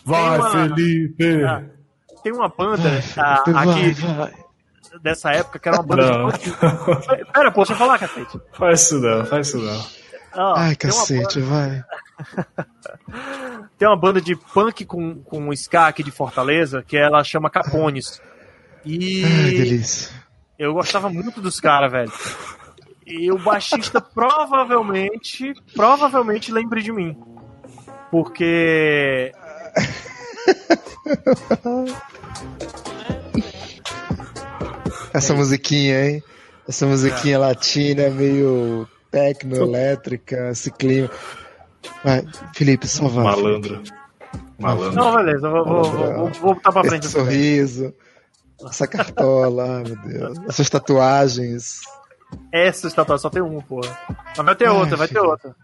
Vai, 0.05 0.37
uma, 0.37 0.49
Felipe. 0.51 1.43
Ah, 1.43 1.63
tem 2.23 2.33
uma 2.33 2.49
banda 2.49 2.89
ah, 3.17 3.43
aqui... 3.43 3.91
Vai, 3.91 4.13
vai 4.15 4.46
dessa 5.01 5.31
época, 5.31 5.59
que 5.59 5.67
era 5.67 5.77
uma 5.77 5.83
banda 5.83 6.17
não. 6.17 6.29
de 6.29 6.51
punk. 6.51 7.31
Pera, 7.33 7.51
pô, 7.51 7.61
deixa 7.61 7.73
eu 7.73 7.77
falar, 7.77 7.99
cacete. 7.99 8.39
Faz 8.53 8.81
isso 8.81 8.99
não, 8.99 9.25
faz 9.25 9.47
isso 9.47 9.57
não. 9.57 10.55
Ai, 10.55 10.75
cacete, 10.75 11.39
banda... 11.39 11.49
vai. 11.49 11.83
tem 13.77 13.87
uma 13.87 13.97
banda 13.97 14.21
de 14.21 14.35
punk 14.35 14.85
com, 14.85 15.21
com 15.23 15.53
ska 15.53 15.87
aqui 15.87 16.03
de 16.03 16.11
Fortaleza, 16.11 16.83
que 16.83 16.97
ela 16.97 17.23
chama 17.23 17.49
Capones. 17.49 18.21
E. 18.85 19.23
Ai, 19.23 19.51
delícia. 19.51 20.15
Eu 20.57 20.73
gostava 20.73 21.09
muito 21.09 21.41
dos 21.41 21.59
caras, 21.59 21.91
velho. 21.91 22.11
E 23.05 23.31
o 23.31 23.37
baixista 23.37 24.01
provavelmente, 24.01 25.53
provavelmente 25.75 26.51
lembre 26.51 26.81
de 26.81 26.91
mim. 26.91 27.15
Porque. 28.11 29.31
Essa 35.17 35.33
musiquinha, 35.33 36.09
hein? 36.09 36.23
Essa 36.67 36.85
musiquinha 36.85 37.35
é. 37.35 37.39
latina, 37.39 38.09
meio 38.09 38.87
tecno, 39.09 39.55
elétrica, 39.55 40.49
esse 40.51 40.69
clima. 40.69 41.09
Vai, 42.03 42.23
Felipe, 42.53 42.87
só 42.87 43.07
vai. 43.07 43.23
Malandro. 43.23 43.81
Malandro. 44.59 44.93
Não, 44.95 45.15
beleza, 45.15 45.49
vou, 45.49 45.65
vou, 45.65 45.83
vou, 45.83 46.29
vou 46.29 46.53
botar 46.53 46.71
pra 46.71 46.83
frente. 46.83 47.05
Esse 47.05 47.13
sorriso, 47.13 47.93
essa 48.63 48.85
cartola, 48.85 49.77
ai 49.77 49.83
meu 49.85 49.95
Deus. 49.95 50.37
Essas 50.47 50.69
tatuagens. 50.69 51.81
Essa 52.51 52.89
tatuagem 52.91 53.21
só 53.21 53.29
tem 53.31 53.41
uma, 53.41 53.61
porra. 53.63 53.97
Mas 54.35 54.45
vai 54.45 54.55
ter 54.55 54.67
ai, 54.67 54.75
outra, 54.75 54.97
vai 54.97 55.07
ter 55.07 55.19
outra. 55.19 55.55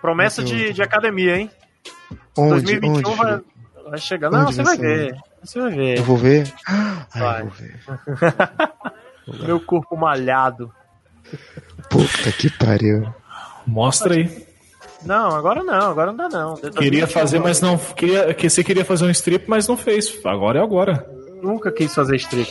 Promessa 0.00 0.42
de, 0.42 0.72
de 0.72 0.82
academia, 0.82 1.36
hein? 1.36 1.50
Onde? 2.38 2.78
2021 2.78 3.10
onde, 3.10 3.16
vai, 3.18 3.40
vai 3.90 3.98
chegar. 3.98 4.30
Não, 4.30 4.46
você 4.46 4.62
vai 4.62 4.78
ver. 4.78 5.16
Você 5.42 5.60
vai 5.60 5.70
ver. 5.70 5.98
Eu 5.98 6.04
vou 6.04 6.16
ver? 6.16 6.52
Vai. 7.14 7.42
eu 7.42 7.46
vou 7.46 7.54
ver. 7.54 7.80
Meu 9.26 9.60
corpo 9.60 9.96
malhado. 9.96 10.72
Puta 11.88 12.32
que 12.32 12.50
pariu. 12.50 13.12
Mostra 13.66 14.14
aí. 14.14 14.46
Não, 15.04 15.34
agora 15.34 15.62
não, 15.62 15.90
agora 15.90 16.12
não 16.12 16.16
dá 16.16 16.28
não. 16.28 16.56
Queria 16.56 17.06
fazer, 17.06 17.40
mas 17.40 17.60
não. 17.60 17.76
Queria, 17.76 18.32
que 18.34 18.48
você 18.48 18.62
queria 18.62 18.84
fazer 18.84 19.04
um 19.04 19.10
strip, 19.10 19.48
mas 19.48 19.66
não 19.66 19.76
fez. 19.76 20.20
Agora 20.24 20.60
é 20.60 20.62
agora. 20.62 21.06
Nunca 21.42 21.72
quis 21.72 21.92
fazer 21.92 22.16
strip. 22.16 22.50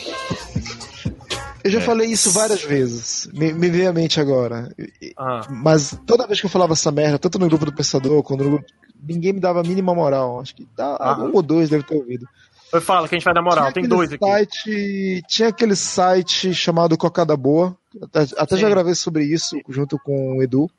Eu 1.64 1.70
já 1.70 1.78
é. 1.78 1.82
falei 1.82 2.10
isso 2.10 2.30
várias 2.30 2.62
vezes. 2.62 3.28
Me, 3.32 3.52
me 3.52 3.70
veio 3.70 3.88
à 3.88 3.92
mente 3.92 4.20
agora. 4.20 4.68
Ah. 5.16 5.46
Mas 5.48 5.98
toda 6.06 6.26
vez 6.26 6.40
que 6.40 6.46
eu 6.46 6.50
falava 6.50 6.72
essa 6.72 6.90
merda, 6.90 7.18
tanto 7.18 7.38
no 7.38 7.48
grupo 7.48 7.64
do 7.64 7.72
Pensador, 7.72 8.22
quando 8.22 8.44
no 8.44 8.50
grupo, 8.50 8.66
ninguém 9.00 9.32
me 9.32 9.40
dava 9.40 9.60
a 9.60 9.64
mínima 9.64 9.94
moral. 9.94 10.40
Acho 10.40 10.54
que 10.54 10.66
tá, 10.76 10.96
ah. 11.00 11.18
um 11.18 11.34
ou 11.34 11.42
dois 11.42 11.70
deve 11.70 11.84
ter 11.84 11.94
ouvido. 11.94 12.26
Eu 12.72 12.80
falo 12.80 13.08
que 13.08 13.14
a 13.14 13.18
gente 13.18 13.24
vai 13.24 13.34
dar 13.34 13.42
moral, 13.42 13.64
tinha 13.64 13.74
tem 13.74 13.88
dois 13.88 14.12
aqui. 14.12 14.24
Site, 14.24 15.22
tinha 15.28 15.48
aquele 15.48 15.76
site 15.76 16.54
chamado 16.54 16.96
Cocada 16.96 17.36
Boa. 17.36 17.76
Até, 18.00 18.26
até 18.36 18.56
já 18.56 18.70
gravei 18.70 18.94
sobre 18.94 19.24
isso 19.24 19.60
junto 19.68 19.98
com 19.98 20.38
o 20.38 20.42
Edu. 20.42 20.70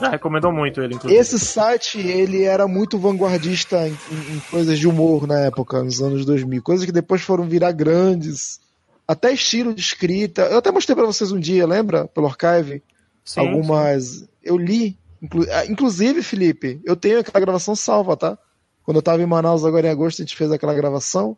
Já 0.00 0.10
recomendou 0.10 0.52
muito 0.52 0.80
ele, 0.80 0.94
inclusive. 0.94 1.20
Esse 1.20 1.38
site, 1.38 1.98
ele 1.98 2.42
era 2.42 2.66
muito 2.66 2.98
vanguardista 2.98 3.88
em, 3.88 3.92
em, 3.92 4.40
coisas 4.50 4.78
de 4.78 4.88
humor 4.88 5.26
na 5.26 5.40
época, 5.40 5.82
nos 5.82 6.00
anos 6.00 6.24
2000. 6.24 6.62
Coisas 6.62 6.84
que 6.84 6.92
depois 6.92 7.22
foram 7.22 7.44
virar 7.44 7.72
grandes. 7.72 8.60
Até 9.06 9.32
estilo 9.32 9.74
de 9.74 9.80
escrita. 9.80 10.42
Eu 10.42 10.58
até 10.58 10.70
mostrei 10.70 10.96
para 10.96 11.06
vocês 11.06 11.30
um 11.30 11.38
dia, 11.38 11.66
lembra? 11.66 12.06
Pelo 12.08 12.26
archive. 12.26 12.82
Sim, 13.24 13.40
Algumas. 13.40 14.04
Sim. 14.04 14.28
Eu 14.42 14.56
li. 14.56 14.98
Inclu... 15.22 15.46
Ah, 15.50 15.66
inclusive, 15.66 16.22
Felipe, 16.22 16.80
eu 16.84 16.96
tenho 16.96 17.20
aquela 17.20 17.44
gravação 17.44 17.76
salva, 17.76 18.16
tá? 18.16 18.38
Quando 18.84 18.98
eu 18.98 19.02
tava 19.02 19.22
em 19.22 19.26
Manaus 19.26 19.64
agora 19.64 19.86
em 19.86 19.90
agosto, 19.90 20.20
a 20.20 20.24
gente 20.24 20.36
fez 20.36 20.52
aquela 20.52 20.74
gravação. 20.74 21.36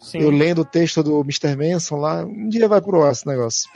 Sim. 0.00 0.20
Eu 0.20 0.30
lendo 0.30 0.62
o 0.62 0.64
texto 0.64 1.02
do 1.02 1.20
Mr. 1.20 1.56
Manson 1.56 1.96
lá. 1.96 2.24
Um 2.24 2.48
dia 2.48 2.68
vai 2.68 2.80
pro 2.80 3.02
ar 3.02 3.12
esse 3.12 3.26
negócio. 3.26 3.68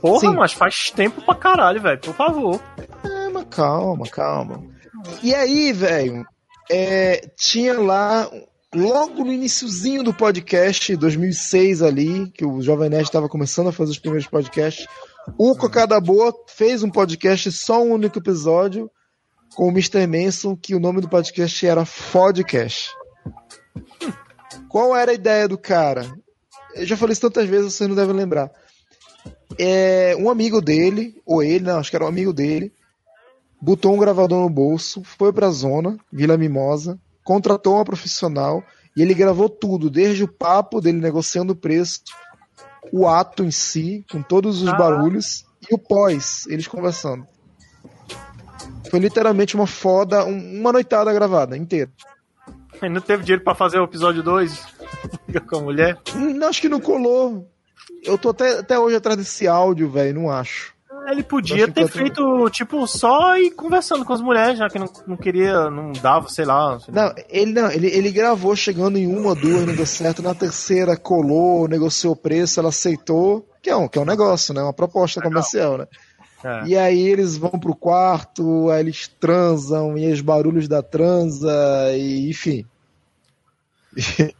Porra, 0.00 0.20
Sim. 0.20 0.34
mas 0.34 0.52
faz 0.52 0.90
tempo 0.90 1.22
pra 1.22 1.34
caralho, 1.34 1.80
velho. 1.80 2.00
Por 2.00 2.14
favor. 2.14 2.60
É, 3.04 3.28
mas 3.28 3.46
calma, 3.50 4.06
calma. 4.08 4.62
E 5.22 5.34
aí, 5.34 5.72
velho, 5.72 6.26
é, 6.70 7.28
tinha 7.36 7.78
lá, 7.78 8.28
logo 8.74 9.24
no 9.24 9.32
iníciozinho 9.32 10.02
do 10.02 10.14
podcast, 10.14 10.96
2006 10.96 11.82
ali, 11.82 12.30
que 12.30 12.44
o 12.44 12.62
Jovem 12.62 12.88
Nerd 12.88 13.04
estava 13.04 13.28
começando 13.28 13.68
a 13.68 13.72
fazer 13.72 13.92
os 13.92 13.98
primeiros 13.98 14.26
podcasts, 14.26 14.86
o 15.38 15.56
Cocada 15.56 16.00
Boa 16.00 16.34
fez 16.46 16.82
um 16.82 16.90
podcast, 16.90 17.50
só 17.52 17.82
um 17.82 17.92
único 17.92 18.18
episódio, 18.18 18.90
com 19.54 19.68
o 19.68 19.70
Mr. 19.70 20.06
Manson, 20.06 20.56
que 20.56 20.74
o 20.74 20.80
nome 20.80 21.00
do 21.00 21.08
podcast 21.08 21.66
era 21.66 21.84
Fodcast. 21.84 22.90
Qual 24.68 24.96
era 24.96 25.12
a 25.12 25.14
ideia 25.14 25.46
do 25.46 25.56
cara? 25.56 26.12
Eu 26.74 26.86
já 26.86 26.96
falei 26.96 27.12
isso 27.12 27.20
tantas 27.20 27.48
vezes, 27.48 27.74
vocês 27.74 27.88
não 27.88 27.96
devem 27.96 28.14
lembrar. 28.14 28.50
É, 29.58 30.16
um 30.18 30.28
amigo 30.28 30.60
dele, 30.60 31.20
ou 31.24 31.42
ele, 31.42 31.64
não, 31.64 31.78
acho 31.78 31.90
que 31.90 31.96
era 31.96 32.04
um 32.04 32.08
amigo 32.08 32.32
dele, 32.32 32.72
botou 33.60 33.94
um 33.94 33.98
gravador 33.98 34.40
no 34.40 34.50
bolso, 34.50 35.02
foi 35.04 35.32
pra 35.32 35.50
zona, 35.50 35.96
Vila 36.12 36.36
Mimosa, 36.36 36.98
contratou 37.22 37.74
uma 37.74 37.84
profissional 37.84 38.62
e 38.96 39.02
ele 39.02 39.14
gravou 39.14 39.48
tudo, 39.48 39.88
desde 39.88 40.24
o 40.24 40.28
papo 40.28 40.80
dele 40.80 40.98
negociando 40.98 41.52
o 41.52 41.56
preço, 41.56 42.00
o 42.92 43.06
ato 43.06 43.44
em 43.44 43.50
si, 43.50 44.04
com 44.10 44.22
todos 44.22 44.62
os 44.62 44.68
ah. 44.68 44.76
barulhos, 44.76 45.44
e 45.70 45.74
o 45.74 45.78
pós, 45.78 46.46
eles 46.48 46.66
conversando. 46.66 47.26
Foi 48.94 49.00
literalmente 49.00 49.56
uma 49.56 49.66
foda, 49.66 50.24
uma 50.24 50.70
noitada 50.70 51.12
gravada 51.12 51.56
inteira. 51.56 51.90
Não 52.80 53.00
teve 53.00 53.24
dinheiro 53.24 53.42
para 53.42 53.52
fazer 53.52 53.80
o 53.80 53.84
episódio 53.84 54.22
2 54.22 54.66
com 55.50 55.56
a 55.56 55.60
mulher? 55.60 55.98
Não, 56.14 56.46
acho 56.46 56.60
que 56.60 56.68
não 56.68 56.80
colou. 56.80 57.50
Eu 58.04 58.16
tô 58.16 58.28
até, 58.28 58.60
até 58.60 58.78
hoje 58.78 58.94
atrás 58.94 59.18
desse 59.18 59.48
áudio, 59.48 59.90
velho, 59.90 60.14
não 60.20 60.30
acho. 60.30 60.72
Ele 61.08 61.24
podia 61.24 61.66
ter 61.66 61.88
feito, 61.88 62.48
tipo, 62.50 62.86
só 62.86 63.36
ir 63.36 63.50
conversando 63.50 64.04
com 64.04 64.12
as 64.12 64.20
mulheres, 64.20 64.58
já 64.58 64.68
que 64.68 64.78
não, 64.78 64.88
não 65.08 65.16
queria, 65.16 65.68
não 65.68 65.90
dava, 65.92 66.28
sei 66.28 66.44
lá. 66.44 66.78
Sei 66.78 66.94
não, 66.94 67.12
ele 67.28 67.52
não, 67.52 67.70
ele, 67.72 67.88
ele 67.88 68.12
gravou 68.12 68.54
chegando 68.54 68.96
em 68.96 69.08
uma, 69.08 69.34
duas, 69.34 69.66
não 69.66 69.74
deu 69.74 69.86
certo. 69.86 70.22
Na 70.22 70.36
terceira 70.36 70.96
colou, 70.96 71.66
negociou 71.66 72.12
o 72.12 72.16
preço, 72.16 72.60
ela 72.60 72.68
aceitou. 72.68 73.44
Que 73.60 73.70
é 73.70 73.76
um, 73.76 73.88
que 73.88 73.98
é 73.98 74.00
um 74.00 74.06
negócio, 74.06 74.54
né? 74.54 74.62
Uma 74.62 74.72
proposta 74.72 75.18
Legal. 75.18 75.32
comercial, 75.32 75.78
né? 75.78 75.88
É. 76.44 76.66
E 76.66 76.76
aí 76.76 77.00
eles 77.00 77.38
vão 77.38 77.52
pro 77.52 77.74
quarto, 77.74 78.68
aí 78.68 78.80
eles 78.80 79.08
transam, 79.08 79.96
e 79.96 80.12
os 80.12 80.20
barulhos 80.20 80.68
da 80.68 80.82
transa, 80.82 81.50
e 81.96 82.28
enfim. 82.28 82.66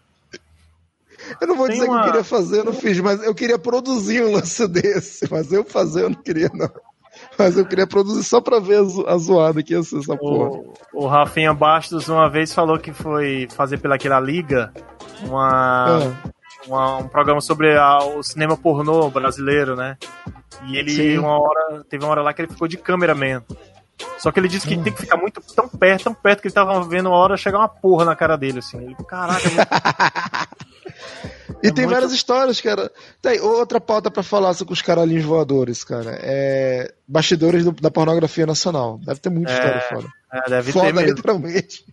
eu 1.41 1.49
não 1.49 1.57
vou 1.57 1.67
Tem 1.67 1.77
dizer 1.77 1.89
uma... 1.89 2.03
que 2.03 2.09
eu 2.09 2.13
queria 2.13 2.25
fazer, 2.25 2.59
eu 2.59 2.65
não 2.65 2.75
fiz, 2.75 3.01
mas 3.01 3.23
eu 3.23 3.35
queria 3.35 3.59
produzir 3.59 4.23
um 4.23 4.33
lance 4.33 4.67
desse, 4.69 5.27
mas 5.31 5.51
eu 5.51 5.65
fazer 5.65 6.03
eu 6.03 6.11
não 6.11 6.23
queria, 6.23 6.51
não. 6.53 6.71
Mas 7.39 7.57
eu 7.57 7.65
queria 7.65 7.87
produzir 7.87 8.23
só 8.23 8.41
pra 8.41 8.59
ver 8.59 8.81
a 9.07 9.17
zoada 9.17 9.63
que 9.63 9.73
ia 9.73 9.83
ser 9.83 9.99
essa 9.99 10.17
porra. 10.17 10.51
O, 10.93 11.05
o 11.05 11.07
Rafinha 11.07 11.55
Bastos 11.55 12.09
uma 12.09 12.29
vez 12.29 12.53
falou 12.53 12.79
que 12.79 12.93
foi 12.93 13.49
fazer 13.51 13.79
pelaquela 13.79 14.21
liga 14.21 14.73
uma, 15.23 16.03
é. 16.03 16.69
uma 16.69 16.99
um 16.99 17.09
programa 17.09 17.41
sobre 17.41 17.77
a, 17.77 17.99
o 17.99 18.23
cinema 18.23 18.57
pornô 18.57 19.09
brasileiro, 19.11 19.75
né? 19.75 19.97
E 20.67 20.77
ele, 20.77 20.91
Sim. 20.91 21.19
uma 21.19 21.39
hora, 21.39 21.85
teve 21.89 22.05
uma 22.05 22.11
hora 22.11 22.23
lá 22.23 22.33
que 22.33 22.43
ele 22.43 22.53
ficou 22.53 22.69
de 22.69 22.77
cameraman. 22.77 23.43
Só 24.19 24.33
que 24.33 24.41
ele 24.41 24.49
disse 24.49 24.67
que 24.67 24.77
hum. 24.77 24.83
tem 24.83 24.93
que 24.93 25.01
ficar 25.01 25.17
muito 25.17 25.41
tão 25.55 25.69
perto, 25.69 26.05
tão 26.05 26.15
perto 26.15 26.41
que 26.41 26.49
ele 26.49 26.55
tava 26.55 26.83
vendo 26.85 27.09
uma 27.09 27.17
hora 27.17 27.37
chegar 27.37 27.59
uma 27.59 27.69
porra 27.69 28.05
na 28.05 28.17
cara 28.17 28.37
dele, 28.37 28.59
assim. 28.59 28.79
Ele, 28.79 28.97
caraca, 29.07 29.41
E 31.63 31.69
é 31.69 31.73
tem 31.73 31.85
muito... 31.85 31.95
várias 31.95 32.13
histórias, 32.13 32.61
cara. 32.61 32.91
Tem 33.23 33.41
outra 33.41 33.81
pauta 33.81 34.11
para 34.11 34.23
falar 34.23 34.53
sobre 34.53 34.75
os 34.75 34.83
caralhinhos 34.83 35.25
voadores, 35.25 35.83
cara. 35.83 36.19
É 36.21 36.93
bastidores 37.07 37.65
do, 37.65 37.73
da 37.73 37.91
pornografia 37.91 38.45
nacional. 38.47 38.99
Deve 38.99 39.21
ter 39.21 39.31
muita 39.31 39.51
é, 39.51 39.55
história 39.55 39.81
foda. 39.81 40.09
É, 40.33 40.51
deve 40.51 40.73
foda, 40.73 40.87
ter 40.87 40.93
mesmo. 40.93 41.09
literalmente. 41.09 41.85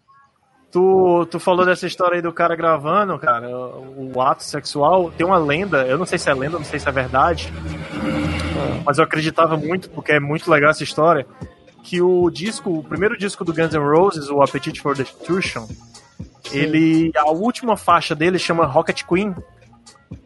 Tu, 0.72 1.28
tu 1.30 1.39
falou 1.39 1.65
dessa 1.65 1.86
história 1.86 2.15
aí 2.15 2.22
do 2.22 2.32
cara 2.32 2.55
gravando, 2.55 3.19
cara, 3.19 3.49
o, 3.49 4.11
o 4.15 4.22
ato 4.22 4.43
sexual. 4.43 5.11
Tem 5.11 5.26
uma 5.26 5.38
lenda, 5.38 5.85
eu 5.85 5.98
não 5.98 6.06
sei 6.06 6.18
se 6.18 6.30
é 6.30 6.34
lenda, 6.34 6.57
não 6.57 6.65
sei 6.65 6.80
se 6.80 6.88
é 6.88 6.91
verdade, 6.91 7.52
mas 8.85 8.98
eu 8.98 9.03
acreditava 9.03 9.57
muito, 9.57 9.89
porque 9.89 10.14
é 10.14 10.19
muito 10.19 10.49
legal 10.49 10.72
essa 10.72 10.84
história, 10.84 11.26
que 11.84 12.02
o 12.02 12.30
disco, 12.30 12.80
o 12.80 12.84
primeiro 12.84 13.18
disco 13.18 13.43
do 13.43 13.53
Guns 13.53 13.73
N' 13.73 13.80
Roses, 13.80 14.30
o 14.30 14.41
Appetite 14.41 14.81
for 14.81 14.95
Destruction, 14.95 15.68
ele, 16.52 17.11
a 17.18 17.31
última 17.31 17.76
faixa 17.76 18.15
dele 18.15 18.39
chama 18.39 18.65
Rocket 18.65 19.03
Queen, 19.03 19.35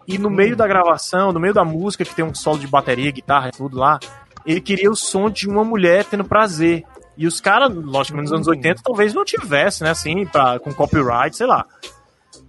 e 0.08 0.18
no 0.20 0.30
meio 0.30 0.56
da 0.56 0.68
gravação, 0.68 1.32
no 1.32 1.40
meio 1.40 1.54
da 1.54 1.66
música, 1.66 2.06
que 2.06 2.14
tem 2.14 2.24
um 2.24 2.36
solo 2.36 2.60
de 2.60 2.68
bateria, 2.68 3.12
guitarra 3.12 3.50
e 3.50 3.52
tudo 3.52 3.78
lá, 3.78 4.00
ele 4.46 4.62
queria 4.62 4.92
o 4.92 4.96
som 4.96 5.30
de 5.30 5.50
uma 5.50 5.64
mulher 5.64 6.06
tendo 6.06 6.24
prazer. 6.24 6.84
E 7.18 7.26
os 7.28 7.40
caras, 7.40 7.74
lógico, 7.74 8.18
nos 8.18 8.32
anos 8.32 8.48
80 8.48 8.82
talvez 8.84 9.14
não 9.14 9.24
tivesse, 9.24 9.84
né, 9.84 9.92
assim, 9.92 10.26
pra, 10.26 10.60
com 10.60 10.74
copyright, 10.74 11.36
sei 11.36 11.48
lá. 11.48 11.66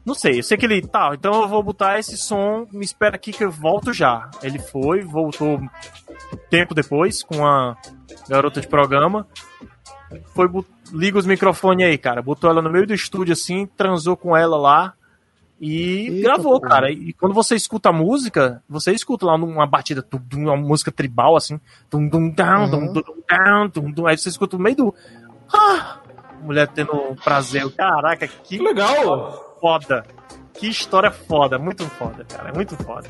Não 0.05 0.15
sei, 0.15 0.39
eu 0.39 0.43
sei 0.43 0.57
que 0.57 0.67
ele, 0.67 0.83
tá, 0.83 1.11
então 1.15 1.43
eu 1.43 1.49
vou 1.49 1.63
botar 1.63 1.99
esse 1.99 2.17
som, 2.17 2.67
me 2.73 2.85
espera 2.85 3.17
aqui 3.17 3.33
que 3.33 3.45
eu 3.45 3.51
volto 3.51 3.93
já. 3.93 4.31
Ele 4.43 4.59
foi, 4.59 5.03
voltou 5.03 5.61
tempo 6.49 6.75
depois 6.75 7.23
com 7.23 7.45
a 7.45 7.77
garota 8.29 8.61
de 8.61 8.69
programa. 8.69 9.27
Foi, 10.35 10.49
liga 10.93 11.19
os 11.19 11.27
microfones 11.27 11.87
aí, 11.87 11.99
cara. 11.99 12.23
Botou 12.23 12.49
ela 12.49 12.63
no 12.63 12.71
meio 12.71 12.87
do 12.87 12.95
estúdio 12.95 13.33
assim, 13.33 13.67
transou 13.67 14.17
com 14.17 14.37
ela 14.37 14.57
lá. 14.57 14.95
E 15.61 16.09
Eita, 16.09 16.23
gravou, 16.23 16.61
cara. 16.61 16.91
E 16.91 17.13
quando 17.15 17.35
você 17.35 17.55
escuta 17.55 17.89
a 17.89 17.93
música, 17.93 18.63
você 18.69 18.93
escuta 18.93 19.25
lá 19.25 19.35
uma 19.35 19.67
batida, 19.67 20.05
uma 20.35 20.57
música 20.57 20.93
tribal, 20.93 21.37
assim. 21.37 21.59
Dum, 21.91 22.09
dum, 22.09 22.29
down, 22.31 22.65
uhum. 22.65 22.71
dum, 22.71 22.93
dum, 22.93 23.69
dum, 23.73 23.91
dum, 23.91 24.07
aí 24.07 24.19
você 24.19 24.29
escuta 24.29 24.57
no 24.57 24.63
meio 24.63 24.77
do. 24.77 24.95
Ah, 25.53 26.01
mulher 26.43 26.69
tendo 26.69 27.17
prazer. 27.25 27.71
Caraca, 27.73 28.29
que 28.29 28.59
legal! 28.59 29.57
Foda. 29.61 30.05
Que 30.59 30.69
história 30.69 31.11
foda, 31.11 31.59
muito 31.59 31.85
foda, 31.91 32.25
cara. 32.25 32.53
Muito 32.53 32.77
foda. 32.83 33.07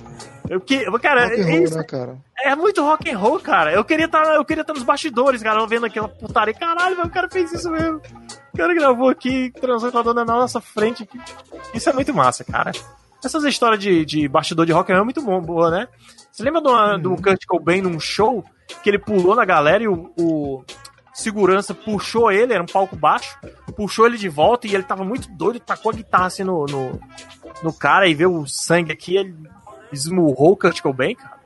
Eu 0.48 0.60
que, 0.60 0.84
cara, 1.00 1.28
rock 1.28 1.40
é, 1.40 1.62
isso, 1.62 1.76
né, 1.76 1.84
cara? 1.84 2.16
é 2.40 2.54
muito 2.54 2.82
rock 2.82 3.10
and 3.10 3.18
roll, 3.18 3.40
cara. 3.40 3.72
Eu 3.72 3.84
queria 3.84 4.06
estar, 4.06 4.22
tá, 4.22 4.34
eu 4.34 4.44
queria 4.44 4.62
estar 4.62 4.72
tá 4.72 4.78
nos 4.78 4.86
bastidores, 4.86 5.42
cara, 5.42 5.64
vendo 5.66 5.86
aquela 5.86 6.08
putaria. 6.08 6.54
Caralho, 6.54 7.00
o 7.00 7.10
cara 7.10 7.28
fez 7.30 7.52
isso 7.52 7.70
mesmo. 7.70 8.00
O 8.52 8.56
cara 8.56 8.74
gravou 8.74 9.08
aqui, 9.08 9.52
transou 9.60 9.92
com 9.92 9.98
a 9.98 10.02
dona 10.02 10.24
na 10.24 10.34
nossa 10.34 10.60
frente. 10.60 11.08
Isso 11.74 11.88
é 11.88 11.92
muito 11.92 12.12
massa, 12.14 12.44
cara. 12.44 12.72
essas 13.24 13.44
histórias 13.44 13.80
de, 13.80 14.04
de 14.04 14.28
bastidor 14.28 14.66
de 14.66 14.72
rock 14.72 14.90
and 14.90 14.96
roll 14.96 15.02
é 15.02 15.04
muito 15.04 15.22
bom, 15.22 15.40
boa, 15.40 15.70
né? 15.70 15.88
Você 16.30 16.42
lembra 16.42 16.60
do, 16.60 16.70
hum. 16.70 16.98
do 16.98 17.16
Kurt 17.16 17.44
Cobain 17.46 17.80
num 17.80 17.98
show 18.00 18.44
que 18.82 18.90
ele 18.90 18.98
pulou 18.98 19.34
na 19.34 19.44
galera 19.44 19.82
e 19.82 19.88
o, 19.88 20.12
o 20.18 20.64
segurança 21.16 21.74
puxou 21.74 22.30
ele, 22.30 22.52
era 22.52 22.62
um 22.62 22.66
palco 22.66 22.94
baixo, 22.94 23.38
puxou 23.74 24.06
ele 24.06 24.18
de 24.18 24.28
volta 24.28 24.66
e 24.66 24.74
ele 24.74 24.82
tava 24.82 25.02
muito 25.02 25.28
doido, 25.30 25.58
tacou 25.58 25.90
a 25.90 25.94
guitarra 25.94 26.26
assim 26.26 26.44
no, 26.44 26.66
no, 26.66 27.00
no 27.62 27.72
cara 27.72 28.06
e 28.06 28.14
viu 28.14 28.34
o 28.34 28.46
sangue 28.46 28.92
aqui, 28.92 29.16
ele 29.16 29.34
esmurrou 29.90 30.52
o 30.52 30.56
Kurt 30.56 30.80
Cobain, 30.82 31.14
cara. 31.14 31.36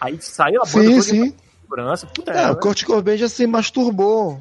Aí 0.00 0.16
saiu 0.20 0.62
a 0.62 0.66
banda 0.66 1.02
sim, 1.02 1.02
sim. 1.02 1.36
segurança. 1.62 2.06
Puta, 2.06 2.32
é, 2.32 2.44
é, 2.44 2.50
o 2.50 2.56
Kurt 2.56 2.84
Cobain 2.84 3.16
já 3.16 3.28
se 3.28 3.46
masturbou 3.46 4.40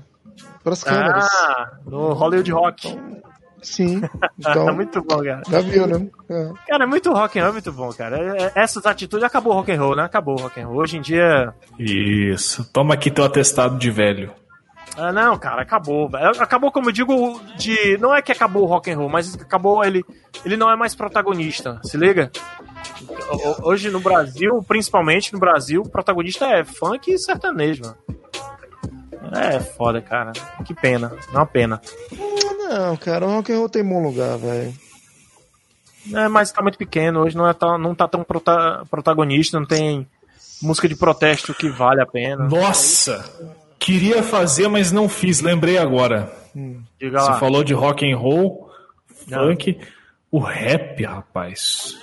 pras 0.64 0.84
câmeras. 0.84 1.26
Ah, 1.26 1.72
no 1.86 2.14
Hollywood 2.14 2.52
Rock. 2.52 2.88
Então, 2.88 3.22
sim. 3.64 4.02
Então, 4.38 4.70
é 4.70 4.72
muito 4.72 5.02
bom, 5.02 5.24
cara. 5.24 5.42
Já 5.50 5.62
viu, 5.62 5.88
né? 5.88 6.08
É. 6.30 6.52
Cara, 6.68 6.84
é 6.84 6.88
muito 6.88 7.12
rock 7.12 7.40
and 7.40 7.42
roll, 7.42 7.50
é 7.50 7.54
muito 7.54 7.72
bom, 7.72 7.92
cara. 7.94 8.18
É, 8.38 8.52
essas 8.54 8.86
atitudes 8.86 9.24
acabou 9.24 9.54
o 9.54 9.56
rock 9.56 9.72
and 9.72 9.82
roll, 9.82 9.96
né? 9.96 10.04
Acabou 10.04 10.38
o 10.38 10.42
rock 10.44 10.60
and 10.60 10.68
roll. 10.68 10.78
Hoje 10.78 10.98
em 10.98 11.02
dia. 11.02 11.54
Isso. 11.80 12.70
Toma 12.72 12.94
aqui 12.94 13.10
teu 13.10 13.24
atestado 13.24 13.78
de 13.80 13.90
velho. 13.90 14.32
Ah, 14.98 15.12
não, 15.12 15.38
cara, 15.38 15.62
acabou. 15.62 16.10
Acabou, 16.40 16.72
como 16.72 16.90
eu 16.90 16.94
digo, 16.94 17.40
de. 17.58 17.98
Não 17.98 18.16
é 18.16 18.22
que 18.22 18.32
acabou 18.32 18.64
o 18.64 18.66
rock 18.66 18.90
and 18.90 18.98
roll, 18.98 19.10
mas 19.10 19.36
acabou 19.36 19.84
ele. 19.84 20.06
Ele 20.46 20.56
não 20.56 20.70
é 20.70 20.76
mais 20.76 20.96
protagonista, 20.96 21.80
se 21.84 21.98
liga? 21.98 22.32
Hoje 23.64 23.90
no 23.90 24.00
Brasil, 24.00 24.64
principalmente 24.68 25.34
no 25.34 25.40
Brasil, 25.40 25.82
o 25.82 25.90
protagonista 25.90 26.46
é 26.46 26.64
funk 26.64 27.12
e 27.12 27.18
sertanejo, 27.18 27.84
mano. 27.84 27.98
É 29.34 29.60
foda, 29.60 30.02
cara. 30.02 30.32
Que 30.64 30.74
pena. 30.74 31.12
É 31.34 31.38
uma 31.38 31.46
pena. 31.46 31.82
Não, 32.70 32.96
cara, 32.96 33.26
o 33.26 33.30
rock 33.30 33.52
and 33.52 33.58
roll 33.58 33.70
tem 33.70 33.84
bom 33.84 34.02
lugar, 34.02 34.38
velho. 34.38 34.74
É, 36.14 36.28
mas 36.28 36.52
tá 36.52 36.62
muito 36.62 36.78
pequeno. 36.78 37.22
Hoje 37.22 37.36
não, 37.36 37.48
é 37.48 37.54
tão, 37.54 37.78
não 37.78 37.96
tá 37.96 38.08
tão 38.08 38.24
prota 38.24 38.84
protagonista, 38.90 39.60
não 39.60 39.66
tem 39.66 40.08
música 40.62 40.88
de 40.88 40.96
protesto 40.96 41.54
que 41.54 41.70
vale 41.70 42.02
a 42.02 42.06
pena. 42.06 42.48
Nossa! 42.48 43.26
Queria 43.86 44.24
fazer, 44.24 44.68
mas 44.68 44.92
não 44.92 45.08
fiz. 45.08 45.42
Lembrei 45.42 45.78
agora. 45.78 46.36
Hum. 46.56 46.82
Você 47.00 47.40
falou 47.40 47.64
de 47.64 47.72
rock 47.72 48.12
and 48.12 48.18
roll, 48.18 48.68
funk, 49.30 49.80
o 50.32 50.40
rap, 50.40 51.04
rapaz. 51.04 51.96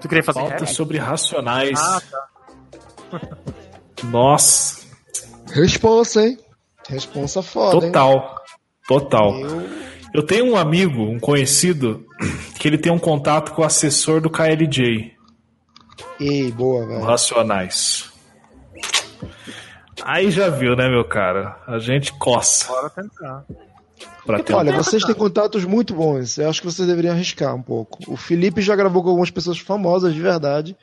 Tu 0.00 0.08
queria 0.08 0.24
fazer 0.24 0.40
Falta 0.40 0.64
rap? 0.64 0.66
sobre 0.66 0.96
racionais. 0.96 1.78
Ah, 1.78 2.00
tá. 2.10 3.20
Nossa. 4.04 4.82
Responsa, 5.52 6.22
hein? 6.22 6.38
Responsa 6.88 7.42
foda. 7.42 7.80
Total. 7.80 8.14
Hein? 8.14 8.56
Total. 8.88 9.38
Eu... 9.40 9.84
Eu 10.14 10.22
tenho 10.22 10.46
um 10.46 10.56
amigo, 10.56 11.02
um 11.02 11.20
conhecido, 11.20 12.06
que 12.58 12.66
ele 12.66 12.78
tem 12.78 12.90
um 12.90 12.98
contato 12.98 13.52
com 13.52 13.60
o 13.60 13.64
assessor 13.64 14.22
do 14.22 14.30
KLJ. 14.30 15.12
Ei, 16.18 16.50
boa, 16.50 16.86
velho. 16.86 17.02
Racionais. 17.02 18.13
Aí 20.02 20.30
já 20.30 20.48
viu, 20.48 20.74
né, 20.74 20.88
meu 20.88 21.04
cara? 21.04 21.56
A 21.66 21.78
gente 21.78 22.12
coça. 22.18 22.66
Bora 22.68 22.90
tentar. 22.90 23.44
Olha, 24.54 24.72
vocês 24.72 25.04
têm 25.04 25.14
contatos 25.14 25.64
muito 25.64 25.94
bons. 25.94 26.38
Eu 26.38 26.48
acho 26.48 26.60
que 26.60 26.66
vocês 26.66 26.88
deveriam 26.88 27.14
arriscar 27.14 27.54
um 27.54 27.62
pouco. 27.62 27.98
O 28.08 28.16
Felipe 28.16 28.62
já 28.62 28.74
gravou 28.74 29.02
com 29.02 29.10
algumas 29.10 29.30
pessoas 29.30 29.58
famosas 29.58 30.14
de 30.14 30.20
verdade. 30.20 30.76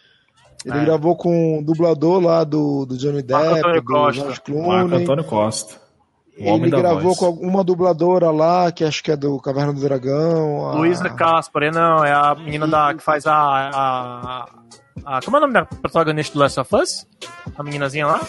Ele 0.64 0.78
é. 0.78 0.86
gravou 0.86 1.16
com 1.16 1.60
o 1.60 1.64
dublador 1.64 2.22
lá 2.22 2.44
do, 2.44 2.86
do 2.86 2.96
Johnny 2.96 3.24
Depp, 3.24 3.82
do 3.82 4.14
George 4.14 4.42
Clooney. 4.42 4.68
Marco 4.68 4.96
Antônio 4.96 5.24
Costa. 5.24 5.82
Ele 6.38 6.70
gravou 6.70 7.14
voz. 7.14 7.18
com 7.18 7.30
uma 7.30 7.64
dubladora 7.64 8.32
lá, 8.32 8.72
que 8.72 8.84
acho 8.84 9.04
que 9.04 9.12
é 9.12 9.16
do 9.16 9.40
Caverna 9.40 9.74
do 9.74 9.82
Dragão. 9.82 10.70
A... 10.70 10.74
Luísa 10.74 11.10
Caspar, 11.10 11.72
não, 11.72 12.04
é 12.04 12.12
a 12.12 12.34
menina 12.36 12.68
da, 12.68 12.94
que 12.94 13.04
faz 13.04 13.28
a, 13.28 13.34
a, 13.34 14.46
a, 15.06 15.22
Como 15.22 15.38
é 15.38 15.40
o 15.40 15.42
nome 15.42 15.54
da 15.54 15.66
protagonista 15.66 16.34
do 16.34 16.40
Last 16.40 16.60
of 16.60 16.76
Us? 16.76 17.08
A 17.56 17.64
meninazinha 17.64 18.08
lá? 18.08 18.22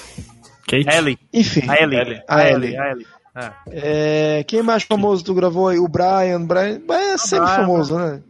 Kate? 0.67 0.89
Ellie. 0.89 1.19
Enfim. 1.33 1.69
A 1.69 1.83
Ellie. 1.83 1.99
Ellie. 1.99 2.23
A, 2.29 2.49
Ellie. 2.49 2.77
A 2.77 2.91
Ellie. 2.91 3.07
É. 3.35 4.39
É, 4.39 4.45
quem 4.45 4.63
mais 4.63 4.83
famoso 4.83 5.25
tu 5.25 5.35
gravou 5.35 5.69
aí? 5.69 5.79
O 5.79 5.89
Brian. 5.89 6.45
Brian 6.45 6.81
é 6.91 7.17
sempre 7.17 7.47
Brian, 7.47 7.57
famoso, 7.57 7.97
né? 7.97 8.23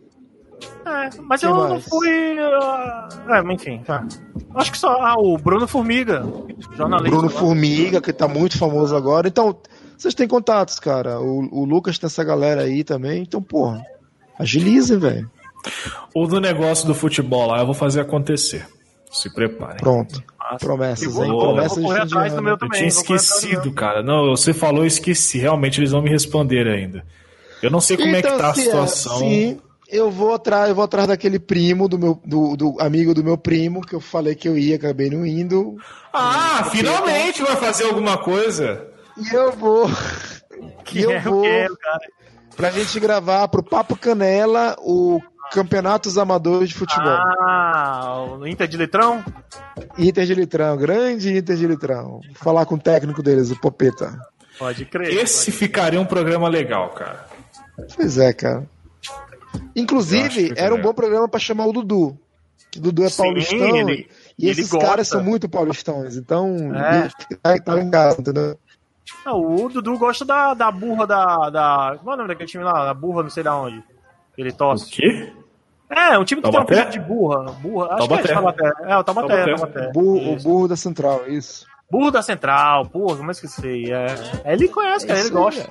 É, 0.87 1.11
mas 1.23 1.41
quem 1.41 1.51
eu 1.51 1.57
mais? 1.57 1.71
não 1.71 1.81
fui. 1.81 2.09
Uh... 2.09 3.33
É, 3.33 3.53
enfim. 3.53 3.83
Tá. 3.85 4.07
Acho 4.55 4.73
que 4.73 4.79
só. 4.79 5.01
Ah, 5.01 5.17
o 5.19 5.37
Bruno 5.37 5.67
Formiga. 5.67 6.25
Jornalista. 6.77 7.11
Bruno 7.11 7.33
lá. 7.33 7.41
Formiga, 7.41 8.01
que 8.01 8.13
tá 8.13 8.29
muito 8.29 8.57
famoso 8.57 8.95
agora. 8.95 9.27
Então, 9.27 9.57
vocês 9.99 10.15
têm 10.15 10.29
contatos, 10.29 10.79
cara. 10.79 11.21
O, 11.21 11.63
o 11.63 11.65
Lucas 11.65 11.99
tem 11.99 12.07
essa 12.07 12.23
galera 12.23 12.63
aí 12.63 12.85
também. 12.85 13.23
Então, 13.23 13.43
porra. 13.43 13.85
Agilizem, 14.39 14.99
velho. 14.99 15.31
O 16.15 16.27
do 16.27 16.41
negócio 16.41 16.87
do 16.87 16.95
futebol 16.95 17.47
lá, 17.47 17.61
eu 17.61 17.67
vou 17.67 17.75
fazer 17.75 18.01
acontecer. 18.01 18.67
Se 19.11 19.33
preparem. 19.33 19.77
Pronto. 19.77 20.23
Promessas, 20.59 21.17
hein? 21.17 21.29
Promessas 21.29 21.77
eu 21.77 21.83
vou 21.83 21.91
correr 21.91 22.03
atrás 22.03 22.35
do 22.35 22.43
meu 22.43 22.57
também. 22.57 22.81
Eu 22.81 22.89
tinha 22.89 22.89
esquecido, 22.89 23.73
cara. 23.73 24.03
Não, 24.03 24.31
você 24.31 24.53
falou, 24.53 24.83
eu 24.83 24.87
esqueci. 24.87 25.39
Realmente 25.39 25.81
eles 25.81 25.91
vão 25.91 26.03
me 26.03 26.11
responder 26.11 26.67
ainda. 26.67 27.05
Eu 27.63 27.71
não 27.71 27.81
sei 27.81 27.97
como 27.97 28.09
então, 28.09 28.19
é 28.19 28.23
que 28.23 28.29
então, 28.29 28.39
tá 28.39 28.49
a 28.49 28.51
é 28.51 28.55
situação. 28.55 29.17
É, 29.17 29.19
sim, 29.19 29.61
eu 29.89 30.11
vou 30.11 30.35
atrás, 30.35 30.69
eu 30.69 30.75
vou 30.75 30.85
atrás 30.85 31.07
daquele 31.07 31.39
primo 31.39 31.87
do 31.87 31.99
meu 31.99 32.21
do, 32.25 32.57
do, 32.57 32.77
amigo 32.81 33.15
do 33.15 33.23
meu 33.23 33.37
primo 33.37 33.83
que 33.83 33.95
eu 33.95 34.01
falei 34.01 34.35
que 34.35 34.49
eu 34.49 34.57
ia, 34.59 34.77
acabei 34.77 35.11
não 35.11 35.25
indo. 35.25 35.77
Ah, 36.13 36.69
finalmente 36.73 37.43
vai 37.43 37.57
fazer 37.57 37.85
alguma 37.85 38.19
coisa. 38.19 38.89
E 39.17 39.35
eu 39.35 39.53
vou. 39.53 39.89
Que 40.85 41.01
e 41.01 41.03
eu 41.03 41.11
é 41.11 41.21
vou. 41.21 41.43
Quero, 41.43 41.77
cara. 41.77 42.01
Pra 42.55 42.71
gente 42.71 43.01
gravar 43.01 43.49
pro 43.49 43.63
Papo 43.63 43.97
Canela 43.97 44.77
o 44.79 45.21
Campeonatos 45.53 46.17
Amadores 46.17 46.71
de 46.71 46.75
Futebol. 46.75 47.13
Ah, 47.13 48.25
o 48.39 48.47
Inter 48.47 48.67
de 48.67 48.77
Litrão? 48.79 49.23
Inter 49.99 50.25
de 50.25 50.35
Litrão, 50.35 50.77
grande 50.79 51.37
Inter 51.37 51.57
de 51.57 51.67
Litrão. 51.67 52.21
Vou 52.25 52.35
falar 52.35 52.65
com 52.65 52.77
o 52.77 52.81
técnico 52.81 53.23
deles, 53.23 53.51
o 53.51 53.61
Popeta. 53.61 54.19
Pode 54.59 54.87
crer. 54.87 55.13
Esse 55.13 55.51
pode 55.51 55.59
ficaria 55.59 56.01
um 56.01 56.07
programa 56.07 56.49
legal, 56.49 56.91
cara. 56.91 57.27
Pois 57.95 58.17
é, 58.17 58.33
cara. 58.33 58.67
Inclusive, 59.77 60.55
era 60.57 60.75
um 60.75 60.81
bom 60.81 60.95
programa 60.95 61.29
para 61.29 61.39
chamar 61.39 61.67
o 61.67 61.73
Dudu. 61.73 62.19
O 62.77 62.81
Dudu 62.81 63.05
é 63.05 63.11
Sim, 63.11 63.23
paulistão. 63.23 63.77
Ele, 63.77 64.09
e 64.39 64.49
esses 64.49 64.71
caras 64.71 65.09
são 65.09 65.23
muito 65.23 65.49
paulistões. 65.51 66.17
Então, 66.17 66.57
é. 66.75 67.09
tá, 67.43 67.59
tá 67.59 67.79
em 67.79 67.91
casa, 67.91 68.21
entendeu? 68.21 68.59
Não, 69.27 69.55
o 69.55 69.69
Dudu 69.69 69.99
gosta 69.99 70.25
da, 70.25 70.55
da 70.55 70.71
burra 70.71 71.07
da, 71.07 71.51
da. 71.51 71.97
Como 71.99 72.11
é 72.11 72.15
o 72.15 72.17
nome 72.17 72.29
daquele 72.29 72.49
time 72.49 72.65
lá? 72.65 72.87
Da 72.87 72.95
burra, 72.95 73.23
não 73.23 73.31
sei 73.31 73.43
da 73.43 73.55
onde. 73.55 73.83
Ele 74.39 74.51
tosse. 74.51 74.87
O 74.87 74.91
quê? 74.91 75.33
É, 75.95 76.19
um 76.19 76.25
time 76.25 76.41
que 76.41 76.51
Taubaté? 76.51 76.75
tem 76.75 76.87
um 76.87 76.91
de 76.91 77.01
burra. 77.01 77.53
burra. 77.53 77.87
Acho 77.89 77.97
Taubaté. 77.99 78.23
que 78.23 78.31
é 78.31 78.35
Taubaté. 78.35 78.73
É, 78.85 78.97
o 78.97 79.05
Taubaté. 79.05 79.45
Taubaté. 79.45 79.55
Taubaté. 79.55 79.93
Burro, 79.93 80.33
o 80.33 80.37
burro 80.37 80.69
da 80.69 80.77
central, 80.77 81.29
isso. 81.29 81.67
Burro 81.91 82.11
da 82.11 82.23
central, 82.23 82.87
porra, 82.87 83.17
como 83.19 83.31
é 83.31 83.35
que 83.35 83.45
esqueci? 83.45 83.93
É, 83.93 84.53
ele 84.53 84.69
conhece, 84.69 85.07
cara, 85.07 85.21
ele 85.21 85.31
gosta. 85.31 85.69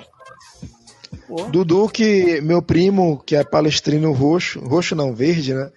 Dudu, 1.50 1.90
que 1.90 2.42
meu 2.42 2.62
primo, 2.62 3.22
que 3.26 3.36
é 3.36 3.44
palestrino 3.44 4.12
roxo, 4.12 4.60
roxo 4.60 4.96
não, 4.96 5.16
verde, 5.16 5.54
né? 5.54 5.72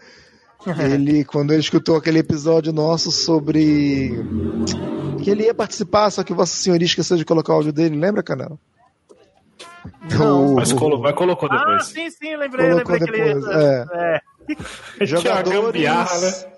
ele, 0.92 1.24
quando 1.24 1.52
ele 1.52 1.60
escutou 1.60 1.96
aquele 1.96 2.18
episódio 2.18 2.72
nosso 2.72 3.10
sobre 3.10 4.10
que 5.22 5.30
ele 5.30 5.44
ia 5.44 5.54
participar, 5.54 6.10
só 6.10 6.22
que 6.22 6.34
Vossa 6.34 6.54
Senhoria 6.54 6.86
esqueceu 6.86 7.16
de 7.16 7.24
colocar 7.24 7.52
o 7.52 7.56
áudio 7.56 7.72
dele, 7.72 7.96
lembra, 7.96 8.22
canal? 8.22 8.58
Não, 10.18 10.54
mas, 10.54 10.72
colo 10.72 11.00
mas 11.00 11.14
colocou 11.14 11.48
depois. 11.48 11.76
Ah, 11.76 11.80
sim, 11.80 12.10
sim, 12.10 12.36
lembrei, 12.36 12.70
colocou 12.70 12.94
lembrei 12.94 13.24
depois, 13.24 13.44
que 13.44 13.50
ele... 13.50 13.62
É. 13.62 14.20
é. 15.00 15.04
Jogadores... 15.06 15.82
né? 15.82 16.54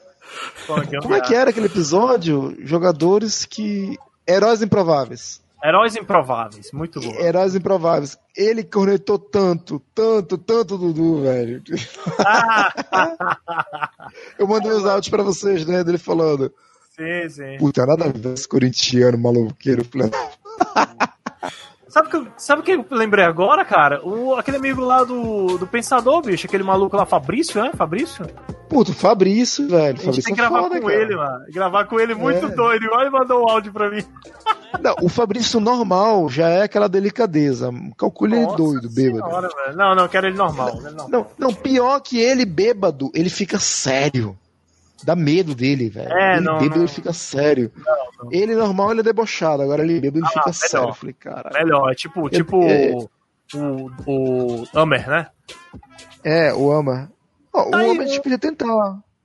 Como 1.00 1.14
é 1.14 1.20
que 1.20 1.34
era 1.34 1.50
aquele 1.50 1.66
episódio? 1.66 2.56
Jogadores 2.60 3.44
que... 3.44 3.96
Heróis 4.28 4.60
improváveis. 4.60 5.40
Heróis 5.64 5.96
Improváveis, 5.96 6.70
muito 6.72 7.00
bom. 7.00 7.10
Heróis 7.18 7.54
Improváveis. 7.54 8.18
Ele 8.36 8.62
cornetou 8.62 9.18
tanto, 9.18 9.80
tanto, 9.94 10.36
tanto 10.38 10.78
Dudu, 10.78 11.22
velho. 11.22 11.62
Eu 14.38 14.46
mandei 14.46 14.70
os 14.70 14.86
áudios 14.86 15.08
pra 15.08 15.24
vocês, 15.24 15.66
né? 15.66 15.82
Dele 15.82 15.98
falando. 15.98 16.52
Sim, 16.94 17.28
sim. 17.28 17.56
Puta, 17.58 17.84
nada 17.84 18.04
a 18.04 18.08
ver 18.08 18.34
esse 18.34 18.46
corintiano 18.46 19.18
maluqueiro. 19.18 19.84
Sabe 21.96 22.10
que, 22.10 22.26
sabe 22.36 22.62
que 22.62 22.72
eu 22.72 22.84
lembrei 22.90 23.24
agora, 23.24 23.64
cara? 23.64 24.06
O, 24.06 24.34
aquele 24.34 24.58
amigo 24.58 24.82
lá 24.82 25.02
do, 25.02 25.56
do 25.56 25.66
Pensador, 25.66 26.20
bicho, 26.20 26.46
aquele 26.46 26.62
maluco 26.62 26.94
lá, 26.94 27.06
Fabrício, 27.06 27.62
né? 27.62 27.70
Fabrício? 27.74 28.26
Puto, 28.68 28.92
Fabrício, 28.92 29.66
velho. 29.66 29.98
A 29.98 30.12
gente 30.12 30.22
tem 30.22 30.34
que 30.34 30.38
gravar 30.38 30.58
é 30.58 30.62
foda, 30.64 30.78
com 30.78 30.88
cara. 30.88 31.00
ele, 31.00 31.16
mano. 31.16 31.44
Gravar 31.48 31.84
com 31.86 31.98
ele 31.98 32.14
muito 32.14 32.44
é. 32.44 32.48
doido. 32.50 32.86
Olha, 32.92 33.10
mandou 33.10 33.44
um 33.44 33.48
áudio 33.48 33.72
pra 33.72 33.88
mim. 33.88 34.04
Não, 34.78 34.94
o 35.00 35.08
Fabrício 35.08 35.58
normal 35.58 36.28
já 36.28 36.50
é 36.50 36.64
aquela 36.64 36.86
delicadeza. 36.86 37.72
Calcule 37.96 38.36
ele 38.36 38.56
doido, 38.56 38.90
bêbado. 38.90 39.24
Senhora, 39.24 39.48
não, 39.74 39.94
não, 39.94 40.06
quero 40.06 40.26
ele 40.26 40.36
normal, 40.36 40.74
ele 40.74 40.90
normal. 40.90 41.08
Não, 41.08 41.26
não, 41.38 41.54
pior 41.54 41.98
que 42.00 42.18
ele 42.20 42.44
bêbado, 42.44 43.10
ele 43.14 43.30
fica 43.30 43.58
sério. 43.58 44.36
Dá 45.04 45.14
medo 45.14 45.54
dele, 45.54 45.90
velho. 45.90 46.12
É, 46.12 46.36
ele 46.36 46.44
não, 46.44 46.58
bêbado, 46.58 46.76
não. 46.76 46.84
ele 46.84 46.92
fica 46.92 47.12
sério. 47.12 47.70
Não, 47.76 48.32
ele 48.32 48.54
normal, 48.54 48.90
ele 48.90 49.00
é 49.00 49.04
debochado. 49.04 49.62
Agora 49.62 49.82
ele 49.82 50.00
bêbado, 50.00 50.18
ele 50.18 50.26
ah, 50.26 50.28
fica 50.28 50.46
melhor. 50.46 50.54
sério. 50.54 50.88
Eu 50.88 50.94
falei, 50.94 51.14
cara. 51.14 51.50
Melhor, 51.52 51.92
é 51.92 51.94
tipo, 51.94 52.30
tipo 52.30 52.62
é... 52.62 52.92
o, 53.54 53.90
o 54.06 54.66
Amer, 54.74 55.08
né? 55.08 55.28
É, 56.24 56.52
o 56.52 56.72
Amar. 56.72 57.10
Oh, 57.52 57.60
o 57.60 57.68
homem 57.68 58.00
a 58.00 58.06
gente 58.06 58.20
podia 58.20 58.38
tentar. 58.38 58.66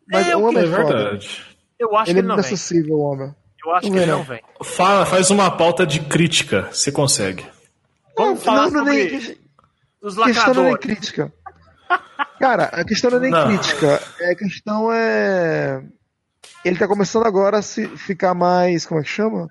Mas 0.07 0.27
é, 0.27 0.35
o 0.35 0.43
homem 0.43 0.64
é, 0.64 0.65
é 0.65 0.69
verdade. 0.69 1.57
Eu 1.80 1.98
acho 1.98 2.11
ele 2.11 2.14
que 2.14 2.19
ele 2.19 2.27
não 2.27 2.35
é 2.35 2.39
acessível, 2.39 2.95
o 2.95 2.99
homem. 2.99 3.35
Eu 3.65 3.73
acho 3.73 3.88
não 3.88 3.93
que 3.93 3.99
ele 3.99 4.11
não 4.11 4.23
vem. 4.23 4.41
Fala, 4.64 5.06
faz 5.06 5.30
uma 5.31 5.49
pauta 5.49 5.85
de 5.85 5.99
crítica, 6.02 6.69
você 6.72 6.91
consegue. 6.91 7.45
Vamos 8.15 8.35
não, 8.35 8.45
falar 8.45 8.69
não, 8.69 8.80
sobre 8.80 8.91
nem, 8.91 9.38
os 10.02 10.15
lacradores. 10.15 10.35
questão 10.35 10.64
não 10.64 10.69
é 10.69 10.77
crítica. 10.77 11.34
Cara, 12.41 12.63
a 12.73 12.84
questão 12.84 13.11
não 13.11 13.18
é 13.19 13.22
nem 13.22 13.30
não. 13.30 13.47
crítica. 13.47 14.01
É, 14.19 14.31
a 14.31 14.35
questão 14.35 14.91
é. 14.91 15.84
Ele 16.65 16.76
tá 16.76 16.88
começando 16.88 17.27
agora 17.27 17.59
a 17.59 17.61
se 17.61 17.85
ficar 17.95 18.34
mais. 18.34 18.84
Como 18.84 18.99
é 18.99 19.03
que 19.03 19.09
chama? 19.09 19.47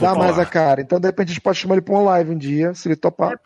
Dar 0.00 0.14
mais 0.14 0.38
a 0.38 0.46
cara. 0.46 0.80
Então, 0.80 0.98
de 0.98 1.06
repente, 1.06 1.28
a 1.28 1.32
gente 1.32 1.42
pode 1.42 1.58
chamar 1.58 1.74
ele 1.74 1.82
pra 1.82 1.94
uma 1.94 2.10
live 2.12 2.30
um 2.30 2.38
dia, 2.38 2.72
se 2.72 2.88
ele 2.88 2.96
topar. 2.96 3.38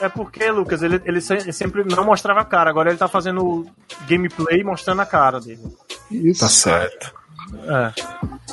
É, 0.00 0.06
é 0.06 0.08
porque, 0.08 0.48
Lucas, 0.50 0.82
ele, 0.82 1.02
ele 1.04 1.20
sempre 1.20 1.82
não 1.84 2.04
mostrava 2.04 2.40
a 2.40 2.44
cara. 2.44 2.70
Agora 2.70 2.90
ele 2.90 2.98
tá 2.98 3.08
fazendo 3.08 3.66
gameplay 4.08 4.62
mostrando 4.62 5.02
a 5.02 5.06
cara 5.06 5.40
dele. 5.40 5.62
Isso. 6.08 6.40
Tá 6.40 6.48
certo. 6.48 7.12
É. 7.64 7.92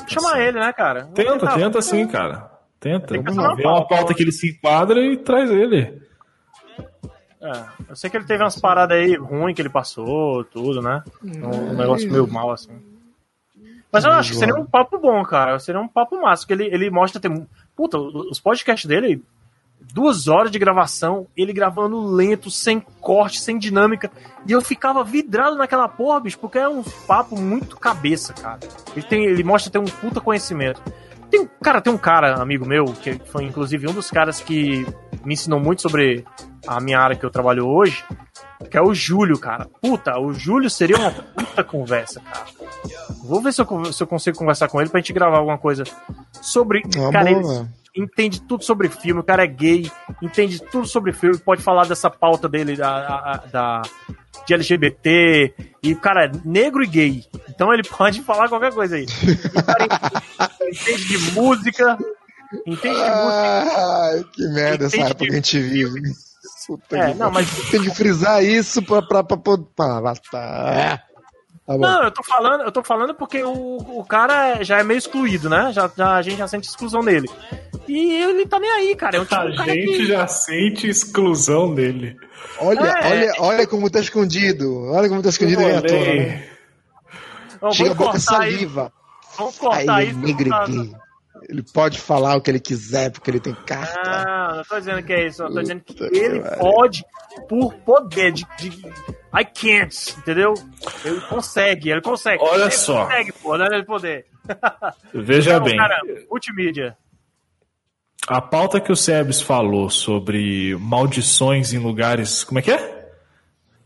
Chama 0.08 0.40
ele, 0.40 0.60
né, 0.60 0.74
cara? 0.74 1.10
Tenta, 1.14 1.48
tenta 1.54 1.82
sim, 1.82 2.08
cara. 2.08 2.50
Tenta. 2.80 3.14
Vê 3.56 3.68
uma 3.68 3.88
pauta 3.88 4.16
que 4.16 4.24
ele 4.24 4.32
se 4.32 4.50
enquadra 4.50 5.00
e 5.00 5.18
traz 5.18 5.52
ele. 5.52 6.03
É, 7.44 7.66
eu 7.90 7.96
sei 7.96 8.10
que 8.10 8.16
ele 8.16 8.26
teve 8.26 8.42
umas 8.42 8.58
paradas 8.58 8.98
aí 8.98 9.18
ruins 9.18 9.54
que 9.54 9.62
ele 9.62 9.70
passou, 9.70 10.46
tudo, 10.46 10.82
né? 10.82 11.04
Um 11.22 11.74
negócio 11.74 12.10
meio 12.10 12.26
mal, 12.26 12.52
assim. 12.52 12.72
Mas 13.92 14.06
eu 14.06 14.12
acho 14.12 14.32
que 14.32 14.38
seria 14.38 14.56
um 14.56 14.66
papo 14.66 14.98
bom, 14.98 15.22
cara. 15.24 15.60
Seria 15.60 15.82
um 15.82 15.88
papo 15.88 16.20
massa, 16.20 16.44
porque 16.48 16.54
ele, 16.54 16.74
ele 16.74 16.90
mostra 16.90 17.22
ter. 17.22 17.30
Puta, 17.76 18.00
os 18.00 18.40
podcasts 18.40 18.88
dele, 18.88 19.22
duas 19.94 20.28
horas 20.28 20.50
de 20.50 20.58
gravação, 20.58 21.28
ele 21.36 21.52
gravando 21.52 22.00
lento, 22.00 22.50
sem 22.50 22.80
corte, 22.80 23.42
sem 23.42 23.58
dinâmica. 23.58 24.10
E 24.48 24.52
eu 24.52 24.62
ficava 24.62 25.04
vidrado 25.04 25.58
naquela 25.58 25.88
porra, 25.88 26.22
bicho, 26.22 26.40
porque 26.40 26.58
é 26.58 26.68
um 26.68 26.82
papo 27.06 27.40
muito 27.40 27.78
cabeça, 27.78 28.34
cara. 28.34 28.60
Ele, 28.96 29.06
tem, 29.06 29.26
ele 29.26 29.44
mostra 29.44 29.72
ter 29.72 29.80
um 29.80 29.86
puta 29.86 30.22
conhecimento. 30.22 30.82
Tem, 31.34 31.50
cara, 31.64 31.82
tem 31.82 31.92
um 31.92 31.98
cara, 31.98 32.36
amigo 32.36 32.64
meu, 32.64 32.86
que 32.86 33.20
foi 33.26 33.44
inclusive 33.44 33.90
um 33.90 33.94
dos 33.94 34.12
caras 34.12 34.40
que 34.40 34.86
me 35.26 35.34
ensinou 35.34 35.60
muito 35.60 35.82
sobre 35.82 36.24
a 36.68 36.80
minha 36.80 37.00
área 37.00 37.16
que 37.16 37.26
eu 37.26 37.32
trabalho 37.32 37.66
hoje, 37.66 38.06
que 38.70 38.78
é 38.78 38.82
o 38.84 38.94
Júlio, 38.94 39.40
cara. 39.40 39.68
Puta, 39.82 40.16
o 40.20 40.32
Júlio 40.32 40.70
seria 40.70 40.96
uma 40.96 41.10
puta 41.10 41.64
conversa, 41.64 42.20
cara. 42.20 42.46
Vou 43.24 43.42
ver 43.42 43.52
se 43.52 43.64
eu, 43.64 43.86
se 43.92 44.04
eu 44.04 44.06
consigo 44.06 44.38
conversar 44.38 44.68
com 44.68 44.80
ele 44.80 44.92
pra 44.92 45.00
gente 45.00 45.12
gravar 45.12 45.40
alguma 45.40 45.58
coisa 45.58 45.84
sobre. 46.40 46.84
Cara, 47.12 47.32
ele 47.32 47.42
entende 47.96 48.42
tudo 48.42 48.64
sobre 48.64 48.90
filme, 48.90 49.22
o 49.22 49.24
cara 49.24 49.44
é 49.44 49.48
gay, 49.48 49.92
entende 50.22 50.60
tudo 50.60 50.88
sobre 50.88 51.14
filme, 51.14 51.38
pode 51.38 51.62
falar 51.62 51.86
dessa 51.86 52.10
pauta 52.10 52.50
dele 52.50 52.76
da, 52.76 53.44
da 53.52 53.82
de 54.46 54.54
LGBT, 54.54 55.54
e 55.82 55.94
o 55.94 56.00
cara 56.00 56.26
é 56.26 56.32
negro 56.44 56.84
e 56.84 56.88
gay. 56.88 57.24
Então 57.50 57.74
ele 57.74 57.84
pode 57.84 58.22
falar 58.24 58.50
qualquer 58.50 58.74
coisa 58.74 58.96
aí. 58.96 59.06
O 59.06 59.64
cara 59.64 59.88
entende 60.70 61.08
de 61.08 61.32
música. 61.32 61.98
Entende 62.66 62.96
de 62.96 63.10
música. 63.10 64.30
que 64.34 64.48
merda 64.50 64.86
essa 64.86 64.98
época 64.98 65.26
que 65.26 65.32
a 65.32 65.36
gente 65.36 65.60
vive. 65.60 66.02
Puta 66.68 66.98
é, 66.98 67.14
não, 67.14 67.30
mas... 67.30 67.50
Tem 67.70 67.82
que 67.82 67.94
frisar 67.94 68.44
isso 68.44 68.82
pra, 68.82 69.02
pra, 69.02 69.24
pra, 69.24 69.38
pra, 69.38 69.58
pra, 69.58 70.14
tá. 70.32 71.04
Tá 71.66 71.78
não, 71.78 72.04
eu 72.04 72.12
tô 72.12 72.24
falando, 72.24 72.62
eu 72.64 72.72
tô 72.72 72.84
falando 72.84 73.14
porque 73.14 73.42
o, 73.42 73.78
o 74.00 74.06
cara 74.06 74.62
já 74.64 74.80
é 74.80 74.84
meio 74.84 74.98
excluído, 74.98 75.50
né? 75.50 75.72
Já, 75.72 75.90
já, 75.96 76.16
a 76.16 76.22
gente 76.22 76.38
já 76.38 76.48
sente 76.48 76.68
exclusão 76.68 77.02
dele. 77.02 77.30
E 77.88 78.14
ele 78.22 78.46
tá 78.46 78.60
nem 78.60 78.70
aí, 78.70 78.96
cara. 78.96 79.18
É 79.18 79.22
um 79.22 79.26
tipo 79.26 79.40
a 79.40 79.50
gente 79.52 79.98
que... 79.98 80.06
já 80.06 80.28
sente 80.28 80.90
exclusão 80.90 81.74
dele. 81.74 82.18
Olha, 82.60 82.80
é, 82.80 83.08
olha, 83.08 83.34
olha 83.40 83.68
como 83.68 83.90
tá 83.90 84.00
escondido. 84.00 84.92
Olha 84.92 85.08
como 85.08 85.22
tá 85.24 85.30
escondido 85.30 85.62
aí 85.62 85.76
a 85.76 85.82
tona, 85.82 86.14
né? 86.14 86.48
Chega 87.72 87.92
a 87.92 87.96
boca 87.96 88.20
saliva. 88.20 88.92
Vamos 89.38 89.58
cortar 89.58 89.96
aí, 89.96 90.10
isso. 90.10 90.20
Negro. 90.20 91.03
Ele 91.50 91.64
pode 91.74 92.00
falar 92.00 92.36
o 92.36 92.42
que 92.42 92.52
ele 92.52 92.60
quiser, 92.60 93.12
porque 93.12 93.30
ele 93.30 93.40
tem 93.40 93.54
carta. 93.54 94.26
Não, 94.26 94.58
não 94.58 94.64
tô 94.64 94.80
dizendo 94.80 95.04
que 95.04 95.14
é 95.14 95.28
isso. 95.28 95.44
Eu 95.44 95.54
tô 95.54 95.62
dizendo 95.62 95.82
que 95.82 96.04
ele 96.04 96.42
pode, 96.58 97.06
por 97.48 97.74
poder 97.76 98.32
de, 98.32 98.46
de. 98.58 98.70
I 99.36 99.46
can't, 99.46 100.16
entendeu? 100.18 100.54
Ele 101.04 101.22
consegue, 101.22 101.90
ele 101.90 102.02
consegue. 102.02 102.44
Olha 102.44 102.64
ele 102.64 102.72
só. 102.72 103.06
Consegue, 103.06 103.32
pô, 103.34 103.58
não 103.58 103.66
é 103.66 103.80
de 103.80 103.86
poder. 103.86 104.26
Veja 105.14 105.52
então, 105.52 105.64
bem. 105.64 105.78
Cara, 105.78 106.00
multimídia. 106.30 106.98
A 108.28 108.42
pauta 108.42 108.80
que 108.80 108.92
o 108.92 108.96
Sebes 108.96 109.42
falou 109.42 109.90
sobre 109.90 110.76
maldições 110.80 111.74
em 111.74 111.78
lugares. 111.78 112.44
Como 112.44 112.60
é 112.60 112.62
que 112.62 112.72
é? 112.72 112.94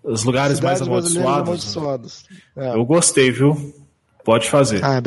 Os 0.04 0.24
lugares 0.24 0.60
mais 0.60 0.82
amaldiçoados. 0.82 1.42
amaldiçoados. 1.42 2.26
É. 2.56 2.76
Eu 2.76 2.86
gostei, 2.86 3.32
viu? 3.32 3.74
Pode 4.24 4.50
fazer. 4.50 4.84
Ah, 4.84 5.02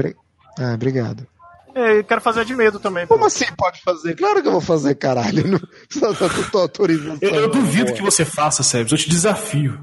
ah 0.59 0.74
obrigado. 0.74 1.27
É, 1.74 1.98
eu 1.98 2.05
quero 2.05 2.20
fazer 2.20 2.44
de 2.44 2.55
medo 2.55 2.78
também. 2.78 3.06
Como 3.06 3.20
pô. 3.20 3.26
assim 3.26 3.47
pode 3.56 3.80
fazer? 3.82 4.16
Claro 4.16 4.42
que 4.42 4.48
eu 4.48 4.52
vou 4.52 4.60
fazer, 4.60 4.94
caralho. 4.94 5.51
Não, 5.51 6.14
tô 6.51 6.59
autorizando. 6.59 7.18
Eu, 7.22 7.34
eu 7.34 7.51
duvido 7.51 7.92
que 7.92 8.02
você 8.02 8.24
faça, 8.24 8.62
Sebes. 8.62 8.92
Eu 8.92 8.98
te 8.98 9.09
desafio. 9.09 9.80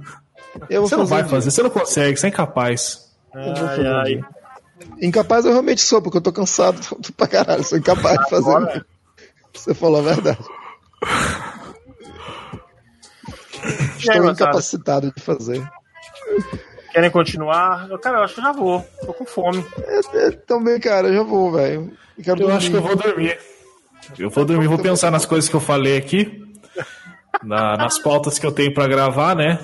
Eu 0.69 0.81
você 0.83 0.95
não 0.95 1.05
vai 1.05 1.23
fazer, 1.23 1.51
você 1.51 1.61
não 1.61 1.69
consegue, 1.69 2.17
você 2.17 2.27
é 2.27 2.29
incapaz. 2.29 3.11
Ai, 3.33 3.85
ai. 3.85 4.21
Incapaz 5.01 5.45
eu 5.45 5.51
realmente 5.51 5.81
sou, 5.81 6.01
porque 6.01 6.17
eu 6.17 6.21
tô 6.21 6.31
cansado 6.31 6.79
pra 7.15 7.27
caralho. 7.27 7.63
Sou 7.63 7.77
incapaz 7.77 8.17
de 8.19 8.29
fazer. 8.29 8.85
Você 9.53 9.73
falou 9.73 9.99
a 9.99 10.13
verdade. 10.13 10.39
Estou 13.97 14.23
aí, 14.23 14.29
incapacitado 14.29 15.11
de 15.11 15.21
fazer. 15.21 15.67
Querem 16.97 17.11
continuar? 17.11 17.87
Cara, 17.99 18.17
eu 18.17 18.23
acho 18.23 18.33
que 18.33 18.41
já 18.41 18.51
vou. 18.51 18.83
Tô 19.05 19.13
com 19.13 19.23
fome. 19.23 19.63
É, 19.83 19.99
é, 20.17 20.31
também, 20.31 20.79
cara, 20.79 21.13
já 21.13 21.21
vou, 21.21 21.51
velho. 21.51 21.93
Eu, 22.25 22.35
eu 22.37 22.51
acho 22.51 22.71
que 22.71 22.75
eu 22.75 22.81
vou 22.81 22.95
dormir. 22.95 23.37
Eu 24.17 24.31
vou 24.31 24.43
dormir, 24.43 24.67
vou 24.67 24.79
pensar 24.79 25.11
nas 25.11 25.23
coisas 25.23 25.47
que 25.47 25.55
eu 25.55 25.59
falei 25.59 25.95
aqui. 25.95 26.43
Na, 27.43 27.77
nas 27.77 27.99
pautas 27.99 28.39
que 28.39 28.47
eu 28.47 28.51
tenho 28.51 28.73
para 28.73 28.87
gravar, 28.87 29.35
né? 29.35 29.63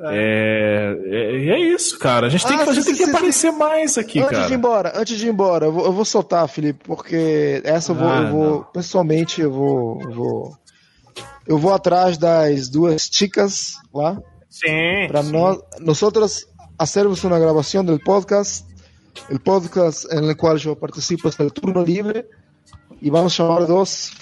É, 0.00 0.96
é, 1.04 1.48
é, 1.50 1.60
isso, 1.60 1.98
cara. 1.98 2.28
A 2.28 2.30
gente 2.30 2.46
tem, 2.46 2.56
ah, 2.56 2.64
que, 2.64 2.70
a 2.70 2.72
gente 2.72 2.86
tem 2.86 2.96
que 2.96 3.04
aparecer 3.04 3.52
mais 3.52 3.98
aqui, 3.98 4.20
antes 4.20 4.30
cara. 4.30 4.38
Antes 4.38 4.48
de 4.48 4.54
ir 4.54 4.56
embora, 4.56 4.92
antes 4.96 5.18
de 5.18 5.26
ir 5.26 5.30
embora, 5.30 5.66
eu 5.66 5.72
vou, 5.72 5.84
eu 5.84 5.92
vou 5.92 6.04
soltar, 6.06 6.48
Felipe, 6.48 6.82
porque 6.82 7.60
essa 7.62 7.92
eu 7.92 7.96
vou, 7.96 8.08
ah, 8.08 8.20
eu 8.22 8.30
vou 8.30 8.64
pessoalmente, 8.64 9.42
eu 9.42 9.52
vou, 9.52 10.00
eu 10.00 10.12
vou, 10.12 10.56
eu 11.46 11.58
vou 11.58 11.74
atrás 11.74 12.16
das 12.16 12.70
duas 12.70 13.10
chicas 13.12 13.74
lá. 13.92 14.18
Sim. 14.48 15.08
Para 15.08 15.22
nós, 15.24 15.58
nosotros 15.80 16.46
hacermos 16.78 17.24
una 17.24 17.38
grabación 17.38 17.86
del 17.86 18.00
podcast, 18.00 18.68
el 19.28 19.40
podcast 19.40 20.12
en 20.12 20.24
el 20.24 20.36
cual 20.36 20.58
yo 20.58 20.78
participo 20.78 21.28
es 21.28 21.38
el 21.40 21.52
turno 21.52 21.84
libre 21.84 22.28
y 23.00 23.10
vamos 23.10 23.38
a 23.38 23.44
llamar 23.44 23.66
dos 23.66 24.12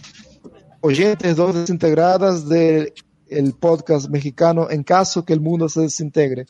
oyentes, 0.80 1.36
dos 1.36 1.54
desintegradas 1.54 2.48
de 2.48 2.92
el 3.28 3.54
podcast 3.54 4.08
mexicano 4.08 4.68
en 4.70 4.82
caso 4.82 5.24
que 5.24 5.32
el 5.32 5.40
mundo 5.40 5.68
se 5.68 5.82
desintegre. 5.82 6.46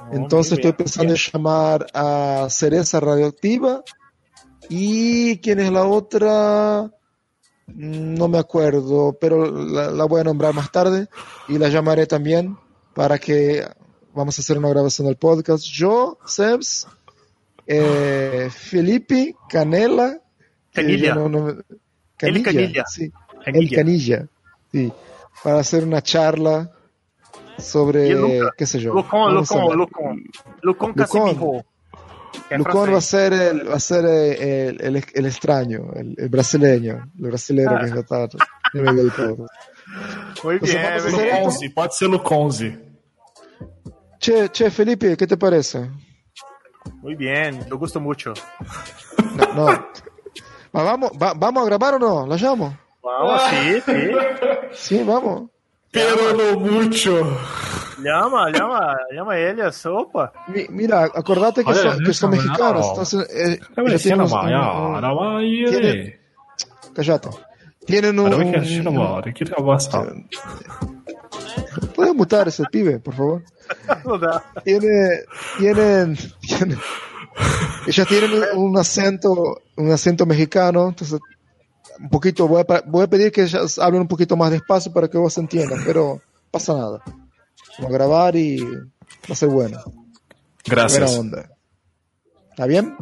Oh, 0.00 0.06
Entonces 0.12 0.52
estoy 0.54 0.72
pensando 0.72 1.12
en 1.12 1.18
llamar 1.18 1.86
a 1.92 2.46
Cereza 2.48 3.00
Radioactiva 3.00 3.82
y 4.68 5.38
quién 5.38 5.58
es 5.58 5.72
la 5.72 5.84
otra, 5.84 6.90
no 7.66 8.28
me 8.28 8.38
acuerdo, 8.38 9.16
pero 9.20 9.50
la, 9.50 10.04
voy 10.04 10.20
a 10.20 10.24
nombrar 10.24 10.54
más 10.54 10.70
tarde 10.70 11.08
y 11.48 11.58
la 11.58 11.68
llamaré 11.68 12.06
también 12.06 12.56
para 12.94 13.18
que 13.18 13.66
vamos 14.14 14.38
a 14.38 14.42
hacer 14.42 14.58
una 14.58 14.68
grabación 14.68 15.06
del 15.06 15.16
podcast. 15.16 15.64
Yo, 15.64 16.18
Sebs, 16.26 16.86
eh, 17.66 18.48
Felipe, 18.52 19.36
Canela, 19.48 20.20
Canilla. 20.72 21.14
Canilla, 22.16 22.44
Canilla. 22.44 22.84
Sí. 22.86 23.12
El 23.44 23.70
Canilla, 23.70 24.28
sí 24.70 24.92
para 25.42 25.60
hacer 25.60 25.84
una 25.84 26.02
charla 26.02 26.70
sobre, 27.58 28.10
Luca, 28.10 28.52
qué 28.56 28.66
sé 28.66 28.80
yo. 28.80 28.94
Lucón, 28.94 29.34
Lucón, 29.34 29.76
Lucón, 29.76 30.24
Lucón 30.62 30.92
Casimiro. 30.94 31.64
Lucón 32.50 32.92
va 32.92 32.98
a 32.98 33.02
ser 33.02 33.32
el, 33.32 33.68
va 33.68 33.74
a 33.74 33.80
ser 33.80 34.04
el, 34.04 34.80
el, 34.80 35.04
el 35.12 35.26
extraño, 35.26 35.90
el, 35.94 36.14
el, 36.16 36.28
brasileño, 36.28 37.10
el 37.18 37.28
brasileiro 37.28 37.78
que 37.78 38.00
está 38.00 38.28
en 38.74 38.82
medio 38.82 39.04
de 39.04 39.10
todo. 39.10 39.46
Muy 40.44 40.58
bien, 40.58 40.78
Luconzi, 41.10 41.68
pode 41.68 41.90
ser 41.92 42.08
Luconzi. 42.08 42.78
Che, 44.22 44.50
che, 44.52 44.70
Felipe, 44.70 45.16
¿qué 45.16 45.26
te 45.26 45.36
parece? 45.36 45.90
Muy 47.02 47.16
bien, 47.16 47.66
yo 47.68 47.76
gusto 47.76 47.98
mucho. 47.98 48.32
No, 49.34 49.66
no. 49.66 49.86
¿Vamos, 50.72 51.10
va, 51.20 51.34
¿Vamos 51.34 51.64
a 51.64 51.66
grabar 51.66 51.94
o 51.94 51.98
no? 51.98 52.24
¿La 52.28 52.36
llamo? 52.36 52.78
Vamos, 53.02 53.42
sí, 53.50 53.80
sí. 53.80 54.10
Sí, 54.74 55.02
vamos. 55.02 55.50
Pero 55.90 56.34
no 56.36 56.60
mucho. 56.60 57.36
Llama, 57.98 58.48
llama, 58.52 58.96
llama 59.12 59.34
a 59.66 59.72
sopa. 59.72 60.32
mira, 60.70 61.02
acordate 61.02 61.64
que, 61.64 61.70
Olha, 61.70 61.94
son, 61.94 62.04
que 62.04 62.14
son 62.14 62.30
mexicanos. 62.30 62.86
Entonces, 62.90 63.28
eh, 63.28 63.58
tienen 63.98 64.28
tienen, 65.58 66.14
Callate. 66.94 67.28
Tienen 67.84 68.20
un... 68.20 68.32
un, 68.32 68.52
un 71.06 71.88
¿Puedes 71.94 72.14
mutar 72.14 72.46
a 72.46 72.50
ese 72.50 72.64
pibe, 72.70 72.98
por 73.00 73.14
favor? 73.14 73.42
Tiene, 74.64 75.20
tienen, 75.58 76.16
tienen- 76.40 76.78
ellos 77.86 78.06
tienen 78.08 78.30
un 78.54 78.78
acento, 78.78 79.60
un 79.76 79.90
acento 79.90 80.26
mexicano, 80.26 80.88
entonces 80.88 81.18
un 81.98 82.08
poquito, 82.10 82.46
voy 82.46 82.62
a, 82.68 82.82
voy 82.86 83.04
a 83.04 83.06
pedir 83.08 83.32
que 83.32 83.42
ellos 83.42 83.78
hablen 83.78 84.02
un 84.02 84.08
poquito 84.08 84.36
más 84.36 84.50
despacio 84.50 84.92
para 84.92 85.08
que 85.08 85.16
vos 85.18 85.36
entiendan, 85.38 85.80
pero 85.84 86.20
pasa 86.50 86.74
nada. 86.74 87.02
Vamos 87.78 87.90
a 87.90 87.92
grabar 87.98 88.36
y 88.36 88.62
va 88.62 89.30
a 89.30 89.34
ser 89.34 89.48
bueno. 89.48 89.78
Buena 89.84 90.02
Gracias. 90.64 91.18
onda. 91.18 91.48
¿Está 92.50 92.66
bien? 92.66 92.96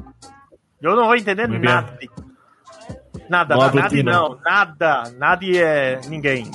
Eu 0.80 0.94
não 0.96 1.06
vou 1.06 1.16
entender 1.16 1.46
Muy 1.48 1.58
bien. 1.58 1.72
nada. 1.74 1.98
Nada, 3.28 3.54
No 3.56 3.70
nadie 3.74 4.02
não, 4.02 4.38
nada, 4.44 5.12
nadie 5.18 5.62
ninguém. 6.08 6.50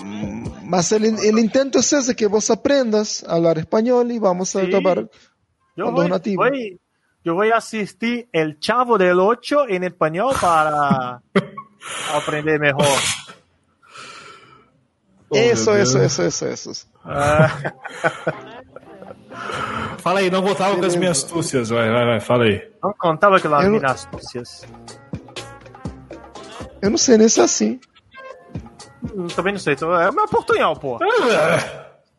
Mas 0.67 0.91
el, 0.91 1.05
el 1.05 1.39
intento 1.39 1.79
es 1.79 1.93
ese, 1.93 2.15
que 2.15 2.27
vos 2.27 2.49
aprendas 2.49 3.23
a 3.27 3.35
hablar 3.35 3.57
español 3.59 4.11
y 4.11 4.19
vamos 4.19 4.55
a 4.55 4.61
Sí. 4.61 4.67
acabar. 4.67 4.97
Eu 5.77 5.85
Falou 5.85 5.93
vou, 5.93 6.07
nativo. 6.07 6.41
vou, 6.43 6.51
eu 7.23 7.35
vou 7.35 7.53
assistir 7.53 8.27
El 8.33 8.57
Chavo 8.59 8.97
del 8.97 9.19
Ocho 9.19 9.67
em 9.69 9.83
espanhol 9.85 10.33
para 10.39 11.21
aprender 12.15 12.59
melhor. 12.59 12.79
eso, 15.31 15.75
eso, 15.75 15.99
eso, 15.99 16.23
eso, 16.23 16.45
eso. 16.47 16.87
Ah, 17.03 17.49
Fala 19.99 20.19
aí, 20.19 20.29
não 20.29 20.41
voltava 20.41 20.75
com 20.77 20.85
as 20.85 20.95
minhas 20.95 21.17
astúcias. 21.17 21.69
Vai, 21.69 21.89
vai, 21.91 22.05
vai, 22.05 22.19
fala 22.19 22.45
aí. 22.45 22.61
não 22.81 22.93
contava 22.93 23.37
Eu 23.37 23.49
não- 23.49 23.69
minhas 23.69 23.83
astúcias. 23.83 24.63
Eu 26.81 26.89
não 26.91 26.97
sei 26.97 27.17
nem 27.17 27.27
se 27.27 27.39
é 27.41 27.43
assim. 27.43 27.79
Hum, 29.13 29.27
Também 29.27 29.53
não 29.53 29.59
sei, 29.59 29.73
é 29.75 30.11
meu 30.11 30.27
portunhol, 30.27 30.75
pô. 30.75 30.97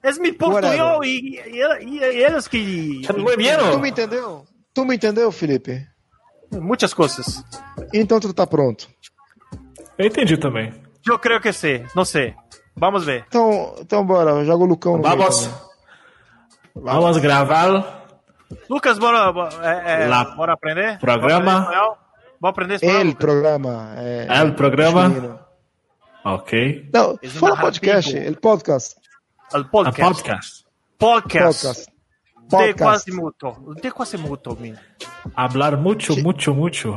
Eles 0.05 0.19
me 0.19 0.33
portunhol 0.33 1.05
e, 1.05 1.41
e, 1.47 1.61
e, 1.85 1.99
e 1.99 2.25
eles 2.25 2.47
que. 2.47 3.03
Tu 3.07 3.15
me 3.81 3.89
entendeu? 3.91 4.45
Tu 4.73 4.85
me 4.85 4.95
entendeu, 4.97 5.33
Felipe? 5.33 5.85
Muitas 6.53 6.95
coisas. 6.95 7.43
Então 7.93 8.21
tu 8.21 8.33
tá 8.33 8.47
pronto. 8.47 8.89
Eu 9.99 10.07
entendi 10.07 10.37
também. 10.37 10.73
Eu 11.07 11.19
creio 11.19 11.41
que 11.41 11.53
sei, 11.53 11.85
não 11.95 12.05
sei. 12.05 12.35
Vamos 12.77 13.05
ver. 13.05 13.25
Então, 13.29 13.75
então 13.81 14.05
bora, 14.05 14.45
joga 14.45 14.63
o 14.65 14.67
Lucão 14.67 14.97
no 14.99 15.03
meio 15.03 15.17
Vamos. 15.17 15.51
Vamos 16.75 17.17
gravar. 17.19 18.05
Lucas, 18.69 18.99
bora, 18.99 19.33
bora, 19.33 19.51
é, 19.63 20.05
é, 20.05 20.07
Lá. 20.09 20.25
bora 20.37 20.53
aprender? 20.53 20.99
Programa. 20.99 21.43
Bora 21.43 21.57
aprender 21.57 21.65
espanhol? 21.65 21.99
Vou 22.41 22.51
aprender 22.51 22.75
espanhol. 22.75 22.97
El 23.01 23.07
Lucas? 23.07 23.21
programa. 23.25 23.95
É, 23.97 24.27
El 24.41 24.55
programa. 24.55 25.09
menino. 25.09 25.46
Ok. 26.35 26.91
Não, 26.93 27.17
fala 27.39 27.61
podcast, 27.61 28.17
el 28.17 28.37
podcast. 28.37 28.97
El 29.55 29.61
A 29.61 29.65
podcast. 29.69 30.03
podcast. 30.03 30.65
Podcast. 30.99 31.87
Podcast. 32.49 32.67
De 32.69 32.75
quase 32.75 33.13
muto. 33.13 33.75
De 33.81 33.91
quase 33.93 34.17
muto, 34.17 34.57
menino. 34.57 34.79
Hablar 35.37 35.77
mucho, 35.77 36.17
mucho, 36.17 36.53
mucho. 36.55 36.95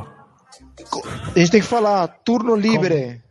A 1.35 1.39
gente 1.39 1.51
tem 1.51 1.61
que 1.61 1.67
falar 1.67 2.07
turno 2.23 2.55
livre. 2.55 3.21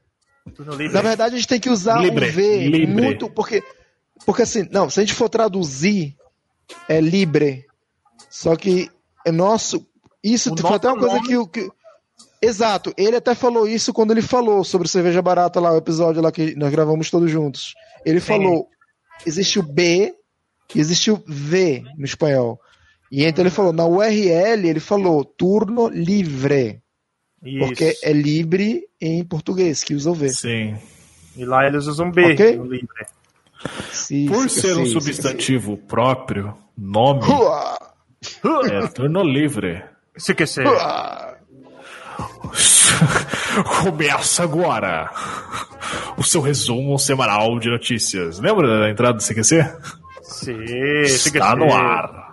Turno 0.55 0.73
livre. 0.75 0.95
Na 0.95 1.01
verdade, 1.03 1.35
a 1.35 1.39
gente 1.39 1.49
tem 1.49 1.59
que 1.61 1.69
usar 1.70 2.01
Libre, 2.01 2.29
o 2.29 2.33
V 2.33 2.69
libre. 2.69 2.87
muito, 2.87 3.29
porque, 3.31 3.62
porque 4.25 4.43
assim, 4.43 4.69
não, 4.70 4.89
se 4.89 5.01
a 5.01 5.03
gente 5.05 5.15
for 5.15 5.29
traduzir, 5.29 6.16
é 6.89 7.01
libre. 7.01 7.66
Só 8.31 8.55
que 8.57 8.89
é 9.27 9.33
nosso. 9.33 9.85
Isso 10.23 10.53
O 10.53 10.57
foi 10.57 10.75
até 10.75 10.89
uma 10.89 10.99
coisa 10.99 11.20
que, 11.23 11.37
o- 11.37 11.47
que. 11.47 11.69
Exato, 12.40 12.93
ele 12.97 13.16
até 13.16 13.35
falou 13.35 13.66
isso 13.66 13.93
quando 13.93 14.12
ele 14.12 14.23
falou 14.23 14.62
sobre 14.62 14.86
cerveja 14.89 15.20
barata 15.20 15.59
lá, 15.59 15.73
o 15.73 15.77
episódio 15.77 16.23
lá 16.23 16.31
que 16.31 16.55
nós 16.55 16.70
gravamos 16.70 17.10
todos 17.10 17.31
juntos. 17.31 17.74
Ele 18.05 18.20
Sim. 18.20 18.27
falou: 18.27 18.69
existe 19.27 19.59
o 19.59 19.62
B 19.62 20.15
e 20.74 20.81
existe 20.81 21.10
o 21.10 21.23
V 21.27 21.82
no 21.97 22.05
espanhol. 22.05 22.60
E 23.10 23.24
então 23.24 23.43
ele 23.43 23.51
falou, 23.51 23.73
na 23.73 23.86
URL 23.86 24.69
ele 24.69 24.81
falou 24.81 25.24
turno 25.24 25.89
livre, 25.89 26.81
Isso. 27.43 27.59
porque 27.59 27.97
é 28.02 28.12
livre 28.12 28.86
em 29.01 29.24
português, 29.24 29.82
que 29.82 29.94
usa 29.94 30.10
o 30.10 30.15
V. 30.15 30.28
Sim. 30.28 30.77
E 31.36 31.44
lá 31.44 31.66
eles 31.66 31.86
usam 31.86 32.10
B 32.10 32.32
Ok. 32.35 32.56
no 32.56 32.65
livre. 32.65 33.06
Sim, 33.90 34.27
Por 34.27 34.48
sim, 34.48 34.60
ser 34.60 34.77
um 34.77 34.85
sim, 34.85 34.93
sim, 34.93 35.01
substantivo 35.01 35.77
próprio, 35.77 36.55
nome 36.77 37.23
sim. 37.24 37.32
Uá, 37.32 37.78
é 38.70 38.86
turno 38.89 39.23
livre. 39.24 39.82
Se 40.16 40.35
que 40.35 40.47
ser. 40.47 40.66
uá. 40.66 41.28
Começa 43.83 44.43
agora 44.43 45.11
o 46.16 46.23
seu 46.23 46.41
resumo 46.41 46.99
semanal 46.99 47.59
de 47.59 47.69
notícias. 47.70 48.39
Lembra 48.39 48.81
da 48.81 48.91
entrada 48.91 49.19
do 49.19 49.23
CQC? 49.25 49.65
Sim, 50.23 50.62
Está 51.03 51.51
ser. 51.51 51.57
no 51.57 51.73
ar. 51.75 52.29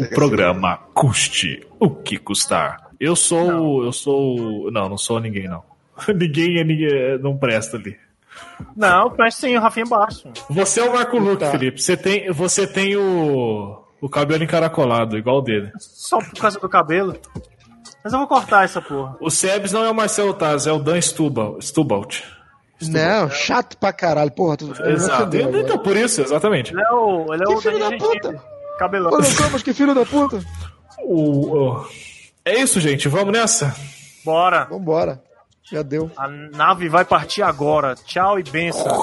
O 0.00 0.14
programa 0.14 0.76
Custe 0.94 1.66
o 1.80 1.88
que 1.90 2.18
custar. 2.18 2.88
Eu 3.00 3.16
sou. 3.16 3.84
Eu 3.84 3.92
sou. 3.92 4.70
Não, 4.70 4.88
não 4.88 4.98
sou 4.98 5.18
ninguém, 5.20 5.48
não. 5.48 5.62
Ninguém 6.14 6.58
é 6.60 6.64
ninguém. 6.64 7.18
Não 7.20 7.36
presta 7.38 7.76
ali. 7.76 7.96
Não, 8.76 9.10
presta 9.10 9.46
sim, 9.46 9.56
o 9.56 9.60
Rafinha 9.60 9.84
embaixo. 9.86 10.28
Você 10.50 10.80
é 10.80 10.84
o 10.84 10.92
Marco 10.92 11.18
Luque, 11.18 11.38
Tá. 11.44 11.50
Felipe. 11.50 11.80
Você 11.82 11.96
tem, 11.96 12.30
você 12.32 12.66
tem 12.66 12.96
o. 12.96 13.82
O 14.00 14.08
cabelo 14.08 14.44
encaracolado, 14.44 15.16
igual 15.18 15.38
o 15.38 15.42
dele. 15.42 15.72
Só 15.78 16.18
por 16.18 16.34
causa 16.40 16.60
do 16.60 16.68
cabelo. 16.68 17.16
Mas 18.08 18.12
eu 18.14 18.18
vou 18.20 18.28
cortar 18.28 18.64
essa 18.64 18.80
porra. 18.80 19.16
O 19.20 19.30
Sebes 19.30 19.70
não 19.72 19.84
é 19.84 19.90
o 19.90 19.94
Marcelo 19.94 20.32
Taz, 20.32 20.66
é 20.66 20.72
o 20.72 20.78
Dan 20.78 20.96
Stubalt. 20.98 21.60
Stubalt. 21.62 22.20
Não, 22.80 23.28
chato 23.28 23.76
pra 23.76 23.92
caralho, 23.92 24.30
porra. 24.30 24.56
Tu, 24.56 24.72
Exato. 24.84 25.36
agora. 25.36 25.60
Então, 25.60 25.78
por 25.78 25.96
isso, 25.96 26.22
exatamente. 26.22 26.72
Ele 26.72 26.80
é 26.82 26.90
o, 26.92 27.34
ele 27.34 27.42
é 27.42 27.46
Que 27.46 27.52
o 27.52 27.60
filho 27.60 27.78
da 27.78 27.90
puta! 27.98 28.28
Gentili. 28.28 28.40
Cabelão. 28.78 29.10
Ô, 29.12 29.16
Lucas, 29.16 29.62
que 29.62 29.74
filho 29.74 29.94
da 29.94 30.06
puta. 30.06 30.40
O, 31.02 31.56
o- 31.74 31.86
É 32.44 32.58
isso, 32.60 32.80
gente. 32.80 33.08
Vamos 33.08 33.32
nessa? 33.32 33.74
Bora. 34.24 34.64
Vambora. 34.70 35.20
Já 35.70 35.82
deu. 35.82 36.10
A 36.16 36.28
nave 36.28 36.88
vai 36.88 37.04
partir 37.04 37.42
agora. 37.42 37.94
Tchau 38.06 38.38
e 38.38 38.42
benção. 38.42 38.96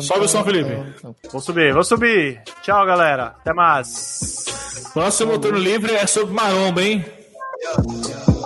Sobe 0.00 0.24
o 0.24 0.28
som, 0.28 0.44
Felipe. 0.44 0.94
Vou 1.30 1.40
subir, 1.40 1.72
vou 1.74 1.84
subir. 1.84 2.40
Tchau, 2.62 2.86
galera. 2.86 3.34
Até 3.40 3.52
mais. 3.52 4.44
Próximo 4.92 5.38
turno 5.38 5.58
livre 5.58 5.94
é 5.94 6.06
sobre 6.06 6.34
maromba, 6.34 6.82
hein? 6.82 7.04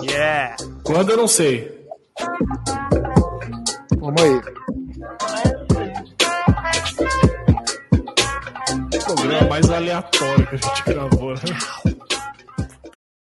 Yeah. 0.03 0.55
Quando 0.83 1.11
eu 1.11 1.17
não 1.17 1.27
sei. 1.27 1.87
Vamos 3.97 4.21
aí. 4.21 4.41
O 8.93 9.15
programa 9.15 9.49
mais 9.49 9.69
aleatório 9.69 10.47
que 10.47 10.55
a 10.55 10.57
gente 10.57 10.83
gravou, 10.85 11.33
né? 11.33 11.41